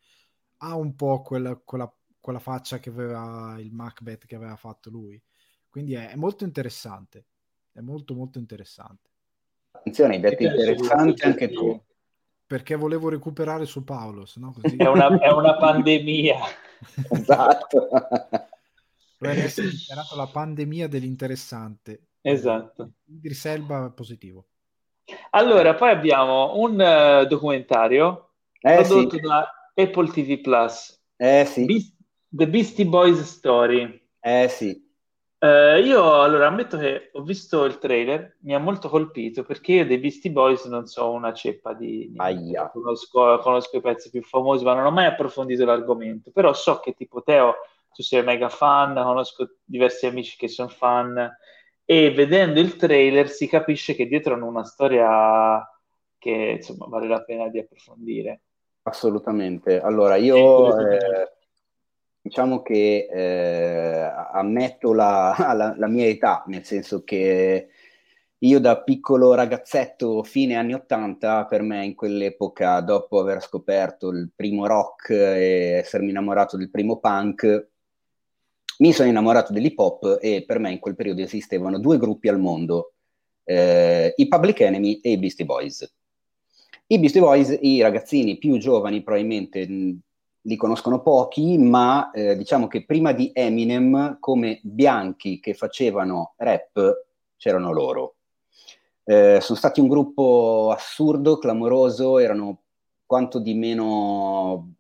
Ha 0.59 0.75
un 0.77 0.95
po' 0.95 1.23
quella, 1.23 1.57
quella, 1.57 1.93
quella, 2.21 2.39
faccia 2.39 2.79
che 2.79 2.91
aveva 2.91 3.57
il 3.59 3.73
Macbeth 3.73 4.27
che 4.27 4.35
aveva 4.35 4.57
fatto 4.57 4.91
lui, 4.91 5.21
quindi 5.69 5.95
è, 5.95 6.11
è 6.11 6.17
molto 6.17 6.45
interessante, 6.45 7.25
è 7.73 7.81
molto 7.81 8.15
molto 8.15 8.39
interessante. 8.39 9.11
Attenzione, 9.71 10.17
hai 10.17 10.21
detto 10.21 10.43
interessante 10.43 11.25
anche 11.25 11.49
tu. 11.51 11.83
Perché 12.47 12.75
volevo 12.75 13.09
recuperare 13.09 13.65
su 13.65 13.83
Paolo, 13.83 14.27
sennò 14.27 14.51
così... 14.51 14.77
è, 14.77 14.87
una, 14.87 15.19
è 15.19 15.33
una 15.33 15.57
pandemia. 15.57 16.37
esatto. 17.09 17.89
Dovrebbe 19.19 19.45
essere 19.45 19.71
dichiarato 19.71 20.15
la 20.17 20.27
pandemia 20.27 20.87
dell'interessante. 20.87 22.09
Esatto. 22.21 22.93
Idris 23.07 23.47
Elba 23.47 23.91
positivo. 23.91 24.49
Allora, 25.35 25.75
poi 25.75 25.91
abbiamo 25.91 26.59
un 26.59 26.73
uh, 26.73 27.27
documentario 27.27 28.33
eh, 28.61 28.83
prodotto 28.83 29.17
sì. 29.17 29.21
da 29.21 29.51
Apple 29.75 30.11
TV 30.11 30.41
Plus. 30.41 31.03
Eh 31.17 31.45
sì. 31.47 31.65
Beast, 31.65 31.95
The 32.29 32.49
Beastie 32.49 32.85
Boys 32.85 33.23
Story. 33.23 34.09
Eh 34.21 34.49
sì. 34.49 34.91
Uh, 35.39 35.81
io 35.83 36.21
allora 36.21 36.49
ammetto 36.49 36.77
che 36.77 37.11
ho 37.13 37.23
visto 37.23 37.65
il 37.65 37.79
trailer, 37.79 38.37
mi 38.43 38.55
ha 38.55 38.59
molto 38.59 38.89
colpito 38.89 39.43
perché 39.43 39.73
io 39.73 39.87
dei 39.87 39.99
Beastie 39.99 40.31
Boys 40.31 40.67
non 40.67 40.87
so 40.87 41.11
una 41.11 41.33
ceppa 41.33 41.73
di... 41.73 42.13
Aia. 42.15 42.69
Conosco, 42.69 43.39
conosco, 43.39 43.79
i 43.79 43.81
pezzi 43.81 44.11
più 44.11 44.23
famosi, 44.23 44.65
ma 44.65 44.75
non 44.75 44.85
ho 44.85 44.91
mai 44.91 45.07
approfondito 45.07 45.65
l'argomento. 45.65 46.31
Però 46.31 46.53
so 46.53 46.79
che 46.81 46.93
tipo 46.93 47.23
Teo, 47.23 47.55
tu 47.95 48.03
sei 48.03 48.23
mega 48.23 48.51
fan, 48.51 48.93
conosco 48.95 49.49
diversi 49.65 50.05
amici 50.05 50.37
che 50.37 50.49
sono 50.49 50.69
fan 50.69 51.35
e 51.85 52.13
vedendo 52.13 52.61
il 52.61 52.77
trailer 52.77 53.29
si 53.29 53.47
capisce 53.47 53.95
che 53.95 54.07
dietro 54.07 54.35
hanno 54.35 54.47
una 54.47 54.65
storia 54.65 55.67
che 56.19 56.55
insomma 56.57 56.87
vale 56.87 57.09
la 57.09 57.23
pena 57.23 57.49
di 57.49 57.59
approfondire. 57.59 58.43
Assolutamente. 58.83 59.81
Allora 59.81 60.17
io... 60.17 60.79
Eh 60.79 61.33
diciamo 62.23 62.63
che 62.63 63.09
eh, 63.13 64.13
ammetto 64.33 64.95
la, 64.95 65.35
la, 65.55 65.75
la, 65.77 65.87
mia 65.89 66.07
età, 66.07 66.45
nel 66.47 66.65
senso 66.65 67.03
che 67.03 67.69
io 68.39 68.61
da 68.61 68.83
piccolo 68.83 69.35
ragazzetto, 69.35 70.23
fine 70.23 70.55
anni 70.57 70.75
80, 70.75 71.47
per 71.47 71.63
me 71.63 71.85
in 71.85 71.95
quell'epoca, 71.95 72.81
dopo 72.81 73.21
aver 73.21 73.43
scoperto 73.43 74.09
il 74.09 74.31
primo 74.35 74.67
rock 74.67 75.11
e 75.11 75.75
essermi 75.79 76.11
innamorato 76.11 76.57
del 76.57 76.71
primo 76.71 76.99
punk, 76.99 77.71
mi 78.83 78.93
sono 78.93 79.09
innamorato 79.09 79.53
dell'hip 79.53 79.79
hop 79.79 80.19
e 80.21 80.43
per 80.45 80.59
me 80.59 80.73
in 80.73 80.81
quel 80.81 80.97
periodo 80.97 81.23
esistevano 81.23 81.79
due 81.79 81.99
gruppi 81.99 82.27
al 82.27 82.41
mondo, 82.41 82.95
eh, 83.45 84.13
i 84.17 84.27
Public 84.27 84.61
Enemy 84.61 84.99
e 85.01 85.13
i 85.13 85.19
Beastie 85.19 85.45
Boys. 85.45 85.95
I 86.89 86.99
Beastie 86.99 87.21
Boys, 87.21 87.57
i 87.61 87.81
ragazzini 87.81 88.39
più 88.39 88.59
giovani 88.59 89.03
probabilmente 89.03 89.65
li 89.65 90.57
conoscono 90.57 91.01
pochi, 91.01 91.57
ma 91.59 92.11
eh, 92.11 92.37
diciamo 92.37 92.67
che 92.67 92.85
prima 92.85 93.13
di 93.13 93.31
Eminem, 93.33 94.17
come 94.19 94.59
bianchi 94.65 95.39
che 95.39 95.55
facevano 95.55 96.35
rap, 96.39 97.05
c'erano 97.37 97.73
loro. 97.73 98.17
Eh, 99.05 99.39
sono 99.41 99.59
stati 99.59 99.79
un 99.79 99.87
gruppo 99.87 100.75
assurdo, 100.77 101.39
clamoroso, 101.39 102.19
erano 102.19 102.63
quanto 103.07 103.39
di 103.39 103.55
meno 103.55 104.75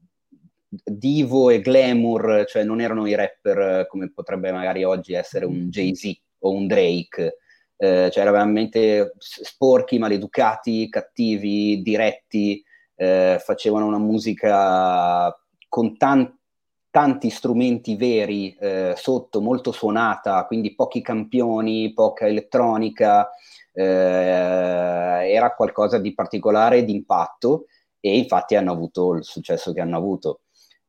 divo 0.84 1.50
e 1.50 1.60
glamour, 1.60 2.44
cioè 2.48 2.64
non 2.64 2.80
erano 2.80 3.06
i 3.06 3.14
rapper 3.14 3.86
come 3.88 4.10
potrebbe 4.10 4.52
magari 4.52 4.84
oggi 4.84 5.12
essere 5.12 5.44
un 5.44 5.68
Jay-Z 5.68 6.12
o 6.40 6.50
un 6.50 6.66
Drake, 6.66 7.38
eh, 7.76 8.08
cioè 8.10 8.22
erano 8.22 8.38
veramente 8.38 9.12
sporchi, 9.18 9.98
maleducati, 9.98 10.88
cattivi, 10.88 11.82
diretti, 11.82 12.62
eh, 12.94 13.38
facevano 13.40 13.86
una 13.86 13.98
musica 13.98 15.36
con 15.68 15.96
tan- 15.96 16.38
tanti 16.90 17.30
strumenti 17.30 17.96
veri 17.96 18.54
eh, 18.58 18.94
sotto, 18.96 19.40
molto 19.40 19.72
suonata, 19.72 20.44
quindi 20.46 20.74
pochi 20.74 21.02
campioni, 21.02 21.92
poca 21.92 22.26
elettronica, 22.26 23.28
eh, 23.72 23.82
era 23.82 25.54
qualcosa 25.54 25.98
di 25.98 26.14
particolare, 26.14 26.84
di 26.84 26.94
impatto 26.94 27.66
e 27.98 28.16
infatti 28.16 28.56
hanno 28.56 28.72
avuto 28.72 29.14
il 29.14 29.24
successo 29.24 29.72
che 29.72 29.80
hanno 29.80 29.96
avuto. 29.96 30.40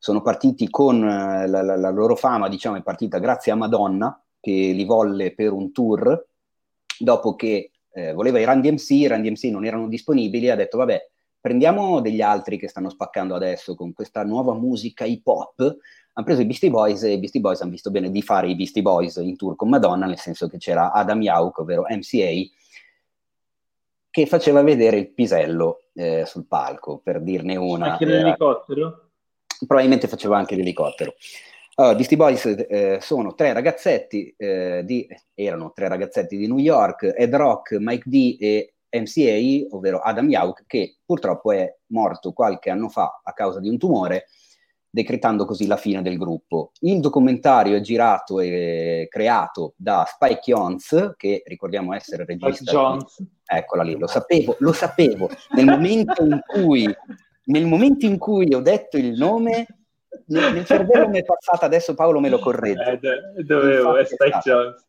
Sono 0.03 0.21
partiti 0.21 0.69
con 0.69 1.01
eh, 1.01 1.47
la, 1.47 1.61
la, 1.61 1.77
la 1.77 1.89
loro 1.89 2.17
fama, 2.17 2.49
diciamo, 2.49 2.75
è 2.75 2.81
partita 2.81 3.19
grazie 3.19 3.53
a 3.53 3.55
Madonna 3.55 4.21
che 4.37 4.51
li 4.51 4.83
volle 4.83 5.33
per 5.33 5.53
un 5.53 5.71
tour 5.71 6.27
dopo 6.99 7.37
che 7.37 7.71
eh, 7.93 8.11
voleva 8.11 8.37
i 8.37 8.43
Run 8.43 8.59
DMC, 8.59 8.89
i 8.89 9.07
Run 9.07 9.21
DMC 9.21 9.43
non 9.45 9.63
erano 9.63 9.87
disponibili, 9.87 10.49
ha 10.49 10.57
detto 10.57 10.77
vabbè, 10.77 11.09
prendiamo 11.39 12.01
degli 12.01 12.19
altri 12.19 12.57
che 12.57 12.67
stanno 12.67 12.89
spaccando 12.89 13.33
adesso 13.33 13.75
con 13.75 13.93
questa 13.93 14.25
nuova 14.25 14.53
musica 14.53 15.05
hip 15.05 15.25
hop, 15.25 15.59
hanno 15.61 16.25
preso 16.25 16.41
i 16.41 16.47
Beastie 16.47 16.69
Boys 16.69 17.03
e 17.03 17.13
i 17.13 17.19
Beastie 17.19 17.39
Boys 17.39 17.61
hanno 17.61 17.71
visto 17.71 17.89
bene 17.89 18.11
di 18.11 18.21
fare 18.21 18.49
i 18.49 18.57
Beastie 18.57 18.81
Boys 18.81 19.15
in 19.15 19.37
tour 19.37 19.55
con 19.55 19.69
Madonna, 19.69 20.05
nel 20.05 20.19
senso 20.19 20.49
che 20.49 20.57
c'era 20.57 20.91
Adam 20.91 21.21
Yauk, 21.21 21.59
ovvero 21.59 21.85
MCA, 21.87 22.41
che 24.09 24.25
faceva 24.25 24.61
vedere 24.63 24.97
il 24.97 25.13
pisello 25.13 25.83
eh, 25.93 26.25
sul 26.25 26.45
palco, 26.45 26.97
per 26.97 27.21
dirne 27.21 27.55
una. 27.55 27.91
Anche 27.93 28.03
l'elicottero? 28.03 29.11
Probabilmente 29.65 30.07
faceva 30.07 30.37
anche 30.37 30.55
l'elicottero. 30.55 31.15
Allora, 31.75 31.95
Beastie 31.95 32.17
Boys 32.17 32.45
eh, 32.45 32.99
sono 33.01 33.33
tre 33.33 33.51
ragazzetti, 33.51 34.33
eh, 34.37 34.83
di, 34.85 35.07
erano 35.33 35.71
tre 35.73 35.87
ragazzetti 35.87 36.37
di 36.37 36.47
New 36.47 36.59
York, 36.59 37.13
Ed 37.17 37.33
Rock, 37.33 37.77
Mike 37.79 38.07
D 38.07 38.37
e 38.39 38.73
MCA, 38.91 39.75
ovvero 39.75 39.99
Adam 39.99 40.29
Yauk, 40.29 40.65
che 40.67 40.97
purtroppo 41.03 41.51
è 41.51 41.75
morto 41.87 42.31
qualche 42.31 42.69
anno 42.69 42.89
fa 42.89 43.21
a 43.23 43.33
causa 43.33 43.59
di 43.59 43.69
un 43.69 43.79
tumore, 43.79 44.27
decretando 44.87 45.45
così 45.45 45.65
la 45.65 45.77
fine 45.77 46.03
del 46.03 46.17
gruppo. 46.17 46.71
Il 46.81 46.99
documentario 46.99 47.75
è 47.75 47.81
girato 47.81 48.39
e 48.39 49.07
creato 49.09 49.73
da 49.75 50.05
Spike 50.07 50.41
Jones, 50.43 51.15
che 51.17 51.41
ricordiamo 51.45 51.95
essere 51.95 52.25
regista. 52.25 52.53
Spike 52.53 52.71
Jones. 52.71 53.23
Eccola 53.43 53.81
lì, 53.81 53.97
lo 53.97 54.05
sapevo, 54.05 54.55
lo 54.59 54.71
sapevo. 54.71 55.27
Nel 55.55 55.65
momento 55.65 56.23
in 56.23 56.39
cui, 56.45 56.85
nel 57.45 57.65
momento 57.65 58.05
in 58.05 58.17
cui 58.17 58.53
ho 58.53 58.61
detto 58.61 58.97
il 58.97 59.13
nome, 59.17 59.65
nel, 60.27 60.53
nel 60.53 60.65
cervello 60.65 61.09
mi 61.09 61.19
è 61.19 61.23
passata, 61.23 61.65
adesso 61.65 61.95
Paolo 61.95 62.19
me 62.19 62.29
lo 62.29 62.39
corregge. 62.39 62.99
Eh, 63.37 63.43
dovevo, 63.43 63.95
è 63.97 64.05
Spike 64.05 64.39
Jones 64.43 64.85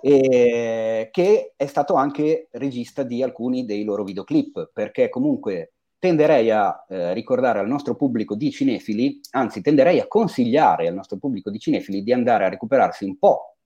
e 0.00 1.08
che 1.10 1.52
è 1.56 1.66
stato 1.66 1.94
anche 1.94 2.48
regista 2.52 3.02
di 3.02 3.22
alcuni 3.22 3.64
dei 3.64 3.84
loro 3.84 4.04
videoclip, 4.04 4.70
perché 4.72 5.08
comunque 5.08 5.72
tenderei 5.98 6.50
a 6.50 6.84
eh, 6.88 7.14
ricordare 7.14 7.58
al 7.58 7.66
nostro 7.66 7.94
pubblico 7.94 8.34
di 8.34 8.50
cinefili, 8.50 9.20
anzi 9.30 9.60
tenderei 9.60 10.00
a 10.00 10.06
consigliare 10.06 10.86
al 10.86 10.94
nostro 10.94 11.16
pubblico 11.18 11.50
di 11.50 11.58
cinefili 11.58 12.02
di 12.02 12.12
andare 12.12 12.44
a 12.44 12.48
recuperarsi 12.48 13.04
un 13.04 13.18
po' 13.18 13.56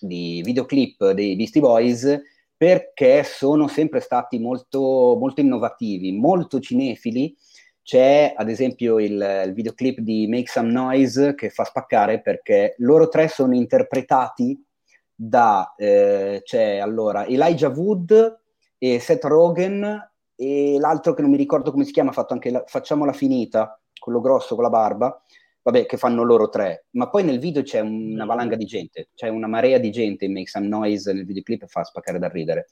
di 0.00 0.40
videoclip 0.44 1.10
dei 1.10 1.34
Beastie 1.34 1.60
Boys 1.60 2.20
perché 2.58 3.22
sono 3.22 3.68
sempre 3.68 4.00
stati 4.00 4.40
molto, 4.40 5.16
molto 5.18 5.40
innovativi, 5.40 6.12
molto 6.12 6.58
cinefili. 6.58 7.34
C'è 7.82 8.34
ad 8.36 8.50
esempio 8.50 8.98
il, 8.98 9.44
il 9.46 9.52
videoclip 9.54 10.00
di 10.00 10.26
Make 10.26 10.48
Some 10.48 10.70
Noise 10.70 11.34
che 11.36 11.48
fa 11.48 11.64
spaccare 11.64 12.20
perché 12.20 12.74
loro 12.78 13.08
tre 13.08 13.28
sono 13.28 13.54
interpretati 13.54 14.60
da 15.14 15.72
eh, 15.76 16.42
c'è 16.44 16.78
allora 16.78 17.26
Elijah 17.26 17.68
Wood 17.68 18.40
e 18.76 19.00
Seth 19.00 19.24
Rogen 19.24 20.10
e 20.34 20.76
l'altro 20.78 21.14
che 21.14 21.22
non 21.22 21.30
mi 21.30 21.36
ricordo 21.36 21.70
come 21.70 21.84
si 21.84 21.92
chiama, 21.92 22.10
ha 22.10 22.12
fatto 22.12 22.32
anche 22.32 22.50
la, 22.50 22.62
Facciamola 22.66 23.12
finita, 23.12 23.80
quello 23.98 24.20
grosso 24.20 24.54
con 24.54 24.64
la 24.64 24.70
barba, 24.70 25.22
vabbè, 25.70 25.84
che 25.84 25.98
fanno 25.98 26.22
loro 26.22 26.48
tre. 26.48 26.86
Ma 26.92 27.08
poi 27.10 27.24
nel 27.24 27.38
video 27.38 27.62
c'è 27.62 27.80
una 27.80 28.24
valanga 28.24 28.56
di 28.56 28.64
gente, 28.64 29.10
c'è 29.14 29.28
una 29.28 29.46
marea 29.46 29.78
di 29.78 29.90
gente 29.90 30.24
in 30.24 30.32
Make 30.32 30.48
Some 30.48 30.66
Noise 30.66 31.12
nel 31.12 31.26
videoclip 31.26 31.66
fa 31.66 31.84
spaccare 31.84 32.18
da 32.18 32.28
ridere. 32.28 32.68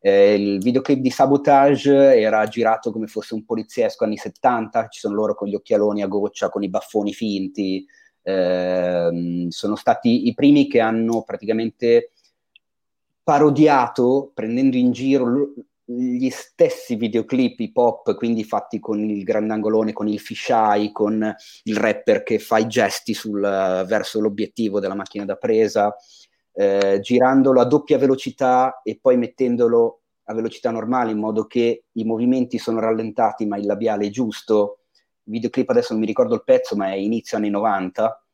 Eh, 0.00 0.34
il 0.34 0.58
videoclip 0.60 0.98
di 0.98 1.10
Sabotage 1.10 2.18
era 2.18 2.44
girato 2.46 2.90
come 2.90 3.06
fosse 3.06 3.34
un 3.34 3.44
poliziesco 3.44 4.04
anni 4.04 4.16
70, 4.16 4.88
ci 4.88 4.98
sono 4.98 5.14
loro 5.14 5.34
con 5.34 5.46
gli 5.46 5.54
occhialoni 5.54 6.02
a 6.02 6.08
goccia, 6.08 6.48
con 6.48 6.64
i 6.64 6.68
baffoni 6.68 7.12
finti, 7.12 7.86
eh, 8.22 9.46
sono 9.48 9.76
stati 9.76 10.26
i 10.26 10.34
primi 10.34 10.66
che 10.66 10.80
hanno 10.80 11.22
praticamente 11.22 12.10
parodiato, 13.22 14.32
prendendo 14.34 14.76
in 14.76 14.90
giro 14.90 15.52
gli 15.92 16.30
stessi 16.30 16.94
videoclip 16.94 17.58
hip 17.58 17.76
hop, 17.76 18.14
quindi 18.14 18.44
fatti 18.44 18.78
con 18.78 19.02
il 19.08 19.24
grandangolone, 19.24 19.92
con 19.92 20.06
il 20.06 20.20
fisheye, 20.20 20.92
con 20.92 21.34
il 21.64 21.76
rapper 21.76 22.22
che 22.22 22.38
fa 22.38 22.58
i 22.58 22.68
gesti 22.68 23.12
sul, 23.12 23.40
verso 23.40 24.20
l'obiettivo 24.20 24.78
della 24.78 24.94
macchina 24.94 25.24
da 25.24 25.34
presa, 25.34 25.94
eh, 26.52 27.00
girandolo 27.00 27.60
a 27.60 27.64
doppia 27.64 27.98
velocità 27.98 28.82
e 28.82 28.98
poi 29.00 29.16
mettendolo 29.16 30.02
a 30.24 30.34
velocità 30.34 30.70
normale 30.70 31.10
in 31.10 31.18
modo 31.18 31.46
che 31.46 31.86
i 31.90 32.04
movimenti 32.04 32.58
sono 32.58 32.78
rallentati 32.78 33.46
ma 33.46 33.56
il 33.56 33.66
labiale 33.66 34.06
è 34.06 34.10
giusto. 34.10 34.78
Il 35.24 35.32
videoclip 35.32 35.68
adesso 35.70 35.92
non 35.92 36.00
mi 36.00 36.06
ricordo 36.06 36.34
il 36.34 36.44
pezzo, 36.44 36.76
ma 36.76 36.90
è 36.92 36.94
inizio 36.94 37.36
anni 37.36 37.50
90. 37.50 38.24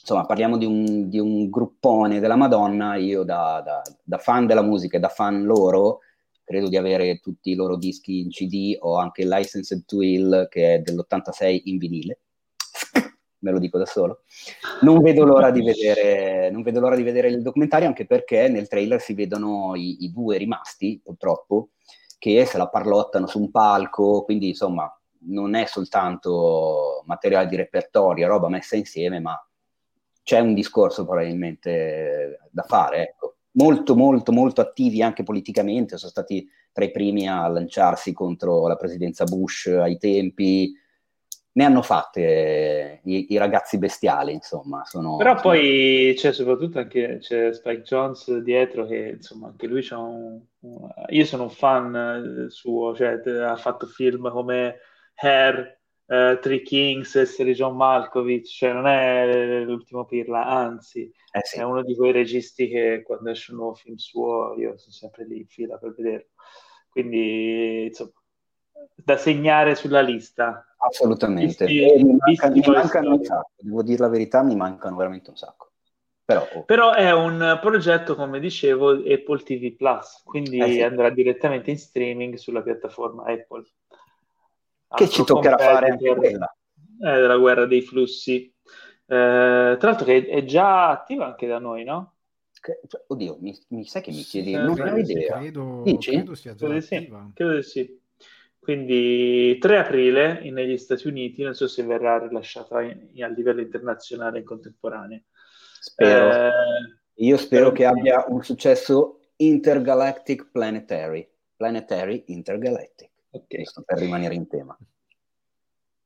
Insomma, 0.00 0.26
parliamo 0.26 0.58
di 0.58 0.66
un, 0.66 1.08
di 1.08 1.18
un 1.18 1.48
gruppone 1.48 2.20
della 2.20 2.36
Madonna. 2.36 2.96
Io, 2.96 3.22
da, 3.22 3.62
da, 3.64 3.82
da, 4.02 4.18
fan 4.18 4.46
della 4.46 4.62
musica 4.62 4.96
e 4.96 5.00
da 5.00 5.08
fan 5.08 5.44
loro, 5.44 6.00
credo 6.44 6.68
di 6.68 6.76
avere 6.76 7.18
tutti 7.20 7.50
i 7.50 7.54
loro 7.54 7.76
dischi 7.76 8.20
in 8.20 8.30
CD 8.30 8.76
o 8.78 8.96
anche 8.96 9.24
Licensed 9.24 9.84
to 9.84 10.02
Ill, 10.02 10.48
che 10.48 10.74
è 10.74 10.78
dell'86 10.80 11.62
in 11.64 11.78
vinile 11.78 12.20
me 13.42 13.50
lo 13.50 13.58
dico 13.58 13.78
da 13.78 13.86
solo. 13.86 14.22
Non 14.80 15.00
vedo 15.02 15.24
l'ora 15.24 15.50
di 15.50 15.62
vedere, 15.62 16.50
vedo 16.62 16.80
l'ora 16.80 16.96
di 16.96 17.02
vedere 17.02 17.28
il 17.28 17.42
documentario, 17.42 17.86
anche 17.86 18.06
perché 18.06 18.48
nel 18.48 18.68
trailer 18.68 19.00
si 19.00 19.14
vedono 19.14 19.74
i, 19.76 20.04
i, 20.04 20.10
due 20.10 20.38
rimasti, 20.38 21.00
purtroppo, 21.02 21.70
che 22.18 22.44
se 22.46 22.56
la 22.56 22.68
parlottano 22.68 23.26
su 23.26 23.40
un 23.40 23.50
palco, 23.50 24.22
quindi 24.24 24.48
insomma 24.48 24.88
non 25.24 25.54
è 25.54 25.66
soltanto 25.66 27.02
materiale 27.06 27.46
di 27.46 27.56
repertorio, 27.56 28.26
roba 28.26 28.48
messa 28.48 28.76
insieme, 28.76 29.20
ma 29.20 29.36
c'è 30.22 30.40
un 30.40 30.54
discorso 30.54 31.04
probabilmente 31.04 32.48
da 32.50 32.62
fare, 32.62 33.02
ecco. 33.02 33.31
Molto, 33.52 33.94
molto, 33.94 34.32
molto 34.32 34.60
attivi 34.60 35.02
anche 35.02 35.22
politicamente, 35.22 35.98
sono 35.98 36.10
stati 36.10 36.48
tra 36.72 36.84
i 36.84 36.90
primi 36.90 37.28
a 37.28 37.46
lanciarsi 37.48 38.12
contro 38.12 38.66
la 38.66 38.76
presidenza 38.76 39.24
Bush 39.24 39.66
ai 39.66 39.98
tempi, 39.98 40.74
ne 41.54 41.64
hanno 41.64 41.82
fatte 41.82 43.00
i, 43.04 43.26
i 43.30 43.36
ragazzi 43.36 43.76
bestiali, 43.76 44.32
insomma. 44.32 44.84
Sono, 44.84 45.16
Però 45.16 45.36
sono... 45.36 45.42
poi 45.42 46.14
c'è 46.16 46.32
soprattutto 46.32 46.78
anche 46.78 47.18
c'è 47.20 47.52
Spike 47.52 47.82
Jones 47.82 48.38
dietro 48.38 48.86
che, 48.86 49.14
insomma, 49.16 49.48
anche 49.48 49.66
lui 49.66 49.82
c'ha 49.82 49.98
un. 49.98 50.40
Io 51.08 51.24
sono 51.24 51.44
un 51.44 51.50
fan 51.50 52.46
suo, 52.48 52.94
cioè 52.94 53.20
ha 53.42 53.56
fatto 53.56 53.86
film 53.86 54.30
come 54.30 54.76
Hair, 55.16 55.80
uh, 56.12 56.38
Three 56.38 56.62
Kings, 56.62 57.14
essere 57.16 57.54
John 57.54 57.76
Malkovich, 57.76 58.46
cioè 58.46 58.72
non 58.72 58.86
è 58.86 59.62
l'ultimo 59.64 60.04
pirla, 60.04 60.44
anzi 60.44 61.10
eh 61.34 61.40
sì. 61.42 61.58
è 61.58 61.62
uno 61.62 61.82
di 61.82 61.96
quei 61.96 62.12
registi 62.12 62.68
che 62.68 63.02
quando 63.04 63.30
esce 63.30 63.52
un 63.52 63.58
nuovo 63.58 63.74
film 63.74 63.96
suo 63.96 64.54
io 64.58 64.76
sono 64.76 64.92
sempre 64.92 65.24
lì 65.26 65.38
in 65.38 65.46
fila 65.46 65.78
per 65.78 65.94
vederlo. 65.94 66.28
Quindi, 66.90 67.86
insomma, 67.86 68.12
da 68.94 69.16
segnare 69.16 69.74
sulla 69.74 70.02
lista. 70.02 70.74
Assolutamente. 70.76 71.64
Visti, 71.64 72.04
mi, 72.04 72.16
manca, 72.18 72.50
mi 72.50 72.62
mancano 72.66 73.14
un 73.14 73.24
sacco, 73.24 73.50
devo 73.56 73.82
dire 73.82 73.98
la 73.98 74.08
verità, 74.08 74.42
mi 74.42 74.56
mancano 74.56 74.96
veramente 74.96 75.30
un 75.30 75.36
sacco. 75.36 75.70
Però, 76.24 76.46
oh. 76.52 76.64
Però 76.64 76.92
è 76.92 77.12
un 77.12 77.58
progetto, 77.62 78.14
come 78.14 78.40
dicevo, 78.40 78.90
Apple 78.90 79.42
TV 79.42 79.74
Plus, 79.74 80.22
quindi 80.24 80.58
eh 80.58 80.72
sì. 80.72 80.82
andrà 80.82 81.08
direttamente 81.08 81.70
in 81.70 81.78
streaming 81.78 82.34
sulla 82.34 82.62
piattaforma 82.62 83.24
Apple. 83.24 83.64
Che 84.94 85.08
ci 85.08 85.24
toccherà 85.24 85.56
fare 85.56 85.90
anche 85.90 86.14
quella. 86.14 86.56
È 86.98 87.14
della 87.14 87.36
guerra 87.36 87.66
dei 87.66 87.82
flussi. 87.82 88.52
Eh, 89.06 89.76
tra 89.78 89.78
l'altro 89.80 90.04
che 90.04 90.26
è 90.26 90.44
già 90.44 90.90
attiva 90.90 91.26
anche 91.26 91.46
da 91.46 91.58
noi, 91.58 91.84
no? 91.84 92.14
Che, 92.60 92.80
cioè, 92.86 93.02
oddio, 93.08 93.38
mi, 93.40 93.58
mi, 93.68 93.84
sai 93.84 94.02
che 94.02 94.10
mi 94.12 94.22
chiedi? 94.22 94.52
non 94.52 94.78
ho 94.80 94.96
idea. 94.96 95.38
Credo, 95.38 95.82
credo 95.98 96.34
sia 96.34 96.54
già 96.54 96.66
credo 96.66 96.84
attiva. 96.84 97.24
Sì, 97.26 97.32
credo 97.34 97.54
di 97.54 97.62
sì. 97.62 98.00
Quindi 98.62 99.58
3 99.58 99.78
aprile 99.78 100.48
negli 100.48 100.78
Stati 100.78 101.08
Uniti, 101.08 101.42
non 101.42 101.52
so 101.52 101.66
se 101.66 101.82
verrà 101.82 102.24
rilasciata 102.24 102.80
in, 102.82 103.08
in, 103.14 103.24
a 103.24 103.26
livello 103.26 103.60
internazionale 103.60 104.38
in 104.38 104.44
contemporanea. 104.44 105.20
Spero. 105.80 106.46
Eh, 106.46 106.50
Io 107.14 107.36
spero 107.38 107.72
che 107.72 107.84
abbia 107.84 108.24
un 108.28 108.44
successo 108.44 109.18
intergalactic 109.36 110.48
planetary. 110.52 111.28
Planetary 111.56 112.22
intergalactic. 112.28 113.10
Ok. 113.32 113.84
per 113.84 113.98
rimanere 113.98 114.34
in 114.34 114.46
tema. 114.46 114.76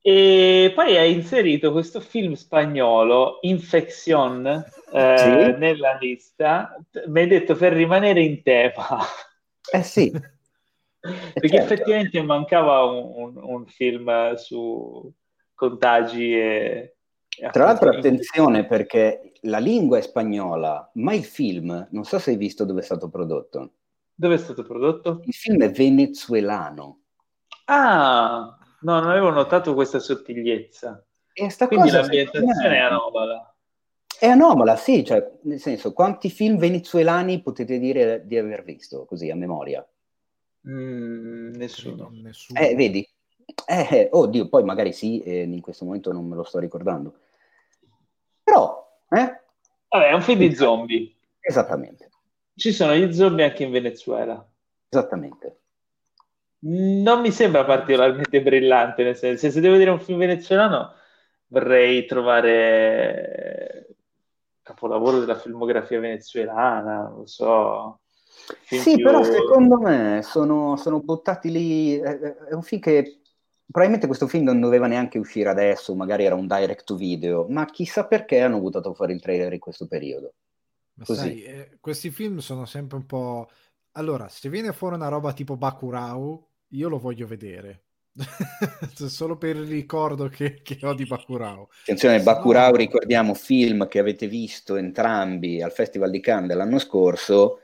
E 0.01 0.71
poi 0.73 0.97
hai 0.97 1.13
inserito 1.13 1.73
questo 1.73 1.99
film 1.99 2.35
spagnolo, 2.35 3.39
Infection, 3.41 4.47
eh, 4.93 5.15
sì? 5.19 5.59
nella 5.59 5.99
lista. 6.01 6.77
Mi 7.09 7.23
hai 7.23 7.27
detto 7.27 7.57
per 7.57 7.73
rimanere 7.73 8.23
in 8.23 8.41
tema. 8.43 9.01
Eh 9.73 9.83
sì. 9.83 10.13
Perché 11.01 11.49
certo. 11.49 11.73
effettivamente 11.75 12.23
mancava 12.23 12.85
un, 12.85 13.13
un, 13.15 13.37
un, 13.37 13.67
film 13.67 14.35
su 14.35 15.13
contagi 15.55 16.35
e... 16.35 16.97
e 17.29 17.51
Tra 17.51 17.65
l'altro 17.65 17.91
attenzione 17.91 18.67
perché 18.67 19.33
la 19.43 19.59
lingua 19.59 19.99
è 19.99 20.03
spagnola, 20.03 20.91
ma 20.95 21.15
il 21.15 21.25
film, 21.25 21.89
non 21.91 22.05
so 22.05 22.19
se 22.19 22.31
hai 22.31 22.37
visto 22.37 22.65
dove 22.65 22.81
è 22.81 22.85
stato 22.85 23.09
prodotto. 23.09 23.73
Dove 24.15 24.35
è 24.35 24.39
stato 24.39 24.63
prodotto? 24.63 25.21
Il 25.25 25.35
film 25.35 25.63
è 25.63 25.71
venezuelano. 25.71 27.06
Ah, 27.67 28.59
no, 28.81 29.01
non 29.01 29.11
avevo 29.11 29.31
notato 29.31 29.75
questa 29.75 29.99
sottigliezza. 29.99 31.05
Quindi 31.67 31.91
l'ambientazione 31.91 32.77
è 32.77 32.81
anomala. 32.81 33.55
È 34.19 34.27
anomala, 34.27 34.77
sì, 34.77 35.05
cioè, 35.05 35.39
nel 35.43 35.61
senso, 35.61 35.93
quanti 35.93 36.31
film 36.31 36.57
venezuelani 36.57 37.43
potete 37.43 37.79
dire 37.79 38.27
di 38.27 38.39
aver 38.39 38.63
visto, 38.63 39.05
così, 39.05 39.31
a 39.31 39.35
memoria? 39.35 39.87
Mm, 40.69 41.55
nessuno. 41.55 42.11
nessuno. 42.13 42.59
Eh, 42.59 42.75
vedi? 42.75 43.07
Eh, 43.67 43.89
eh, 43.91 44.09
oddio, 44.11 44.49
poi 44.49 44.65
magari 44.65 44.93
sì, 44.93 45.21
eh, 45.21 45.43
in 45.43 45.61
questo 45.61 45.85
momento 45.85 46.13
non 46.13 46.27
me 46.27 46.35
lo 46.35 46.45
sto 46.45 46.59
ricordando. 46.59 47.19
Però, 48.43 48.99
eh? 49.11 49.41
Vabbè, 49.89 50.09
è 50.09 50.13
un 50.13 50.23
film 50.23 50.39
di 50.39 50.55
zombie. 50.55 51.15
Esattamente. 51.41 52.11
Ci 52.55 52.73
sono 52.73 52.95
gli 52.95 53.13
zombie 53.13 53.45
anche 53.45 53.65
in 53.65 53.71
Venezuela. 53.71 54.49
Esattamente. 54.89 55.59
Non 56.59 57.21
mi 57.21 57.31
sembra 57.31 57.65
particolarmente 57.65 58.43
brillante, 58.43 59.03
nel 59.03 59.17
senso, 59.17 59.51
se 59.51 59.61
devo 59.61 59.75
vedere 59.75 59.91
un 59.91 60.01
film 60.01 60.19
venezuelano 60.19 60.95
vorrei 61.49 62.07
trovare 62.07 63.87
capolavoro 64.63 65.21
della 65.21 65.39
filmografia 65.39 66.01
venezuelana, 66.01 67.03
non 67.03 67.19
lo 67.19 67.27
so. 67.27 68.01
Sì, 68.65 68.97
più... 68.97 69.05
però 69.05 69.23
secondo 69.23 69.79
me 69.79 70.21
sono, 70.23 70.77
sono, 70.77 71.01
buttati 71.01 71.51
lì. 71.51 71.97
È 71.97 72.53
un 72.53 72.63
film 72.63 72.81
che 72.81 73.21
probabilmente 73.65 74.07
questo 74.07 74.27
film 74.27 74.45
non 74.45 74.61
doveva 74.61 74.87
neanche 74.87 75.19
uscire 75.19 75.49
adesso, 75.49 75.95
magari 75.95 76.25
era 76.25 76.35
un 76.35 76.47
direct 76.47 76.85
to 76.85 76.97
video, 76.97 77.47
ma 77.49 77.65
chissà 77.67 78.07
perché 78.07 78.41
hanno 78.41 78.61
buttato 78.61 78.93
fuori 78.93 79.13
il 79.13 79.21
trailer 79.21 79.53
in 79.53 79.61
questo 79.61 79.87
periodo. 79.87 80.35
Ma 80.95 81.05
Così. 81.05 81.21
sai, 81.21 81.43
eh, 81.45 81.79
questi 81.81 82.11
film 82.11 82.39
sono 82.39 82.67
sempre 82.67 82.97
un 82.97 83.07
po'. 83.07 83.49
Allora, 83.97 84.29
se 84.29 84.49
viene 84.51 84.73
fuori 84.73 84.95
una 84.95 85.09
roba 85.09 85.33
tipo 85.33 85.57
Bakurau, 85.57 86.47
io 86.69 86.89
lo 86.89 86.99
voglio 86.99 87.27
vedere. 87.27 87.85
Solo 88.95 89.37
per 89.37 89.57
il 89.57 89.67
ricordo 89.67 90.29
che, 90.29 90.61
che, 90.63 90.79
ho 90.83 90.95
di 90.95 91.05
Bakurau. 91.05 91.69
Attenzione, 91.83 92.21
Bakurau, 92.21 92.73
no... 92.73 92.77
ricordiamo, 92.77 93.35
film 93.35 93.89
che 93.89 93.99
avete 93.99 94.27
visto 94.27 94.77
entrambi 94.77 95.63
al 95.63 95.73
Festival 95.73 96.11
di 96.11 96.21
Cannes 96.21 96.49
dell'anno 96.49 96.79
scorso 96.79 97.61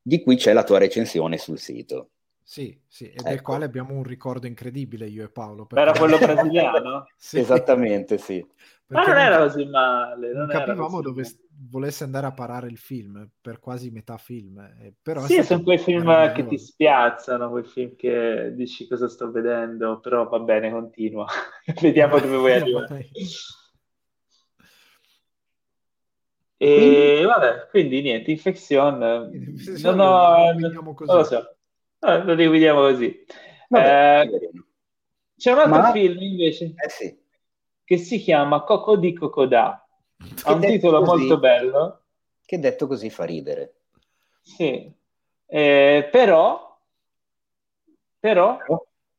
di 0.00 0.22
cui 0.22 0.36
c'è 0.36 0.52
la 0.52 0.64
tua 0.64 0.78
recensione 0.78 1.36
sul 1.36 1.58
sito. 1.58 2.12
Sì, 2.48 2.80
sì, 2.86 3.06
e 3.06 3.14
ecco. 3.14 3.28
del 3.28 3.42
quale 3.42 3.64
abbiamo 3.64 3.92
un 3.94 4.04
ricordo 4.04 4.46
incredibile 4.46 5.08
io 5.08 5.24
e 5.24 5.28
Paolo. 5.28 5.66
Perché... 5.66 5.82
Era 5.82 5.98
quello 5.98 6.16
brasiliano? 6.24 7.08
sì. 7.16 7.40
Esattamente, 7.40 8.18
sì. 8.18 8.46
Ma 8.86 9.04
non 9.04 9.16
era 9.16 9.38
così 9.38 9.64
male. 9.64 10.28
Non, 10.28 10.46
non 10.46 10.48
capivamo 10.50 11.02
dove 11.02 11.22
male. 11.22 11.36
volesse 11.70 12.04
andare 12.04 12.26
a 12.26 12.32
parare 12.32 12.68
il 12.68 12.78
film, 12.78 13.28
per 13.40 13.58
quasi 13.58 13.90
metà 13.90 14.16
film. 14.16 14.60
Eh, 14.60 14.94
però 15.02 15.22
sì, 15.22 15.42
sono 15.42 15.64
quei 15.64 15.78
film 15.78 16.32
che 16.34 16.46
ti 16.46 16.56
spiazzano, 16.56 17.50
quei 17.50 17.64
film 17.64 17.96
che 17.96 18.52
dici 18.54 18.86
cosa 18.86 19.08
sto 19.08 19.28
vedendo, 19.32 19.98
però 19.98 20.28
va 20.28 20.38
bene, 20.38 20.70
continua. 20.70 21.26
Vediamo 21.82 22.20
dove 22.20 22.36
vuoi 22.36 22.52
arrivare. 22.62 23.08
E 26.58 27.24
vabbè, 27.26 27.66
quindi 27.70 28.02
niente, 28.02 28.30
infection. 28.30 28.98
non 28.98 29.98
ho, 29.98 30.52
non, 30.52 30.94
lo 30.96 31.24
so, 31.24 31.55
lo 31.98 32.34
dividiamo 32.34 32.80
così. 32.80 33.24
Vabbè, 33.68 34.20
eh, 34.20 34.50
c'è 35.36 35.52
un 35.52 35.58
altro 35.58 35.80
Ma... 35.80 35.92
film 35.92 36.20
invece 36.20 36.74
eh 36.76 36.88
sì. 36.88 37.18
che 37.84 37.98
si 37.98 38.18
chiama 38.18 38.62
Coco 38.62 38.96
di 38.96 39.12
Cocodà. 39.12 39.86
Ha 40.44 40.52
un 40.52 40.60
titolo 40.60 41.02
così, 41.02 41.18
molto 41.18 41.38
bello. 41.38 42.02
Che 42.44 42.58
detto 42.58 42.86
così 42.86 43.10
fa 43.10 43.24
ridere. 43.24 43.74
Sì, 44.40 44.90
eh, 45.46 46.08
però, 46.10 46.78
però, 48.18 48.58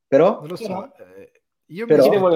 però, 0.08 0.40
non 0.40 0.48
lo 0.48 0.56
so. 0.56 0.68
Però, 0.68 0.94
eh, 1.16 1.32
io 1.68 1.86
Però, 1.86 2.04
mi 2.04 2.10
chiedevo 2.10 2.28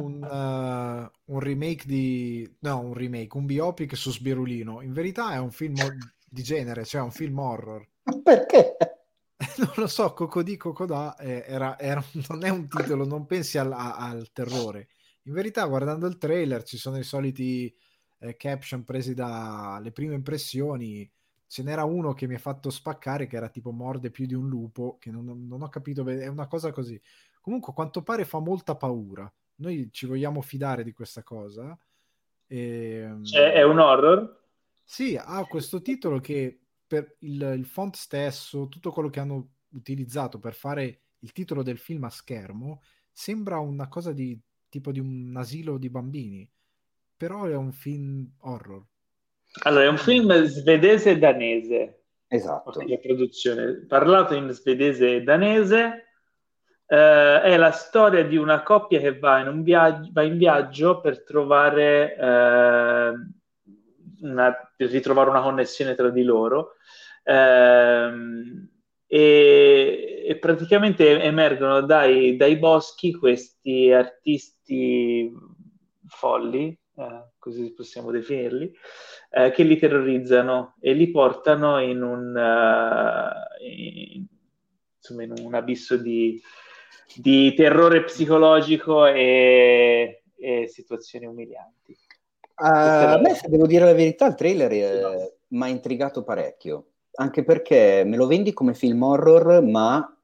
un, 0.00 0.22
uh, 0.22 1.32
un 1.32 1.40
remake 1.40 1.84
di... 1.84 2.48
no, 2.60 2.78
un 2.78 2.94
remake, 2.94 3.36
un 3.36 3.44
biopic 3.44 3.96
su 3.96 4.12
Sbirulino. 4.12 4.82
In 4.82 4.92
verità 4.92 5.32
è 5.32 5.38
un 5.38 5.50
film 5.50 5.74
di 6.24 6.42
genere, 6.42 6.84
cioè 6.84 7.00
un 7.00 7.10
film 7.10 7.40
horror. 7.40 7.84
Perché? 8.22 8.76
non 9.64 9.72
lo 9.76 9.86
so, 9.86 10.12
Cocodì 10.12 10.56
Cocodà 10.56 11.16
eh, 11.16 11.44
era, 11.46 11.78
era, 11.78 12.02
non 12.28 12.44
è 12.44 12.48
un 12.48 12.68
titolo, 12.68 13.04
non 13.04 13.26
pensi 13.26 13.58
al, 13.58 13.72
al, 13.72 14.30
terrore. 14.32 14.88
In 15.24 15.32
verità, 15.32 15.64
guardando 15.66 16.06
il 16.06 16.16
trailer, 16.16 16.62
ci 16.62 16.78
sono 16.78 16.98
i 16.98 17.02
soliti 17.02 17.74
eh, 18.20 18.36
caption 18.36 18.84
presi 18.84 19.14
dalle 19.14 19.90
prime 19.92 20.14
impressioni. 20.14 21.10
ce 21.46 21.62
n'era 21.62 21.84
uno 21.84 22.12
che 22.14 22.26
mi 22.26 22.34
ha 22.34 22.38
fatto 22.38 22.70
spaccare 22.70 23.26
che 23.26 23.36
era 23.36 23.48
tipo 23.48 23.72
morde 23.72 24.10
più 24.10 24.26
di 24.26 24.34
un 24.34 24.48
lupo, 24.48 24.96
che 25.00 25.10
non, 25.10 25.46
non 25.46 25.62
ho 25.62 25.68
capito, 25.68 26.06
è 26.06 26.28
una 26.28 26.46
cosa 26.46 26.70
così. 26.70 27.00
Comunque, 27.40 27.72
a 27.72 27.74
quanto 27.74 28.02
pare 28.02 28.24
fa 28.24 28.38
molta 28.38 28.76
paura. 28.76 29.30
Noi 29.56 29.88
ci 29.90 30.06
vogliamo 30.06 30.40
fidare 30.40 30.84
di 30.84 30.92
questa 30.92 31.22
cosa. 31.22 31.76
E... 32.46 33.00
Ehm, 33.00 33.24
cioè, 33.24 33.52
è 33.52 33.62
un 33.64 33.78
horror? 33.78 34.36
Sì, 34.84 35.20
ha 35.20 35.44
questo 35.46 35.82
titolo 35.82 36.20
che 36.20 36.60
per 36.88 37.16
il, 37.20 37.40
il 37.56 37.66
font 37.66 37.94
stesso, 37.94 38.66
tutto 38.68 38.90
quello 38.90 39.10
che 39.10 39.20
hanno 39.20 39.50
utilizzato 39.70 40.40
per 40.40 40.54
fare 40.54 41.02
il 41.20 41.32
titolo 41.32 41.62
del 41.62 41.78
film 41.78 42.04
a 42.04 42.10
schermo, 42.10 42.82
sembra 43.12 43.58
una 43.58 43.88
cosa 43.88 44.12
di 44.12 44.40
tipo 44.68 44.90
di 44.90 44.98
un 44.98 45.34
asilo 45.36 45.78
di 45.78 45.90
bambini, 45.90 46.50
però 47.16 47.44
è 47.44 47.54
un 47.54 47.72
film 47.72 48.28
horror. 48.40 48.84
Allora, 49.62 49.84
è 49.84 49.88
un 49.88 49.98
film 49.98 50.42
svedese 50.44 51.10
e 51.10 51.18
danese. 51.18 52.02
Esatto. 52.26 52.80
La 52.86 52.98
produzione, 52.98 53.86
parlato 53.86 54.34
in 54.34 54.50
svedese 54.50 55.16
e 55.16 55.22
danese, 55.22 56.08
eh, 56.86 57.40
è 57.42 57.56
la 57.56 57.70
storia 57.72 58.24
di 58.24 58.36
una 58.36 58.62
coppia 58.62 59.00
che 59.00 59.18
va 59.18 59.40
in, 59.40 59.62
viaggio, 59.62 60.10
va 60.12 60.22
in 60.22 60.36
viaggio 60.36 61.00
per 61.00 61.24
trovare 61.24 62.16
eh, 62.16 63.12
una, 64.20 64.67
ritrovare 64.86 65.30
una 65.30 65.42
connessione 65.42 65.94
tra 65.94 66.10
di 66.10 66.22
loro. 66.22 66.74
Eh, 67.22 68.10
e, 69.10 70.24
e, 70.26 70.36
praticamente 70.36 71.22
emergono 71.22 71.80
dai, 71.80 72.36
dai, 72.36 72.56
boschi 72.58 73.14
questi 73.14 73.90
artisti 73.90 75.32
folli, 76.06 76.78
eh, 76.96 77.30
così 77.38 77.72
possiamo 77.72 78.10
definirli, 78.10 78.70
eh, 79.30 79.50
che 79.50 79.62
li 79.62 79.78
terrorizzano 79.78 80.76
e 80.78 80.92
li 80.92 81.10
portano 81.10 81.80
in 81.80 82.02
un, 82.02 82.36
uh, 82.36 83.64
in, 83.64 84.26
insomma, 84.96 85.22
in 85.22 85.32
un 85.42 85.54
abisso 85.54 85.96
di, 85.96 86.38
di 87.16 87.54
terrore 87.54 88.04
psicologico 88.04 89.06
e, 89.06 90.22
e 90.36 90.66
situazioni 90.68 91.24
umilianti. 91.24 91.96
Uh, 92.60 93.14
a 93.14 93.20
me, 93.22 93.34
se 93.34 93.48
devo 93.48 93.66
dire 93.66 93.84
la 93.84 93.94
verità, 93.94 94.26
il 94.26 94.34
trailer 94.34 94.72
eh, 94.72 95.38
mi 95.48 95.62
ha 95.62 95.68
intrigato 95.68 96.24
parecchio, 96.24 96.86
anche 97.12 97.44
perché 97.44 98.02
me 98.04 98.16
lo 98.16 98.26
vendi 98.26 98.52
come 98.52 98.74
film 98.74 99.02
horror, 99.02 99.62
ma 99.62 100.18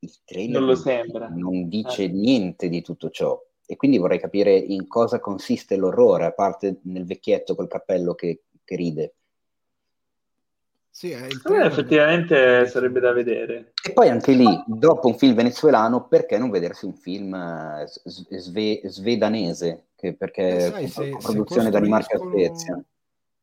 il 0.00 0.12
trailer 0.24 0.60
non, 0.60 0.68
lo 0.68 0.74
sembra. 0.74 1.28
non 1.28 1.68
dice 1.68 2.04
eh. 2.04 2.08
niente 2.08 2.68
di 2.68 2.82
tutto 2.82 3.08
ciò. 3.08 3.40
E 3.64 3.76
quindi 3.76 3.98
vorrei 3.98 4.18
capire 4.18 4.54
in 4.56 4.86
cosa 4.86 5.20
consiste 5.20 5.76
l'orrore, 5.76 6.26
a 6.26 6.32
parte 6.32 6.80
nel 6.82 7.06
vecchietto 7.06 7.54
col 7.54 7.68
cappello 7.68 8.14
che, 8.14 8.42
che 8.64 8.76
ride. 8.76 9.14
Sì, 10.92 11.08
il 11.12 11.40
trailer... 11.40 11.66
effettivamente 11.66 12.66
sarebbe 12.66 12.98
da 12.98 13.12
vedere. 13.12 13.72
E 13.82 13.92
poi 13.92 14.08
anche 14.08 14.32
lì, 14.32 14.46
dopo 14.66 15.06
un 15.06 15.16
film 15.16 15.34
venezuelano, 15.34 16.08
perché 16.08 16.36
non 16.36 16.50
vedersi 16.50 16.84
un 16.84 16.94
film 16.94 17.32
eh, 17.32 17.86
sve- 17.86 18.80
svedanese? 18.84 19.90
Che 19.94 20.14
perché 20.14 20.66
eh 20.66 20.70
sai, 20.70 20.88
se, 20.88 21.16
produzione 21.22 21.64
se 21.64 21.70
Danimarca 21.70 22.16
e 22.16 22.18
Svezia. 22.18 22.84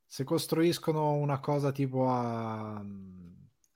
Se 0.05 0.23
costruiscono 0.23 1.13
una 1.13 1.39
cosa 1.39 1.71
tipo 1.71 2.09
a... 2.09 2.83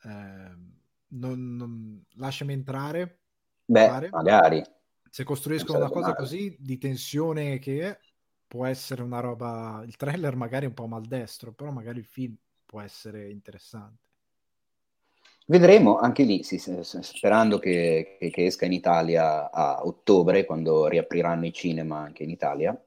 Eh, 0.04 0.70
non, 1.14 1.56
non, 1.56 2.04
lasciami 2.16 2.54
entrare. 2.54 3.20
Beh, 3.66 3.88
fare. 3.88 4.10
magari. 4.12 4.62
Se 5.10 5.24
costruiscono 5.24 5.80
una 5.80 5.90
cosa 5.90 6.08
male. 6.08 6.16
così 6.16 6.56
di 6.60 6.78
tensione 6.78 7.60
che 7.60 7.82
è, 7.82 8.00
può 8.48 8.66
essere 8.66 9.02
una 9.02 9.22
roba... 9.22 9.82
Il 9.86 9.96
trailer 9.96 10.36
magari 10.36 10.66
è 10.66 10.68
un 10.70 10.74
po' 10.74 10.88
maldestro, 10.88 11.54
però 11.54 11.72
magari 11.72 12.00
il 12.00 12.06
film 12.06 12.36
può 12.72 12.80
essere 12.80 13.30
interessante. 13.30 14.08
Vedremo 15.46 15.98
anche 15.98 16.24
lì, 16.24 16.44
sì, 16.44 16.58
sperando 16.58 17.60
che, 17.60 18.16
che, 18.18 18.30
che, 18.30 18.46
esca 18.46 18.66
in 18.66 18.72
Italia 18.72 19.52
a 19.52 19.86
ottobre, 19.86 20.46
quando 20.46 20.88
riapriranno 20.88 21.46
i 21.46 21.52
cinema 21.52 21.98
anche 21.98 22.24
in 22.24 22.30
Italia. 22.30 22.82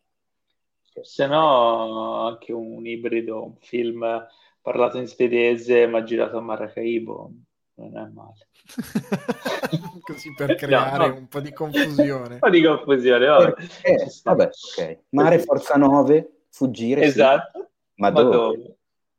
Se 1.03 1.27
no, 1.27 2.27
anche 2.27 2.53
un 2.53 2.87
ibrido, 2.87 3.45
un 3.45 3.57
film 3.59 4.27
parlato 4.63 4.97
in 4.97 5.07
svedese 5.07 5.87
ma 5.87 6.03
girato 6.03 6.39
a 6.39 6.41
Maracaibo, 6.41 7.31
non 7.75 7.99
è 7.99 8.09
male. 8.11 8.49
Così 10.01 10.33
per 10.35 10.55
creare 10.55 10.97
no, 10.97 11.13
no. 11.13 11.19
un 11.19 11.29
po' 11.29 11.41
di 11.41 11.53
confusione. 11.53 12.35
un 12.35 12.39
po' 12.39 12.49
di 12.49 12.63
confusione, 12.63 13.29
oh. 13.29 13.55
eh, 13.83 14.11
vabbè, 14.23 14.45
ok. 14.45 14.99
Mare 15.11 15.39
Forza 15.41 15.75
9, 15.75 16.45
fuggire. 16.49 17.03
Esatto. 17.03 17.59
Sì. 17.59 18.01
Ma, 18.01 18.11
ma 18.11 18.23
dove? 18.23 18.37
dove? 18.37 18.77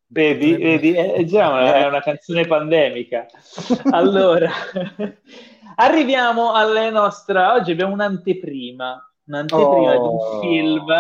Vedi, 0.07 0.55
vedi, 0.55 0.93
è 0.93 1.23
già 1.23 1.49
una, 1.49 1.75
è 1.75 1.87
una 1.87 2.01
canzone 2.01 2.45
pandemica. 2.45 3.25
Allora, 3.91 4.51
arriviamo 5.75 6.53
alla 6.53 6.89
nostra. 6.89 7.53
Oggi 7.53 7.71
abbiamo 7.71 7.93
un'anteprima, 7.93 9.13
un'anteprima 9.25 9.95
oh. 9.95 10.01
di 10.01 10.07
un 10.07 10.17
oh. 10.19 10.39
film 10.39 10.93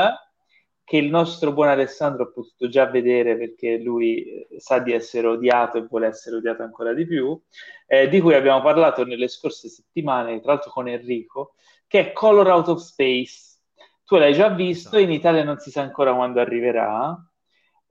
che 0.85 0.97
il 0.97 1.09
nostro 1.09 1.51
buon 1.51 1.69
Alessandro 1.69 2.23
ha 2.23 2.31
potuto 2.31 2.69
già 2.69 2.85
vedere 2.85 3.37
perché 3.37 3.79
lui 3.79 4.23
eh, 4.23 4.59
sa 4.59 4.77
di 4.77 4.93
essere 4.93 5.25
odiato 5.25 5.79
e 5.79 5.87
vuole 5.89 6.07
essere 6.07 6.35
odiato 6.35 6.61
ancora 6.61 6.93
di 6.93 7.07
più, 7.07 7.39
eh, 7.87 8.07
di 8.07 8.21
cui 8.21 8.35
abbiamo 8.35 8.61
parlato 8.61 9.03
nelle 9.03 9.27
scorse 9.27 9.67
settimane, 9.67 10.39
tra 10.41 10.53
l'altro 10.53 10.71
con 10.71 10.87
Enrico, 10.87 11.55
che 11.87 11.99
è 11.99 12.13
Color 12.13 12.47
Out 12.47 12.67
of 12.67 12.81
Space. 12.81 13.59
Tu 14.05 14.15
l'hai 14.17 14.33
già 14.33 14.49
visto, 14.49 14.99
in 14.99 15.11
Italia 15.11 15.43
non 15.43 15.57
si 15.57 15.71
sa 15.71 15.81
ancora 15.81 16.13
quando 16.13 16.39
arriverà. 16.39 17.17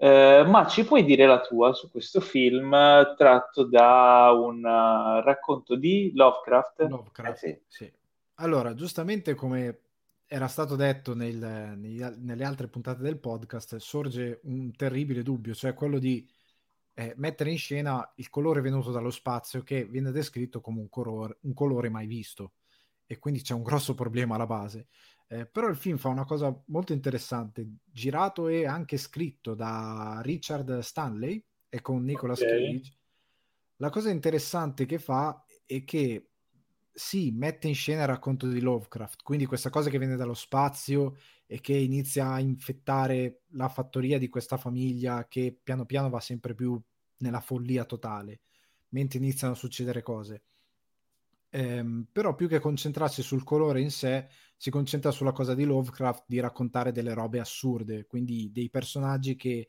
Eh, 0.05 0.45
ma 0.47 0.67
ci 0.67 0.85
puoi 0.85 1.03
dire 1.03 1.25
la 1.25 1.41
tua 1.41 1.73
su 1.73 1.91
questo 1.91 2.21
film 2.21 2.73
tratto 3.17 3.65
da 3.65 4.33
un 4.39 4.59
uh, 4.59 5.25
racconto 5.25 5.77
di 5.77 6.13
Lovecraft? 6.15 6.83
Lovecraft, 6.83 7.45
eh 7.45 7.63
sì. 7.67 7.85
sì. 7.85 7.93
Allora, 8.35 8.75
giustamente 8.75 9.35
come 9.35 9.79
era 10.27 10.47
stato 10.47 10.77
detto 10.77 11.15
nel, 11.15 11.73
negli, 11.79 12.03
nelle 12.19 12.45
altre 12.45 12.69
puntate 12.69 13.01
del 13.01 13.17
podcast, 13.17 13.77
sorge 13.77 14.41
un 14.43 14.77
terribile 14.77 15.23
dubbio, 15.23 15.55
cioè 15.55 15.73
quello 15.73 15.99
di 15.99 16.29
eh, 16.93 17.15
mettere 17.17 17.51
in 17.51 17.59
scena 17.59 18.07
il 18.17 18.29
colore 18.29 18.61
venuto 18.61 18.91
dallo 18.91 19.11
spazio 19.11 19.63
che 19.63 19.87
viene 19.87 20.11
descritto 20.11 20.61
come 20.61 20.81
un 20.81 20.91
colore, 20.91 21.39
un 21.45 21.55
colore 21.55 21.89
mai 21.89 22.07
visto. 22.07 22.53
E 23.07 23.19
quindi 23.19 23.41
c'è 23.41 23.55
un 23.55 23.63
grosso 23.63 23.95
problema 23.95 24.35
alla 24.35 24.47
base. 24.47 24.89
Eh, 25.27 25.47
però 25.47 25.69
il 25.69 25.77
film 25.77 25.97
fa 25.97 26.09
una 26.09 26.25
cosa 26.25 26.63
molto 26.67 26.93
interessante, 26.93 27.67
girato 27.85 28.49
e 28.49 28.67
anche 28.67 28.97
scritto 28.99 29.55
da 29.55 30.21
Richard 30.23 30.79
Stanley 30.81 31.45
e 31.69 31.81
con 31.81 32.05
Nicolas 32.05 32.41
okay. 32.41 32.79
Cage. 32.79 32.93
La 33.77 33.91
cosa 33.91 34.11
interessante 34.11 34.87
che 34.87 34.99
fa 34.99 35.45
è 35.67 35.85
che 35.85 36.29
sì, 36.93 37.33
mette 37.33 37.67
in 37.67 37.75
scena 37.75 38.03
il 38.03 38.09
racconto 38.09 38.47
di 38.47 38.61
Lovecraft, 38.61 39.23
quindi 39.23 39.47
questa 39.47 39.71
cosa 39.71 39.91
che 39.91 39.99
viene 39.99 40.15
dallo 40.15 40.35
spazio 40.35 41.17
e 41.47 41.61
che 41.61 41.75
inizia 41.77 42.31
a 42.31 42.39
infettare 42.41 43.43
la 43.51 43.69
fattoria 43.69 44.19
di 44.19 44.29
questa 44.29 44.57
famiglia 44.57 45.27
che 45.27 45.59
piano 45.61 45.87
piano 45.87 46.09
va 46.09 46.21
sempre 46.21 46.55
più 46.55 46.81
nella 47.19 47.41
follia 47.41 47.85
totale, 47.85 48.43
mentre 48.91 49.19
iniziano 49.19 49.55
a 49.55 49.57
succedere 49.57 50.03
cose. 50.03 50.45
Ehm, 51.51 52.09
però 52.11 52.35
più 52.35 52.49
che 52.49 52.59
concentrarsi 52.59 53.23
sul 53.23 53.45
colore 53.45 53.81
in 53.81 53.91
sé, 53.91 54.29
si 54.65 54.71
concentra 54.71 55.11
sulla 55.11 55.33
cosa 55.33 55.55
di 55.55 55.65
Lovecraft 55.65 56.25
di 56.27 56.41
raccontare 56.41 56.91
delle 56.91 57.13
robe 57.13 57.39
assurde, 57.39 58.07
quindi 58.07 58.51
dei 58.51 58.71
personaggi 58.71 59.37
che 59.37 59.69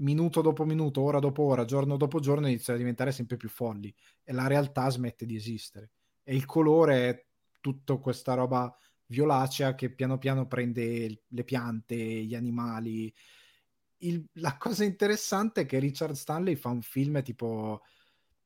minuto 0.00 0.42
dopo 0.42 0.66
minuto, 0.66 1.00
ora 1.00 1.18
dopo 1.20 1.44
ora, 1.44 1.64
giorno 1.64 1.96
dopo 1.96 2.20
giorno 2.20 2.46
iniziano 2.46 2.78
a 2.78 2.82
diventare 2.82 3.12
sempre 3.12 3.38
più 3.38 3.48
folli 3.48 3.90
e 4.22 4.34
la 4.34 4.46
realtà 4.46 4.90
smette 4.90 5.24
di 5.24 5.36
esistere. 5.36 5.92
E 6.22 6.34
il 6.34 6.44
colore 6.44 7.08
è 7.08 7.26
tutta 7.60 7.96
questa 7.96 8.34
roba 8.34 8.70
violacea 9.06 9.74
che 9.74 9.88
piano 9.88 10.18
piano 10.18 10.46
prende 10.46 11.22
le 11.26 11.44
piante, 11.44 11.96
gli 11.96 12.34
animali. 12.34 13.10
Il, 14.00 14.22
la 14.34 14.58
cosa 14.58 14.84
interessante 14.84 15.62
è 15.62 15.66
che 15.66 15.78
Richard 15.78 16.12
Stanley 16.12 16.56
fa 16.56 16.68
un 16.68 16.82
film 16.82 17.22
tipo 17.22 17.80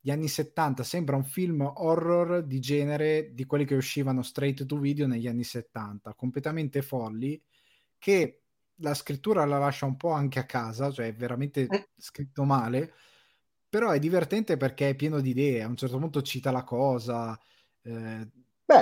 gli 0.05 0.11
anni 0.11 0.29
70 0.29 0.83
sembra 0.83 1.17
un 1.17 1.25
film 1.25 1.63
horror 1.63 2.45
di 2.45 2.61
genere 2.61 3.33
di 3.33 3.47
quelli 3.47 3.65
che 3.65 3.75
uscivano 3.75 4.21
straight 4.21 4.67
to 4.67 4.77
video 4.77 5.07
negli 5.07 5.27
anni 5.27 5.45
70, 5.45 6.13
completamente 6.13 6.83
folli, 6.83 7.43
che 7.97 8.43
la 8.81 8.93
scrittura 8.93 9.47
la 9.47 9.57
lascia 9.57 9.87
un 9.87 9.97
po' 9.97 10.11
anche 10.11 10.39
a 10.39 10.45
casa, 10.45 10.91
cioè 10.91 11.07
è 11.07 11.15
veramente 11.15 11.63
eh. 11.63 11.89
scritto 11.97 12.45
male, 12.45 12.93
però 13.67 13.93
è 13.93 13.99
divertente 13.99 14.59
perché 14.59 14.91
è 14.91 14.95
pieno 14.95 15.21
di 15.21 15.31
idee, 15.31 15.63
a 15.63 15.69
un 15.69 15.77
certo 15.77 15.97
punto 15.97 16.21
cita 16.21 16.51
la 16.51 16.65
cosa, 16.65 17.41
eh, 17.81 18.29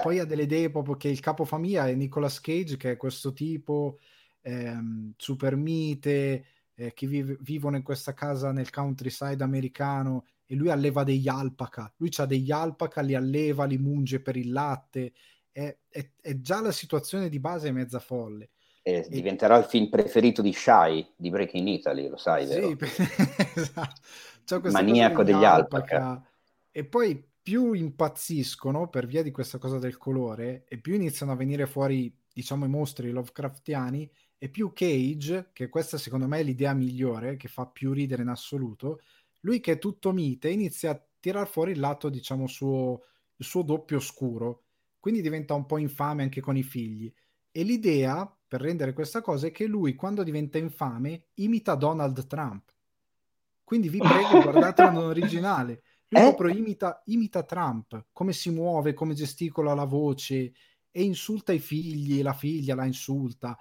poi 0.02 0.18
ha 0.18 0.24
delle 0.24 0.42
idee 0.42 0.70
proprio 0.70 0.96
che 0.96 1.06
il 1.06 1.20
capofamiglia 1.20 1.86
è 1.86 1.94
Nicolas 1.94 2.40
Cage, 2.40 2.76
che 2.76 2.90
è 2.90 2.96
questo 2.96 3.32
tipo 3.32 4.00
ehm, 4.40 5.12
super 5.16 5.54
mite, 5.54 6.46
eh, 6.74 6.92
che 6.92 7.06
vive, 7.06 7.38
vivono 7.42 7.76
in 7.76 7.84
questa 7.84 8.12
casa 8.12 8.50
nel 8.50 8.70
countryside 8.70 9.44
americano 9.44 10.24
e 10.52 10.54
lui 10.54 10.68
alleva 10.68 11.02
degli 11.02 11.28
alpaca. 11.28 11.90
Lui 11.96 12.10
ha 12.16 12.26
degli 12.26 12.50
alpaca, 12.50 13.00
li 13.00 13.14
alleva, 13.14 13.64
li 13.64 13.78
munge 13.78 14.20
per 14.20 14.36
il 14.36 14.52
latte. 14.52 15.14
È, 15.50 15.74
è, 15.88 16.10
è, 16.20 16.40
già 16.40 16.60
la 16.60 16.72
situazione 16.72 17.30
di 17.30 17.40
base 17.40 17.72
mezza 17.72 17.98
folle. 17.98 18.50
E 18.82 19.06
diventerà 19.08 19.56
il 19.56 19.64
film 19.64 19.88
preferito 19.88 20.42
di 20.42 20.52
Shy 20.52 21.14
di 21.16 21.30
Breaking 21.30 21.66
Italy, 21.66 22.06
lo 22.06 22.18
sai, 22.18 22.44
vero? 22.44 22.68
Sì, 22.68 22.76
esatto. 23.56 24.60
Maniaco 24.70 25.22
degli 25.22 25.42
alpaca. 25.42 25.96
alpaca. 25.96 26.28
E 26.70 26.84
poi 26.84 27.26
più 27.40 27.72
impazziscono 27.72 28.90
per 28.90 29.06
via 29.06 29.22
di 29.22 29.30
questa 29.30 29.56
cosa 29.56 29.78
del 29.78 29.96
colore 29.96 30.64
e 30.68 30.76
più 30.76 30.92
iniziano 30.92 31.32
a 31.32 31.36
venire 31.36 31.66
fuori, 31.66 32.14
diciamo, 32.30 32.66
i 32.66 32.68
mostri 32.68 33.10
Lovecraftiani 33.10 34.10
e 34.36 34.50
più 34.50 34.72
Cage, 34.74 35.48
che 35.54 35.70
questa 35.70 35.96
secondo 35.96 36.26
me 36.26 36.40
è 36.40 36.42
l'idea 36.42 36.74
migliore, 36.74 37.36
che 37.36 37.48
fa 37.48 37.64
più 37.64 37.92
ridere 37.92 38.20
in 38.20 38.28
assoluto, 38.28 39.00
lui 39.42 39.60
che 39.60 39.72
è 39.72 39.78
tutto 39.78 40.12
mite 40.12 40.50
inizia 40.50 40.90
a 40.90 41.02
tirar 41.20 41.46
fuori 41.46 41.70
il 41.72 41.80
lato, 41.80 42.08
diciamo, 42.08 42.46
suo, 42.46 43.04
il 43.36 43.44
suo 43.44 43.62
doppio 43.62 43.98
oscuro, 43.98 44.64
quindi 44.98 45.20
diventa 45.20 45.54
un 45.54 45.66
po' 45.66 45.78
infame 45.78 46.22
anche 46.24 46.40
con 46.40 46.56
i 46.56 46.62
figli. 46.62 47.12
E 47.50 47.62
l'idea, 47.62 48.30
per 48.48 48.60
rendere 48.60 48.92
questa 48.92 49.20
cosa, 49.20 49.46
è 49.46 49.50
che 49.52 49.66
lui, 49.66 49.94
quando 49.94 50.22
diventa 50.22 50.58
infame, 50.58 51.26
imita 51.34 51.74
Donald 51.74 52.26
Trump. 52.26 52.72
Quindi 53.62 53.88
vi 53.88 53.98
prego, 53.98 54.40
guardate 54.50 54.90
l'originale. 54.90 55.82
Lui 56.08 56.22
eh? 56.22 56.34
proprio 56.34 56.54
imita, 56.56 57.02
imita 57.06 57.42
Trump, 57.42 58.06
come 58.12 58.32
si 58.32 58.50
muove, 58.50 58.94
come 58.94 59.14
gesticola 59.14 59.74
la 59.74 59.84
voce 59.84 60.52
e 60.90 61.02
insulta 61.02 61.52
i 61.52 61.58
figli, 61.58 62.22
la 62.22 62.34
figlia 62.34 62.74
la 62.74 62.84
insulta 62.84 63.58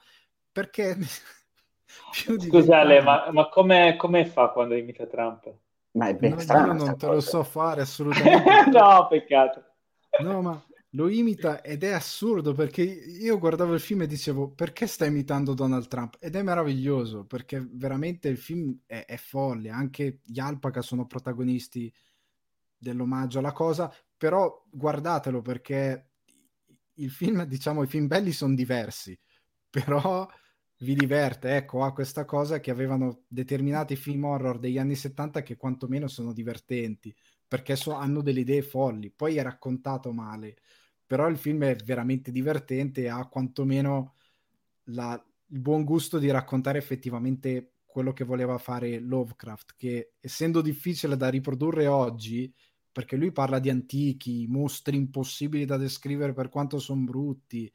perché... 0.51 0.97
Scusate, 2.11 3.01
ma, 3.01 3.29
ma 3.31 3.49
come, 3.49 3.95
come, 3.97 4.25
fa 4.25 4.49
quando 4.49 4.75
imita 4.75 5.05
Trump? 5.07 5.53
Ma 5.93 6.07
è 6.07 6.15
ben 6.15 6.33
no, 6.33 6.39
strano. 6.39 6.73
Non 6.73 6.97
te 6.97 7.05
cosa. 7.05 7.11
lo 7.11 7.19
so 7.19 7.43
fare 7.43 7.81
assolutamente. 7.81 8.69
no, 8.71 9.07
peccato. 9.07 9.63
No, 10.21 10.41
ma 10.41 10.63
lo 10.95 11.07
imita 11.07 11.61
ed 11.61 11.83
è 11.83 11.91
assurdo 11.91 12.53
perché 12.53 12.81
io 12.81 13.39
guardavo 13.39 13.73
il 13.73 13.79
film 13.79 14.01
e 14.01 14.07
dicevo 14.07 14.49
perché 14.49 14.87
sta 14.87 15.05
imitando 15.05 15.53
Donald 15.53 15.87
Trump 15.87 16.17
ed 16.19 16.35
è 16.35 16.41
meraviglioso 16.41 17.25
perché 17.25 17.65
veramente 17.71 18.27
il 18.27 18.37
film 18.37 18.77
è, 18.85 19.05
è 19.05 19.15
folle 19.15 19.69
anche 19.69 20.19
gli 20.23 20.39
alpaca 20.39 20.81
sono 20.81 21.05
protagonisti 21.05 21.93
dell'omaggio 22.77 23.39
alla 23.39 23.53
cosa 23.53 23.93
però 24.17 24.65
guardatelo 24.69 25.41
perché 25.41 26.09
il 26.95 27.09
film 27.09 27.43
diciamo 27.45 27.83
i 27.83 27.87
film 27.87 28.07
belli 28.07 28.33
sono 28.33 28.53
diversi 28.53 29.17
però 29.69 30.27
vi 30.81 30.95
diverte, 30.95 31.55
ecco, 31.55 31.83
ha 31.83 31.93
questa 31.93 32.25
cosa 32.25 32.59
che 32.59 32.71
avevano 32.71 33.23
determinati 33.27 33.95
film 33.95 34.23
horror 34.25 34.59
degli 34.59 34.77
anni 34.77 34.95
70 34.95 35.43
che 35.43 35.55
quantomeno 35.55 36.07
sono 36.07 36.33
divertenti, 36.33 37.15
perché 37.47 37.75
so, 37.75 37.93
hanno 37.93 38.21
delle 38.21 38.39
idee 38.39 38.61
folli, 38.63 39.11
poi 39.11 39.37
è 39.37 39.43
raccontato 39.43 40.11
male, 40.11 40.57
però 41.05 41.27
il 41.27 41.37
film 41.37 41.63
è 41.65 41.75
veramente 41.75 42.31
divertente 42.31 43.01
e 43.01 43.09
ha 43.09 43.27
quantomeno 43.27 44.15
la, 44.85 45.23
il 45.47 45.59
buon 45.59 45.83
gusto 45.83 46.17
di 46.17 46.31
raccontare 46.31 46.79
effettivamente 46.79 47.73
quello 47.85 48.13
che 48.13 48.23
voleva 48.23 48.57
fare 48.57 48.99
Lovecraft, 48.99 49.75
che 49.77 50.13
essendo 50.19 50.61
difficile 50.61 51.15
da 51.17 51.29
riprodurre 51.29 51.85
oggi, 51.87 52.51
perché 52.91 53.15
lui 53.17 53.31
parla 53.31 53.59
di 53.59 53.69
antichi, 53.69 54.47
mostri 54.47 54.95
impossibili 54.97 55.65
da 55.65 55.77
descrivere 55.77 56.33
per 56.33 56.49
quanto 56.49 56.79
sono 56.79 57.03
brutti, 57.03 57.71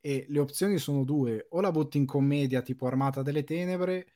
e 0.00 0.26
le 0.28 0.38
opzioni 0.38 0.78
sono 0.78 1.04
due, 1.04 1.46
o 1.50 1.60
la 1.60 1.70
butti 1.70 1.98
in 1.98 2.06
commedia 2.06 2.62
tipo 2.62 2.86
Armata 2.86 3.22
delle 3.22 3.44
Tenebre, 3.44 4.06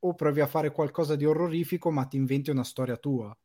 o 0.00 0.14
provi 0.14 0.40
a 0.40 0.46
fare 0.46 0.72
qualcosa 0.72 1.16
di 1.16 1.24
orrorifico 1.24 1.90
ma 1.90 2.04
ti 2.06 2.16
inventi 2.16 2.50
una 2.50 2.64
storia 2.64 2.96
tua. 2.96 3.36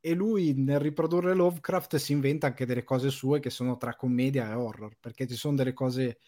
E 0.00 0.14
lui 0.14 0.54
nel 0.54 0.78
riprodurre 0.80 1.34
Lovecraft 1.34 1.96
si 1.96 2.12
inventa 2.12 2.46
anche 2.46 2.66
delle 2.66 2.84
cose 2.84 3.10
sue 3.10 3.40
che 3.40 3.50
sono 3.50 3.76
tra 3.76 3.96
commedia 3.96 4.50
e 4.50 4.54
horror, 4.54 4.96
perché 5.00 5.26
ci 5.26 5.34
sono 5.34 5.56
delle 5.56 5.72
cose 5.72 6.18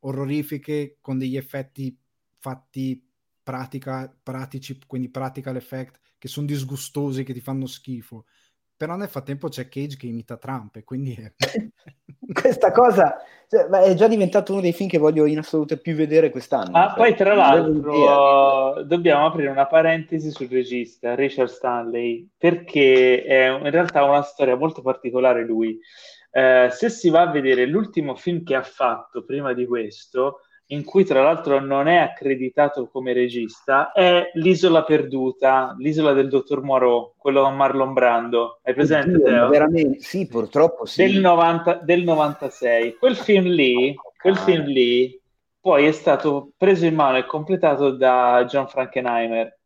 orrorifiche 0.00 0.98
con 1.00 1.18
degli 1.18 1.36
effetti 1.36 1.96
fatti 2.38 3.06
pratica, 3.42 4.14
pratici, 4.22 4.78
quindi 4.86 5.10
practical 5.10 5.56
effect, 5.56 6.00
che 6.18 6.28
sono 6.28 6.46
disgustosi, 6.46 7.24
che 7.24 7.32
ti 7.32 7.40
fanno 7.40 7.66
schifo 7.66 8.26
però 8.82 8.96
nel 8.96 9.06
frattempo 9.06 9.46
c'è 9.46 9.68
Cage 9.68 9.96
che 9.96 10.08
imita 10.08 10.36
Trump 10.36 10.74
e 10.74 10.82
quindi 10.82 11.14
è... 11.14 11.32
questa 12.34 12.72
cosa 12.72 13.16
cioè, 13.48 13.66
è 13.66 13.94
già 13.94 14.08
diventato 14.08 14.50
uno 14.50 14.60
dei 14.60 14.72
film 14.72 14.88
che 14.88 14.98
voglio 14.98 15.24
in 15.24 15.38
assoluto 15.38 15.76
più 15.76 15.94
vedere 15.94 16.30
quest'anno 16.30 16.76
ah, 16.76 16.88
cioè, 16.88 16.96
poi 16.96 17.14
tra 17.14 17.32
l'altro 17.32 18.82
dobbiamo 18.82 19.26
aprire 19.26 19.50
una 19.50 19.68
parentesi 19.68 20.32
sul 20.32 20.48
regista 20.48 21.14
Richard 21.14 21.48
Stanley 21.48 22.28
perché 22.36 23.22
è 23.22 23.50
in 23.50 23.70
realtà 23.70 24.02
una 24.02 24.22
storia 24.22 24.56
molto 24.56 24.82
particolare 24.82 25.44
lui. 25.44 25.78
Eh, 26.32 26.68
se 26.72 26.88
si 26.88 27.08
va 27.08 27.20
a 27.20 27.30
vedere 27.30 27.66
l'ultimo 27.66 28.16
film 28.16 28.42
che 28.42 28.56
ha 28.56 28.62
fatto 28.62 29.24
prima 29.24 29.52
di 29.52 29.64
questo 29.64 30.40
in 30.72 30.84
cui 30.84 31.04
tra 31.04 31.22
l'altro 31.22 31.60
non 31.60 31.86
è 31.86 31.96
accreditato 31.96 32.88
come 32.88 33.12
regista, 33.12 33.92
è 33.92 34.30
L'isola 34.34 34.82
perduta, 34.82 35.74
l'isola 35.78 36.12
del 36.12 36.28
dottor 36.28 36.62
Moreau, 36.62 37.12
quello 37.16 37.42
con 37.42 37.54
Marlon 37.54 37.92
Brando. 37.92 38.60
Hai 38.62 38.74
presente? 38.74 39.16
Oddio, 39.16 39.48
veramente? 39.48 40.00
Sì, 40.00 40.26
purtroppo 40.26 40.86
sì. 40.86 41.04
Del, 41.04 41.20
90, 41.20 41.80
del 41.82 42.02
96. 42.02 42.96
Quel 42.96 43.16
film 43.16 43.46
lì, 43.46 43.94
quel 44.18 44.36
film 44.36 44.64
lì 44.64 45.20
poi 45.60 45.86
è 45.86 45.92
stato 45.92 46.52
preso 46.56 46.86
in 46.86 46.94
mano 46.94 47.18
e 47.18 47.26
completato 47.26 47.90
da 47.90 48.44
John 48.48 48.66
Frankenheimer 48.66 49.60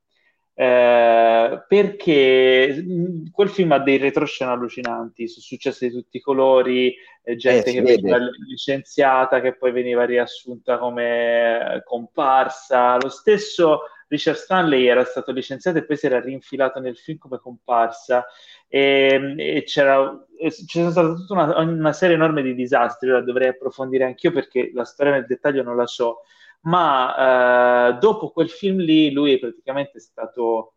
eh, 0.58 1.64
perché 1.68 2.82
quel 3.30 3.48
film 3.50 3.72
ha 3.72 3.78
dei 3.78 3.98
retroscena 3.98 4.52
allucinanti, 4.52 5.28
sono 5.28 5.44
successe 5.44 5.88
di 5.88 5.92
tutti 5.92 6.16
i 6.16 6.22
colori, 6.22 6.94
eh, 7.22 7.36
gente 7.36 7.68
eh, 7.68 7.72
che 7.74 7.82
veniva 7.82 8.16
licenziata, 8.48 9.42
che 9.42 9.54
poi 9.54 9.70
veniva 9.70 10.04
riassunta 10.04 10.78
come 10.78 11.74
eh, 11.74 11.84
comparsa, 11.84 12.96
lo 12.96 13.10
stesso 13.10 13.82
Richard 14.08 14.38
Stanley 14.38 14.86
era 14.86 15.04
stato 15.04 15.30
licenziato 15.30 15.76
e 15.76 15.84
poi 15.84 15.96
si 15.98 16.06
era 16.06 16.20
rinfilato 16.20 16.80
nel 16.80 16.96
film 16.96 17.18
come 17.18 17.38
comparsa. 17.38 18.24
E, 18.66 19.34
e 19.36 19.62
c'era, 19.64 20.26
c'è 20.38 20.90
stata 20.90 21.14
tutta 21.14 21.34
una, 21.34 21.58
una, 21.58 21.92
serie 21.92 22.14
enorme 22.14 22.42
di 22.42 22.54
disastri, 22.54 23.10
ora 23.10 23.20
dovrei 23.20 23.48
approfondire 23.48 24.04
anch'io 24.04 24.32
perché 24.32 24.70
la 24.72 24.84
storia 24.84 25.12
nel 25.12 25.26
dettaglio 25.26 25.62
non 25.62 25.76
la 25.76 25.86
so, 25.86 26.22
ma 26.62 27.90
eh, 27.90 27.98
dopo 27.98 28.30
quel 28.30 28.50
film 28.50 28.78
lì 28.78 29.10
lui 29.12 29.34
è 29.34 29.38
praticamente 29.38 30.00
stato 30.00 30.74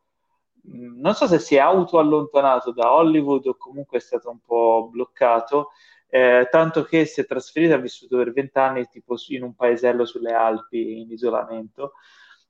mm, 0.68 0.99
non 0.99 1.14
so 1.15 1.27
se 1.27 1.39
si 1.39 1.56
è 1.56 1.60
auto 1.60 1.99
allontanato 1.99 2.72
da 2.72 2.93
Hollywood 2.93 3.47
o 3.47 3.57
comunque 3.57 3.97
è 3.97 4.01
stato 4.01 4.30
un 4.30 4.39
po' 4.45 4.89
bloccato 4.91 5.69
eh, 6.11 6.47
tanto 6.49 6.84
che 6.84 7.06
si 7.06 7.22
è 7.22 7.26
trasferito 7.26 7.76
ha 7.76 7.77
vissuto 7.77 8.18
per 8.18 8.34
vent'anni 8.34 8.88
tipo 8.88 9.15
in 9.27 9.43
un 9.43 9.56
paesello 9.56 10.06
sulle 10.06 10.34
Alpi 10.34 11.01
in 11.01 11.11
isolamento. 11.11 11.93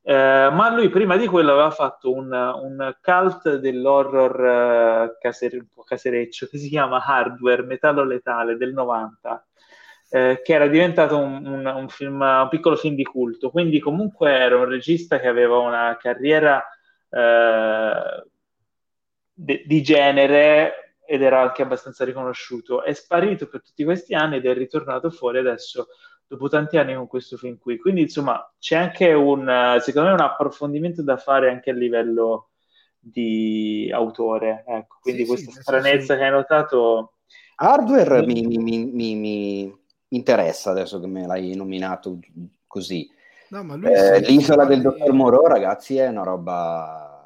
Eh, 0.02 0.50
ma 0.52 0.74
lui 0.74 0.90
prima 0.90 1.18
di 1.18 1.28
quello 1.28 1.52
aveva 1.52 1.72
fatto 1.72 2.12
un, 2.14 2.32
un 2.32 2.96
cult 3.02 3.58
dell'horror 3.58 4.46
eh, 5.12 5.18
caser- 5.20 5.60
un 5.62 5.68
po' 5.74 5.84
casereccio 5.84 6.48
che 6.48 6.58
si 6.58 6.70
chiama 6.70 7.04
Hardware, 7.04 7.64
Metallo 7.64 8.04
Letale 8.06 8.56
del 8.56 8.74
90 8.74 9.46
eh, 10.10 10.42
che 10.44 10.54
era 10.54 10.68
diventato 10.68 11.18
un, 11.18 11.46
un, 11.46 11.66
un, 11.66 11.90
film, 11.90 12.22
un, 12.22 12.48
piccolo 12.50 12.76
film 12.76 12.96
di 12.96 13.04
culto, 13.04 13.52
quindi 13.52 13.80
comunque 13.80 14.32
era 14.32 14.58
un 14.58 14.66
regista 14.66 15.20
che 15.20 15.28
aveva 15.28 15.60
una 15.60 15.98
carriera 16.00 16.64
eh, 17.10 18.26
de, 19.34 19.64
di 19.66 19.82
genere 19.82 20.96
ed 21.06 21.22
era 21.22 21.42
anche 21.42 21.62
abbastanza 21.62 22.06
riconosciuto. 22.06 22.84
È 22.84 22.94
sparito 22.94 23.48
per 23.48 23.62
tutti 23.62 23.84
questi 23.84 24.14
anni 24.14 24.38
ed 24.38 24.46
è 24.46 24.54
ritornato 24.54 25.10
fuori 25.10 25.40
adesso 25.40 25.88
dopo 26.28 26.48
tanti 26.48 26.78
anni 26.78 26.94
con 26.94 27.08
questo 27.08 27.38
film 27.38 27.58
qui. 27.58 27.78
Quindi 27.78 28.02
insomma 28.02 28.54
c'è 28.60 28.76
anche 28.76 29.14
un, 29.14 29.78
secondo 29.80 30.10
me, 30.10 30.14
un 30.14 30.22
approfondimento 30.22 31.02
da 31.02 31.18
fare 31.18 31.50
anche 31.50 31.72
a 31.72 31.74
livello 31.74 32.50
di 33.00 33.90
autore. 33.92 34.64
Ecco, 34.68 34.98
quindi 35.02 35.22
sì, 35.22 35.28
questa 35.28 35.52
sì, 35.52 35.62
stranezza 35.62 36.14
sì. 36.14 36.20
che 36.20 36.26
hai 36.26 36.32
notato... 36.32 37.14
Hardware 37.56 38.26
mi, 38.26 38.42
mi, 38.58 39.16
mi, 39.16 39.76
interessa 40.10 40.72
adesso 40.72 41.00
che 41.00 41.08
me 41.08 41.26
l'hai 41.26 41.56
nominato 41.56 42.20
così. 42.68 43.10
No, 43.50 43.62
eh, 43.84 44.20
l'isola 44.20 44.66
del 44.66 44.82
dottor 44.82 45.12
Moreau, 45.12 45.48
ragazzi, 45.48 45.98
è 45.98 46.08
una 46.08 46.24
roba 46.24 47.20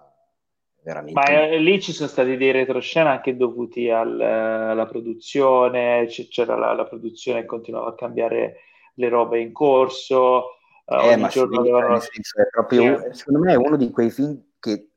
veramente. 0.84 1.20
Ma 1.20 1.26
eh, 1.28 1.58
lì 1.60 1.82
ci 1.82 1.92
sono 1.92 2.08
stati 2.08 2.38
dei 2.38 2.52
retroscena 2.52 3.12
anche 3.12 3.36
dovuti 3.36 3.90
al, 3.90 4.20
alla 4.20 4.86
produzione, 4.86 6.06
c- 6.08 6.28
c'era 6.30 6.56
la, 6.56 6.74
la, 6.74 6.86
produzione 6.86 7.42
che 7.42 7.46
continuava 7.46 7.90
a 7.90 7.96
cambiare 7.96 8.58
le 8.96 9.10
robe 9.10 9.40
in 9.40 9.52
corso. 9.52 10.58
Uh, 10.86 11.12
eh, 11.12 11.18
ma 11.18 11.30
giorno 11.30 11.64
sì, 11.64 11.70
avevano... 11.70 12.00
senso, 12.00 12.42
è 12.42 12.48
proprio, 12.50 13.00
sì. 13.12 13.20
secondo 13.20 13.40
me 13.40 13.54
è 13.54 13.56
uno 13.56 13.78
di 13.78 13.90
quei 13.90 14.10
film 14.10 14.42
che 14.60 14.90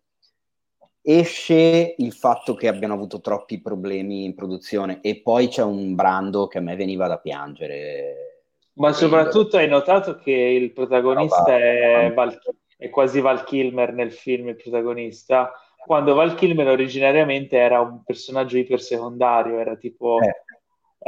esce 1.08 1.94
il 1.96 2.12
fatto 2.12 2.54
che 2.54 2.66
abbiano 2.66 2.94
avuto 2.94 3.20
troppi 3.20 3.60
problemi 3.60 4.24
in 4.24 4.34
produzione 4.34 4.98
e 5.02 5.20
poi 5.22 5.46
c'è 5.46 5.62
un 5.62 5.94
brando 5.94 6.48
che 6.48 6.58
a 6.58 6.60
me 6.60 6.74
veniva 6.74 7.06
da 7.06 7.18
piangere. 7.18 8.42
Ma 8.72 8.92
soprattutto 8.92 9.56
hai 9.56 9.68
notato 9.68 10.16
che 10.16 10.32
il 10.32 10.72
protagonista 10.72 11.56
è, 11.56 12.12
Val, 12.12 12.36
è, 12.76 12.90
quasi 12.90 13.20
Val 13.20 13.44
Kilmer 13.44 13.92
nel 13.92 14.10
film, 14.10 14.48
il 14.48 14.56
protagonista, 14.56 15.52
quando 15.86 16.12
Val 16.14 16.34
Kilmer 16.34 16.66
originariamente 16.66 17.56
era 17.56 17.80
un 17.80 18.02
personaggio 18.02 18.58
ipersecondario, 18.58 19.60
era 19.60 19.76
tipo 19.76 20.18
eh. 20.20 20.42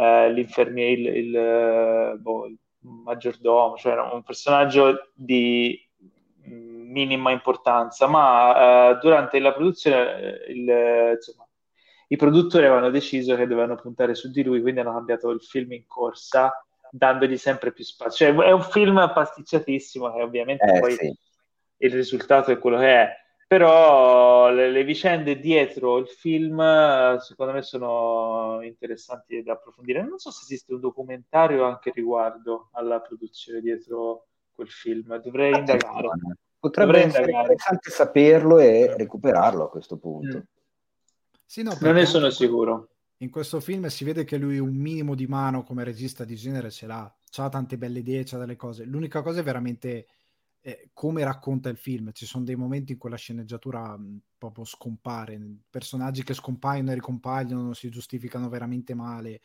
eh, 0.01 0.31
l'infermiere, 0.31 0.93
il, 0.93 1.09
il, 1.17 2.19
boh, 2.21 2.49
maggiordomo, 2.79 3.77
cioè 3.77 3.93
era 3.93 4.13
un 4.13 4.23
personaggio 4.23 5.11
di 5.13 5.88
minima 6.89 7.31
importanza, 7.31 8.07
ma 8.07 8.91
uh, 8.91 8.99
durante 8.99 9.39
la 9.39 9.53
produzione 9.53 10.43
il, 10.49 11.15
insomma, 11.15 11.49
i 12.09 12.17
produttori 12.17 12.65
avevano 12.65 12.91
deciso 12.91 13.37
che 13.37 13.47
dovevano 13.47 13.77
puntare 13.77 14.15
su 14.15 14.31
di 14.31 14.43
lui, 14.43 14.61
quindi 14.61 14.81
hanno 14.81 14.95
cambiato 14.95 15.31
il 15.31 15.41
film 15.41 15.73
in 15.73 15.87
corsa, 15.87 16.53
dandogli 16.91 17.37
sempre 17.37 17.73
più 17.73 17.85
spazio. 17.85 18.27
Cioè, 18.27 18.47
è 18.47 18.53
un 18.53 18.63
film 18.63 19.11
pasticciatissimo, 19.15 20.13
che 20.15 20.23
ovviamente 20.23 20.65
eh, 20.65 20.81
poi 20.81 20.93
sì. 20.93 21.19
il 21.79 21.91
risultato 21.91 22.51
è 22.51 22.59
quello 22.59 22.79
che 22.79 22.95
è, 22.95 23.17
però 23.47 24.51
le, 24.51 24.71
le, 24.71 24.85
vicende 24.85 25.39
dietro 25.39 25.97
il 25.97 26.07
film 26.07 27.17
secondo 27.19 27.53
me 27.53 27.63
sono 27.63 28.61
interessanti 28.63 29.43
da 29.43 29.53
approfondire. 29.53 30.03
Non 30.03 30.19
so 30.19 30.31
se 30.31 30.43
esiste 30.43 30.75
un 30.75 30.81
documentario 30.81 31.65
anche 31.65 31.91
riguardo 31.95 32.69
alla 32.73 33.01
produzione 33.01 33.61
dietro 33.61 34.27
quel 34.53 34.69
film, 34.69 35.17
dovrei 35.17 35.57
indagare. 35.57 36.09
Potrebbe 36.59 36.93
Dovrei 36.93 37.09
essere 37.09 37.25
indagare. 37.27 37.53
interessante 37.53 37.91
saperlo 37.91 38.59
e 38.59 38.97
recuperarlo 38.97 39.65
a 39.65 39.71
questo 39.71 39.97
punto. 39.97 40.37
Mm. 40.37 40.41
Sì, 41.45 41.63
no, 41.63 41.77
non 41.81 41.95
ne 41.95 42.07
sono 42.07 42.31
sicuro. 42.31 42.91
In 43.19 43.31
questo 43.31 43.61
film 43.61 43.87
si 43.87 44.05
vede 44.05 44.25
che 44.25 44.37
lui 44.37 44.59
un 44.59 44.75
minimo 44.75 45.15
di 45.15 45.27
mano 45.27 45.65
come 45.65 45.83
regista 45.83 46.25
di 46.25 46.37
genere 46.37 46.71
ce 46.71 46.87
l'ha, 46.87 47.13
ha 47.37 47.49
tante 47.49 47.77
belle 47.77 48.01
idee, 48.01 48.25
c'ha 48.25 48.39
delle 48.39 48.55
cose. 48.57 48.85
L'unica 48.85 49.23
cosa 49.23 49.41
è 49.41 49.43
veramente 49.43 50.07
eh, 50.61 50.91
come 50.93 51.25
racconta 51.25 51.69
il 51.69 51.77
film. 51.77 52.13
Ci 52.13 52.27
sono 52.27 52.45
dei 52.45 52.55
momenti 52.55 52.93
in 52.93 52.99
cui 52.99 53.11
la 53.11 53.17
sceneggiatura 53.17 53.97
mh, 53.97 54.03
mm, 54.03 54.17
proprio 54.37 54.65
scompare, 54.65 55.41
personaggi 55.71 56.23
che 56.23 56.35
scompaiono 56.35 56.91
e 56.91 56.95
ricompaiono, 56.95 57.73
si 57.73 57.89
giustificano 57.89 58.49
veramente 58.49 58.95
male, 58.95 59.41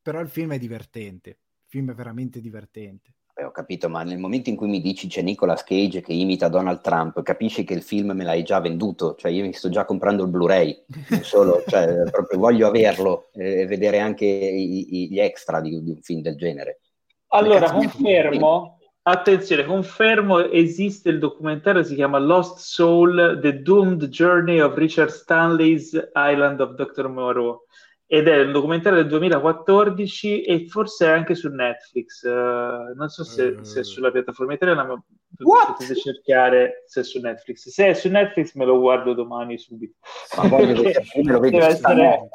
però 0.00 0.20
il 0.20 0.28
film 0.28 0.52
è 0.52 0.58
divertente, 0.58 1.30
il 1.30 1.66
film 1.66 1.90
è 1.90 1.94
veramente 1.94 2.40
divertente. 2.40 3.14
Beh, 3.38 3.44
ho 3.44 3.52
capito, 3.52 3.88
ma 3.88 4.02
nel 4.02 4.18
momento 4.18 4.50
in 4.50 4.56
cui 4.56 4.66
mi 4.66 4.80
dici 4.80 5.06
c'è 5.06 5.22
Nicolas 5.22 5.62
Cage 5.62 6.00
che 6.00 6.12
imita 6.12 6.48
Donald 6.48 6.80
Trump, 6.80 7.22
capisci 7.22 7.62
che 7.62 7.72
il 7.72 7.82
film 7.82 8.10
me 8.10 8.24
l'hai 8.24 8.42
già 8.42 8.58
venduto, 8.58 9.14
cioè 9.14 9.30
io 9.30 9.44
mi 9.44 9.52
sto 9.52 9.68
già 9.68 9.84
comprando 9.84 10.24
il 10.24 10.28
Blu-ray, 10.28 10.82
solo, 11.22 11.62
cioè, 11.68 12.02
proprio 12.10 12.36
voglio 12.36 12.66
averlo 12.66 13.28
e 13.34 13.64
vedere 13.66 14.00
anche 14.00 14.24
i, 14.24 15.04
i, 15.04 15.08
gli 15.12 15.20
extra 15.20 15.60
di, 15.60 15.80
di, 15.84 15.90
un 15.90 16.00
film 16.02 16.20
del 16.20 16.34
genere. 16.34 16.80
Allora, 17.28 17.70
confermo, 17.70 18.80
attenzione, 19.02 19.64
confermo, 19.64 20.40
esiste 20.50 21.08
il 21.08 21.20
documentario, 21.20 21.84
si 21.84 21.94
chiama 21.94 22.18
Lost 22.18 22.58
Soul, 22.58 23.38
The 23.40 23.62
Doomed 23.62 24.08
Journey 24.08 24.58
of 24.58 24.76
Richard 24.76 25.10
Stanley's 25.10 25.92
Island 26.16 26.58
of 26.58 26.74
Dr. 26.74 27.06
Moreau 27.06 27.66
ed 28.10 28.26
è 28.26 28.40
un 28.40 28.52
documentario 28.52 29.00
del 29.00 29.08
2014 29.08 30.42
e 30.42 30.66
forse 30.66 31.04
è 31.04 31.10
anche 31.10 31.34
su 31.34 31.50
Netflix. 31.50 32.22
Uh, 32.22 32.94
non 32.96 33.08
so 33.10 33.22
se, 33.22 33.48
uh, 33.48 33.62
se, 33.62 33.80
è 33.80 33.84
sulla 33.84 34.10
piattaforma 34.10 34.54
italiana, 34.54 34.82
ma 34.82 35.04
What? 35.40 35.72
potete 35.72 35.94
cercare 35.94 36.84
se 36.86 37.00
è 37.00 37.04
su 37.04 37.20
Netflix. 37.20 37.68
Se 37.68 37.86
è 37.86 37.92
su 37.92 38.08
Netflix 38.08 38.54
me 38.54 38.64
lo 38.64 38.80
guardo 38.80 39.12
domani 39.12 39.58
subito. 39.58 39.96
Ma 40.38 40.48
voglio 40.48 40.80
deve 40.80 41.66
essere, 41.66 42.28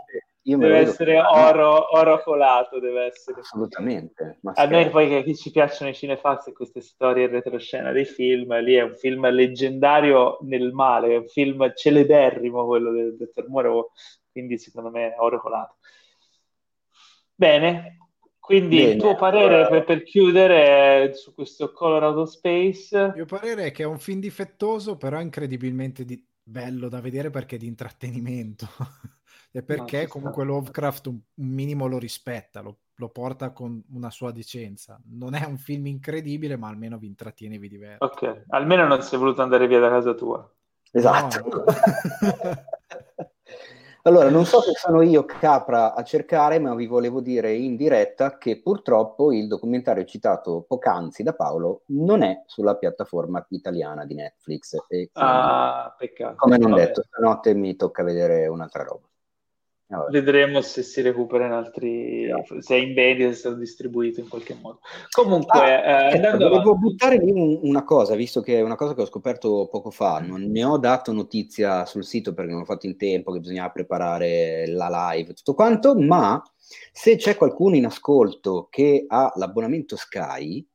deve 0.44 0.78
essere 0.78 1.20
oro, 1.20 1.98
oro, 1.98 2.22
colato, 2.22 2.80
deve 2.80 3.06
essere. 3.06 3.40
Assolutamente. 3.40 4.40
A 4.54 4.66
noi 4.66 4.90
poi 4.90 5.08
che, 5.08 5.24
che 5.24 5.36
ci 5.36 5.52
piacciono 5.52 5.90
i 5.90 5.96
cinefazzi 5.96 6.50
e 6.50 6.54
queste 6.54 6.82
storie 6.82 7.26
in 7.26 7.32
retroscena 7.32 7.92
dei 7.92 8.06
film, 8.06 8.60
lì 8.62 8.76
è 8.76 8.84
un 8.84 8.96
film 8.96 9.30
leggendario 9.30 10.38
nel 10.42 10.72
male, 10.72 11.14
è 11.14 11.18
un 11.18 11.28
film 11.28 11.72
celeberrimo 11.74 12.66
quello 12.66 12.92
del 12.92 13.16
dottor 13.16 13.50
Moreau 13.50 13.90
quindi 14.34 14.58
secondo 14.58 14.90
me 14.90 15.16
oro 15.18 15.40
colato. 15.40 15.78
Bene, 17.36 18.10
quindi 18.40 18.78
Bene, 18.78 18.92
il 18.94 19.00
tuo 19.00 19.16
parere 19.16 19.64
allora... 19.64 19.70
per, 19.70 19.84
per, 19.86 20.04
chiudere 20.04 21.14
su 21.14 21.34
questo 21.34 21.72
Color 21.72 22.04
Out 22.04 22.18
of 22.18 22.30
Space? 22.30 22.98
Il 22.98 23.14
mio 23.16 23.26
parere 23.26 23.68
è 23.68 23.72
che 23.72 23.84
è 23.84 23.86
un 23.86 24.00
film 24.00 24.20
difettoso, 24.20 24.98
però 24.98 25.22
incredibilmente 25.22 26.04
di... 26.04 26.22
bello 26.44 26.90
da 26.90 27.00
vedere 27.00 27.30
perché 27.30 27.56
è 27.56 27.60
di 27.60 27.68
intrattenimento. 27.68 28.68
e 29.56 29.62
perché 29.62 30.08
comunque 30.08 30.44
Lovecraft 30.44 31.08
un, 31.08 31.20
un, 31.36 31.48
minimo 31.48 31.86
lo 31.86 32.00
rispetta, 32.00 32.62
lo, 32.62 32.78
lo, 32.96 33.10
porta 33.10 33.52
con 33.52 33.84
una 33.92 34.10
sua 34.10 34.32
decenza. 34.32 35.00
Non 35.12 35.36
è 35.36 35.46
un 35.46 35.60
film 35.60 35.86
incredibile, 35.86 36.58
ma 36.58 36.70
almeno 36.70 36.98
vi 36.98 37.06
intrattiene 37.06 37.56
e 37.56 37.60
vi 37.60 37.70
diverte. 37.70 38.04
Ok, 38.04 38.46
almeno 38.48 38.88
non 38.88 39.04
sei 39.04 39.20
voluto 39.20 39.44
andare 39.44 39.68
via 39.68 39.80
da 39.80 39.90
casa 39.90 40.16
tua. 40.16 40.52
Esatto. 40.92 41.50
No, 41.50 41.64
no. 41.64 41.66
Allora, 44.06 44.30
non 44.30 44.44
so 44.44 44.60
se 44.60 44.74
sono 44.74 45.02
io 45.02 45.24
capra 45.24 45.94
a 45.94 46.04
cercare, 46.04 46.60
ma 46.60 46.76
vi 46.76 46.88
volevo 46.88 47.22
dire 47.22 47.54
in 47.54 47.78
diretta 47.78 48.38
che 48.38 48.62
purtroppo 48.62 49.32
il 49.32 49.48
documentario 49.48 50.04
citato 50.04 50.66
poc'anzi 50.68 51.24
da 51.24 51.34
Paolo 51.34 51.84
non 51.88 52.22
è 52.22 52.44
sulla 52.46 52.76
piattaforma 52.76 53.46
italiana 53.52 54.04
di 54.04 54.16
Netflix. 54.16 54.76
E 54.90 55.10
ah, 55.14 55.96
peccato. 55.98 56.36
Come 56.36 56.58
non 56.58 56.72
Vabbè. 56.72 56.86
detto, 56.86 57.04
stanotte 57.04 57.54
mi 57.54 57.78
tocca 57.78 58.04
vedere 58.04 58.48
un'altra 58.48 58.84
roba. 58.84 59.08
Vabbè. 59.98 60.12
Vedremo 60.12 60.62
se 60.62 60.84
si 60.84 61.02
recupera 61.02 61.46
in 61.46 61.52
altri, 61.52 62.22
yeah. 62.22 62.42
se 62.60 62.76
è 62.76 62.80
in 62.80 62.94
vendita, 62.94 63.30
se 63.30 63.36
è 63.36 63.38
stato 63.38 63.56
distribuito 63.56 64.20
in 64.20 64.28
qualche 64.28 64.56
modo. 64.60 64.80
Comunque, 65.12 65.60
ah, 65.60 66.12
eh, 66.12 66.20
ecco, 66.20 66.38
volevo 66.38 66.76
buttare 66.76 67.18
lì 67.18 67.32
un, 67.32 67.60
una 67.62 67.84
cosa, 67.84 68.16
visto 68.16 68.42
che 68.42 68.58
è 68.58 68.62
una 68.62 68.76
cosa 68.76 68.94
che 68.94 69.02
ho 69.02 69.06
scoperto 69.06 69.68
poco 69.70 69.92
fa. 69.92 70.20
Non 70.20 70.44
ne 70.44 70.64
ho 70.64 70.78
dato 70.78 71.12
notizia 71.12 71.86
sul 71.86 72.04
sito 72.04 72.34
perché 72.34 72.52
non 72.52 72.62
ho 72.62 72.66
fatto 72.66 72.86
in 72.86 72.98
tempo, 72.98 73.32
che 73.32 73.40
bisognava 73.40 73.72
preparare 73.72 74.68
la 74.68 75.12
live, 75.12 75.34
tutto 75.34 75.54
quanto, 75.54 75.96
ma 75.96 76.42
se 76.92 77.16
c'è 77.16 77.36
qualcuno 77.36 77.76
in 77.76 77.86
ascolto 77.86 78.68
che 78.70 79.06
ha 79.08 79.32
l'abbonamento 79.36 79.96
Sky, 79.96 80.66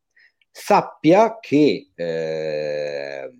sappia 0.50 1.38
che, 1.40 1.90
eh, 1.94 3.32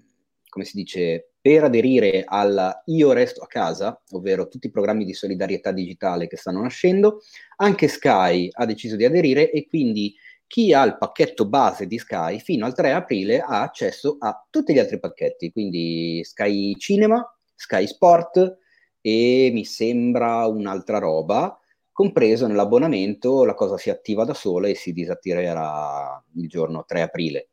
come 0.48 0.64
si 0.64 0.76
dice, 0.76 1.32
per 1.48 1.64
aderire 1.64 2.24
al 2.26 2.82
Io 2.84 3.12
resto 3.12 3.40
a 3.40 3.46
casa, 3.46 3.98
ovvero 4.10 4.48
tutti 4.48 4.66
i 4.66 4.70
programmi 4.70 5.06
di 5.06 5.14
solidarietà 5.14 5.72
digitale 5.72 6.26
che 6.26 6.36
stanno 6.36 6.60
nascendo, 6.60 7.22
anche 7.56 7.88
Sky 7.88 8.50
ha 8.52 8.66
deciso 8.66 8.96
di 8.96 9.06
aderire 9.06 9.50
e 9.50 9.66
quindi 9.66 10.14
chi 10.46 10.74
ha 10.74 10.84
il 10.84 10.98
pacchetto 10.98 11.48
base 11.48 11.86
di 11.86 11.96
Sky 11.96 12.38
fino 12.38 12.66
al 12.66 12.74
3 12.74 12.92
aprile 12.92 13.40
ha 13.40 13.62
accesso 13.62 14.18
a 14.20 14.46
tutti 14.50 14.74
gli 14.74 14.78
altri 14.78 15.00
pacchetti, 15.00 15.50
quindi 15.50 16.20
Sky 16.22 16.76
Cinema, 16.76 17.26
Sky 17.54 17.86
Sport 17.86 18.58
e 19.00 19.48
mi 19.50 19.64
sembra 19.64 20.44
un'altra 20.44 20.98
roba, 20.98 21.58
compreso 21.90 22.46
nell'abbonamento 22.46 23.46
la 23.46 23.54
cosa 23.54 23.78
si 23.78 23.88
attiva 23.88 24.26
da 24.26 24.34
sola 24.34 24.68
e 24.68 24.74
si 24.74 24.92
disattiverà 24.92 26.22
il 26.34 26.46
giorno 26.46 26.84
3 26.86 27.00
aprile 27.00 27.48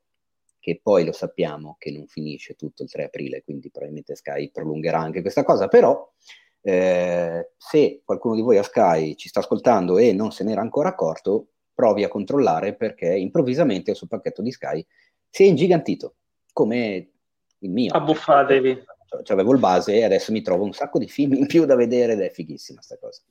che 0.66 0.80
poi 0.82 1.06
lo 1.06 1.12
sappiamo 1.12 1.76
che 1.78 1.92
non 1.92 2.08
finisce 2.08 2.56
tutto 2.56 2.82
il 2.82 2.90
3 2.90 3.04
aprile, 3.04 3.44
quindi 3.44 3.70
probabilmente 3.70 4.16
Sky 4.16 4.50
prolungherà 4.50 4.98
anche 4.98 5.22
questa 5.22 5.44
cosa, 5.44 5.68
però 5.68 6.12
eh, 6.62 7.52
se 7.56 8.02
qualcuno 8.04 8.34
di 8.34 8.42
voi 8.42 8.58
a 8.58 8.64
Sky 8.64 9.14
ci 9.14 9.28
sta 9.28 9.42
ascoltando 9.42 10.00
e 10.00 10.12
non 10.12 10.32
se 10.32 10.44
n'era 10.44 10.62
ancora 10.62 10.90
accorto, 10.90 11.50
provi 11.72 12.04
a 12.04 12.08
controllare 12.08 12.74
perché 12.74 13.16
improvvisamente 13.16 13.92
il 13.92 13.96
suo 13.96 14.08
pacchetto 14.08 14.42
di 14.42 14.52
Sky 14.52 14.84
si 15.30 15.44
è 15.44 15.46
ingigantito, 15.46 16.16
come 16.52 17.12
il 17.60 17.70
mio. 17.70 17.94
Abbuffatevi. 17.94 18.86
Cioè, 19.22 19.34
avevo 19.34 19.54
il 19.54 19.60
base 19.60 19.94
e 19.94 20.04
adesso 20.04 20.32
mi 20.32 20.42
trovo 20.42 20.64
un 20.64 20.74
sacco 20.74 20.98
di 20.98 21.08
film 21.08 21.34
in 21.34 21.46
più 21.46 21.66
da 21.66 21.76
vedere 21.76 22.14
ed 22.14 22.22
è 22.22 22.32
fighissima 22.32 22.82
sta 22.82 22.98
cosa. 22.98 23.22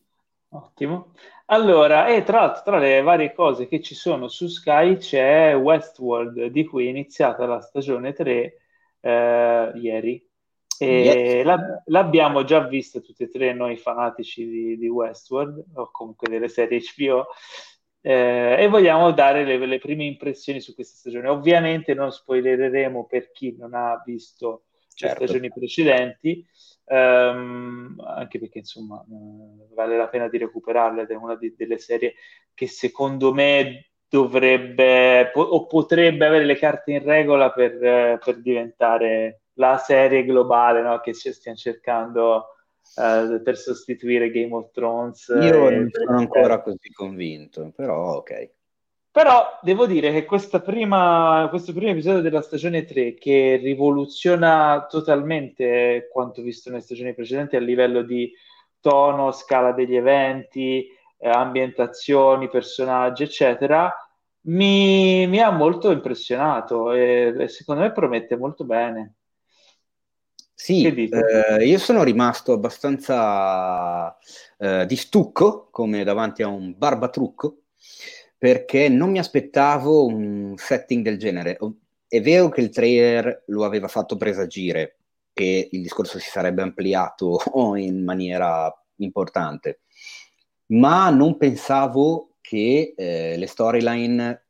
Ottimo. 0.55 1.12
Allora, 1.47 2.06
e 2.06 2.22
tra 2.22 2.40
l'altro, 2.40 2.62
tra 2.62 2.78
le 2.78 3.02
varie 3.02 3.32
cose 3.32 3.66
che 3.66 3.81
ci 3.81 3.94
sono 3.94 4.28
su 4.28 4.47
Sky 4.47 4.97
c'è 4.97 5.55
Westworld, 5.56 6.47
di 6.47 6.64
cui 6.64 6.86
è 6.86 6.90
iniziata 6.90 7.44
la 7.44 7.60
stagione 7.60 8.12
3 8.12 8.59
eh, 9.01 9.72
ieri. 9.74 10.26
E 10.78 11.01
yes. 11.02 11.44
la, 11.44 11.82
l'abbiamo 11.86 12.44
già 12.44 12.60
vista 12.66 13.01
tutti 13.01 13.24
e 13.24 13.28
tre 13.28 13.52
noi 13.52 13.76
fanatici 13.76 14.48
di, 14.48 14.78
di 14.78 14.89
Westworld, 14.89 15.64
o 15.74 15.90
comunque 15.90 16.28
delle 16.28 16.48
serie 16.48 16.81
HBO, 16.97 17.26
eh, 18.01 18.56
e 18.59 18.68
vogliamo 18.68 19.10
dare 19.10 19.44
le, 19.44 19.59
le, 19.59 19.78
prime 19.78 20.05
impressioni 20.05 20.60
su 20.60 20.74
questa 20.74 20.97
stagione. 20.97 21.28
Ovviamente 21.28 21.94
non 21.94 22.12
spoilereremo 22.12 23.06
per 23.06 23.32
chi 23.32 23.56
non 23.59 23.74
ha 23.74 24.01
visto 24.05 24.64
certo. 24.94 25.20
le 25.20 25.26
stagioni 25.26 25.52
precedenti, 25.52 26.47
Um, 26.86 27.98
anche 28.05 28.39
perché 28.39 28.59
insomma 28.59 29.02
uh, 29.09 29.73
vale 29.74 29.97
la 29.97 30.09
pena 30.09 30.28
di 30.28 30.36
recuperarla 30.36 31.02
ed 31.02 31.11
è 31.11 31.15
una 31.15 31.35
di, 31.35 31.55
delle 31.56 31.78
serie 31.78 32.12
che 32.52 32.66
secondo 32.66 33.32
me 33.32 33.93
dovrebbe 34.06 35.31
po- 35.32 35.40
o 35.40 35.66
potrebbe 35.66 36.27
avere 36.27 36.44
le 36.44 36.59
carte 36.59 36.93
in 36.93 37.02
regola 37.02 37.51
per, 37.52 37.73
uh, 37.77 38.19
per 38.23 38.43
diventare 38.43 39.40
la 39.55 39.78
serie 39.78 40.24
globale 40.24 40.82
no? 40.82 41.01
che 41.01 41.15
ci 41.15 41.32
stiamo 41.32 41.56
cercando 41.56 42.48
uh, 42.97 43.43
per 43.43 43.56
sostituire 43.56 44.31
Game 44.31 44.55
of 44.55 44.70
Thrones. 44.70 45.28
Io 45.28 45.70
non 45.70 45.89
sono 45.90 46.19
ancora 46.19 46.61
così 46.61 46.93
convinto, 46.93 47.73
però 47.74 48.16
ok. 48.16 48.51
Però 49.14 49.60
devo 49.62 49.86
dire 49.86 50.10
che 50.10 50.24
prima, 50.60 51.46
questo 51.48 51.72
primo 51.72 51.92
episodio 51.92 52.20
della 52.20 52.42
stagione 52.42 52.84
3, 52.84 53.14
che 53.14 53.60
rivoluziona 53.62 54.88
totalmente 54.90 56.08
quanto 56.10 56.42
visto 56.42 56.68
nelle 56.68 56.82
stagioni 56.82 57.14
precedenti 57.14 57.54
a 57.54 57.60
livello 57.60 58.02
di 58.02 58.32
tono, 58.80 59.30
scala 59.30 59.70
degli 59.70 59.94
eventi, 59.94 60.88
eh, 61.18 61.28
ambientazioni, 61.28 62.48
personaggi, 62.48 63.22
eccetera, 63.22 63.88
Mi, 64.46 65.28
mi 65.28 65.38
ha 65.38 65.50
molto 65.50 65.92
impressionato 65.92 66.90
e, 66.90 67.32
e, 67.38 67.46
secondo 67.46 67.82
me 67.82 67.92
promette 67.92 68.36
molto 68.36 68.64
bene. 68.64 69.14
Sì, 70.52 70.84
eh, 70.84 71.64
io 71.64 71.78
sono 71.78 72.02
rimasto 72.02 72.52
abbastanza 72.52 74.18
eh, 74.58 74.86
di 74.86 74.96
stucco, 74.96 75.68
come 75.70 76.02
davanti 76.02 76.42
a 76.42 76.48
un 76.48 76.74
barbatrucco, 76.76 77.58
perché 78.44 78.90
non 78.90 79.10
mi 79.10 79.18
aspettavo 79.18 80.04
un 80.04 80.52
setting 80.58 81.02
del 81.02 81.16
genere. 81.16 81.56
È 82.06 82.20
vero 82.20 82.50
che 82.50 82.60
il 82.60 82.68
trailer 82.68 83.44
lo 83.46 83.64
aveva 83.64 83.88
fatto 83.88 84.18
presagire 84.18 84.98
che 85.32 85.70
il 85.72 85.80
discorso 85.80 86.18
si 86.18 86.28
sarebbe 86.28 86.60
ampliato 86.60 87.40
in 87.76 88.04
maniera 88.04 88.70
importante, 88.96 89.80
ma 90.72 91.08
non 91.08 91.38
pensavo 91.38 92.34
che 92.42 92.92
eh, 92.94 93.38
le 93.38 93.46
storyline 93.46 94.44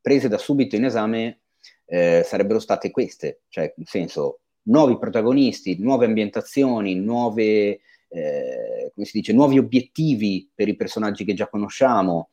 prese 0.00 0.28
da 0.28 0.38
subito 0.38 0.76
in 0.76 0.86
esame 0.86 1.40
eh, 1.84 2.22
sarebbero 2.24 2.58
state 2.58 2.90
queste, 2.90 3.42
cioè 3.50 3.70
nel 3.76 3.86
senso 3.86 4.38
nuovi 4.62 4.96
protagonisti, 4.96 5.76
nuove 5.78 6.06
ambientazioni, 6.06 6.94
nuove, 6.94 7.80
eh, 8.08 8.92
come 8.94 9.06
si 9.06 9.18
dice, 9.18 9.34
nuovi 9.34 9.58
obiettivi 9.58 10.50
per 10.54 10.68
i 10.68 10.74
personaggi 10.74 11.26
che 11.26 11.34
già 11.34 11.48
conosciamo. 11.48 12.30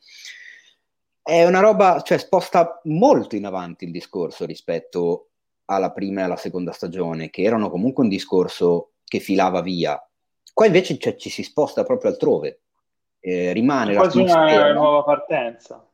È 1.23 1.45
una 1.45 1.61
roba, 1.61 2.01
cioè 2.01 2.17
sposta 2.17 2.81
molto 2.83 3.37
in 3.37 3.45
avanti 3.45 3.85
il 3.85 3.91
discorso 3.91 4.45
rispetto 4.45 5.29
alla 5.65 5.93
prima 5.93 6.19
e 6.19 6.23
alla 6.25 6.35
seconda 6.35 6.73
stagione, 6.73 7.29
che 7.29 7.43
erano 7.43 7.69
comunque 7.69 8.03
un 8.03 8.09
discorso 8.09 8.91
che 9.05 9.19
filava 9.19 9.61
via. 9.61 9.97
Qua 10.53 10.65
invece 10.65 10.97
cioè, 10.97 11.15
ci 11.15 11.29
si 11.29 11.43
sposta 11.43 11.83
proprio 11.83 12.11
altrove. 12.11 12.59
Eh, 13.21 13.53
rimane 13.53 13.95
quasi 13.95 14.19
una 14.19 14.73
nuova 14.73 15.03
partenza. 15.03 15.87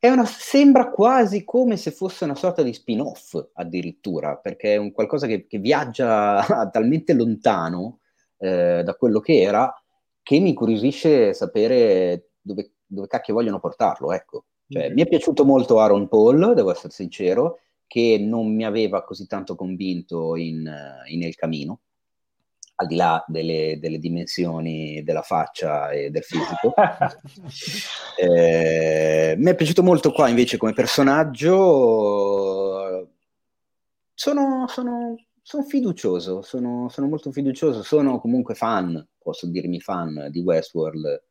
Una, 0.00 0.26
sembra 0.26 0.90
quasi 0.90 1.44
come 1.44 1.78
se 1.78 1.90
fosse 1.90 2.24
una 2.24 2.34
sorta 2.34 2.62
di 2.62 2.74
spin-off 2.74 3.42
addirittura, 3.54 4.36
perché 4.36 4.74
è 4.74 4.76
un 4.76 4.92
qualcosa 4.92 5.26
che, 5.26 5.46
che 5.46 5.56
viaggia 5.56 6.44
talmente 6.70 7.14
lontano 7.14 8.00
eh, 8.36 8.82
da 8.84 8.94
quello 8.96 9.20
che 9.20 9.40
era 9.40 9.74
che 10.22 10.40
mi 10.40 10.50
incuriosisce 10.50 11.32
sapere 11.32 12.32
dove, 12.40 12.72
dove 12.84 13.06
cacchio 13.06 13.32
vogliono 13.32 13.60
portarlo. 13.60 14.12
Ecco. 14.12 14.44
Cioè, 14.68 14.84
mm-hmm. 14.84 14.94
Mi 14.94 15.02
è 15.02 15.06
piaciuto 15.06 15.44
molto 15.44 15.80
Aaron 15.80 16.08
Paul, 16.08 16.54
devo 16.54 16.70
essere 16.70 16.92
sincero, 16.92 17.60
che 17.86 18.18
non 18.18 18.54
mi 18.54 18.64
aveva 18.64 19.04
così 19.04 19.26
tanto 19.26 19.54
convinto 19.54 20.36
in, 20.36 20.68
in 21.06 21.22
El 21.22 21.34
Camino 21.34 21.80
al 22.76 22.86
di 22.88 22.96
là 22.96 23.24
delle, 23.28 23.78
delle, 23.80 23.98
dimensioni 23.98 25.02
della 25.04 25.22
faccia 25.22 25.90
e 25.90 26.10
del 26.10 26.24
fisico. 26.24 26.74
eh, 28.20 29.34
mi 29.38 29.50
è 29.50 29.54
piaciuto 29.54 29.82
molto 29.82 30.10
qua 30.10 30.28
invece 30.28 30.56
come 30.56 30.72
personaggio. 30.72 31.52
Sono, 34.12 34.66
sono, 34.68 35.16
sono 35.40 35.62
fiducioso, 35.64 36.42
sono, 36.42 36.88
sono, 36.88 37.06
molto 37.06 37.30
fiducioso, 37.30 37.82
sono 37.82 38.18
comunque 38.20 38.54
fan, 38.54 39.06
posso 39.18 39.46
dirmi 39.46 39.80
fan 39.80 40.28
di 40.30 40.40
Westworld 40.40 41.22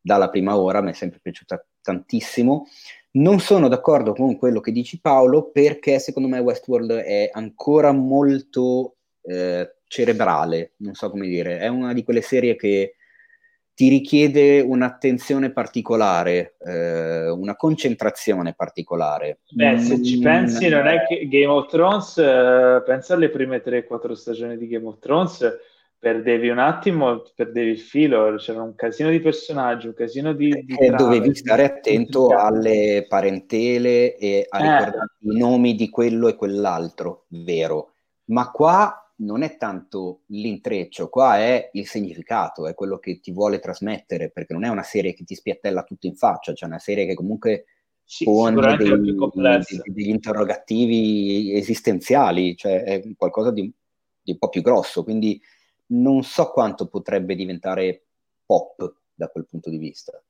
dalla 0.00 0.30
prima 0.30 0.56
ora, 0.56 0.80
mi 0.80 0.90
è 0.90 0.94
sempre 0.94 1.20
piaciuta 1.20 1.64
tantissimo. 1.88 2.66
Non 3.12 3.40
sono 3.40 3.68
d'accordo 3.68 4.12
con 4.12 4.36
quello 4.36 4.60
che 4.60 4.72
dici 4.72 5.00
Paolo 5.00 5.50
perché 5.50 5.98
secondo 5.98 6.28
me 6.28 6.38
Westworld 6.38 6.92
è 6.92 7.30
ancora 7.32 7.92
molto 7.92 8.96
eh, 9.22 9.76
cerebrale, 9.86 10.74
non 10.78 10.92
so 10.92 11.10
come 11.10 11.26
dire, 11.26 11.58
è 11.58 11.68
una 11.68 11.94
di 11.94 12.04
quelle 12.04 12.20
serie 12.20 12.54
che 12.56 12.94
ti 13.74 13.88
richiede 13.88 14.60
un'attenzione 14.60 15.52
particolare, 15.52 16.56
eh, 16.58 17.30
una 17.30 17.56
concentrazione 17.56 18.52
particolare. 18.52 19.38
Beh, 19.50 19.78
se 19.78 20.02
ci 20.02 20.18
mm, 20.18 20.22
pensi, 20.22 20.68
non 20.68 20.86
è 20.86 21.06
che 21.06 21.26
Game 21.28 21.46
of 21.46 21.68
Thrones, 21.68 22.18
eh, 22.18 22.82
pensa 22.84 23.14
alle 23.14 23.30
prime 23.30 23.62
3-4 23.62 24.12
stagioni 24.12 24.58
di 24.58 24.66
Game 24.66 24.86
of 24.86 24.98
Thrones, 24.98 25.58
perdevi 25.98 26.48
un 26.48 26.58
attimo, 26.58 27.22
perdevi 27.34 27.70
il 27.70 27.80
filo, 27.80 28.36
c'era 28.36 28.62
un 28.62 28.74
casino 28.74 29.10
di 29.10 29.20
personaggi, 29.20 29.88
un 29.88 29.94
casino 29.94 30.32
di... 30.32 30.48
di 30.64 30.76
e 30.76 30.90
dovevi 30.90 31.34
stare 31.34 31.64
attento 31.64 32.28
alle 32.28 33.04
parentele 33.08 34.16
e 34.16 34.46
a 34.48 34.58
eh. 34.58 34.78
ricordare 34.78 35.12
i 35.20 35.36
nomi 35.36 35.74
di 35.74 35.88
quello 35.88 36.28
e 36.28 36.36
quell'altro, 36.36 37.24
vero. 37.28 37.94
Ma 38.26 38.50
qua 38.50 39.02
non 39.16 39.42
è 39.42 39.56
tanto 39.56 40.20
l'intreccio, 40.26 41.08
qua 41.08 41.38
è 41.38 41.70
il 41.72 41.88
significato, 41.88 42.68
è 42.68 42.74
quello 42.74 42.98
che 42.98 43.18
ti 43.18 43.32
vuole 43.32 43.58
trasmettere, 43.58 44.30
perché 44.30 44.52
non 44.52 44.64
è 44.64 44.68
una 44.68 44.84
serie 44.84 45.14
che 45.14 45.24
ti 45.24 45.34
spiattella 45.34 45.82
tutto 45.82 46.06
in 46.06 46.14
faccia, 46.14 46.52
cioè 46.52 46.68
una 46.68 46.78
serie 46.78 47.06
che 47.06 47.14
comunque 47.14 47.64
sì, 48.04 48.24
pone 48.24 48.76
dei, 48.76 49.00
dei, 49.00 49.16
degli 49.84 50.08
interrogativi 50.08 51.52
esistenziali, 51.54 52.56
cioè 52.56 52.82
è 52.82 53.02
qualcosa 53.16 53.50
di, 53.50 53.70
di, 54.22 54.32
un 54.32 54.38
po' 54.38 54.48
più 54.48 54.62
grosso, 54.62 55.02
quindi 55.02 55.40
non 55.88 56.22
so 56.22 56.50
quanto 56.50 56.86
potrebbe 56.88 57.34
diventare 57.34 58.06
pop 58.44 58.94
da 59.14 59.28
quel 59.28 59.46
punto 59.46 59.70
di 59.70 59.78
vista. 59.78 60.22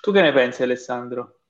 Tu 0.00 0.12
che 0.12 0.20
ne 0.20 0.32
pensi 0.32 0.62
Alessandro? 0.62 1.40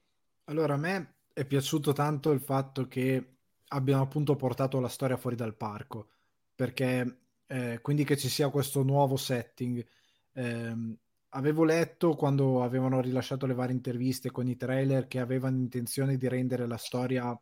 Allora, 0.45 0.75
a 0.75 0.79
me 0.79 1.15
è 1.33 1.45
piaciuto 1.45 1.93
tanto 1.93 2.31
il 2.31 2.41
fatto 2.41 2.87
che 2.87 3.37
abbiano 3.69 4.03
appunto 4.03 4.37
portato 4.37 4.79
la 4.81 4.89
storia 4.89 5.17
fuori 5.17 5.37
dal 5.37 5.57
parco 5.57 6.09
perché 6.55 7.19
eh, 7.47 7.81
quindi 7.83 8.05
che 8.05 8.17
ci 8.17 8.29
sia 8.29 8.51
questo 8.51 8.83
nuovo 8.83 9.17
setting. 9.17 9.85
Eh, 10.33 10.97
avevo 11.31 11.65
letto 11.65 12.15
quando 12.15 12.63
avevano 12.63 13.01
rilasciato 13.01 13.47
le 13.47 13.55
varie 13.55 13.75
interviste 13.75 14.31
con 14.31 14.49
i 14.49 14.57
trailer 14.57 15.07
che 15.07 15.19
avevano 15.19 15.57
intenzione 15.57 16.17
di 16.17 16.29
rendere 16.29 16.67
la 16.67 16.77
storia 16.77 17.39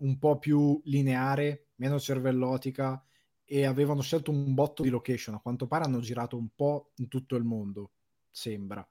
un 0.00 0.18
po' 0.18 0.38
più 0.38 0.80
lineare, 0.84 1.68
meno 1.76 1.98
cervellotica 1.98 3.02
e 3.50 3.64
avevano 3.64 4.02
scelto 4.02 4.30
un 4.30 4.52
botto 4.52 4.82
di 4.82 4.90
location. 4.90 5.34
A 5.34 5.40
quanto 5.40 5.66
pare 5.66 5.84
hanno 5.84 6.00
girato 6.00 6.36
un 6.36 6.48
po' 6.54 6.90
in 6.96 7.08
tutto 7.08 7.34
il 7.34 7.44
mondo, 7.44 7.92
sembra. 8.30 8.86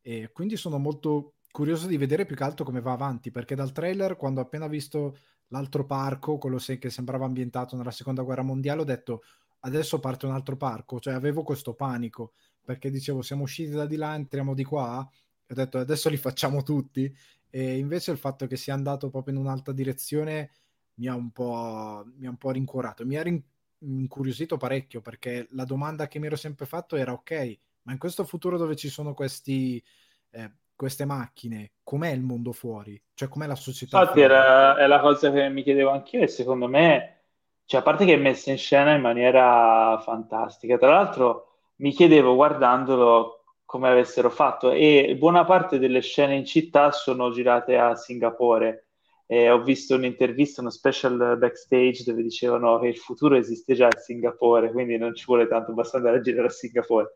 E 0.00 0.30
quindi 0.32 0.56
sono 0.56 0.78
molto 0.78 1.34
curioso 1.52 1.86
di 1.86 1.96
vedere 1.96 2.26
più 2.26 2.34
che 2.34 2.42
altro 2.42 2.64
come 2.64 2.80
va 2.80 2.92
avanti, 2.92 3.30
perché 3.30 3.54
dal 3.54 3.70
trailer, 3.70 4.16
quando 4.16 4.40
ho 4.40 4.44
appena 4.44 4.66
visto 4.66 5.16
l'altro 5.48 5.86
parco, 5.86 6.38
quello 6.38 6.58
che 6.58 6.90
sembrava 6.90 7.24
ambientato 7.24 7.76
nella 7.76 7.92
seconda 7.92 8.22
guerra 8.22 8.42
mondiale, 8.42 8.80
ho 8.80 8.84
detto 8.84 9.22
adesso 9.60 10.00
parte 10.00 10.26
un 10.26 10.32
altro 10.32 10.56
parco, 10.56 10.98
cioè 10.98 11.14
avevo 11.14 11.42
questo 11.42 11.74
panico 11.74 12.32
perché 12.64 12.90
dicevo 12.90 13.22
siamo 13.22 13.42
usciti 13.42 13.70
da 13.70 13.86
di 13.86 13.96
là, 13.96 14.14
entriamo 14.14 14.54
di 14.54 14.64
qua, 14.64 15.08
e 15.46 15.52
ho 15.52 15.54
detto 15.54 15.78
adesso 15.78 16.08
li 16.08 16.16
facciamo 16.16 16.62
tutti 16.62 17.12
e 17.48 17.78
invece 17.78 18.10
il 18.12 18.18
fatto 18.18 18.46
che 18.46 18.56
sia 18.56 18.74
andato 18.74 19.10
proprio 19.10 19.34
in 19.34 19.40
un'altra 19.40 19.72
direzione 19.72 20.50
mi 20.94 21.08
ha 21.08 21.14
un 21.14 21.30
po', 21.30 22.04
mi 22.16 22.26
ha 22.26 22.30
un 22.30 22.36
po 22.36 22.50
rincuorato, 22.50 23.04
mi 23.04 23.16
ha 23.16 23.22
rin- 23.22 23.42
incuriosito 23.80 24.56
parecchio 24.56 25.00
perché 25.00 25.46
la 25.50 25.64
domanda 25.64 26.06
che 26.06 26.18
mi 26.18 26.26
ero 26.26 26.36
sempre 26.36 26.66
fatto 26.66 26.96
era 26.96 27.12
ok, 27.12 27.58
ma 27.82 27.92
in 27.92 27.98
questo 27.98 28.24
futuro 28.24 28.56
dove 28.56 28.76
ci 28.76 28.88
sono 28.88 29.14
questi... 29.14 29.82
Eh, 30.30 30.52
queste 30.80 31.04
macchine, 31.04 31.72
com'è 31.84 32.08
il 32.08 32.22
mondo 32.22 32.52
fuori? 32.52 32.98
Cioè, 33.12 33.28
com'è 33.28 33.46
la 33.46 33.54
società? 33.54 34.00
Infatti, 34.00 34.22
era, 34.22 34.78
è 34.78 34.86
la 34.86 35.00
cosa 35.00 35.30
che 35.30 35.50
mi 35.50 35.62
chiedevo 35.62 35.90
anch'io, 35.90 36.22
e 36.22 36.26
secondo 36.26 36.68
me, 36.68 37.24
cioè, 37.66 37.80
a 37.80 37.82
parte 37.82 38.06
che 38.06 38.14
è 38.14 38.16
messa 38.16 38.50
in 38.50 38.56
scena 38.56 38.94
in 38.94 39.02
maniera 39.02 40.00
fantastica, 40.02 40.78
tra 40.78 40.88
l'altro 40.88 41.48
mi 41.80 41.92
chiedevo 41.92 42.34
guardandolo 42.34 43.44
come 43.66 43.90
avessero 43.90 44.30
fatto, 44.30 44.70
e 44.70 45.14
buona 45.18 45.44
parte 45.44 45.78
delle 45.78 46.00
scene 46.00 46.34
in 46.34 46.46
città 46.46 46.92
sono 46.92 47.30
girate 47.30 47.76
a 47.76 47.94
Singapore 47.94 48.89
eh, 49.32 49.48
ho 49.48 49.62
visto 49.62 49.94
un'intervista, 49.94 50.60
uno 50.60 50.70
special 50.70 51.38
backstage 51.38 52.02
dove 52.02 52.20
dicevano 52.20 52.80
che 52.80 52.88
il 52.88 52.96
futuro 52.96 53.36
esiste 53.36 53.74
già 53.74 53.86
a 53.86 53.96
Singapore, 53.96 54.72
quindi 54.72 54.98
non 54.98 55.14
ci 55.14 55.24
vuole 55.24 55.46
tanto, 55.46 55.72
basta 55.72 55.98
andare 55.98 56.16
a 56.16 56.20
girare 56.20 56.48
a 56.48 56.50
Singapore. 56.50 57.12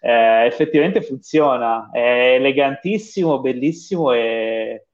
Eh, 0.00 0.46
effettivamente 0.46 1.02
funziona, 1.02 1.90
è 1.90 2.36
elegantissimo, 2.36 3.40
bellissimo 3.40 4.12
e 4.12 4.86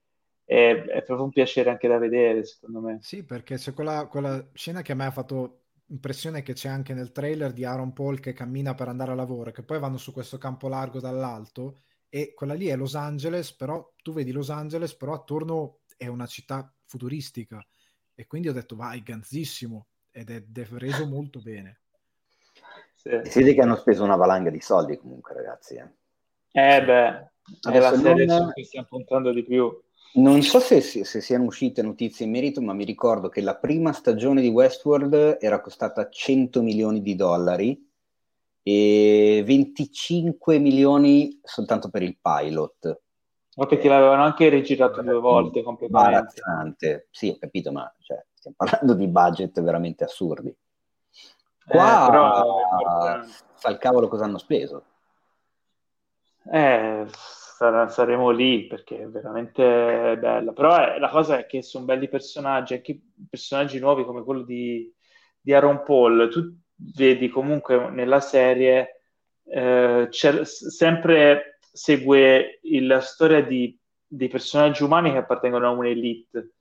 è, 0.42 0.70
è, 0.70 1.02
proprio 1.02 1.24
un 1.24 1.32
piacere 1.32 1.68
anche 1.68 1.86
da 1.86 1.98
vedere, 1.98 2.46
secondo 2.46 2.80
me. 2.80 2.98
Sì, 3.02 3.26
perché 3.26 3.56
c'è 3.56 3.74
quella, 3.74 4.06
quella 4.06 4.48
scena 4.54 4.80
che 4.80 4.92
a 4.92 4.94
me 4.94 5.04
ha 5.04 5.10
fatto 5.10 5.64
impressione 5.88 6.40
che 6.40 6.54
c'è 6.54 6.70
anche 6.70 6.94
nel 6.94 7.12
trailer 7.12 7.52
di 7.52 7.66
Aaron 7.66 7.92
Paul 7.92 8.20
che 8.20 8.32
cammina 8.32 8.72
per 8.72 8.88
andare 8.88 9.10
a 9.10 9.14
lavoro, 9.14 9.50
che 9.50 9.64
poi 9.64 9.78
vanno 9.78 9.98
su 9.98 10.14
questo 10.14 10.38
campo 10.38 10.68
largo 10.68 10.98
dall'alto 10.98 11.82
e 12.08 12.32
quella 12.32 12.54
lì 12.54 12.68
è 12.68 12.76
Los 12.76 12.94
Angeles, 12.94 13.52
però 13.52 13.92
tu 14.02 14.14
vedi 14.14 14.32
Los 14.32 14.48
Angeles, 14.48 14.94
però 14.94 15.12
attorno 15.12 15.80
è 15.96 16.06
una 16.06 16.26
città 16.26 16.72
futuristica 16.84 17.64
e 18.14 18.26
quindi 18.26 18.48
ho 18.48 18.52
detto 18.52 18.76
vai, 18.76 19.02
ganzissimo 19.02 19.88
ed 20.10 20.30
è, 20.30 20.42
è 20.42 20.66
reso 20.72 21.06
molto 21.06 21.40
bene. 21.40 21.80
Sì. 22.94 23.20
Si 23.24 23.38
vede 23.40 23.54
che 23.54 23.60
hanno 23.60 23.76
speso 23.76 24.04
una 24.04 24.16
valanga 24.16 24.50
di 24.50 24.60
soldi 24.60 24.96
comunque 24.96 25.34
ragazzi. 25.34 25.74
Eh, 25.74 26.76
eh 26.76 26.84
beh, 26.84 27.32
è 27.70 27.78
la 27.78 27.96
serie 27.96 28.24
non... 28.24 28.46
su 28.46 28.52
cui 28.52 28.64
stiamo 28.64 28.86
puntando 28.88 29.32
di 29.32 29.44
più. 29.44 29.70
Non 30.14 30.42
so 30.42 30.60
se, 30.60 30.80
se, 30.80 31.20
siano 31.20 31.44
uscite 31.44 31.82
notizie 31.82 32.24
in 32.24 32.30
merito, 32.30 32.62
ma 32.62 32.72
mi 32.72 32.84
ricordo 32.84 33.28
che 33.28 33.40
la 33.40 33.56
prima 33.56 33.92
stagione 33.92 34.40
di 34.40 34.48
Westworld 34.48 35.38
era 35.40 35.60
costata 35.60 36.08
100 36.08 36.62
milioni 36.62 37.02
di 37.02 37.16
dollari 37.16 37.90
e 38.62 39.42
25 39.44 40.58
milioni 40.58 41.40
soltanto 41.42 41.90
per 41.90 42.02
il 42.02 42.16
pilot 42.20 43.02
Ma 43.56 43.66
perché 43.66 43.88
l'avevano 43.88 44.24
anche 44.24 44.48
rigirato 44.48 45.02
due 45.02 45.18
volte 45.20 45.62
completamente. 45.62 47.08
Sì, 47.10 47.28
ho 47.28 47.36
capito, 47.38 47.70
ma 47.70 47.92
cioè, 48.00 48.24
stiamo 48.34 48.56
parlando 48.58 48.94
di 48.94 49.06
budget 49.06 49.60
veramente 49.62 50.04
assurdi. 50.04 50.54
Qua, 51.66 52.06
eh, 52.06 52.10
però, 52.10 53.22
sa 53.54 53.70
il 53.70 53.78
cavolo 53.78 54.08
cosa 54.08 54.24
hanno 54.24 54.38
speso. 54.38 54.84
Eh, 56.50 57.06
saremo 57.08 58.30
lì 58.30 58.66
perché 58.66 59.02
è 59.02 59.08
veramente 59.08 60.18
bella. 60.18 60.52
Però 60.52 60.76
è, 60.76 60.98
la 60.98 61.08
cosa 61.08 61.38
è 61.38 61.46
che 61.46 61.62
sono 61.62 61.84
belli 61.84 62.08
personaggi, 62.08 62.74
anche 62.74 63.00
personaggi 63.30 63.78
nuovi 63.78 64.04
come 64.04 64.24
quello 64.24 64.42
di, 64.42 64.92
di 65.40 65.54
Aaron 65.54 65.82
Paul. 65.84 66.28
Tu 66.30 66.54
vedi 66.94 67.28
comunque 67.28 67.88
nella 67.90 68.20
serie 68.20 69.00
eh, 69.44 70.08
sempre 70.10 71.53
segue 71.74 72.60
la 72.82 73.00
storia 73.00 73.42
di, 73.42 73.76
di 74.06 74.28
personaggi 74.28 74.84
umani 74.84 75.10
che 75.10 75.18
appartengono 75.18 75.66
a 75.66 75.70
un'elite. 75.70 76.52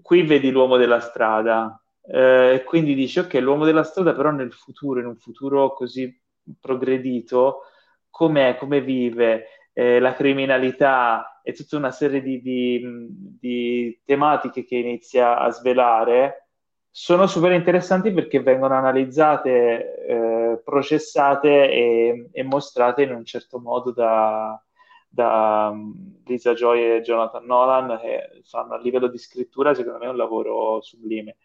Qui 0.00 0.22
vedi 0.22 0.50
l'uomo 0.50 0.78
della 0.78 1.00
strada, 1.00 1.78
eh, 2.02 2.62
quindi 2.64 2.94
dici 2.94 3.18
ok, 3.18 3.34
l'uomo 3.34 3.66
della 3.66 3.82
strada 3.82 4.14
però 4.14 4.30
nel 4.30 4.52
futuro, 4.52 5.00
in 5.00 5.06
un 5.06 5.16
futuro 5.16 5.74
così 5.74 6.18
progredito, 6.58 7.64
com'è, 8.08 8.56
come 8.56 8.80
vive, 8.80 9.46
eh, 9.74 10.00
la 10.00 10.14
criminalità 10.14 11.40
e 11.42 11.52
tutta 11.52 11.76
una 11.76 11.90
serie 11.90 12.22
di, 12.22 12.40
di, 12.40 12.80
di, 13.10 14.00
tematiche 14.04 14.64
che 14.64 14.76
inizia 14.76 15.38
a 15.38 15.50
svelare, 15.50 16.49
sono 16.90 17.26
super 17.26 17.52
interessanti 17.52 18.12
perché 18.12 18.42
vengono 18.42 18.74
analizzate, 18.74 20.06
eh, 20.06 20.60
processate 20.64 21.70
e, 21.70 22.28
e, 22.32 22.42
mostrate 22.42 23.02
in 23.02 23.14
un 23.14 23.24
certo 23.24 23.60
modo 23.60 23.92
da, 23.92 24.60
da 25.08 25.70
um, 25.72 26.20
Lisa 26.24 26.52
Joy 26.52 26.96
e 26.96 27.00
Jonathan 27.02 27.44
Nolan 27.44 27.98
che 28.00 28.42
fanno 28.44 28.74
a 28.74 28.78
livello 28.78 29.06
di 29.06 29.18
scrittura 29.18 29.72
secondo 29.72 29.98
me 29.98 30.08
un 30.08 30.16
lavoro 30.16 30.80
sublime. 30.80 31.36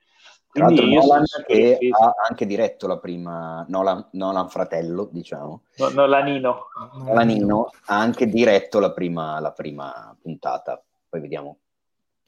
Tra 0.51 0.65
l'altro 0.65 0.85
Nolan 0.85 1.23
che 1.45 1.77
ha 1.91 2.13
anche 2.30 2.45
diretto 2.45 2.88
la 2.88 2.97
prima, 2.97 3.65
Nolan, 3.67 4.07
Nolan 4.13 4.47
fratello, 4.47 5.09
diciamo. 5.11 5.63
No, 5.77 5.89
Nolanino. 5.89 6.67
Nolanino 7.03 7.69
ha 7.88 7.99
anche 7.99 8.26
diretto 8.26 8.80
la 8.80 8.93
prima, 8.93 9.39
la 9.41 9.51
prima 9.51 10.15
puntata. 10.19 10.81
Poi 11.09 11.19
vediamo 11.19 11.57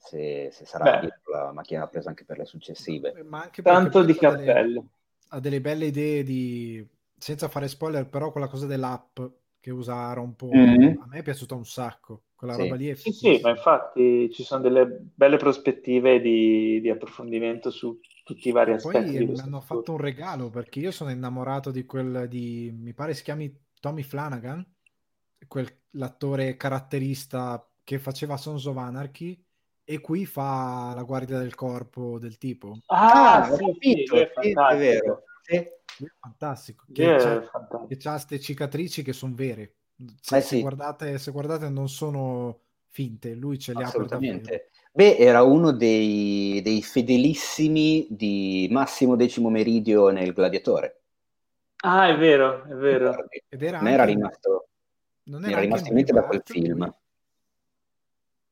se, 0.08 0.50
se 0.52 0.66
sarà 0.66 1.02
la 1.32 1.52
macchina 1.52 1.88
presa 1.88 2.10
anche 2.10 2.24
per 2.24 2.38
le 2.38 2.46
successive. 2.46 3.14
Tanto 3.62 4.04
di 4.04 4.16
cappello. 4.16 4.88
Ha 5.30 5.40
delle 5.40 5.60
belle 5.60 5.86
idee 5.88 6.24
di, 6.24 6.88
senza 7.18 7.50
fare 7.50 7.68
spoiler, 7.68 8.08
però 8.08 8.32
quella 8.32 8.48
cosa 8.48 8.66
dell'app 8.66 9.20
che 9.60 9.72
usare 9.72 10.20
un 10.20 10.36
po', 10.36 10.50
mm-hmm. 10.54 11.02
a 11.02 11.08
me 11.08 11.20
è 11.20 11.24
piaciuta 11.24 11.56
un 11.56 11.66
sacco. 11.66 12.22
Quella 12.36 12.54
sì. 12.54 12.62
roba 12.62 12.76
lì 12.76 12.88
è 12.88 12.96
sì, 12.96 13.12
sì, 13.12 13.40
ma 13.42 13.50
infatti 13.50 14.30
ci 14.32 14.44
sono 14.44 14.62
delle 14.62 14.86
belle 14.86 15.38
prospettive 15.38 16.22
di, 16.22 16.80
di 16.80 16.90
approfondimento 16.90 17.72
su 17.72 18.00
tutti 18.24 18.48
i 18.48 18.52
vari 18.52 18.74
aspetti. 18.74 19.26
Poi 19.26 19.28
mi 19.28 19.40
hanno 19.40 19.60
fatto 19.60 19.94
un 19.94 19.98
regalo 19.98 20.50
perché 20.50 20.80
io 20.80 20.92
sono 20.92 21.10
innamorato 21.10 21.72
di 21.72 21.86
quel 21.86 22.28
di, 22.30 22.72
mi 22.78 22.94
pare 22.94 23.16
si 23.16 23.24
chiami 23.24 23.54
Tommy 23.80 24.04
Flanagan, 24.04 24.66
quel, 25.48 25.68
l'attore 25.92 26.56
caratterista 26.56 27.68
che 27.84 27.98
faceva 27.98 28.38
Sons 28.38 28.66
of 28.66 28.78
Anarchy 28.78 29.44
e 29.90 30.02
qui 30.02 30.26
fa 30.26 30.92
la 30.94 31.04
guardia 31.04 31.38
del 31.38 31.56
corpo 31.56 32.20
del 32.20 32.38
tipo. 32.38 32.78
Ah, 32.88 33.38
ah 33.38 33.56
sì, 33.56 33.66
capito, 33.66 34.18
sì, 34.18 34.22
è, 34.22 34.52
è, 34.52 34.78
vero. 34.78 35.24
È 35.46 35.80
fantastico. 36.20 36.84
Che, 36.92 37.10
ha 37.10 37.48
queste 37.88 38.42
cicatrici 38.42 39.02
che 39.02 39.14
sono 39.14 39.34
vere. 39.34 39.76
Se, 40.20 40.36
eh 40.36 40.42
sì. 40.42 40.56
se, 40.56 40.60
guardate, 40.60 41.18
se 41.18 41.32
guardate 41.32 41.70
non 41.70 41.88
sono 41.88 42.60
finte, 42.90 43.34
lui 43.34 43.58
ce 43.60 43.74
le 43.74 43.86
ha 43.86 43.90
per 43.90 44.08
davvero. 44.08 44.42
Beh, 44.92 45.16
era 45.16 45.44
uno 45.44 45.72
dei, 45.72 46.60
dei, 46.62 46.84
fedelissimi 46.84 48.08
di 48.10 48.68
Massimo 48.70 49.16
Decimo 49.16 49.50
Meridio 49.50 50.10
nel 50.10 50.34
Gladiatore. 50.34 51.04
Ah, 51.84 52.10
è 52.10 52.18
vero, 52.18 52.66
è 52.66 52.74
vero. 52.74 53.16
Ed 53.48 53.64
era, 53.64 53.78
non 53.78 53.88
era 53.88 54.04
rimasto, 54.04 54.68
non 55.24 55.44
era, 55.44 55.52
era 55.54 55.62
rimasto 55.62 55.88
in 55.88 55.94
mente 55.94 56.12
da 56.12 56.24
quel 56.24 56.42
film. 56.44 56.94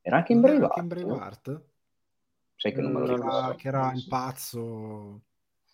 Era 0.07 0.17
anche 0.17 0.33
in 0.33 0.41
Braveheart. 0.41 0.77
in 0.77 0.87
Braveheart? 0.87 1.61
Sai 2.55 2.73
che 2.73 2.81
non 2.81 2.91
me 2.91 2.99
lo 2.99 3.15
ricordo. 3.15 3.55
Che 3.55 3.67
era 3.67 3.91
il 3.91 4.05
pazzo. 4.07 4.59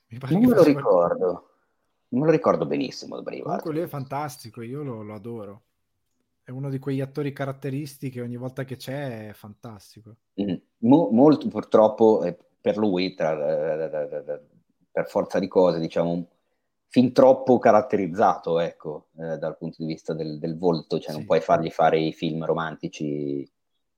non 0.08 0.44
me 0.44 0.56
lo 0.56 0.64
ricordo. 0.64 1.50
Non 2.08 2.22
me 2.22 2.26
lo 2.28 2.32
ricordo 2.32 2.66
benissimo. 2.66 3.22
Comunque 3.22 3.72
lui 3.74 3.82
è 3.82 3.88
fantastico, 3.88 4.62
io 4.62 4.84
lo, 4.84 5.02
lo 5.02 5.14
adoro 5.14 5.64
è 6.44 6.50
uno 6.50 6.70
di 6.70 6.80
quegli 6.80 7.02
attori 7.02 7.34
caratteristici 7.34 8.12
che 8.12 8.22
ogni 8.22 8.38
volta 8.38 8.64
che 8.64 8.76
c'è 8.76 9.30
è 9.30 9.34
fantastico. 9.34 10.16
Mm. 10.42 10.56
Mo, 10.80 11.10
molto 11.12 11.48
purtroppo 11.48 12.24
eh, 12.24 12.38
per 12.60 12.78
lui, 12.78 13.14
tra, 13.14 13.36
per 14.92 15.08
forza 15.08 15.40
di 15.40 15.48
cose, 15.48 15.80
diciamo, 15.80 16.28
fin 16.88 17.14
troppo 17.14 17.60
caratterizzato, 17.60 18.60
ecco, 18.60 19.08
eh, 19.18 19.38
dal 19.38 19.58
punto 19.58 19.78
di 19.80 19.86
vista 19.86 20.14
del, 20.14 20.40
del 20.40 20.58
volto, 20.58 21.00
cioè 21.00 21.12
sì. 21.12 21.18
non 21.18 21.26
puoi 21.26 21.42
fargli 21.42 21.70
fare 21.70 22.00
i 22.00 22.12
film 22.12 22.44
romantici 22.46 23.50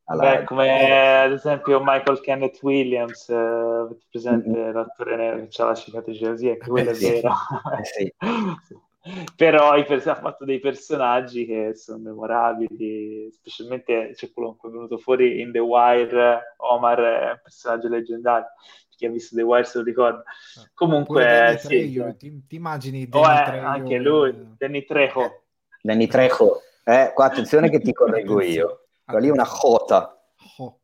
alla... 0.05 0.37
Beh, 0.37 0.43
come 0.43 1.21
ad 1.23 1.31
esempio 1.31 1.79
Michael 1.83 2.21
Kenneth 2.21 2.61
Williams, 2.61 3.29
eh, 3.29 3.87
presente 4.09 4.49
mm-hmm. 4.49 4.73
l'attore 4.73 5.15
nero 5.15 5.47
che 5.47 5.61
ha 5.61 5.65
la 5.65 5.75
cicatrice 5.75 6.29
così, 6.29 6.49
anche 6.49 6.69
quello 6.69 6.89
è 6.89 6.93
vero. 6.93 7.33
Eh, 7.79 7.85
sì. 7.85 8.13
però 9.35 9.71
ha 9.71 10.15
fatto 10.15 10.45
dei 10.45 10.59
personaggi 10.59 11.45
che 11.45 11.73
sono 11.75 11.97
memorabili, 11.97 13.29
specialmente 13.33 14.11
c'è 14.13 14.31
quello 14.31 14.57
che 14.59 14.67
è 14.67 14.71
venuto 14.71 14.97
fuori 14.97 15.41
in 15.41 15.51
The 15.51 15.59
Wire, 15.59 16.55
Omar 16.57 16.99
è 16.99 17.29
un 17.31 17.39
personaggio 17.43 17.89
leggendario, 17.89 18.47
chi 18.95 19.05
ha 19.05 19.09
visto 19.09 19.35
The 19.35 19.41
Wire 19.41 19.65
se 19.65 19.79
lo 19.79 19.83
ricorda. 19.83 20.19
Ah, 20.19 20.69
Comunque, 20.73 21.57
sì, 21.59 21.67
Trejo, 21.67 22.15
ti, 22.15 22.45
ti, 22.47 22.55
immagini 22.55 23.03
oh, 23.11 23.19
Danny 23.19 23.39
oh, 23.39 23.43
Trejo, 23.43 23.65
anche 23.65 23.97
lui, 23.97 24.55
Danny 24.57 24.85
Trejo. 24.85 25.43
Danny 25.81 26.07
Trejo, 26.07 26.61
eh, 26.85 27.11
qua 27.13 27.25
attenzione 27.25 27.69
che 27.69 27.81
ti 27.81 27.91
correggo 27.91 28.41
io, 28.41 28.82
quella 29.05 29.19
lì 29.19 29.27
è 29.27 29.31
una 29.31 29.45
jota. 29.45 30.23
Oh. 30.57 30.79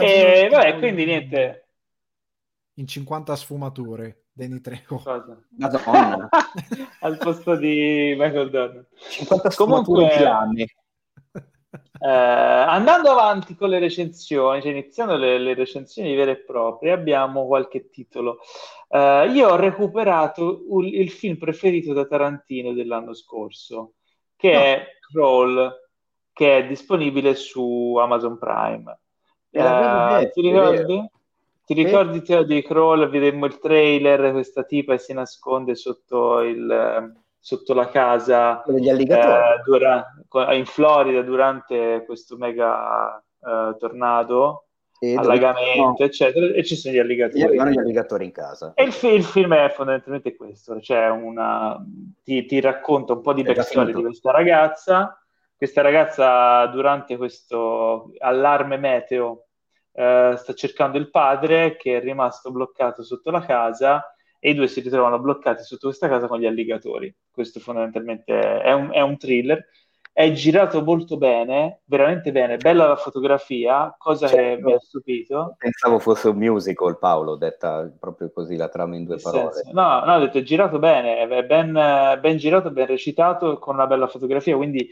E 0.00 0.48
vabbè, 0.50 0.78
quindi 0.78 1.04
niente. 1.04 1.68
In 2.74 2.86
50 2.86 3.36
sfumature. 3.36 4.24
Danny 4.32 4.60
Trejo. 4.60 5.00
Madonna. 5.56 6.28
Al 7.00 7.16
posto 7.18 7.54
di 7.54 8.14
Michael 8.18 8.50
Donovan. 8.50 8.86
Comunque, 9.54 10.66
eh, 12.00 12.08
andando 12.08 13.10
avanti 13.10 13.54
con 13.54 13.68
le 13.68 13.78
recensioni, 13.78 14.60
cioè 14.60 14.72
iniziando 14.72 15.16
le, 15.16 15.38
le, 15.38 15.54
recensioni 15.54 16.14
vere 16.16 16.32
e 16.32 16.44
proprie, 16.44 16.92
abbiamo 16.92 17.46
qualche 17.46 17.90
titolo. 17.90 18.40
Eh, 18.88 19.30
io 19.32 19.50
ho 19.50 19.56
recuperato 19.56 20.64
un, 20.68 20.84
il 20.84 21.10
film 21.10 21.36
preferito 21.38 21.92
da 21.92 22.04
Tarantino 22.04 22.72
dell'anno 22.72 23.14
scorso, 23.14 23.94
che 24.36 24.52
no. 24.52 24.58
è 24.58 24.86
Crawl, 25.12 25.72
che 26.34 26.58
è 26.58 26.66
disponibile 26.66 27.34
su 27.34 27.96
Amazon 27.98 28.36
Prime. 28.36 28.98
Eh, 29.50 30.30
ti 30.34 30.40
ricordi? 30.42 31.08
Ti 31.64 31.72
ricordi 31.72 32.20
Teo 32.20 32.42
di 32.42 32.60
Crawl? 32.62 33.08
Vedemmo 33.08 33.46
il 33.46 33.58
trailer, 33.58 34.32
questa 34.32 34.64
tipa 34.64 34.92
che 34.92 34.98
si 34.98 35.14
nasconde 35.14 35.74
sotto, 35.76 36.40
il, 36.40 37.14
sotto 37.38 37.72
la 37.72 37.88
casa 37.88 38.62
degli 38.66 38.90
alligatori. 38.90 39.32
Eh, 39.32 39.62
dura, 39.64 40.54
in 40.54 40.66
Florida 40.66 41.22
durante 41.22 42.02
questo 42.04 42.36
mega 42.36 43.16
eh, 43.16 43.76
tornado, 43.78 44.66
e 44.98 45.16
allagamento, 45.16 45.96
no. 45.98 46.04
eccetera, 46.04 46.46
e 46.52 46.64
ci 46.64 46.76
sono 46.76 46.94
gli 46.94 46.98
alligatori. 46.98 47.56
Gli 47.56 47.78
alligatori 47.78 48.24
in 48.24 48.32
casa. 48.32 48.72
E 48.74 48.84
il, 48.84 48.92
fi- 48.92 49.14
il, 49.14 49.24
film 49.24 49.54
è 49.54 49.70
fondamentalmente 49.70 50.36
questo, 50.36 50.80
cioè 50.80 51.08
una, 51.08 51.82
ti, 52.22 52.44
ti 52.44 52.60
racconta 52.60 53.14
un 53.14 53.20
po' 53.20 53.32
di 53.32 53.42
backstory 53.42 53.94
di 53.94 54.02
questa 54.02 54.32
ragazza. 54.32 55.18
Questa 55.56 55.82
ragazza 55.82 56.66
durante 56.66 57.16
questo 57.16 58.12
allarme 58.18 58.76
meteo 58.76 59.46
eh, 59.92 60.34
sta 60.36 60.52
cercando 60.54 60.98
il 60.98 61.10
padre 61.10 61.76
che 61.76 61.98
è 61.98 62.00
rimasto 62.00 62.50
bloccato 62.50 63.02
sotto 63.02 63.30
la 63.30 63.40
casa 63.40 64.04
e 64.40 64.50
i 64.50 64.54
due 64.54 64.66
si 64.66 64.80
ritrovano 64.80 65.18
bloccati 65.18 65.62
sotto 65.62 65.86
questa 65.86 66.08
casa 66.08 66.26
con 66.26 66.38
gli 66.38 66.44
alligatori. 66.44 67.14
Questo 67.30 67.60
fondamentalmente 67.60 68.60
è 68.60 68.72
un, 68.72 68.92
è 68.92 69.00
un 69.00 69.16
thriller. 69.16 69.64
È 70.12 70.30
girato 70.32 70.84
molto 70.84 71.16
bene, 71.16 71.80
veramente 71.86 72.30
bene, 72.30 72.56
bella 72.56 72.86
la 72.86 72.96
fotografia, 72.96 73.92
cosa 73.98 74.28
certo. 74.28 74.44
che 74.44 74.62
mi 74.62 74.72
ha 74.72 74.78
stupito. 74.78 75.56
Pensavo 75.58 75.98
fosse 75.98 76.28
un 76.28 76.36
musical, 76.36 76.98
Paolo, 76.98 77.36
detta 77.36 77.90
proprio 77.98 78.30
così 78.30 78.54
la 78.56 78.68
trama 78.68 78.94
in 78.94 79.04
due 79.04 79.16
parole. 79.16 79.52
Senso. 79.52 79.72
No, 79.72 80.04
no, 80.04 80.14
ho 80.14 80.18
detto 80.20 80.38
è 80.38 80.42
girato 80.42 80.78
bene, 80.78 81.18
è 81.18 81.44
ben, 81.44 81.72
ben 82.20 82.36
girato, 82.36 82.70
ben 82.70 82.86
recitato, 82.86 83.58
con 83.58 83.74
una 83.74 83.86
bella 83.88 84.06
fotografia, 84.06 84.54
quindi 84.54 84.88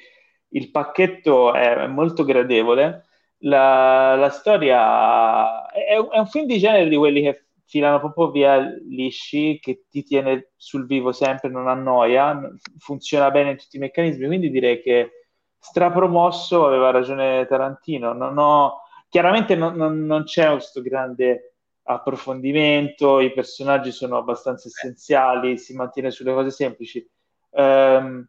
il 0.53 0.71
pacchetto 0.71 1.55
è 1.55 1.87
molto 1.87 2.25
gradevole 2.25 3.07
la, 3.43 4.15
la 4.17 4.31
storia 4.31 5.67
è, 5.71 5.97
è, 5.97 6.19
un 6.19 6.27
film 6.27 6.47
di 6.47 6.59
genere 6.59 6.89
di 6.89 6.97
quelli 6.97 7.23
che 7.23 7.47
filano 7.73 7.99
proprio 7.99 8.31
via 8.31 8.59
lisci, 8.89 9.59
che 9.61 9.85
ti 9.89 10.03
tiene 10.03 10.53
sul 10.57 10.87
vivo 10.87 11.13
sempre, 11.13 11.49
non 11.49 11.69
annoia, 11.69 12.39
funziona 12.79 13.31
bene 13.31 13.53
in 13.53 13.57
tutti 13.57 13.77
i 13.77 13.81
meccanismi, 13.81 14.27
quindi 14.27 14.51
direi 14.51 14.83
che 14.83 15.11
strapromosso, 15.59 16.67
aveva 16.67 16.91
ragione 16.91 17.47
Tarantino. 17.47 18.13
Non 18.13 18.37
ho, 18.37 18.83
chiaramente 19.09 19.55
non, 19.55 19.75
non, 19.75 20.05
non 20.05 20.25
c'è 20.25 20.51
questo 20.51 20.83
grande 20.83 21.55
approfondimento, 21.85 23.21
i 23.21 23.33
personaggi 23.33 23.91
sono 23.91 24.19
abbastanza 24.19 24.69
essenziali, 24.69 25.57
si 25.57 25.75
mantiene 25.75 26.11
sulle 26.11 26.35
cose 26.35 26.51
semplici. 26.51 27.09
Um, 27.51 28.29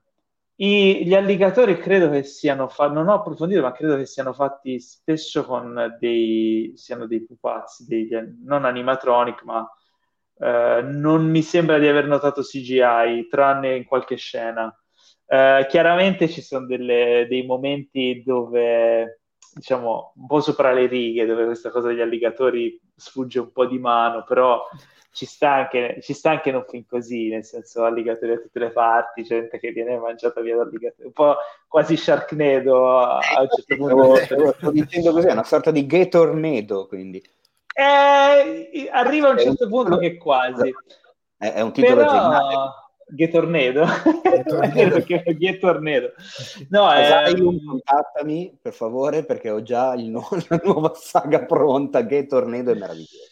gli 0.55 1.13
alligatori 1.15 1.77
credo 1.77 2.09
che 2.09 2.23
siano 2.23 2.67
fatti, 2.67 2.93
non 2.93 3.07
ho 3.07 3.15
approfondito, 3.15 3.61
ma 3.61 3.71
credo 3.71 3.97
che 3.97 4.05
siano 4.05 4.33
fatti 4.33 4.79
spesso 4.79 5.43
con 5.45 5.97
dei, 5.99 6.73
siano 6.75 7.07
dei 7.07 7.25
pupazzi, 7.25 7.85
dei, 7.87 8.09
non 8.43 8.65
animatronic, 8.65 9.43
ma 9.43 9.67
eh, 10.39 10.81
non 10.83 11.29
mi 11.29 11.41
sembra 11.41 11.79
di 11.79 11.87
aver 11.87 12.05
notato 12.07 12.41
CGI, 12.41 13.27
tranne 13.29 13.75
in 13.75 13.85
qualche 13.85 14.15
scena. 14.15 14.75
Eh, 15.25 15.65
chiaramente 15.69 16.29
ci 16.29 16.41
sono 16.41 16.65
delle, 16.65 17.25
dei 17.27 17.45
momenti 17.45 18.21
dove, 18.23 19.22
diciamo, 19.53 20.13
un 20.15 20.27
po' 20.27 20.41
sopra 20.41 20.71
le 20.71 20.87
righe, 20.87 21.25
dove 21.25 21.45
questa 21.45 21.69
cosa 21.69 21.87
degli 21.87 22.01
alligatori 22.01 22.79
sfugge 22.95 23.39
un 23.39 23.51
po' 23.51 23.65
di 23.65 23.79
mano, 23.79 24.23
però 24.23 24.67
ci 25.11 25.25
sta 25.25 25.51
anche, 25.53 25.99
ci 26.01 26.13
sta 26.13 26.31
anche 26.31 26.49
in 26.49 26.55
un 26.55 26.65
film 26.67 26.85
così, 26.87 27.29
nel 27.29 27.45
senso 27.45 27.83
alligatori 27.83 28.33
da 28.33 28.41
tutte 28.41 28.59
le 28.59 28.71
parti, 28.71 29.23
gente 29.23 29.59
che 29.59 29.71
viene 29.71 29.97
mangiata 29.97 30.41
via 30.41 30.55
dall'alligatore, 30.55 31.05
un 31.05 31.13
po' 31.13 31.35
quasi 31.67 31.95
Sharknado 31.95 32.99
a, 32.99 33.19
a 33.19 33.41
un 33.41 33.47
certo 33.49 33.75
punto. 33.75 34.15
Sto, 34.15 34.53
sto 34.57 34.71
dicendo 34.71 35.11
così, 35.11 35.27
è 35.27 35.31
una 35.31 35.43
sorta 35.43 35.71
di 35.71 35.85
gay 35.85 36.07
tornado, 36.07 36.87
quindi. 36.87 37.23
Eh, 37.75 38.89
arriva 38.91 39.29
a 39.29 39.31
un 39.31 39.39
certo 39.39 39.67
punto 39.67 39.97
che 39.97 40.17
quasi. 40.17 40.73
È, 41.37 41.53
è 41.53 41.61
un 41.61 41.71
titolo 41.73 41.95
Però... 41.95 42.09
geniale. 42.11 42.81
Ghetornedo 43.07 43.85
Ghetornedo 45.37 46.11
no 46.69 46.85
Asylum, 46.85 47.55
ehm... 47.55 47.65
contattami 47.65 48.57
per 48.61 48.73
favore 48.73 49.25
perché 49.25 49.49
ho 49.49 49.61
già 49.61 49.93
nu- 49.95 50.21
la 50.49 50.61
nuova 50.63 50.93
saga 50.95 51.45
pronta 51.45 52.01
Ghetornedo 52.01 52.71
è 52.71 52.75
meraviglioso. 52.75 53.31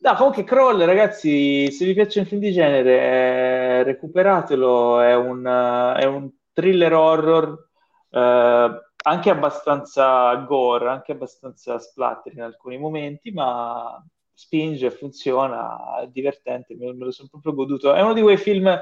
No, 0.00 0.14
comunque 0.14 0.44
Crawl, 0.44 0.80
ragazzi, 0.84 1.72
se 1.72 1.84
vi 1.84 1.92
piace 1.92 2.20
un 2.20 2.26
film 2.26 2.40
di 2.40 2.52
genere, 2.52 3.00
eh, 3.00 3.82
recuperatelo, 3.82 5.00
è 5.00 5.16
un, 5.16 5.44
è 5.44 6.04
un 6.04 6.30
thriller 6.52 6.92
horror 6.94 7.68
eh, 8.10 8.80
anche 9.02 9.30
abbastanza 9.30 10.34
gore, 10.46 10.88
anche 10.88 11.12
abbastanza 11.12 11.80
splatter 11.80 12.32
in 12.32 12.42
alcuni 12.42 12.78
momenti, 12.78 13.32
ma 13.32 14.00
spinge, 14.32 14.92
funziona, 14.92 16.00
è 16.00 16.06
divertente, 16.06 16.76
me, 16.76 16.92
me 16.92 17.06
lo 17.06 17.10
sono 17.10 17.28
proprio 17.28 17.54
goduto. 17.54 17.92
È 17.92 18.00
uno 18.00 18.12
di 18.12 18.22
quei 18.22 18.36
film 18.36 18.72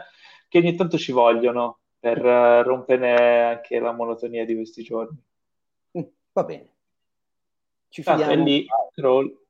che 0.49 0.59
ogni 0.59 0.75
tanto 0.75 0.99
ci 0.99 1.13
vogliono 1.13 1.81
per 1.99 2.25
uh, 2.25 2.63
rompere 2.63 3.43
anche 3.43 3.79
la 3.79 3.93
monotonia 3.93 4.45
di 4.45 4.55
questi 4.55 4.83
giorni. 4.83 5.19
Va 6.33 6.45
bene. 6.45 6.75
Ci 7.89 8.03
fidiamo. 8.03 8.33
Ah, 8.33 8.35
lì, 8.35 8.67
Crawl. 8.93 9.45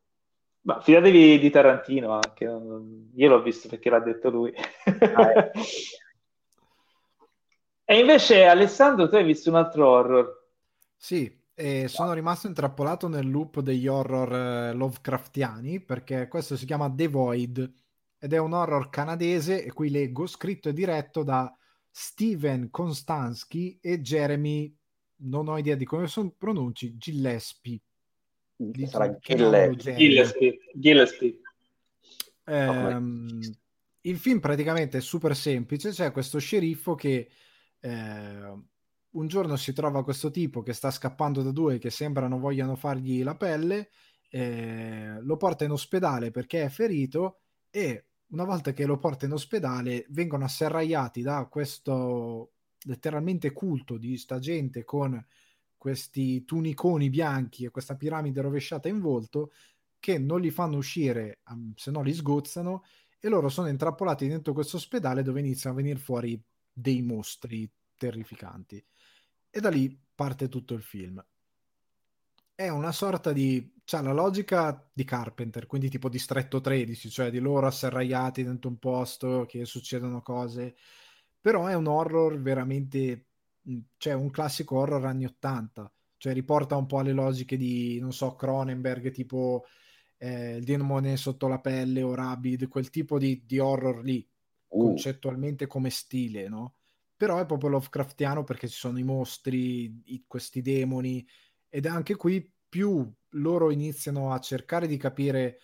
Ma 0.62 0.80
fidatevi 0.80 1.38
di 1.38 1.50
Tarantino 1.50 2.12
anche, 2.12 2.44
io 2.44 3.28
l'ho 3.28 3.40
visto 3.40 3.68
perché 3.68 3.88
l'ha 3.88 4.00
detto 4.00 4.30
lui. 4.30 4.52
Ah, 4.84 5.30
eh. 5.30 5.52
e 7.84 7.98
invece 8.00 8.46
Alessandro, 8.46 9.08
tu 9.08 9.14
hai 9.14 9.24
visto 9.24 9.48
un 9.48 9.56
altro 9.56 9.88
horror? 9.88 10.44
Sì, 10.96 11.44
e 11.54 11.86
sono 11.86 12.12
rimasto 12.14 12.48
intrappolato 12.48 13.06
nel 13.06 13.30
loop 13.30 13.60
degli 13.60 13.86
horror 13.86 14.34
eh, 14.34 14.72
Lovecraftiani 14.72 15.80
perché 15.80 16.26
questo 16.26 16.56
si 16.56 16.66
chiama 16.66 16.92
The 16.92 17.08
Void 17.08 17.72
ed 18.26 18.32
è 18.32 18.38
un 18.38 18.52
horror 18.52 18.90
canadese 18.90 19.64
e 19.64 19.72
qui 19.72 19.88
leggo 19.88 20.26
scritto 20.26 20.68
e 20.68 20.72
diretto 20.72 21.22
da 21.22 21.56
Steven 21.90 22.70
Konstansky 22.70 23.78
e 23.80 24.00
Jeremy, 24.00 24.76
non 25.18 25.48
ho 25.48 25.56
idea 25.56 25.76
di 25.76 25.84
come 25.84 26.08
sono 26.08 26.34
pronunci, 26.36 26.96
Gillespie 26.96 27.80
sarà 28.86 29.16
Gillespie. 29.18 30.58
Gillespie. 30.74 31.40
Ehm, 32.44 33.40
il 34.02 34.18
film 34.18 34.40
praticamente 34.40 34.98
è 34.98 35.00
super 35.00 35.36
semplice, 35.36 35.90
c'è 35.90 36.10
questo 36.12 36.38
sceriffo 36.38 36.94
che 36.94 37.28
eh, 37.80 38.52
un 39.10 39.26
giorno 39.26 39.56
si 39.56 39.72
trova 39.72 40.04
questo 40.04 40.30
tipo 40.30 40.62
che 40.62 40.72
sta 40.72 40.90
scappando 40.90 41.42
da 41.42 41.50
due 41.50 41.78
che 41.78 41.90
sembrano 41.90 42.38
vogliano 42.38 42.76
fargli 42.76 43.22
la 43.22 43.36
pelle, 43.36 43.90
eh, 44.30 45.20
lo 45.20 45.36
porta 45.36 45.64
in 45.64 45.70
ospedale 45.70 46.30
perché 46.30 46.64
è 46.64 46.68
ferito 46.68 47.40
e 47.70 48.04
una 48.28 48.44
volta 48.44 48.72
che 48.72 48.86
lo 48.86 48.98
porta 48.98 49.26
in 49.26 49.32
ospedale 49.32 50.06
vengono 50.08 50.44
asserragliati 50.44 51.22
da 51.22 51.46
questo 51.46 52.52
letteralmente 52.86 53.52
culto 53.52 53.96
di 53.96 54.16
sta 54.16 54.38
gente 54.38 54.84
con 54.84 55.24
questi 55.76 56.44
tuniconi 56.44 57.10
bianchi 57.10 57.64
e 57.64 57.70
questa 57.70 57.96
piramide 57.96 58.40
rovesciata 58.40 58.88
in 58.88 59.00
volto 59.00 59.52
che 59.98 60.18
non 60.18 60.40
li 60.40 60.50
fanno 60.50 60.76
uscire 60.76 61.40
um, 61.48 61.72
se 61.74 61.90
no 61.90 62.02
li 62.02 62.12
sgozzano 62.12 62.84
e 63.18 63.28
loro 63.28 63.48
sono 63.48 63.68
intrappolati 63.68 64.28
dentro 64.28 64.52
questo 64.52 64.76
ospedale 64.76 65.22
dove 65.22 65.40
iniziano 65.40 65.76
a 65.76 65.80
venire 65.80 65.98
fuori 65.98 66.40
dei 66.72 67.02
mostri 67.02 67.68
terrificanti. 67.96 68.84
E 69.50 69.60
da 69.60 69.70
lì 69.70 69.98
parte 70.14 70.48
tutto 70.48 70.74
il 70.74 70.82
film. 70.82 71.24
È 72.54 72.68
una 72.68 72.92
sorta 72.92 73.32
di 73.32 73.72
c'ha 73.86 74.02
la 74.02 74.12
logica 74.12 74.90
di 74.92 75.04
Carpenter 75.04 75.66
quindi 75.66 75.88
tipo 75.88 76.08
distretto 76.08 76.60
13 76.60 77.08
cioè 77.08 77.30
di 77.30 77.38
loro 77.38 77.66
asserragliati 77.66 78.42
dentro 78.42 78.68
un 78.68 78.78
posto 78.78 79.46
che 79.48 79.64
succedono 79.64 80.20
cose 80.20 80.74
però 81.40 81.66
è 81.66 81.74
un 81.74 81.86
horror 81.86 82.38
veramente 82.40 83.26
cioè 83.96 84.12
un 84.12 84.30
classico 84.30 84.78
horror 84.78 85.04
anni 85.04 85.24
80, 85.24 85.92
cioè 86.16 86.32
riporta 86.32 86.76
un 86.76 86.86
po' 86.86 86.98
alle 86.98 87.12
logiche 87.12 87.56
di, 87.56 87.98
non 87.98 88.12
so, 88.12 88.34
Cronenberg, 88.34 89.10
tipo 89.10 89.64
eh, 90.18 90.56
il 90.56 90.64
demone 90.64 91.16
sotto 91.16 91.48
la 91.48 91.60
pelle 91.60 92.02
o 92.02 92.14
Rabid, 92.14 92.68
quel 92.68 92.90
tipo 92.90 93.18
di, 93.18 93.42
di 93.44 93.58
horror 93.58 94.02
lì, 94.04 94.26
uh. 94.68 94.84
concettualmente 94.84 95.66
come 95.66 95.90
stile, 95.90 96.48
no? 96.48 96.76
Però 97.16 97.38
è 97.38 97.46
proprio 97.46 97.70
Lovecraftiano 97.70 98.44
perché 98.44 98.68
ci 98.68 98.76
sono 98.76 98.98
i 98.98 99.02
mostri, 99.02 100.02
i, 100.06 100.24
questi 100.26 100.60
demoni, 100.60 101.26
ed 101.68 101.86
anche 101.86 102.14
qui 102.14 102.52
più 102.68 103.10
loro 103.30 103.70
iniziano 103.70 104.32
a 104.32 104.40
cercare 104.40 104.86
di 104.86 104.96
capire 104.96 105.60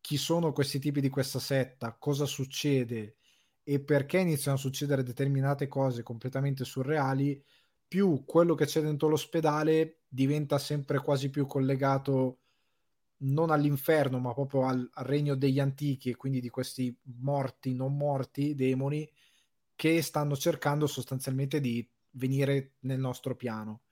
chi 0.00 0.16
sono 0.16 0.52
questi 0.52 0.78
tipi 0.78 1.00
di 1.00 1.08
questa 1.10 1.38
setta, 1.38 1.96
cosa 1.98 2.24
succede 2.24 3.16
e 3.62 3.80
perché 3.80 4.18
iniziano 4.18 4.56
a 4.56 4.60
succedere 4.60 5.02
determinate 5.02 5.68
cose 5.68 6.02
completamente 6.02 6.64
surreali, 6.64 7.42
più 7.86 8.24
quello 8.24 8.54
che 8.54 8.66
c'è 8.66 8.80
dentro 8.80 9.08
l'ospedale 9.08 10.00
diventa 10.08 10.58
sempre 10.58 10.98
quasi 11.00 11.28
più 11.30 11.46
collegato 11.46 12.38
non 13.22 13.50
all'inferno, 13.50 14.18
ma 14.18 14.32
proprio 14.32 14.64
al, 14.66 14.88
al 14.94 15.04
regno 15.04 15.34
degli 15.34 15.60
antichi 15.60 16.10
e 16.10 16.16
quindi 16.16 16.40
di 16.40 16.48
questi 16.48 16.96
morti, 17.20 17.74
non 17.74 17.96
morti, 17.96 18.54
demoni, 18.54 19.08
che 19.74 20.02
stanno 20.02 20.36
cercando 20.36 20.86
sostanzialmente 20.86 21.60
di 21.60 21.86
venire 22.12 22.74
nel 22.80 22.98
nostro 22.98 23.36
piano. 23.36 23.82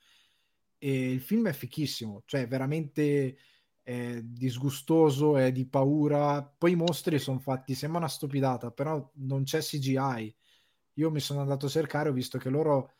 E 0.79 1.11
il 1.11 1.21
film 1.21 1.49
è 1.49 1.53
fichissimo, 1.53 2.23
cioè 2.25 2.47
veramente 2.47 3.37
è 3.83 4.21
disgustoso, 4.23 5.37
è 5.37 5.51
di 5.53 5.67
paura. 5.67 6.43
Poi 6.43 6.73
i 6.73 6.77
mostri 6.77 7.19
sono 7.19 7.39
fatti, 7.39 7.75
sembra 7.75 7.99
una 8.01 8.09
stupidata, 8.09 8.71
però 8.71 9.11
non 9.17 9.45
c'è 9.45 9.61
CGI. 9.61 10.35
Io 10.95 11.11
mi 11.11 11.21
sono 11.21 11.41
andato 11.41 11.67
a 11.67 11.69
cercare, 11.69 12.09
ho 12.09 12.13
visto 12.13 12.39
che 12.39 12.49
loro 12.51 12.93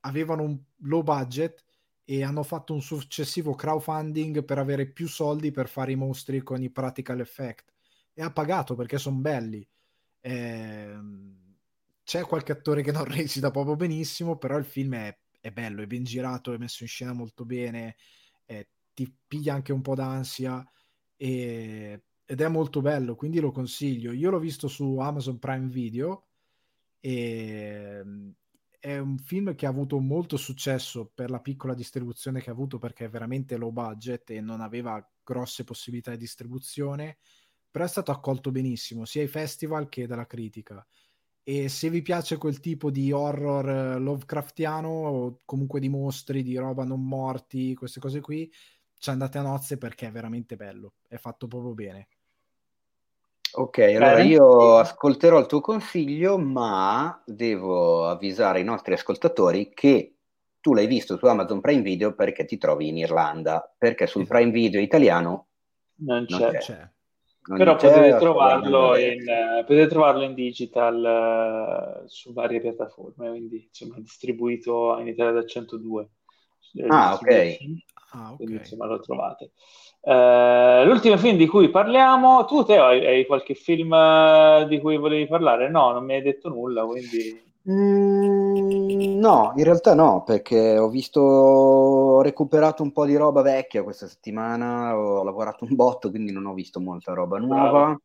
avevano 0.00 0.42
un 0.42 0.58
low 0.82 1.02
budget 1.02 1.64
e 2.04 2.24
hanno 2.24 2.42
fatto 2.42 2.72
un 2.74 2.82
successivo 2.82 3.54
crowdfunding 3.54 4.44
per 4.44 4.58
avere 4.58 4.86
più 4.90 5.06
soldi 5.08 5.50
per 5.52 5.68
fare 5.68 5.92
i 5.92 5.96
mostri 5.96 6.42
con 6.42 6.62
i 6.62 6.70
practical 6.70 7.20
effect. 7.20 7.72
E 8.14 8.22
ha 8.22 8.32
pagato 8.32 8.74
perché 8.74 8.98
sono 8.98 9.18
belli. 9.18 9.66
Eh, 10.20 10.98
c'è 12.04 12.22
qualche 12.24 12.52
attore 12.52 12.82
che 12.82 12.92
non 12.92 13.04
recita 13.06 13.50
proprio 13.50 13.76
benissimo, 13.76 14.36
però 14.36 14.58
il 14.58 14.64
film 14.64 14.94
è, 14.94 15.16
è 15.40 15.50
bello, 15.50 15.82
è 15.82 15.86
ben 15.86 16.04
girato, 16.04 16.52
è 16.52 16.58
messo 16.58 16.82
in 16.82 16.88
scena 16.88 17.12
molto 17.12 17.44
bene. 17.44 17.96
È 18.44 18.66
ti 19.00 19.12
piglia 19.26 19.54
anche 19.54 19.72
un 19.72 19.80
po' 19.80 19.94
d'ansia 19.94 20.62
e, 21.16 22.02
ed 22.24 22.40
è 22.40 22.48
molto 22.48 22.80
bello, 22.80 23.14
quindi 23.14 23.40
lo 23.40 23.50
consiglio. 23.50 24.12
Io 24.12 24.30
l'ho 24.30 24.38
visto 24.38 24.68
su 24.68 24.98
Amazon 24.98 25.38
Prime 25.38 25.68
Video 25.68 26.26
e 27.00 28.02
è 28.78 28.98
un 28.98 29.18
film 29.18 29.54
che 29.54 29.66
ha 29.66 29.70
avuto 29.70 29.98
molto 29.98 30.36
successo 30.36 31.10
per 31.14 31.30
la 31.30 31.40
piccola 31.40 31.74
distribuzione 31.74 32.40
che 32.40 32.50
ha 32.50 32.52
avuto 32.52 32.78
perché 32.78 33.06
è 33.06 33.10
veramente 33.10 33.56
low 33.56 33.70
budget 33.70 34.30
e 34.30 34.40
non 34.40 34.60
aveva 34.60 35.06
grosse 35.22 35.64
possibilità 35.64 36.10
di 36.12 36.18
distribuzione, 36.18 37.18
però 37.70 37.84
è 37.84 37.88
stato 37.88 38.10
accolto 38.10 38.50
benissimo 38.50 39.04
sia 39.04 39.22
ai 39.22 39.28
festival 39.28 39.88
che 39.88 40.06
dalla 40.06 40.26
critica. 40.26 40.86
E 41.42 41.68
se 41.68 41.90
vi 41.90 42.02
piace 42.02 42.36
quel 42.36 42.60
tipo 42.60 42.90
di 42.90 43.12
horror 43.12 43.68
eh, 43.68 43.98
Lovecraftiano 43.98 44.88
o 44.88 45.40
comunque 45.44 45.80
di 45.80 45.88
mostri, 45.88 46.42
di 46.42 46.56
roba 46.56 46.84
non 46.84 47.04
morti, 47.04 47.74
queste 47.74 47.98
cose 47.98 48.20
qui, 48.20 48.50
ci 48.98 49.10
andate 49.10 49.38
a 49.38 49.42
nozze 49.42 49.78
perché 49.78 50.08
è 50.08 50.10
veramente 50.10 50.56
bello, 50.56 50.92
è 51.08 51.16
fatto 51.16 51.48
proprio 51.48 51.72
bene. 51.72 52.08
Ok, 53.52 53.78
allora 53.78 54.22
io 54.22 54.76
ascolterò 54.76 55.38
il 55.40 55.46
tuo 55.46 55.60
consiglio, 55.60 56.38
ma 56.38 57.20
devo 57.26 58.06
avvisare 58.06 58.60
i 58.60 58.64
nostri 58.64 58.92
ascoltatori 58.92 59.72
che 59.74 60.14
tu 60.60 60.72
l'hai 60.72 60.86
visto 60.86 61.16
su 61.16 61.26
Amazon 61.26 61.60
Prime 61.60 61.82
Video 61.82 62.14
perché 62.14 62.44
ti 62.44 62.58
trovi 62.58 62.88
in 62.88 62.98
Irlanda, 62.98 63.74
perché 63.76 64.06
sul 64.06 64.26
Prime 64.26 64.52
Video 64.52 64.80
italiano 64.80 65.46
non 65.96 66.26
c'è. 66.26 66.38
non 66.38 66.50
c'è. 66.50 66.58
C'è. 66.58 66.90
Non 67.50 67.58
Però 67.58 67.74
potete 67.74 68.16
trovarlo, 68.16 68.96
in, 68.96 69.28
eh, 69.28 69.64
potete 69.66 69.88
trovarlo 69.88 70.22
in 70.22 70.34
digital 70.34 72.02
eh, 72.04 72.08
su 72.08 72.32
varie 72.32 72.60
piattaforme, 72.60 73.28
quindi 73.28 73.66
insomma 73.66 73.96
è 73.96 74.00
distribuito 74.00 74.96
in 75.00 75.08
Italia 75.08 75.32
da 75.32 75.44
102. 75.44 76.08
eh, 76.74 76.86
Ah, 76.88 77.14
ok. 77.14 77.58
Ah, 78.12 78.32
Quindi 78.36 78.54
ok. 78.54 78.60
insomma 78.60 78.86
lo 78.86 79.00
trovate. 79.00 79.50
Eh, 80.02 80.84
l'ultimo 80.86 81.16
film 81.18 81.36
di 81.36 81.46
cui 81.48 81.70
parliamo, 81.70 82.44
tu 82.44 82.64
Teo 82.64 82.84
hai, 82.84 83.04
hai 83.04 83.26
qualche 83.26 83.54
film 83.54 83.94
di 84.68 84.78
cui 84.80 84.96
volevi 84.96 85.26
parlare? 85.26 85.68
No, 85.68 85.90
non 85.92 86.04
mi 86.04 86.14
hai 86.14 86.22
detto 86.22 86.48
nulla, 86.48 86.84
quindi... 86.84 87.48
Mm, 87.68 89.18
no, 89.20 89.52
in 89.56 89.64
realtà 89.64 89.94
no, 89.94 90.22
perché 90.24 90.78
ho 90.78 90.88
visto, 90.88 91.20
ho 92.20 92.22
recuperato 92.22 92.82
un 92.82 92.92
po' 92.92 93.06
di 93.06 93.16
roba 93.16 93.40
vecchia 93.40 93.82
questa 93.82 94.06
settimana, 94.06 94.96
ho 94.96 95.24
lavorato 95.24 95.64
un 95.64 95.74
botto, 95.74 96.10
quindi 96.10 96.32
non 96.32 96.46
ho 96.46 96.54
visto 96.54 96.78
molta 96.78 97.14
roba 97.14 97.38
nuova. 97.38 97.70
Bravo. 97.70 98.00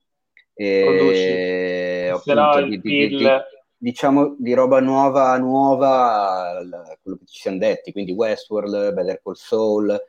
E 0.53 2.09
appunto, 2.13 2.63
di, 2.63 2.79
di- 2.79 2.79
di- 2.79 3.07
Bill... 3.09 3.43
diciamo 3.77 4.35
di 4.39 4.53
roba 4.53 4.79
nuova, 4.79 5.37
nuova, 5.37 6.61
quello 7.01 7.17
che 7.17 7.25
ci 7.25 7.41
siamo 7.41 7.57
detti, 7.57 7.91
quindi 7.91 8.13
Westworld, 8.13 8.93
Better 8.93 9.21
Call 9.21 9.33
Saul. 9.33 10.01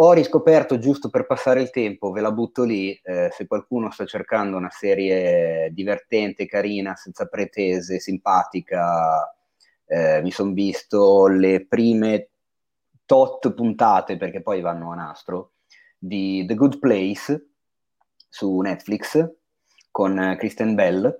Ho 0.00 0.12
riscoperto, 0.12 0.78
giusto 0.78 1.10
per 1.10 1.26
passare 1.26 1.60
il 1.60 1.70
tempo, 1.70 2.12
ve 2.12 2.20
la 2.20 2.30
butto 2.30 2.62
lì, 2.62 2.92
eh, 3.02 3.30
se 3.32 3.48
qualcuno 3.48 3.90
sta 3.90 4.04
cercando 4.04 4.56
una 4.56 4.70
serie 4.70 5.70
divertente, 5.72 6.46
carina, 6.46 6.94
senza 6.94 7.26
pretese, 7.26 7.98
simpatica, 7.98 9.34
eh, 9.86 10.22
mi 10.22 10.30
sono 10.30 10.52
visto 10.52 11.26
le 11.26 11.66
prime 11.66 12.28
tot 13.08 13.54
puntate, 13.54 14.18
perché 14.18 14.42
poi 14.42 14.60
vanno 14.60 14.92
a 14.92 14.94
nastro, 14.94 15.52
di 15.96 16.44
The 16.46 16.54
Good 16.54 16.78
Place 16.78 17.46
su 18.28 18.58
Netflix 18.60 19.26
con 19.90 20.18
eh, 20.18 20.36
Kristen 20.36 20.74
Bell 20.74 21.18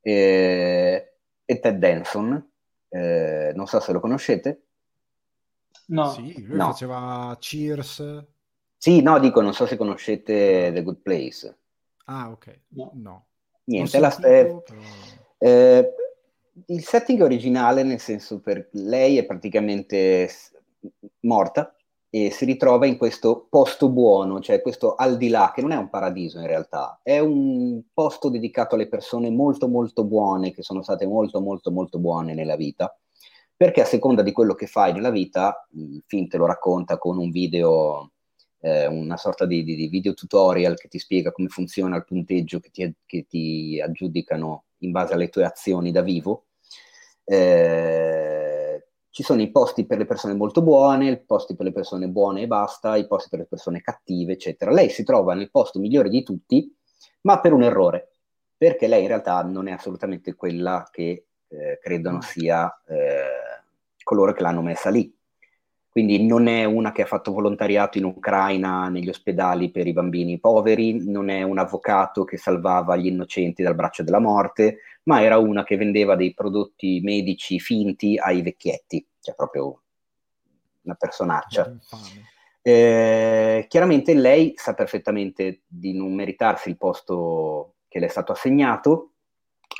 eh, 0.00 1.12
e 1.44 1.60
Ted 1.60 1.76
Danson. 1.76 2.50
Eh, 2.88 3.52
non 3.54 3.66
so 3.66 3.78
se 3.78 3.92
lo 3.92 4.00
conoscete. 4.00 4.62
No, 5.88 6.12
Sì, 6.12 6.42
lui 6.46 6.56
No. 6.56 6.66
faceva 6.68 7.36
Cheers. 7.38 8.24
Sì, 8.78 9.02
no, 9.02 9.18
dico, 9.20 9.42
non 9.42 9.52
so 9.52 9.66
se 9.66 9.76
conoscete 9.76 10.70
The 10.72 10.82
Good 10.82 11.00
Place. 11.02 11.58
Ah, 12.06 12.30
ok. 12.30 12.60
No. 12.68 12.90
No. 12.94 13.26
Niente, 13.64 13.98
la, 13.98 14.10
sentito, 14.10 14.62
però- 14.66 14.80
eh, 15.38 15.94
il 16.66 16.82
setting 16.84 17.20
è 17.20 17.22
originale, 17.22 17.82
nel 17.82 18.00
senso 18.00 18.40
per 18.40 18.68
lei 18.72 19.18
è 19.18 19.26
praticamente 19.26 20.28
morta 21.22 21.74
e 22.14 22.30
si 22.30 22.44
ritrova 22.44 22.84
in 22.84 22.98
questo 22.98 23.46
posto 23.48 23.88
buono, 23.88 24.38
cioè 24.40 24.60
questo 24.60 24.94
al 24.94 25.16
di 25.16 25.28
là, 25.28 25.50
che 25.54 25.62
non 25.62 25.72
è 25.72 25.76
un 25.76 25.88
paradiso 25.88 26.38
in 26.38 26.46
realtà, 26.46 27.00
è 27.02 27.18
un 27.18 27.80
posto 27.92 28.28
dedicato 28.28 28.74
alle 28.74 28.86
persone 28.86 29.30
molto 29.30 29.66
molto 29.66 30.04
buone, 30.04 30.52
che 30.52 30.62
sono 30.62 30.82
state 30.82 31.06
molto 31.06 31.40
molto 31.40 31.70
molto 31.70 31.98
buone 31.98 32.34
nella 32.34 32.56
vita, 32.56 32.94
perché 33.56 33.80
a 33.80 33.86
seconda 33.86 34.20
di 34.20 34.32
quello 34.32 34.54
che 34.54 34.66
fai 34.66 34.92
nella 34.92 35.10
vita, 35.10 35.66
il 35.72 36.02
film 36.06 36.26
te 36.26 36.36
lo 36.36 36.44
racconta 36.44 36.98
con 36.98 37.16
un 37.16 37.30
video, 37.30 38.10
eh, 38.60 38.86
una 38.86 39.16
sorta 39.16 39.46
di, 39.46 39.64
di- 39.64 39.76
di 39.76 39.88
video 39.88 40.12
tutorial 40.12 40.76
che 40.76 40.88
ti 40.88 40.98
spiega 40.98 41.32
come 41.32 41.48
funziona 41.48 41.96
il 41.96 42.04
punteggio 42.04 42.60
che 42.60 42.70
ti, 42.70 42.94
che 43.06 43.24
ti 43.26 43.80
aggiudicano 43.80 44.64
in 44.78 44.90
base 44.90 45.14
alle 45.14 45.30
tue 45.30 45.44
azioni 45.44 45.90
da 45.90 46.02
vivo. 46.02 46.46
Eh, 47.24 48.31
ci 49.12 49.22
sono 49.22 49.42
i 49.42 49.50
posti 49.50 49.84
per 49.84 49.98
le 49.98 50.06
persone 50.06 50.32
molto 50.32 50.62
buone, 50.62 51.10
i 51.10 51.22
posti 51.22 51.54
per 51.54 51.66
le 51.66 51.72
persone 51.72 52.08
buone 52.08 52.40
e 52.40 52.46
basta, 52.46 52.96
i 52.96 53.06
posti 53.06 53.28
per 53.28 53.40
le 53.40 53.44
persone 53.44 53.82
cattive, 53.82 54.32
eccetera. 54.32 54.70
Lei 54.70 54.88
si 54.88 55.04
trova 55.04 55.34
nel 55.34 55.50
posto 55.50 55.78
migliore 55.78 56.08
di 56.08 56.22
tutti, 56.22 56.74
ma 57.22 57.38
per 57.38 57.52
un 57.52 57.62
errore, 57.62 58.12
perché 58.56 58.86
lei 58.86 59.02
in 59.02 59.08
realtà 59.08 59.42
non 59.42 59.68
è 59.68 59.72
assolutamente 59.72 60.34
quella 60.34 60.88
che 60.90 61.26
eh, 61.46 61.78
credono 61.82 62.22
sia 62.22 62.74
eh, 62.86 63.60
coloro 64.02 64.32
che 64.32 64.42
l'hanno 64.42 64.62
messa 64.62 64.88
lì. 64.88 65.14
Quindi 65.92 66.24
non 66.24 66.46
è 66.46 66.64
una 66.64 66.90
che 66.90 67.02
ha 67.02 67.06
fatto 67.06 67.32
volontariato 67.32 67.98
in 67.98 68.04
Ucraina 68.04 68.88
negli 68.88 69.10
ospedali 69.10 69.70
per 69.70 69.86
i 69.86 69.92
bambini 69.92 70.40
poveri, 70.40 71.04
non 71.06 71.28
è 71.28 71.42
un 71.42 71.58
avvocato 71.58 72.24
che 72.24 72.38
salvava 72.38 72.96
gli 72.96 73.08
innocenti 73.08 73.62
dal 73.62 73.74
braccio 73.74 74.02
della 74.02 74.18
morte, 74.18 74.78
ma 75.02 75.22
era 75.22 75.36
una 75.36 75.64
che 75.64 75.76
vendeva 75.76 76.16
dei 76.16 76.32
prodotti 76.32 77.00
medici 77.02 77.60
finti 77.60 78.16
ai 78.18 78.40
vecchietti, 78.40 79.06
cioè 79.20 79.34
proprio 79.34 79.82
una 80.84 80.94
personaccia. 80.94 81.76
Eh, 82.62 83.66
chiaramente 83.68 84.14
lei 84.14 84.54
sa 84.56 84.72
perfettamente 84.72 85.60
di 85.66 85.92
non 85.92 86.14
meritarsi 86.14 86.70
il 86.70 86.78
posto 86.78 87.74
che 87.86 87.98
le 87.98 88.06
è 88.06 88.08
stato 88.08 88.32
assegnato, 88.32 89.11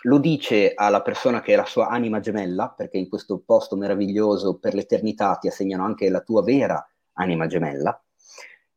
lo 0.02 0.18
dice 0.18 0.72
alla 0.74 1.02
persona 1.02 1.40
che 1.40 1.52
è 1.52 1.56
la 1.56 1.64
sua 1.64 1.88
anima 1.88 2.20
gemella, 2.20 2.70
perché 2.76 2.98
in 2.98 3.08
questo 3.08 3.42
posto 3.44 3.76
meraviglioso 3.76 4.58
per 4.58 4.74
l'eternità 4.74 5.36
ti 5.36 5.48
assegnano 5.48 5.84
anche 5.84 6.08
la 6.08 6.20
tua 6.20 6.42
vera 6.42 6.84
anima 7.14 7.46
gemella, 7.46 8.02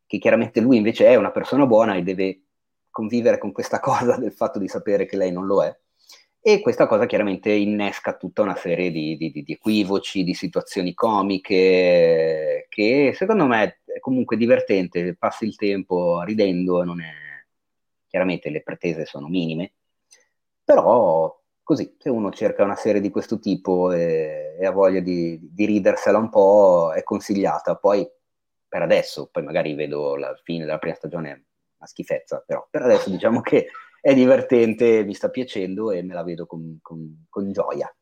che 0.05 0.17
chiaramente 0.17 0.59
lui 0.59 0.77
invece 0.77 1.07
è 1.07 1.15
una 1.15 1.31
persona 1.31 1.65
buona 1.65 1.95
e 1.95 2.03
deve 2.03 2.41
convivere 2.89 3.37
con 3.37 3.51
questa 3.51 3.79
cosa 3.81 4.17
del 4.17 4.33
fatto 4.33 4.59
di 4.59 4.67
sapere 4.67 5.05
che 5.05 5.17
lei 5.17 5.31
non 5.31 5.45
lo 5.45 5.63
è. 5.63 5.75
E 6.47 6.61
questa 6.61 6.85
cosa 6.85 7.07
chiaramente 7.07 7.51
innesca 7.51 8.15
tutta 8.15 8.43
una 8.43 8.55
serie 8.55 8.91
di, 8.91 9.17
di- 9.17 9.31
di- 9.31 9.53
equivoci, 9.53 10.23
di 10.23 10.35
situazioni 10.35 10.93
comiche, 10.93 12.67
che 12.69 13.13
secondo 13.15 13.47
me 13.47 13.79
è 13.83 13.99
comunque 13.99 14.37
divertente, 14.37 15.15
passi 15.15 15.45
il 15.45 15.55
tempo 15.55 16.21
ridendo 16.23 16.83
non 16.83 17.01
è... 17.01 17.11
Chiaramente 18.07 18.49
le 18.49 18.61
pretese 18.61 19.05
sono 19.05 19.27
minime, 19.27 19.73
però 20.65 21.41
così, 21.63 21.95
se 21.97 22.09
uno 22.09 22.31
cerca 22.31 22.63
una 22.63 22.75
serie 22.75 23.01
di 23.01 23.09
questo 23.09 23.39
tipo 23.39 23.91
e, 23.91 24.57
e 24.59 24.65
ha 24.65 24.71
voglia 24.71 24.99
di, 24.99 25.39
di 25.41 25.65
ridersela 25.65 26.17
un 26.17 26.29
po', 26.29 26.91
è 26.93 27.01
consigliata. 27.03 27.75
Poi 27.75 28.07
per 28.67 28.81
adesso, 28.81 29.29
poi 29.31 29.43
magari 29.43 29.73
vedo 29.73 30.15
la 30.15 30.37
fine 30.43 30.65
della 30.65 30.77
prima 30.77 30.95
stagione 30.95 31.45
una 31.77 31.87
schifezza, 31.87 32.43
però 32.45 32.67
per 32.69 32.81
adesso 32.81 33.09
diciamo 33.09 33.41
che 33.41 33.67
è 34.01 34.13
divertente, 34.13 35.03
mi 35.03 35.13
sta 35.13 35.29
piacendo 35.29 35.91
e 35.91 36.03
me 36.03 36.13
la 36.13 36.23
vedo 36.23 36.45
con, 36.45 36.77
con- 36.81 37.25
con 37.29 37.51
gioia. 37.51 37.93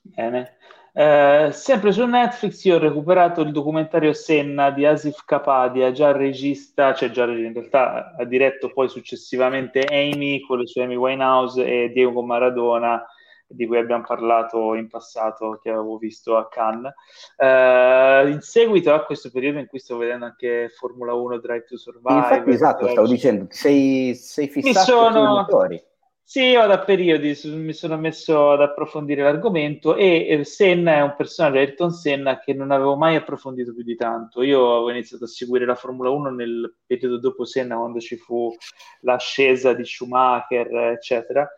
Bene. 0.00 0.56
Eh, 0.98 1.50
sempre 1.52 1.92
su 1.92 2.06
Netflix 2.06 2.64
io 2.64 2.76
ho 2.76 2.78
recuperato 2.78 3.42
il 3.42 3.52
documentario 3.52 4.14
Senna 4.14 4.70
di 4.70 4.86
Asif 4.86 5.26
Kapadia, 5.26 5.92
già 5.92 6.10
regista, 6.12 6.94
cioè 6.94 7.10
già 7.10 7.24
in 7.24 7.52
realtà 7.52 8.14
ha 8.16 8.24
diretto 8.24 8.70
poi 8.72 8.88
successivamente 8.88 9.84
Amy 9.84 10.40
con 10.40 10.58
le 10.60 10.66
sue 10.66 10.84
Amy 10.84 10.94
Winehouse 10.94 11.62
e 11.66 11.90
Diego 11.90 12.22
Maradona, 12.22 13.04
di 13.46 13.66
cui 13.66 13.76
abbiamo 13.76 14.04
parlato 14.06 14.72
in 14.72 14.88
passato, 14.88 15.60
che 15.62 15.68
avevo 15.68 15.98
visto 15.98 16.38
a 16.38 16.48
Cannes. 16.48 16.94
Eh, 17.36 18.30
in 18.30 18.40
seguito 18.40 18.94
a 18.94 19.04
questo 19.04 19.30
periodo 19.30 19.58
in 19.58 19.66
cui 19.66 19.78
sto 19.78 19.98
vedendo 19.98 20.24
anche 20.24 20.70
Formula 20.74 21.12
1 21.12 21.36
Drive 21.40 21.64
to 21.68 21.76
Survive. 21.76 22.14
Infatti, 22.20 22.50
esatto, 22.50 22.88
stavo 22.88 23.06
dicendo, 23.06 23.48
sei, 23.50 24.14
sei 24.14 24.48
fissato 24.48 24.86
sono- 24.86 25.10
sui 25.10 25.22
motori. 25.26 25.84
Sì, 26.28 26.54
vado 26.54 26.72
a 26.72 26.80
periodi, 26.80 27.38
mi 27.44 27.72
sono 27.72 27.96
messo 27.96 28.50
ad 28.50 28.60
approfondire 28.60 29.22
l'argomento 29.22 29.94
e 29.94 30.40
Senna 30.42 30.96
è 30.96 31.00
un 31.00 31.14
personaggio, 31.16 31.58
Ayrton 31.58 31.92
Senna, 31.92 32.40
che 32.40 32.52
non 32.52 32.72
avevo 32.72 32.96
mai 32.96 33.14
approfondito 33.14 33.72
più 33.72 33.84
di 33.84 33.94
tanto. 33.94 34.42
Io 34.42 34.72
avevo 34.72 34.90
iniziato 34.90 35.22
a 35.22 35.28
seguire 35.28 35.64
la 35.64 35.76
Formula 35.76 36.10
1 36.10 36.30
nel 36.30 36.78
periodo 36.84 37.20
dopo 37.20 37.44
Senna, 37.44 37.76
quando 37.76 38.00
ci 38.00 38.16
fu 38.16 38.52
l'ascesa 39.02 39.72
di 39.72 39.84
Schumacher, 39.84 40.66
eccetera. 40.94 41.48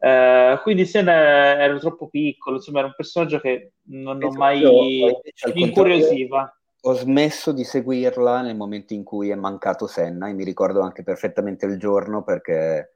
Eh, 0.00 0.58
quindi 0.64 0.84
Senna 0.84 1.12
era 1.12 1.78
troppo 1.78 2.08
piccolo, 2.08 2.56
insomma 2.56 2.78
era 2.80 2.88
un 2.88 2.94
personaggio 2.96 3.38
che 3.38 3.74
non 3.84 4.20
ho 4.20 4.30
mai 4.30 4.62
mi 4.64 5.62
incuriosiva. 5.62 6.58
Ho 6.82 6.92
smesso 6.94 7.52
di 7.52 7.62
seguirla 7.62 8.40
nel 8.40 8.56
momento 8.56 8.94
in 8.94 9.04
cui 9.04 9.30
è 9.30 9.36
mancato 9.36 9.86
Senna 9.86 10.28
e 10.28 10.32
mi 10.32 10.42
ricordo 10.42 10.80
anche 10.80 11.04
perfettamente 11.04 11.66
il 11.66 11.78
giorno 11.78 12.24
perché 12.24 12.94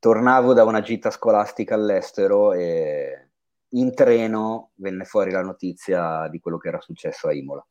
tornavo 0.00 0.54
da 0.54 0.64
una 0.64 0.80
gita 0.80 1.10
scolastica 1.10 1.76
all'estero 1.76 2.52
e 2.52 3.28
in 3.74 3.94
treno 3.94 4.70
venne 4.76 5.04
fuori 5.04 5.30
la 5.30 5.42
notizia 5.42 6.26
di 6.28 6.40
quello 6.40 6.58
che 6.58 6.68
era 6.68 6.80
successo 6.80 7.28
a 7.28 7.32
Imola. 7.32 7.64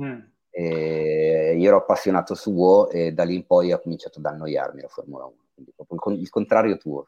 Mm. 0.00 0.18
E 0.50 1.56
io 1.58 1.68
ero 1.68 1.78
appassionato 1.78 2.34
suo 2.34 2.88
e 2.90 3.12
da 3.12 3.24
lì 3.24 3.34
in 3.34 3.46
poi 3.46 3.72
ho 3.72 3.80
cominciato 3.80 4.18
ad 4.18 4.26
annoiarmi 4.26 4.82
la 4.82 4.88
Formula 4.88 5.24
1, 5.24 5.34
quindi 5.54 5.72
proprio 5.74 5.96
il, 5.96 6.02
con- 6.02 6.14
il 6.14 6.28
contrario 6.28 6.76
tuo. 6.76 7.06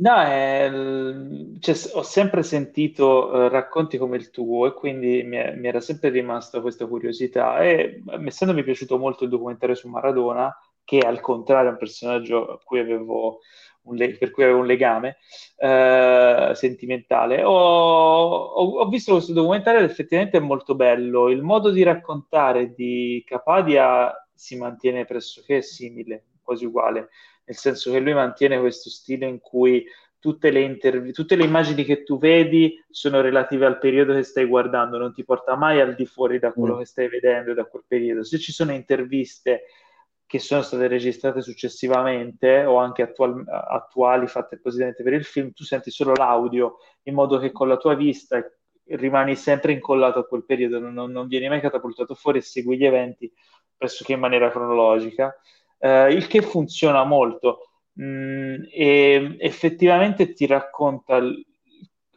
No, 0.00 0.16
è- 0.22 0.70
cioè, 1.58 1.76
ho 1.92 2.02
sempre 2.02 2.42
sentito 2.42 3.32
eh, 3.32 3.48
racconti 3.50 3.98
come 3.98 4.16
il 4.16 4.30
tuo 4.30 4.66
e 4.66 4.72
quindi 4.72 5.22
mi, 5.22 5.36
è- 5.36 5.54
mi 5.54 5.68
era 5.68 5.80
sempre 5.80 6.08
rimasta 6.08 6.62
questa 6.62 6.86
curiosità 6.86 7.60
e 7.60 8.02
essendomi 8.24 8.64
piaciuto 8.64 8.96
molto 8.96 9.24
il 9.24 9.30
documentario 9.30 9.74
su 9.74 9.88
Maradona, 9.88 10.54
che 10.90 10.98
al 10.98 11.20
contrario 11.20 11.68
è 11.68 11.72
un 11.72 11.78
personaggio 11.78 12.50
a 12.50 12.58
cui 12.64 12.80
avevo 12.80 13.38
le- 13.92 14.16
per 14.18 14.32
cui 14.32 14.42
avevo 14.42 14.58
un 14.58 14.66
legame 14.66 15.18
eh, 15.56 16.50
sentimentale. 16.54 17.44
Ho, 17.44 17.52
ho, 17.52 18.78
ho, 18.80 18.88
visto 18.88 19.12
questo 19.12 19.32
documentario 19.32 19.80
ed 19.80 19.88
effettivamente 19.88 20.38
è 20.38 20.40
molto 20.40 20.74
bello. 20.74 21.28
Il 21.28 21.42
modo 21.42 21.70
di 21.70 21.84
raccontare 21.84 22.74
di 22.74 23.22
Capadia 23.24 24.12
si 24.34 24.56
mantiene 24.56 25.04
pressoché 25.04 25.62
simile, 25.62 26.24
quasi 26.42 26.64
uguale, 26.64 27.10
nel 27.44 27.56
senso 27.56 27.92
che 27.92 28.00
lui 28.00 28.14
mantiene 28.14 28.58
questo 28.58 28.90
stile 28.90 29.26
in 29.26 29.38
cui 29.38 29.84
tutte 30.18 30.50
le, 30.50 30.60
interv- 30.60 31.12
tutte 31.12 31.36
le 31.36 31.44
immagini 31.44 31.84
che 31.84 32.02
tu 32.02 32.18
vedi 32.18 32.74
sono 32.90 33.20
relative 33.20 33.64
al 33.64 33.78
periodo 33.78 34.12
che 34.12 34.24
stai 34.24 34.44
guardando, 34.44 34.98
non 34.98 35.14
ti 35.14 35.24
porta 35.24 35.54
mai 35.54 35.80
al 35.80 35.94
di 35.94 36.04
fuori 36.04 36.40
da 36.40 36.52
quello 36.52 36.74
mm. 36.74 36.78
che 36.78 36.84
stai 36.84 37.08
vedendo 37.08 37.54
da 37.54 37.64
quel 37.64 37.84
periodo. 37.86 38.24
Se 38.24 38.38
ci 38.38 38.50
sono 38.50 38.72
interviste 38.72 39.62
che 40.30 40.38
sono 40.38 40.62
state 40.62 40.86
registrate 40.86 41.42
successivamente 41.42 42.64
o 42.64 42.76
anche 42.76 43.02
attual- 43.02 43.42
attuali 43.48 44.28
fatte 44.28 44.54
appositamente 44.54 45.02
per 45.02 45.14
il 45.14 45.24
film, 45.24 45.50
tu 45.50 45.64
senti 45.64 45.90
solo 45.90 46.14
l'audio 46.14 46.76
in 47.02 47.14
modo 47.14 47.36
che 47.40 47.50
con 47.50 47.66
la 47.66 47.76
tua 47.76 47.96
vista 47.96 48.40
rimani 48.90 49.34
sempre 49.34 49.72
incollato 49.72 50.20
a 50.20 50.26
quel 50.28 50.44
periodo, 50.44 50.78
non, 50.78 51.10
non 51.10 51.26
vieni 51.26 51.48
mai 51.48 51.60
catapultato 51.60 52.14
fuori 52.14 52.38
e 52.38 52.42
segui 52.42 52.76
gli 52.76 52.84
eventi 52.84 53.28
pressoché 53.76 54.12
in 54.12 54.20
maniera 54.20 54.52
cronologica, 54.52 55.34
eh, 55.80 56.12
il 56.12 56.28
che 56.28 56.42
funziona 56.42 57.02
molto 57.02 57.70
mm, 58.00 58.62
e 58.70 59.36
effettivamente 59.40 60.32
ti 60.32 60.46
racconta 60.46 61.16
il, 61.16 61.44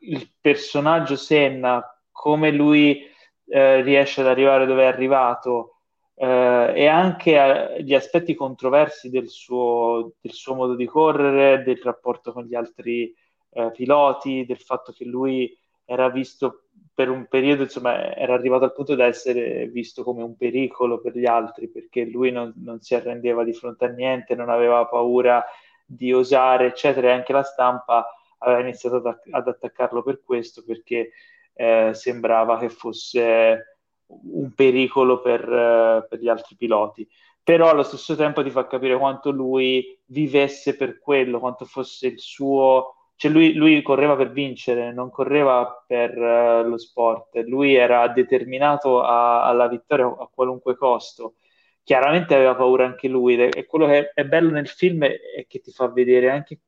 il 0.01 0.31
personaggio 0.39 1.15
Senna, 1.15 1.83
come 2.11 2.51
lui 2.51 3.01
eh, 3.47 3.81
riesce 3.81 4.21
ad 4.21 4.27
arrivare 4.27 4.67
dove 4.67 4.83
è 4.83 4.85
arrivato 4.85 5.72
eh, 6.15 6.73
e 6.75 6.87
anche 6.87 7.77
gli 7.81 7.93
aspetti 7.93 8.35
controversi 8.35 9.09
del 9.09 9.29
suo, 9.29 10.13
del 10.21 10.31
suo, 10.31 10.55
modo 10.55 10.75
di 10.75 10.85
correre, 10.85 11.63
del 11.63 11.79
rapporto 11.83 12.31
con 12.31 12.45
gli 12.45 12.55
altri 12.55 13.13
eh, 13.51 13.71
piloti, 13.71 14.45
del 14.45 14.59
fatto 14.59 14.91
che 14.91 15.05
lui 15.05 15.57
era 15.85 16.09
visto 16.09 16.65
per 16.93 17.09
un 17.09 17.25
periodo, 17.27 17.63
insomma, 17.63 18.15
era 18.15 18.35
arrivato 18.35 18.65
al 18.65 18.73
punto 18.73 18.95
da 18.95 19.05
essere 19.05 19.67
visto 19.67 20.03
come 20.03 20.21
un 20.21 20.37
pericolo 20.37 21.01
per 21.01 21.17
gli 21.17 21.25
altri, 21.25 21.67
perché 21.67 22.05
lui 22.05 22.31
non, 22.31 22.53
non 22.57 22.81
si 22.81 22.93
arrendeva 22.93 23.43
di 23.43 23.53
fronte 23.53 23.85
a 23.85 23.89
niente, 23.89 24.35
non 24.35 24.49
aveva 24.49 24.85
paura 24.85 25.43
di 25.85 26.13
osare, 26.13 26.67
eccetera, 26.67 27.09
e 27.09 27.11
anche 27.11 27.33
la 27.33 27.43
stampa 27.43 28.07
aveva 28.39 28.61
iniziato 28.61 28.97
ad, 28.97 29.19
ad 29.31 29.47
attaccarlo 29.47 30.03
per 30.03 30.21
questo, 30.23 30.63
perché 30.63 31.11
eh, 31.55 31.91
sembrava 31.93 32.59
che 32.59 32.69
fosse 32.69 33.72
un 34.07 34.51
pericolo 34.53 35.21
per, 35.21 35.47
uh, 35.47 36.07
per, 36.07 36.19
gli 36.19 36.27
altri 36.27 36.55
piloti. 36.55 37.07
Però 37.41 37.69
allo 37.69 37.83
stesso 37.83 38.15
tempo 38.15 38.43
ti 38.43 38.49
fa 38.49 38.67
capire 38.67 38.97
quanto 38.97 39.29
lui 39.31 39.99
vivesse 40.05 40.75
per 40.75 40.99
quello, 40.99 41.39
quanto 41.39 41.65
fosse 41.65 42.07
il 42.07 42.19
suo 42.19 42.95
cioè 43.15 43.31
lui, 43.31 43.53
lui, 43.53 43.81
correva 43.81 44.15
per 44.15 44.31
vincere, 44.31 44.91
non 44.91 45.09
correva 45.09 45.83
per 45.87 46.17
uh, 46.17 46.67
lo 46.67 46.77
sport, 46.77 47.37
lui 47.45 47.75
era 47.75 48.07
determinato 48.09 49.01
a, 49.01 49.45
alla 49.45 49.67
vittoria 49.67 50.05
a 50.07 50.29
qualunque 50.33 50.75
costo. 50.75 51.35
Chiaramente 51.83 52.33
aveva 52.35 52.55
paura 52.55 52.85
anche 52.85 53.07
lui 53.07 53.37
e 53.37 53.65
quello 53.65 53.85
che 53.87 54.11
è, 54.13 54.25
bello 54.25 54.49
nel 54.49 54.67
film 54.67 55.03
è, 55.05 55.19
è, 55.37 55.45
che 55.47 55.59
ti 55.59 55.71
fa 55.71 55.89
vedere 55.89 56.29
anche 56.31 56.59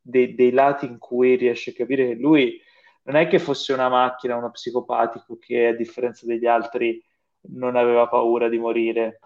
dei, 0.00 0.34
dei, 0.34 0.50
lati 0.50 0.86
in 0.86 0.98
cui 0.98 1.36
riesce 1.36 1.70
a 1.70 1.74
capire 1.74 2.08
che 2.08 2.14
lui 2.14 2.60
non 3.04 3.16
è 3.16 3.26
che 3.28 3.38
fosse 3.38 3.72
una 3.72 3.88
macchina, 3.88 4.36
uno 4.36 4.50
psicopatico 4.50 5.36
che 5.38 5.68
a 5.68 5.74
differenza 5.74 6.26
degli 6.26 6.46
altri 6.46 7.02
non 7.52 7.76
aveva 7.76 8.08
paura 8.08 8.48
di 8.48 8.58
morire. 8.58 9.20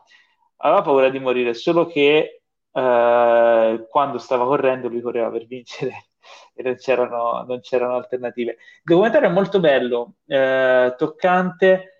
Aveva 0.58 0.82
paura 0.82 1.10
di 1.10 1.18
morire 1.18 1.52
solo 1.54 1.86
che 1.86 2.42
uh, 2.70 3.86
quando 3.88 4.18
stava 4.18 4.44
correndo 4.44 4.88
lui 4.88 5.02
correva 5.02 5.30
per 5.30 5.46
vincere 5.46 6.06
e 6.54 6.62
non 6.62 6.76
c'erano, 6.76 7.44
non 7.46 7.60
c'erano 7.60 7.96
alternative. 7.96 8.52
Il 8.52 8.58
documentario 8.82 9.28
è 9.28 9.32
molto 9.32 9.60
bello, 9.60 10.14
eh, 10.26 10.94
toccante. 10.96 11.95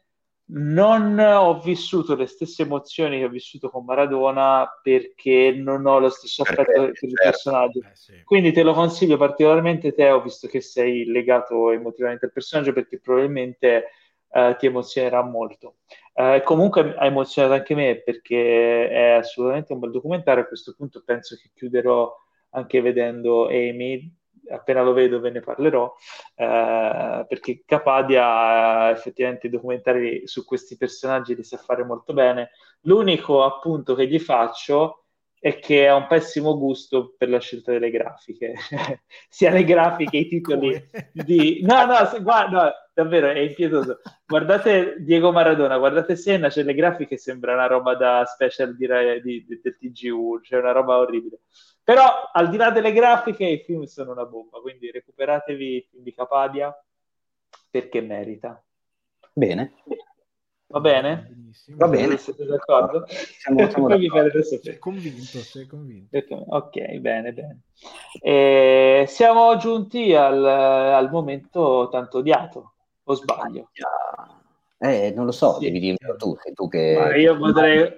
Non 0.48 1.18
ho 1.18 1.60
vissuto 1.60 2.14
le 2.14 2.27
stesse 2.27 2.62
emozioni 2.62 3.18
che 3.18 3.24
ho 3.24 3.28
vissuto 3.28 3.68
con 3.68 3.85
Maradona 3.85 4.68
perché 4.81 5.52
non 5.52 5.86
ho 5.86 5.98
lo 5.98 6.09
stesso 6.09 6.43
affetto 6.43 6.70
per 6.73 6.90
il 6.90 6.94
certo. 6.94 7.14
personaggio. 7.23 7.81
Eh, 7.81 7.90
sì. 7.94 8.23
Quindi 8.23 8.52
te 8.52 8.62
lo 8.62 8.73
consiglio 8.73 9.16
particolarmente 9.16 9.93
te, 9.93 10.09
ho 10.10 10.23
visto 10.23 10.47
che 10.47 10.60
sei 10.60 11.05
legato 11.06 11.73
emotivamente 11.73 12.27
al 12.27 12.32
personaggio 12.32 12.73
perché 12.73 13.01
probabilmente 13.01 13.86
eh, 14.31 14.56
ti 14.56 14.66
emozionerà 14.66 15.23
molto. 15.24 15.78
Eh, 16.14 16.43
comunque 16.44 16.94
ha 16.97 17.06
emozionato 17.06 17.55
anche 17.55 17.74
me 17.74 17.97
perché 17.97 18.89
è 18.89 19.10
assolutamente 19.12 19.73
un 19.73 19.81
bel 19.81 19.90
documentario. 19.90 20.44
A 20.44 20.47
questo 20.47 20.74
punto 20.77 21.02
penso 21.05 21.36
che 21.36 21.51
chiuderò 21.55 22.14
anche 22.51 22.81
vedendo 22.81 23.48
Amy, 23.48 24.15
appena 24.51 24.82
lo 24.82 24.93
vedo 24.93 25.20
ve 25.20 25.31
ne 25.31 25.40
parlerò, 25.40 25.93
eh, 26.35 27.24
perché 27.28 27.62
Capadia 27.64 28.90
effettivamente 28.90 29.47
i 29.47 29.51
documentari 29.51 30.27
su 30.27 30.44
questi 30.44 30.77
personaggi 30.77 31.35
li 31.35 31.43
sa 31.44 31.56
fare 31.56 31.85
molto 31.85 32.12
bene. 32.12 32.51
L'unico 32.82 33.44
appunto 33.44 33.94
che 33.94 34.06
gli 34.06 34.18
faccio 34.18 35.06
è 35.39 35.59
che 35.59 35.86
ha 35.86 35.94
un 35.94 36.06
pessimo 36.09 36.59
gusto 36.59 37.14
per 37.16 37.28
la 37.28 37.39
scelta 37.39 37.70
delle 37.70 37.90
grafiche, 37.90 38.55
sia 39.28 39.51
le 39.51 39.64
grafiche, 39.64 40.16
i 40.16 40.27
titoli 40.28 40.90
di... 41.12 41.60
No, 41.62 41.85
no, 41.85 41.94
guarda, 42.20 42.64
no, 42.64 42.73
davvero 42.93 43.28
è 43.28 43.39
impietoso. 43.39 44.01
Guardate 44.27 44.97
Diego 44.98 45.31
Maradona, 45.31 45.78
guardate 45.78 46.16
Senna, 46.16 46.48
c'è 46.48 46.62
le 46.62 46.74
grafiche, 46.74 47.16
sembra 47.16 47.52
una 47.52 47.66
roba 47.66 47.94
da 47.94 48.24
special 48.24 48.74
di, 48.74 48.89
di, 49.23 49.44
di, 49.47 49.60
del 49.62 49.77
TGU, 49.78 50.40
c'è 50.40 50.48
cioè 50.48 50.60
una 50.60 50.73
roba 50.73 50.97
orribile. 50.97 51.40
Però 51.86 52.30
al 52.32 52.50
di 52.50 52.56
là 52.56 52.72
delle 52.72 52.90
grafiche 52.90 53.44
i 53.44 53.62
film 53.62 53.84
sono 53.84 54.10
una 54.10 54.24
bomba, 54.24 54.58
quindi 54.58 54.90
recuperatevi 54.90 55.76
il 55.76 55.86
film 55.88 56.02
di 56.02 56.12
Capadia 56.12 56.76
perché 57.70 58.00
merita. 58.00 58.60
Bene. 59.32 59.74
Va 60.66 60.80
bene? 60.80 61.28
Benissimo. 61.30 61.76
Va 61.76 61.86
bene. 61.86 62.16
Siete 62.16 62.44
d'accordo? 62.44 63.06
Siamo, 63.06 63.70
siamo 63.70 63.86
d'accordo. 63.86 64.42
Sei 64.42 64.78
convinto, 64.80 65.38
sei 65.38 65.66
convinto. 65.68 66.18
Ok, 66.48 66.96
bene, 66.96 67.32
bene. 67.32 67.60
E 68.20 69.04
siamo 69.06 69.56
giunti 69.56 70.12
al, 70.12 70.44
al, 70.44 71.08
momento 71.08 71.88
tanto 71.88 72.18
odiato, 72.18 72.72
o 73.04 73.14
sbaglio? 73.14 73.70
Eh, 74.78 75.12
non 75.14 75.24
lo 75.24 75.30
so, 75.30 75.52
sì. 75.52 75.66
devi 75.66 75.78
dirmelo 75.78 76.16
tu, 76.16 76.36
sei 76.42 76.52
tu 76.52 76.66
che... 76.66 76.96
Ma 76.98 77.14
io 77.14 77.36
potrei, 77.38 77.96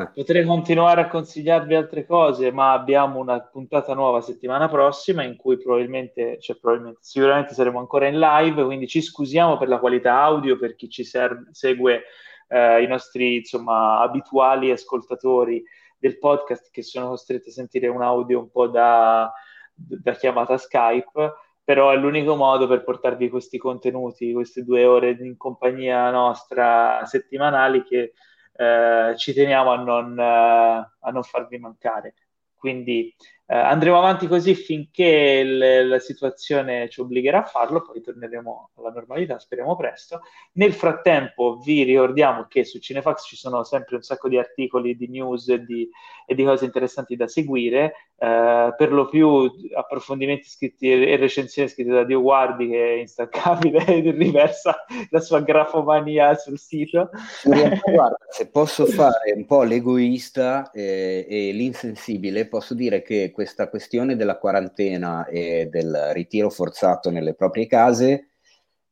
eh. 0.00 0.10
Potrei 0.14 0.44
continuare 0.44 1.02
a 1.02 1.08
consigliarvi 1.08 1.74
altre 1.74 2.06
cose, 2.06 2.50
ma 2.50 2.72
abbiamo 2.72 3.18
una 3.18 3.40
puntata 3.40 3.94
nuova 3.94 4.20
settimana 4.20 4.68
prossima 4.68 5.22
in 5.22 5.36
cui 5.36 5.58
probabilmente, 5.58 6.38
cioè 6.40 6.56
probabilmente, 6.56 7.00
sicuramente 7.02 7.54
saremo 7.54 7.78
ancora 7.78 8.06
in 8.06 8.18
live, 8.18 8.64
quindi 8.64 8.86
ci 8.86 9.02
scusiamo 9.02 9.58
per 9.58 9.68
la 9.68 9.78
qualità 9.78 10.20
audio, 10.20 10.58
per 10.58 10.74
chi 10.74 10.88
ci 10.88 11.04
serve, 11.04 11.48
segue 11.52 12.04
eh, 12.48 12.82
i 12.82 12.86
nostri 12.86 13.36
insomma, 13.36 14.00
abituali 14.00 14.70
ascoltatori 14.70 15.62
del 15.98 16.18
podcast 16.18 16.70
che 16.70 16.82
sono 16.82 17.08
costretti 17.08 17.50
a 17.50 17.52
sentire 17.52 17.88
un 17.88 18.02
audio 18.02 18.38
un 18.38 18.50
po' 18.50 18.68
da, 18.68 19.32
da 19.74 20.12
chiamata 20.12 20.56
Skype 20.56 21.34
però 21.64 21.90
è 21.90 21.96
l'unico 21.96 22.36
modo 22.36 22.66
per 22.66 22.84
portarvi 22.84 23.30
questi 23.30 23.56
contenuti, 23.56 24.34
queste 24.34 24.64
due 24.64 24.84
ore 24.84 25.16
in 25.18 25.38
compagnia 25.38 26.10
nostra 26.10 27.02
settimanali 27.06 27.82
che 27.82 28.12
eh, 28.56 29.14
ci 29.16 29.32
teniamo 29.32 29.70
a 29.72 29.76
non, 29.82 30.18
eh, 30.18 30.22
a 30.22 31.10
non 31.10 31.22
farvi 31.22 31.58
mancare. 31.58 32.14
Quindi 32.54 33.14
eh, 33.46 33.54
andremo 33.56 33.98
avanti 33.98 34.26
così 34.26 34.54
finché 34.54 35.44
l- 35.44 35.88
la 35.88 35.98
situazione 35.98 36.88
ci 36.88 37.00
obbligherà 37.00 37.40
a 37.40 37.44
farlo, 37.44 37.82
poi 37.82 38.00
torneremo 38.00 38.70
alla 38.76 38.90
normalità, 38.90 39.38
speriamo 39.38 39.76
presto. 39.76 40.22
Nel 40.52 40.72
frattempo 40.72 41.58
vi 41.58 41.82
ricordiamo 41.82 42.46
che 42.48 42.64
su 42.64 42.78
Cinefax 42.78 43.26
ci 43.26 43.36
sono 43.36 43.62
sempre 43.62 43.96
un 43.96 44.02
sacco 44.02 44.28
di 44.28 44.38
articoli, 44.38 44.96
di 44.96 45.08
news 45.08 45.48
e 45.50 45.62
di, 45.62 45.88
e 46.24 46.34
di 46.34 46.42
cose 46.42 46.64
interessanti 46.64 47.16
da 47.16 47.28
seguire, 47.28 48.08
eh, 48.16 48.74
per 48.76 48.92
lo 48.92 49.08
più 49.08 49.50
approfondimenti 49.74 50.48
scritti 50.48 50.90
e 50.90 51.16
recensioni 51.16 51.68
scritte 51.68 51.90
da 51.90 52.04
Dio 52.04 52.22
Guardi 52.22 52.68
che 52.68 52.94
è 52.94 52.98
instancabile 53.00 53.84
e 53.84 54.10
riversa 54.12 54.84
la 55.10 55.20
sua 55.20 55.40
grafomania 55.40 56.34
sul 56.34 56.58
sito. 56.58 57.10
Guarda, 57.44 58.16
se 58.30 58.48
posso 58.48 58.86
fare 58.86 59.32
un 59.34 59.44
po' 59.44 59.64
l'egoista 59.64 60.70
eh, 60.70 61.26
e 61.28 61.52
l'insensibile, 61.52 62.46
posso 62.46 62.72
dire 62.72 63.02
che 63.02 63.32
questa 63.34 63.68
questione 63.68 64.16
della 64.16 64.38
quarantena 64.38 65.26
e 65.26 65.68
del 65.70 66.12
ritiro 66.12 66.48
forzato 66.48 67.10
nelle 67.10 67.34
proprie 67.34 67.66
case 67.66 68.28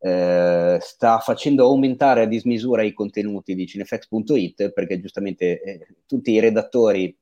eh, 0.04 0.78
sta 0.80 1.20
facendo 1.20 1.64
aumentare 1.64 2.22
a 2.22 2.26
dismisura 2.26 2.82
i 2.82 2.92
contenuti 2.92 3.54
di 3.54 3.68
cinefx.it 3.68 4.72
perché 4.72 5.00
giustamente 5.00 5.62
eh, 5.62 5.86
tutti 6.06 6.32
i 6.32 6.40
redattori, 6.40 7.16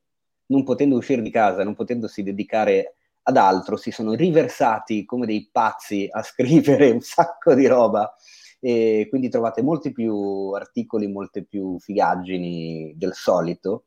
non 0.47 0.63
potendo 0.63 0.97
uscire 0.97 1.21
di 1.21 1.29
casa, 1.29 1.63
non 1.63 1.75
potendosi 1.75 2.23
dedicare 2.23 2.95
ad 3.23 3.37
altro, 3.37 3.77
si 3.77 3.91
sono 3.91 4.13
riversati 4.13 5.05
come 5.05 5.27
dei 5.27 5.47
pazzi 5.51 6.07
a 6.09 6.23
scrivere 6.23 6.89
un 6.89 7.01
sacco 7.01 7.53
di 7.53 7.67
roba 7.67 8.11
e 8.59 9.05
quindi 9.09 9.29
trovate 9.29 9.61
molti 9.61 9.91
più 9.91 10.49
articoli, 10.51 11.07
molte 11.07 11.43
più 11.43 11.79
figaggini 11.79 12.93
del 12.95 13.13
solito. 13.13 13.85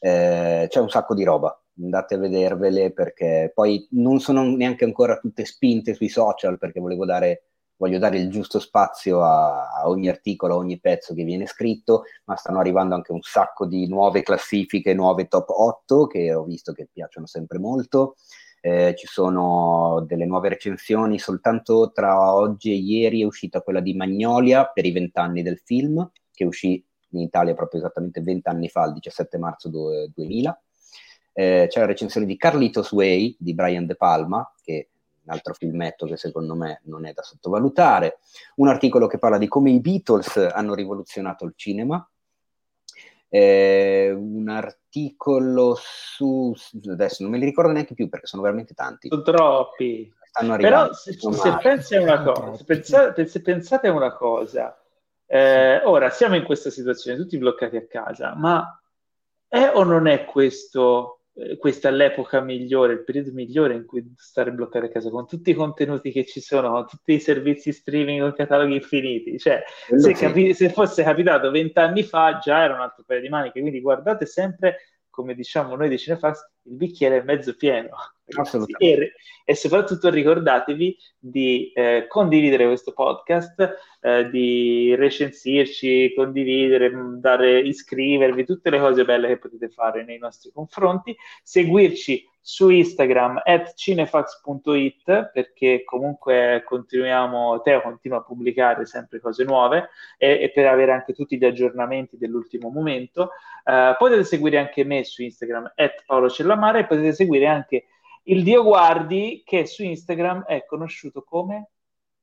Eh, 0.00 0.66
c'è 0.68 0.80
un 0.80 0.90
sacco 0.90 1.14
di 1.14 1.22
roba 1.22 1.56
andate 1.80 2.14
a 2.14 2.18
vedervele 2.18 2.92
perché 2.92 3.50
poi 3.54 3.86
non 3.92 4.20
sono 4.20 4.44
neanche 4.44 4.84
ancora 4.84 5.18
tutte 5.18 5.44
spinte 5.44 5.94
sui 5.94 6.08
social 6.08 6.58
perché 6.58 6.80
volevo 6.80 7.04
dare, 7.04 7.44
voglio 7.76 7.98
dare 7.98 8.18
il 8.18 8.30
giusto 8.30 8.60
spazio 8.60 9.22
a, 9.22 9.72
a, 9.72 9.88
ogni 9.88 10.08
articolo, 10.08 10.54
a 10.54 10.58
ogni 10.58 10.78
pezzo 10.78 11.14
che 11.14 11.24
viene 11.24 11.46
scritto, 11.46 12.04
ma 12.24 12.36
stanno 12.36 12.60
arrivando 12.60 12.94
anche 12.94 13.12
un 13.12 13.22
sacco 13.22 13.66
di 13.66 13.88
nuove 13.88 14.22
classifiche, 14.22 14.94
nuove 14.94 15.26
top 15.26 15.50
8 15.50 16.06
che 16.06 16.34
ho 16.34 16.44
visto 16.44 16.72
che 16.72 16.88
piacciono 16.92 17.26
sempre 17.26 17.58
molto. 17.58 18.16
Eh, 18.60 18.94
ci 18.96 19.06
sono 19.06 20.04
delle 20.06 20.24
nuove 20.24 20.48
recensioni, 20.48 21.18
soltanto 21.18 21.92
tra 21.92 22.32
oggi 22.32 22.70
e 22.72 22.76
ieri 22.76 23.20
è 23.20 23.24
uscita 23.26 23.60
quella 23.60 23.80
di 23.80 23.94
Magnolia 23.94 24.64
per 24.72 24.86
i 24.86 24.90
vent'anni 24.90 25.42
del 25.42 25.58
film, 25.58 26.10
che 26.32 26.44
uscì 26.46 26.82
in 27.10 27.20
Italia 27.20 27.54
proprio 27.54 27.80
esattamente 27.80 28.22
vent'anni 28.22 28.70
fa, 28.70 28.84
il 28.84 28.94
17 28.94 29.36
marzo 29.36 29.68
2000 29.68 30.62
eh, 31.34 31.66
c'è 31.68 31.80
la 31.80 31.86
recensione 31.86 32.24
di 32.24 32.36
Carlitos 32.36 32.92
Way 32.92 33.36
di 33.38 33.54
Brian 33.54 33.86
De 33.86 33.96
Palma, 33.96 34.50
che 34.62 34.78
è 34.78 34.86
un 35.24 35.32
altro 35.32 35.52
filmetto 35.52 36.06
che 36.06 36.16
secondo 36.16 36.54
me 36.54 36.80
non 36.84 37.04
è 37.04 37.12
da 37.12 37.22
sottovalutare, 37.22 38.18
un 38.56 38.68
articolo 38.68 39.06
che 39.08 39.18
parla 39.18 39.36
di 39.36 39.48
come 39.48 39.70
i 39.70 39.80
Beatles 39.80 40.36
hanno 40.36 40.74
rivoluzionato 40.74 41.44
il 41.44 41.54
cinema, 41.56 42.08
eh, 43.28 44.12
un 44.16 44.48
articolo 44.48 45.76
su 45.76 46.54
adesso 46.88 47.24
non 47.24 47.32
me 47.32 47.38
li 47.38 47.44
ricordo 47.44 47.72
neanche 47.72 47.94
più 47.94 48.08
perché 48.08 48.26
sono 48.26 48.42
veramente 48.42 48.74
tanti. 48.74 49.08
Sono 49.08 49.22
troppi. 49.22 50.12
Però 50.56 50.92
se, 50.92 51.12
se 51.12 51.58
pensi 51.62 51.96
una 51.96 52.22
cosa, 52.22 52.56
se 52.56 52.64
pensate, 52.64 53.26
se 53.26 53.40
pensate 53.40 53.86
a 53.86 53.92
una 53.92 54.12
cosa, 54.14 54.76
eh, 55.26 55.80
ora 55.84 56.10
siamo 56.10 56.34
in 56.34 56.42
questa 56.44 56.70
situazione, 56.70 57.16
tutti 57.16 57.38
bloccati 57.38 57.76
a 57.76 57.86
casa, 57.86 58.34
ma 58.34 58.80
è 59.46 59.70
o 59.72 59.84
non 59.84 60.08
è 60.08 60.24
questo 60.24 61.23
eh, 61.36 61.56
questa 61.56 61.88
è 61.88 61.92
l'epoca 61.92 62.40
migliore, 62.40 62.92
il 62.92 63.04
periodo 63.04 63.32
migliore 63.32 63.74
in 63.74 63.84
cui 63.84 64.14
stare 64.16 64.52
bloccati 64.52 64.86
a 64.86 64.88
casa 64.88 65.10
con 65.10 65.26
tutti 65.26 65.50
i 65.50 65.54
contenuti 65.54 66.12
che 66.12 66.24
ci 66.24 66.40
sono, 66.40 66.70
con 66.70 66.86
tutti 66.86 67.12
i 67.12 67.20
servizi 67.20 67.72
streaming 67.72 68.20
con 68.20 68.32
cataloghi 68.34 68.74
infiniti. 68.74 69.38
Cioè, 69.38 69.64
se, 69.96 70.12
capi- 70.12 70.54
se, 70.54 70.68
fosse 70.70 71.02
capitato 71.02 71.50
vent'anni 71.50 72.04
fa 72.04 72.38
già 72.38 72.62
era 72.62 72.74
un 72.74 72.80
altro 72.80 73.02
paio 73.04 73.20
di 73.20 73.28
maniche. 73.28 73.60
Quindi 73.60 73.80
guardate 73.80 74.26
sempre, 74.26 74.76
come 75.14 75.34
diciamo 75.34 75.76
noi 75.76 75.88
di 75.88 75.96
Cinefax, 75.96 76.50
il 76.64 76.74
bicchiere 76.74 77.18
è 77.18 77.22
mezzo 77.22 77.54
pieno. 77.54 77.90
E, 78.78 79.12
e, 79.44 79.54
soprattutto 79.54 80.10
ricordatevi 80.10 80.96
di 81.18 81.70
eh, 81.72 82.06
condividere 82.08 82.66
questo 82.66 82.92
podcast, 82.92 83.76
eh, 84.00 84.28
di 84.30 84.94
recensirci, 84.96 86.12
condividere, 86.14 86.90
mm, 86.90 87.14
dare, 87.16 87.60
iscrivervi, 87.60 88.44
tutte 88.44 88.70
le 88.70 88.80
cose 88.80 89.04
belle 89.04 89.28
che 89.28 89.38
potete 89.38 89.68
fare 89.68 90.04
nei 90.04 90.18
nostri 90.18 90.50
confronti, 90.52 91.14
seguirci 91.42 92.26
su 92.46 92.68
Instagram 92.68 93.40
at 93.42 93.72
cinefax.it 93.74 95.30
perché 95.32 95.82
comunque 95.82 96.62
continuiamo, 96.66 97.62
Teo 97.62 97.80
continua 97.80 98.18
a 98.18 98.22
pubblicare 98.22 98.84
sempre 98.84 99.18
cose 99.18 99.44
nuove 99.44 99.88
e, 100.18 100.42
e 100.42 100.50
per 100.50 100.66
avere 100.66 100.92
anche 100.92 101.14
tutti 101.14 101.38
gli 101.38 101.44
aggiornamenti 101.46 102.18
dell'ultimo 102.18 102.68
momento. 102.68 103.30
Uh, 103.64 103.96
potete 103.96 104.24
seguire 104.24 104.58
anche 104.58 104.84
me 104.84 105.04
su 105.04 105.22
Instagram 105.22 105.72
at 105.74 106.04
Paolo 106.04 106.28
Cellamare 106.28 106.80
e 106.80 106.86
potete 106.86 107.14
seguire 107.14 107.46
anche 107.46 107.86
il 108.24 108.42
Dio 108.42 108.62
Guardi 108.62 109.42
che 109.42 109.64
su 109.64 109.82
Instagram 109.82 110.44
è 110.44 110.66
conosciuto 110.66 111.22
come 111.22 111.70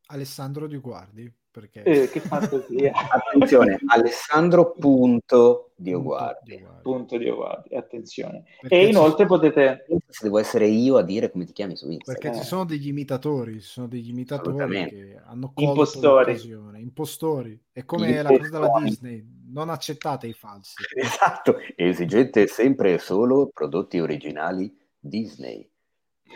Alessandro 0.06 0.68
Dio 0.68 0.82
Guardi. 0.82 1.41
Perché... 1.52 1.84
Eh, 1.84 2.10
che 2.10 2.22
fantasia. 2.22 2.94
attenzione, 3.12 3.78
Alessandro.dioguardi. 3.86 6.66
Punto 6.82 7.18
Dioguardi, 7.18 7.76
attenzione. 7.76 8.46
Perché 8.62 8.76
e 8.76 8.88
inoltre 8.88 9.24
ci... 9.24 9.30
potete... 9.30 9.86
Se 10.08 10.24
devo 10.24 10.40
essere 10.40 10.68
io 10.68 10.96
a 10.96 11.04
dire 11.04 11.30
come 11.30 11.44
ti 11.44 11.52
chiami 11.52 11.76
su 11.76 11.90
Instagram. 11.90 12.22
Perché 12.22 12.40
ci 12.40 12.46
sono 12.46 12.64
degli 12.64 12.88
imitatori, 12.88 13.60
ci 13.60 13.68
sono 13.68 13.88
degli 13.88 14.08
imitatori 14.08 14.56
che 14.88 15.20
hanno 15.26 15.52
colto 15.54 15.72
Impostori. 15.72 16.32
l'occasione. 16.32 16.80
Impostori. 16.80 17.62
È 17.72 17.84
come 17.84 18.08
Impostori. 18.08 18.34
la 18.34 18.40
cosa 18.40 18.60
della 18.60 18.80
Disney, 18.80 19.26
non 19.52 19.70
accettate 19.70 20.28
i 20.28 20.34
falsi. 20.34 20.76
Esatto, 20.96 21.58
esigete 21.76 22.48
sempre 22.48 22.98
solo 22.98 23.50
prodotti 23.54 24.00
originali 24.00 24.74
Disney 24.98 25.71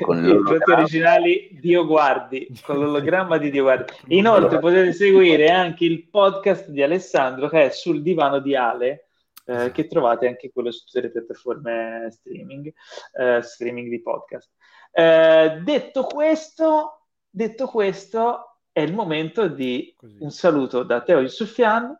con 0.02 0.18
i 0.26 0.28
prodotti 0.28 0.72
originali 0.72 1.50
Dio 1.60 1.86
Guardi 1.86 2.48
con 2.64 2.80
l'ologramma 2.80 3.38
di 3.38 3.50
Dio 3.50 3.64
Guardi. 3.64 3.94
Inoltre 4.08 4.60
potete 4.60 4.94
seguire 4.94 5.50
anche 5.50 5.86
il 5.86 6.08
podcast 6.10 6.68
di 6.68 6.82
Alessandro 6.82 7.48
che 7.48 7.66
è 7.66 7.70
sul 7.70 8.02
divano 8.02 8.40
di 8.40 8.56
Ale 8.56 9.08
eh, 9.46 9.72
che 9.72 9.88
trovate 9.88 10.28
anche 10.28 10.52
quello 10.52 10.72
su 10.72 10.86
tutte 10.86 11.02
le 11.02 11.12
piattaforme 11.12 12.08
streaming 12.12 12.74
eh, 13.20 13.42
streaming 13.42 13.90
di 13.90 14.02
podcast. 14.02 14.52
Eh, 14.92 15.60
detto 15.64 16.04
questo 16.04 17.08
detto 17.30 17.68
questo 17.68 18.60
è 18.72 18.82
il 18.82 18.94
momento 18.94 19.48
di 19.48 19.94
Così. 19.98 20.18
un 20.20 20.32
saluto 20.32 20.84
da 20.84 21.02
Teo 21.02 21.20
Yusufian 21.20 21.98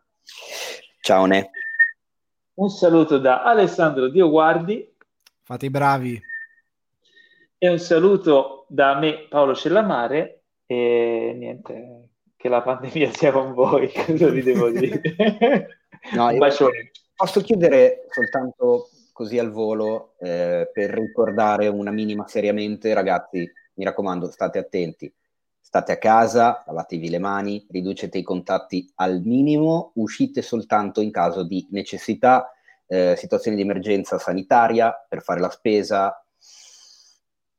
ciao 1.00 1.24
Ne. 1.26 1.50
Un 2.54 2.70
saluto 2.70 3.18
da 3.18 3.42
Alessandro 3.42 4.08
Dio 4.08 4.30
Guardi. 4.30 4.94
Fate 5.42 5.66
i 5.66 5.70
bravi 5.70 6.20
e 7.58 7.68
un 7.68 7.78
saluto 7.78 8.66
da 8.68 8.98
me, 8.98 9.26
Paolo 9.28 9.54
Cellamare, 9.54 10.42
e 10.66 11.34
niente, 11.36 12.08
che 12.36 12.48
la 12.48 12.62
pandemia 12.62 13.12
sia 13.12 13.32
con 13.32 13.54
voi, 13.54 13.90
cosa 13.94 14.28
vi 14.28 14.42
devo 14.42 14.70
dire? 14.70 15.00
no, 16.12 16.28
un 16.28 16.38
bacione. 16.38 16.90
Posso 17.14 17.40
chiudere 17.40 18.06
soltanto 18.10 18.88
così 19.12 19.38
al 19.38 19.50
volo 19.50 20.14
eh, 20.18 20.70
per 20.70 20.90
ricordare 20.90 21.68
una 21.68 21.90
minima 21.90 22.28
seriamente, 22.28 22.92
ragazzi, 22.92 23.50
mi 23.74 23.84
raccomando, 23.84 24.30
state 24.30 24.58
attenti, 24.58 25.10
state 25.58 25.92
a 25.92 25.98
casa, 25.98 26.62
lavatevi 26.66 27.08
le 27.08 27.18
mani, 27.18 27.66
riducete 27.70 28.18
i 28.18 28.22
contatti 28.22 28.90
al 28.96 29.22
minimo, 29.24 29.92
uscite 29.94 30.42
soltanto 30.42 31.00
in 31.00 31.10
caso 31.10 31.42
di 31.42 31.66
necessità, 31.70 32.52
eh, 32.86 33.14
situazioni 33.16 33.56
di 33.56 33.62
emergenza 33.62 34.18
sanitaria, 34.18 34.92
per 35.08 35.22
fare 35.22 35.40
la 35.40 35.50
spesa, 35.50 36.25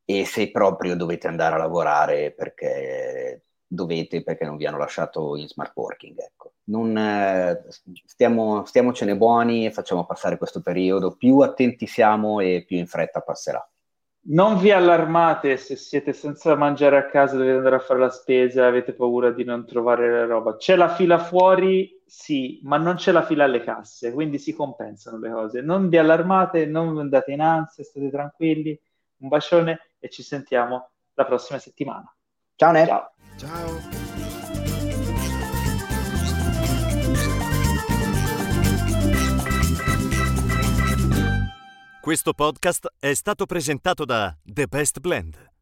e 0.10 0.24
se 0.24 0.52
proprio 0.52 0.96
dovete 0.96 1.28
andare 1.28 1.56
a 1.56 1.58
lavorare 1.58 2.32
perché 2.32 3.42
dovete, 3.68 4.24
perché 4.24 4.46
non 4.46 4.56
vi 4.56 4.66
hanno 4.66 4.78
lasciato 4.78 5.36
in 5.36 5.50
smart 5.50 5.74
working. 5.76 6.18
Ecco. 6.18 6.54
Non, 6.70 6.98
eh, 6.98 7.66
stiamo, 8.06 8.64
stiamocene 8.64 9.18
buoni 9.18 9.66
e 9.66 9.72
facciamo 9.72 10.06
passare 10.06 10.38
questo 10.38 10.62
periodo. 10.62 11.18
Più 11.18 11.40
attenti 11.40 11.88
siamo 11.88 12.40
e 12.40 12.64
più 12.66 12.78
in 12.78 12.88
fretta 12.88 13.20
passerà. 13.20 13.70
Non 14.30 14.58
vi 14.60 14.72
allarmate 14.72 15.58
se 15.58 15.76
siete 15.76 16.14
senza 16.14 16.56
mangiare 16.56 16.98
a 16.98 17.08
casa, 17.08 17.36
dovete 17.36 17.58
andare 17.58 17.76
a 17.76 17.80
fare 17.80 18.00
la 18.00 18.10
spesa, 18.10 18.66
avete 18.66 18.94
paura 18.94 19.32
di 19.32 19.44
non 19.44 19.66
trovare 19.66 20.10
la 20.10 20.26
roba. 20.26 20.56
C'è 20.56 20.78
la 20.78 20.90
fila 20.90 21.18
fuori, 21.18 22.02
sì, 22.06 22.62
ma 22.64 22.78
non 22.78 22.96
c'è 22.96 23.12
la 23.12 23.24
fila 23.24 23.44
alle 23.44 23.62
casse, 23.62 24.14
quindi 24.14 24.38
si 24.40 24.54
compensano 24.54 25.18
le 25.20 25.32
cose. 25.32 25.62
Non 25.62 25.90
vi 25.90 25.98
allarmate, 25.98 26.66
non 26.66 26.98
andate 26.98 27.34
in 27.34 27.42
ansia, 27.42 27.84
state 27.84 28.10
tranquilli. 28.10 28.80
Un 29.20 29.30
bacione 29.30 29.80
e 30.00 30.10
ci 30.10 30.24
sentiamo 30.24 30.90
la 31.14 31.26
prossima 31.26 31.60
settimana. 31.60 32.14
Ciao 32.56 32.72
Ne. 32.72 32.86
Ciao. 32.86 33.12
Ciao. 33.38 34.06
Questo 42.02 42.32
podcast 42.32 42.88
è 43.00 43.14
stato 43.14 43.46
presentato 43.46 44.06
da 44.06 44.34
The 44.42 44.68
Best 44.68 45.00
Blend. 45.00 45.56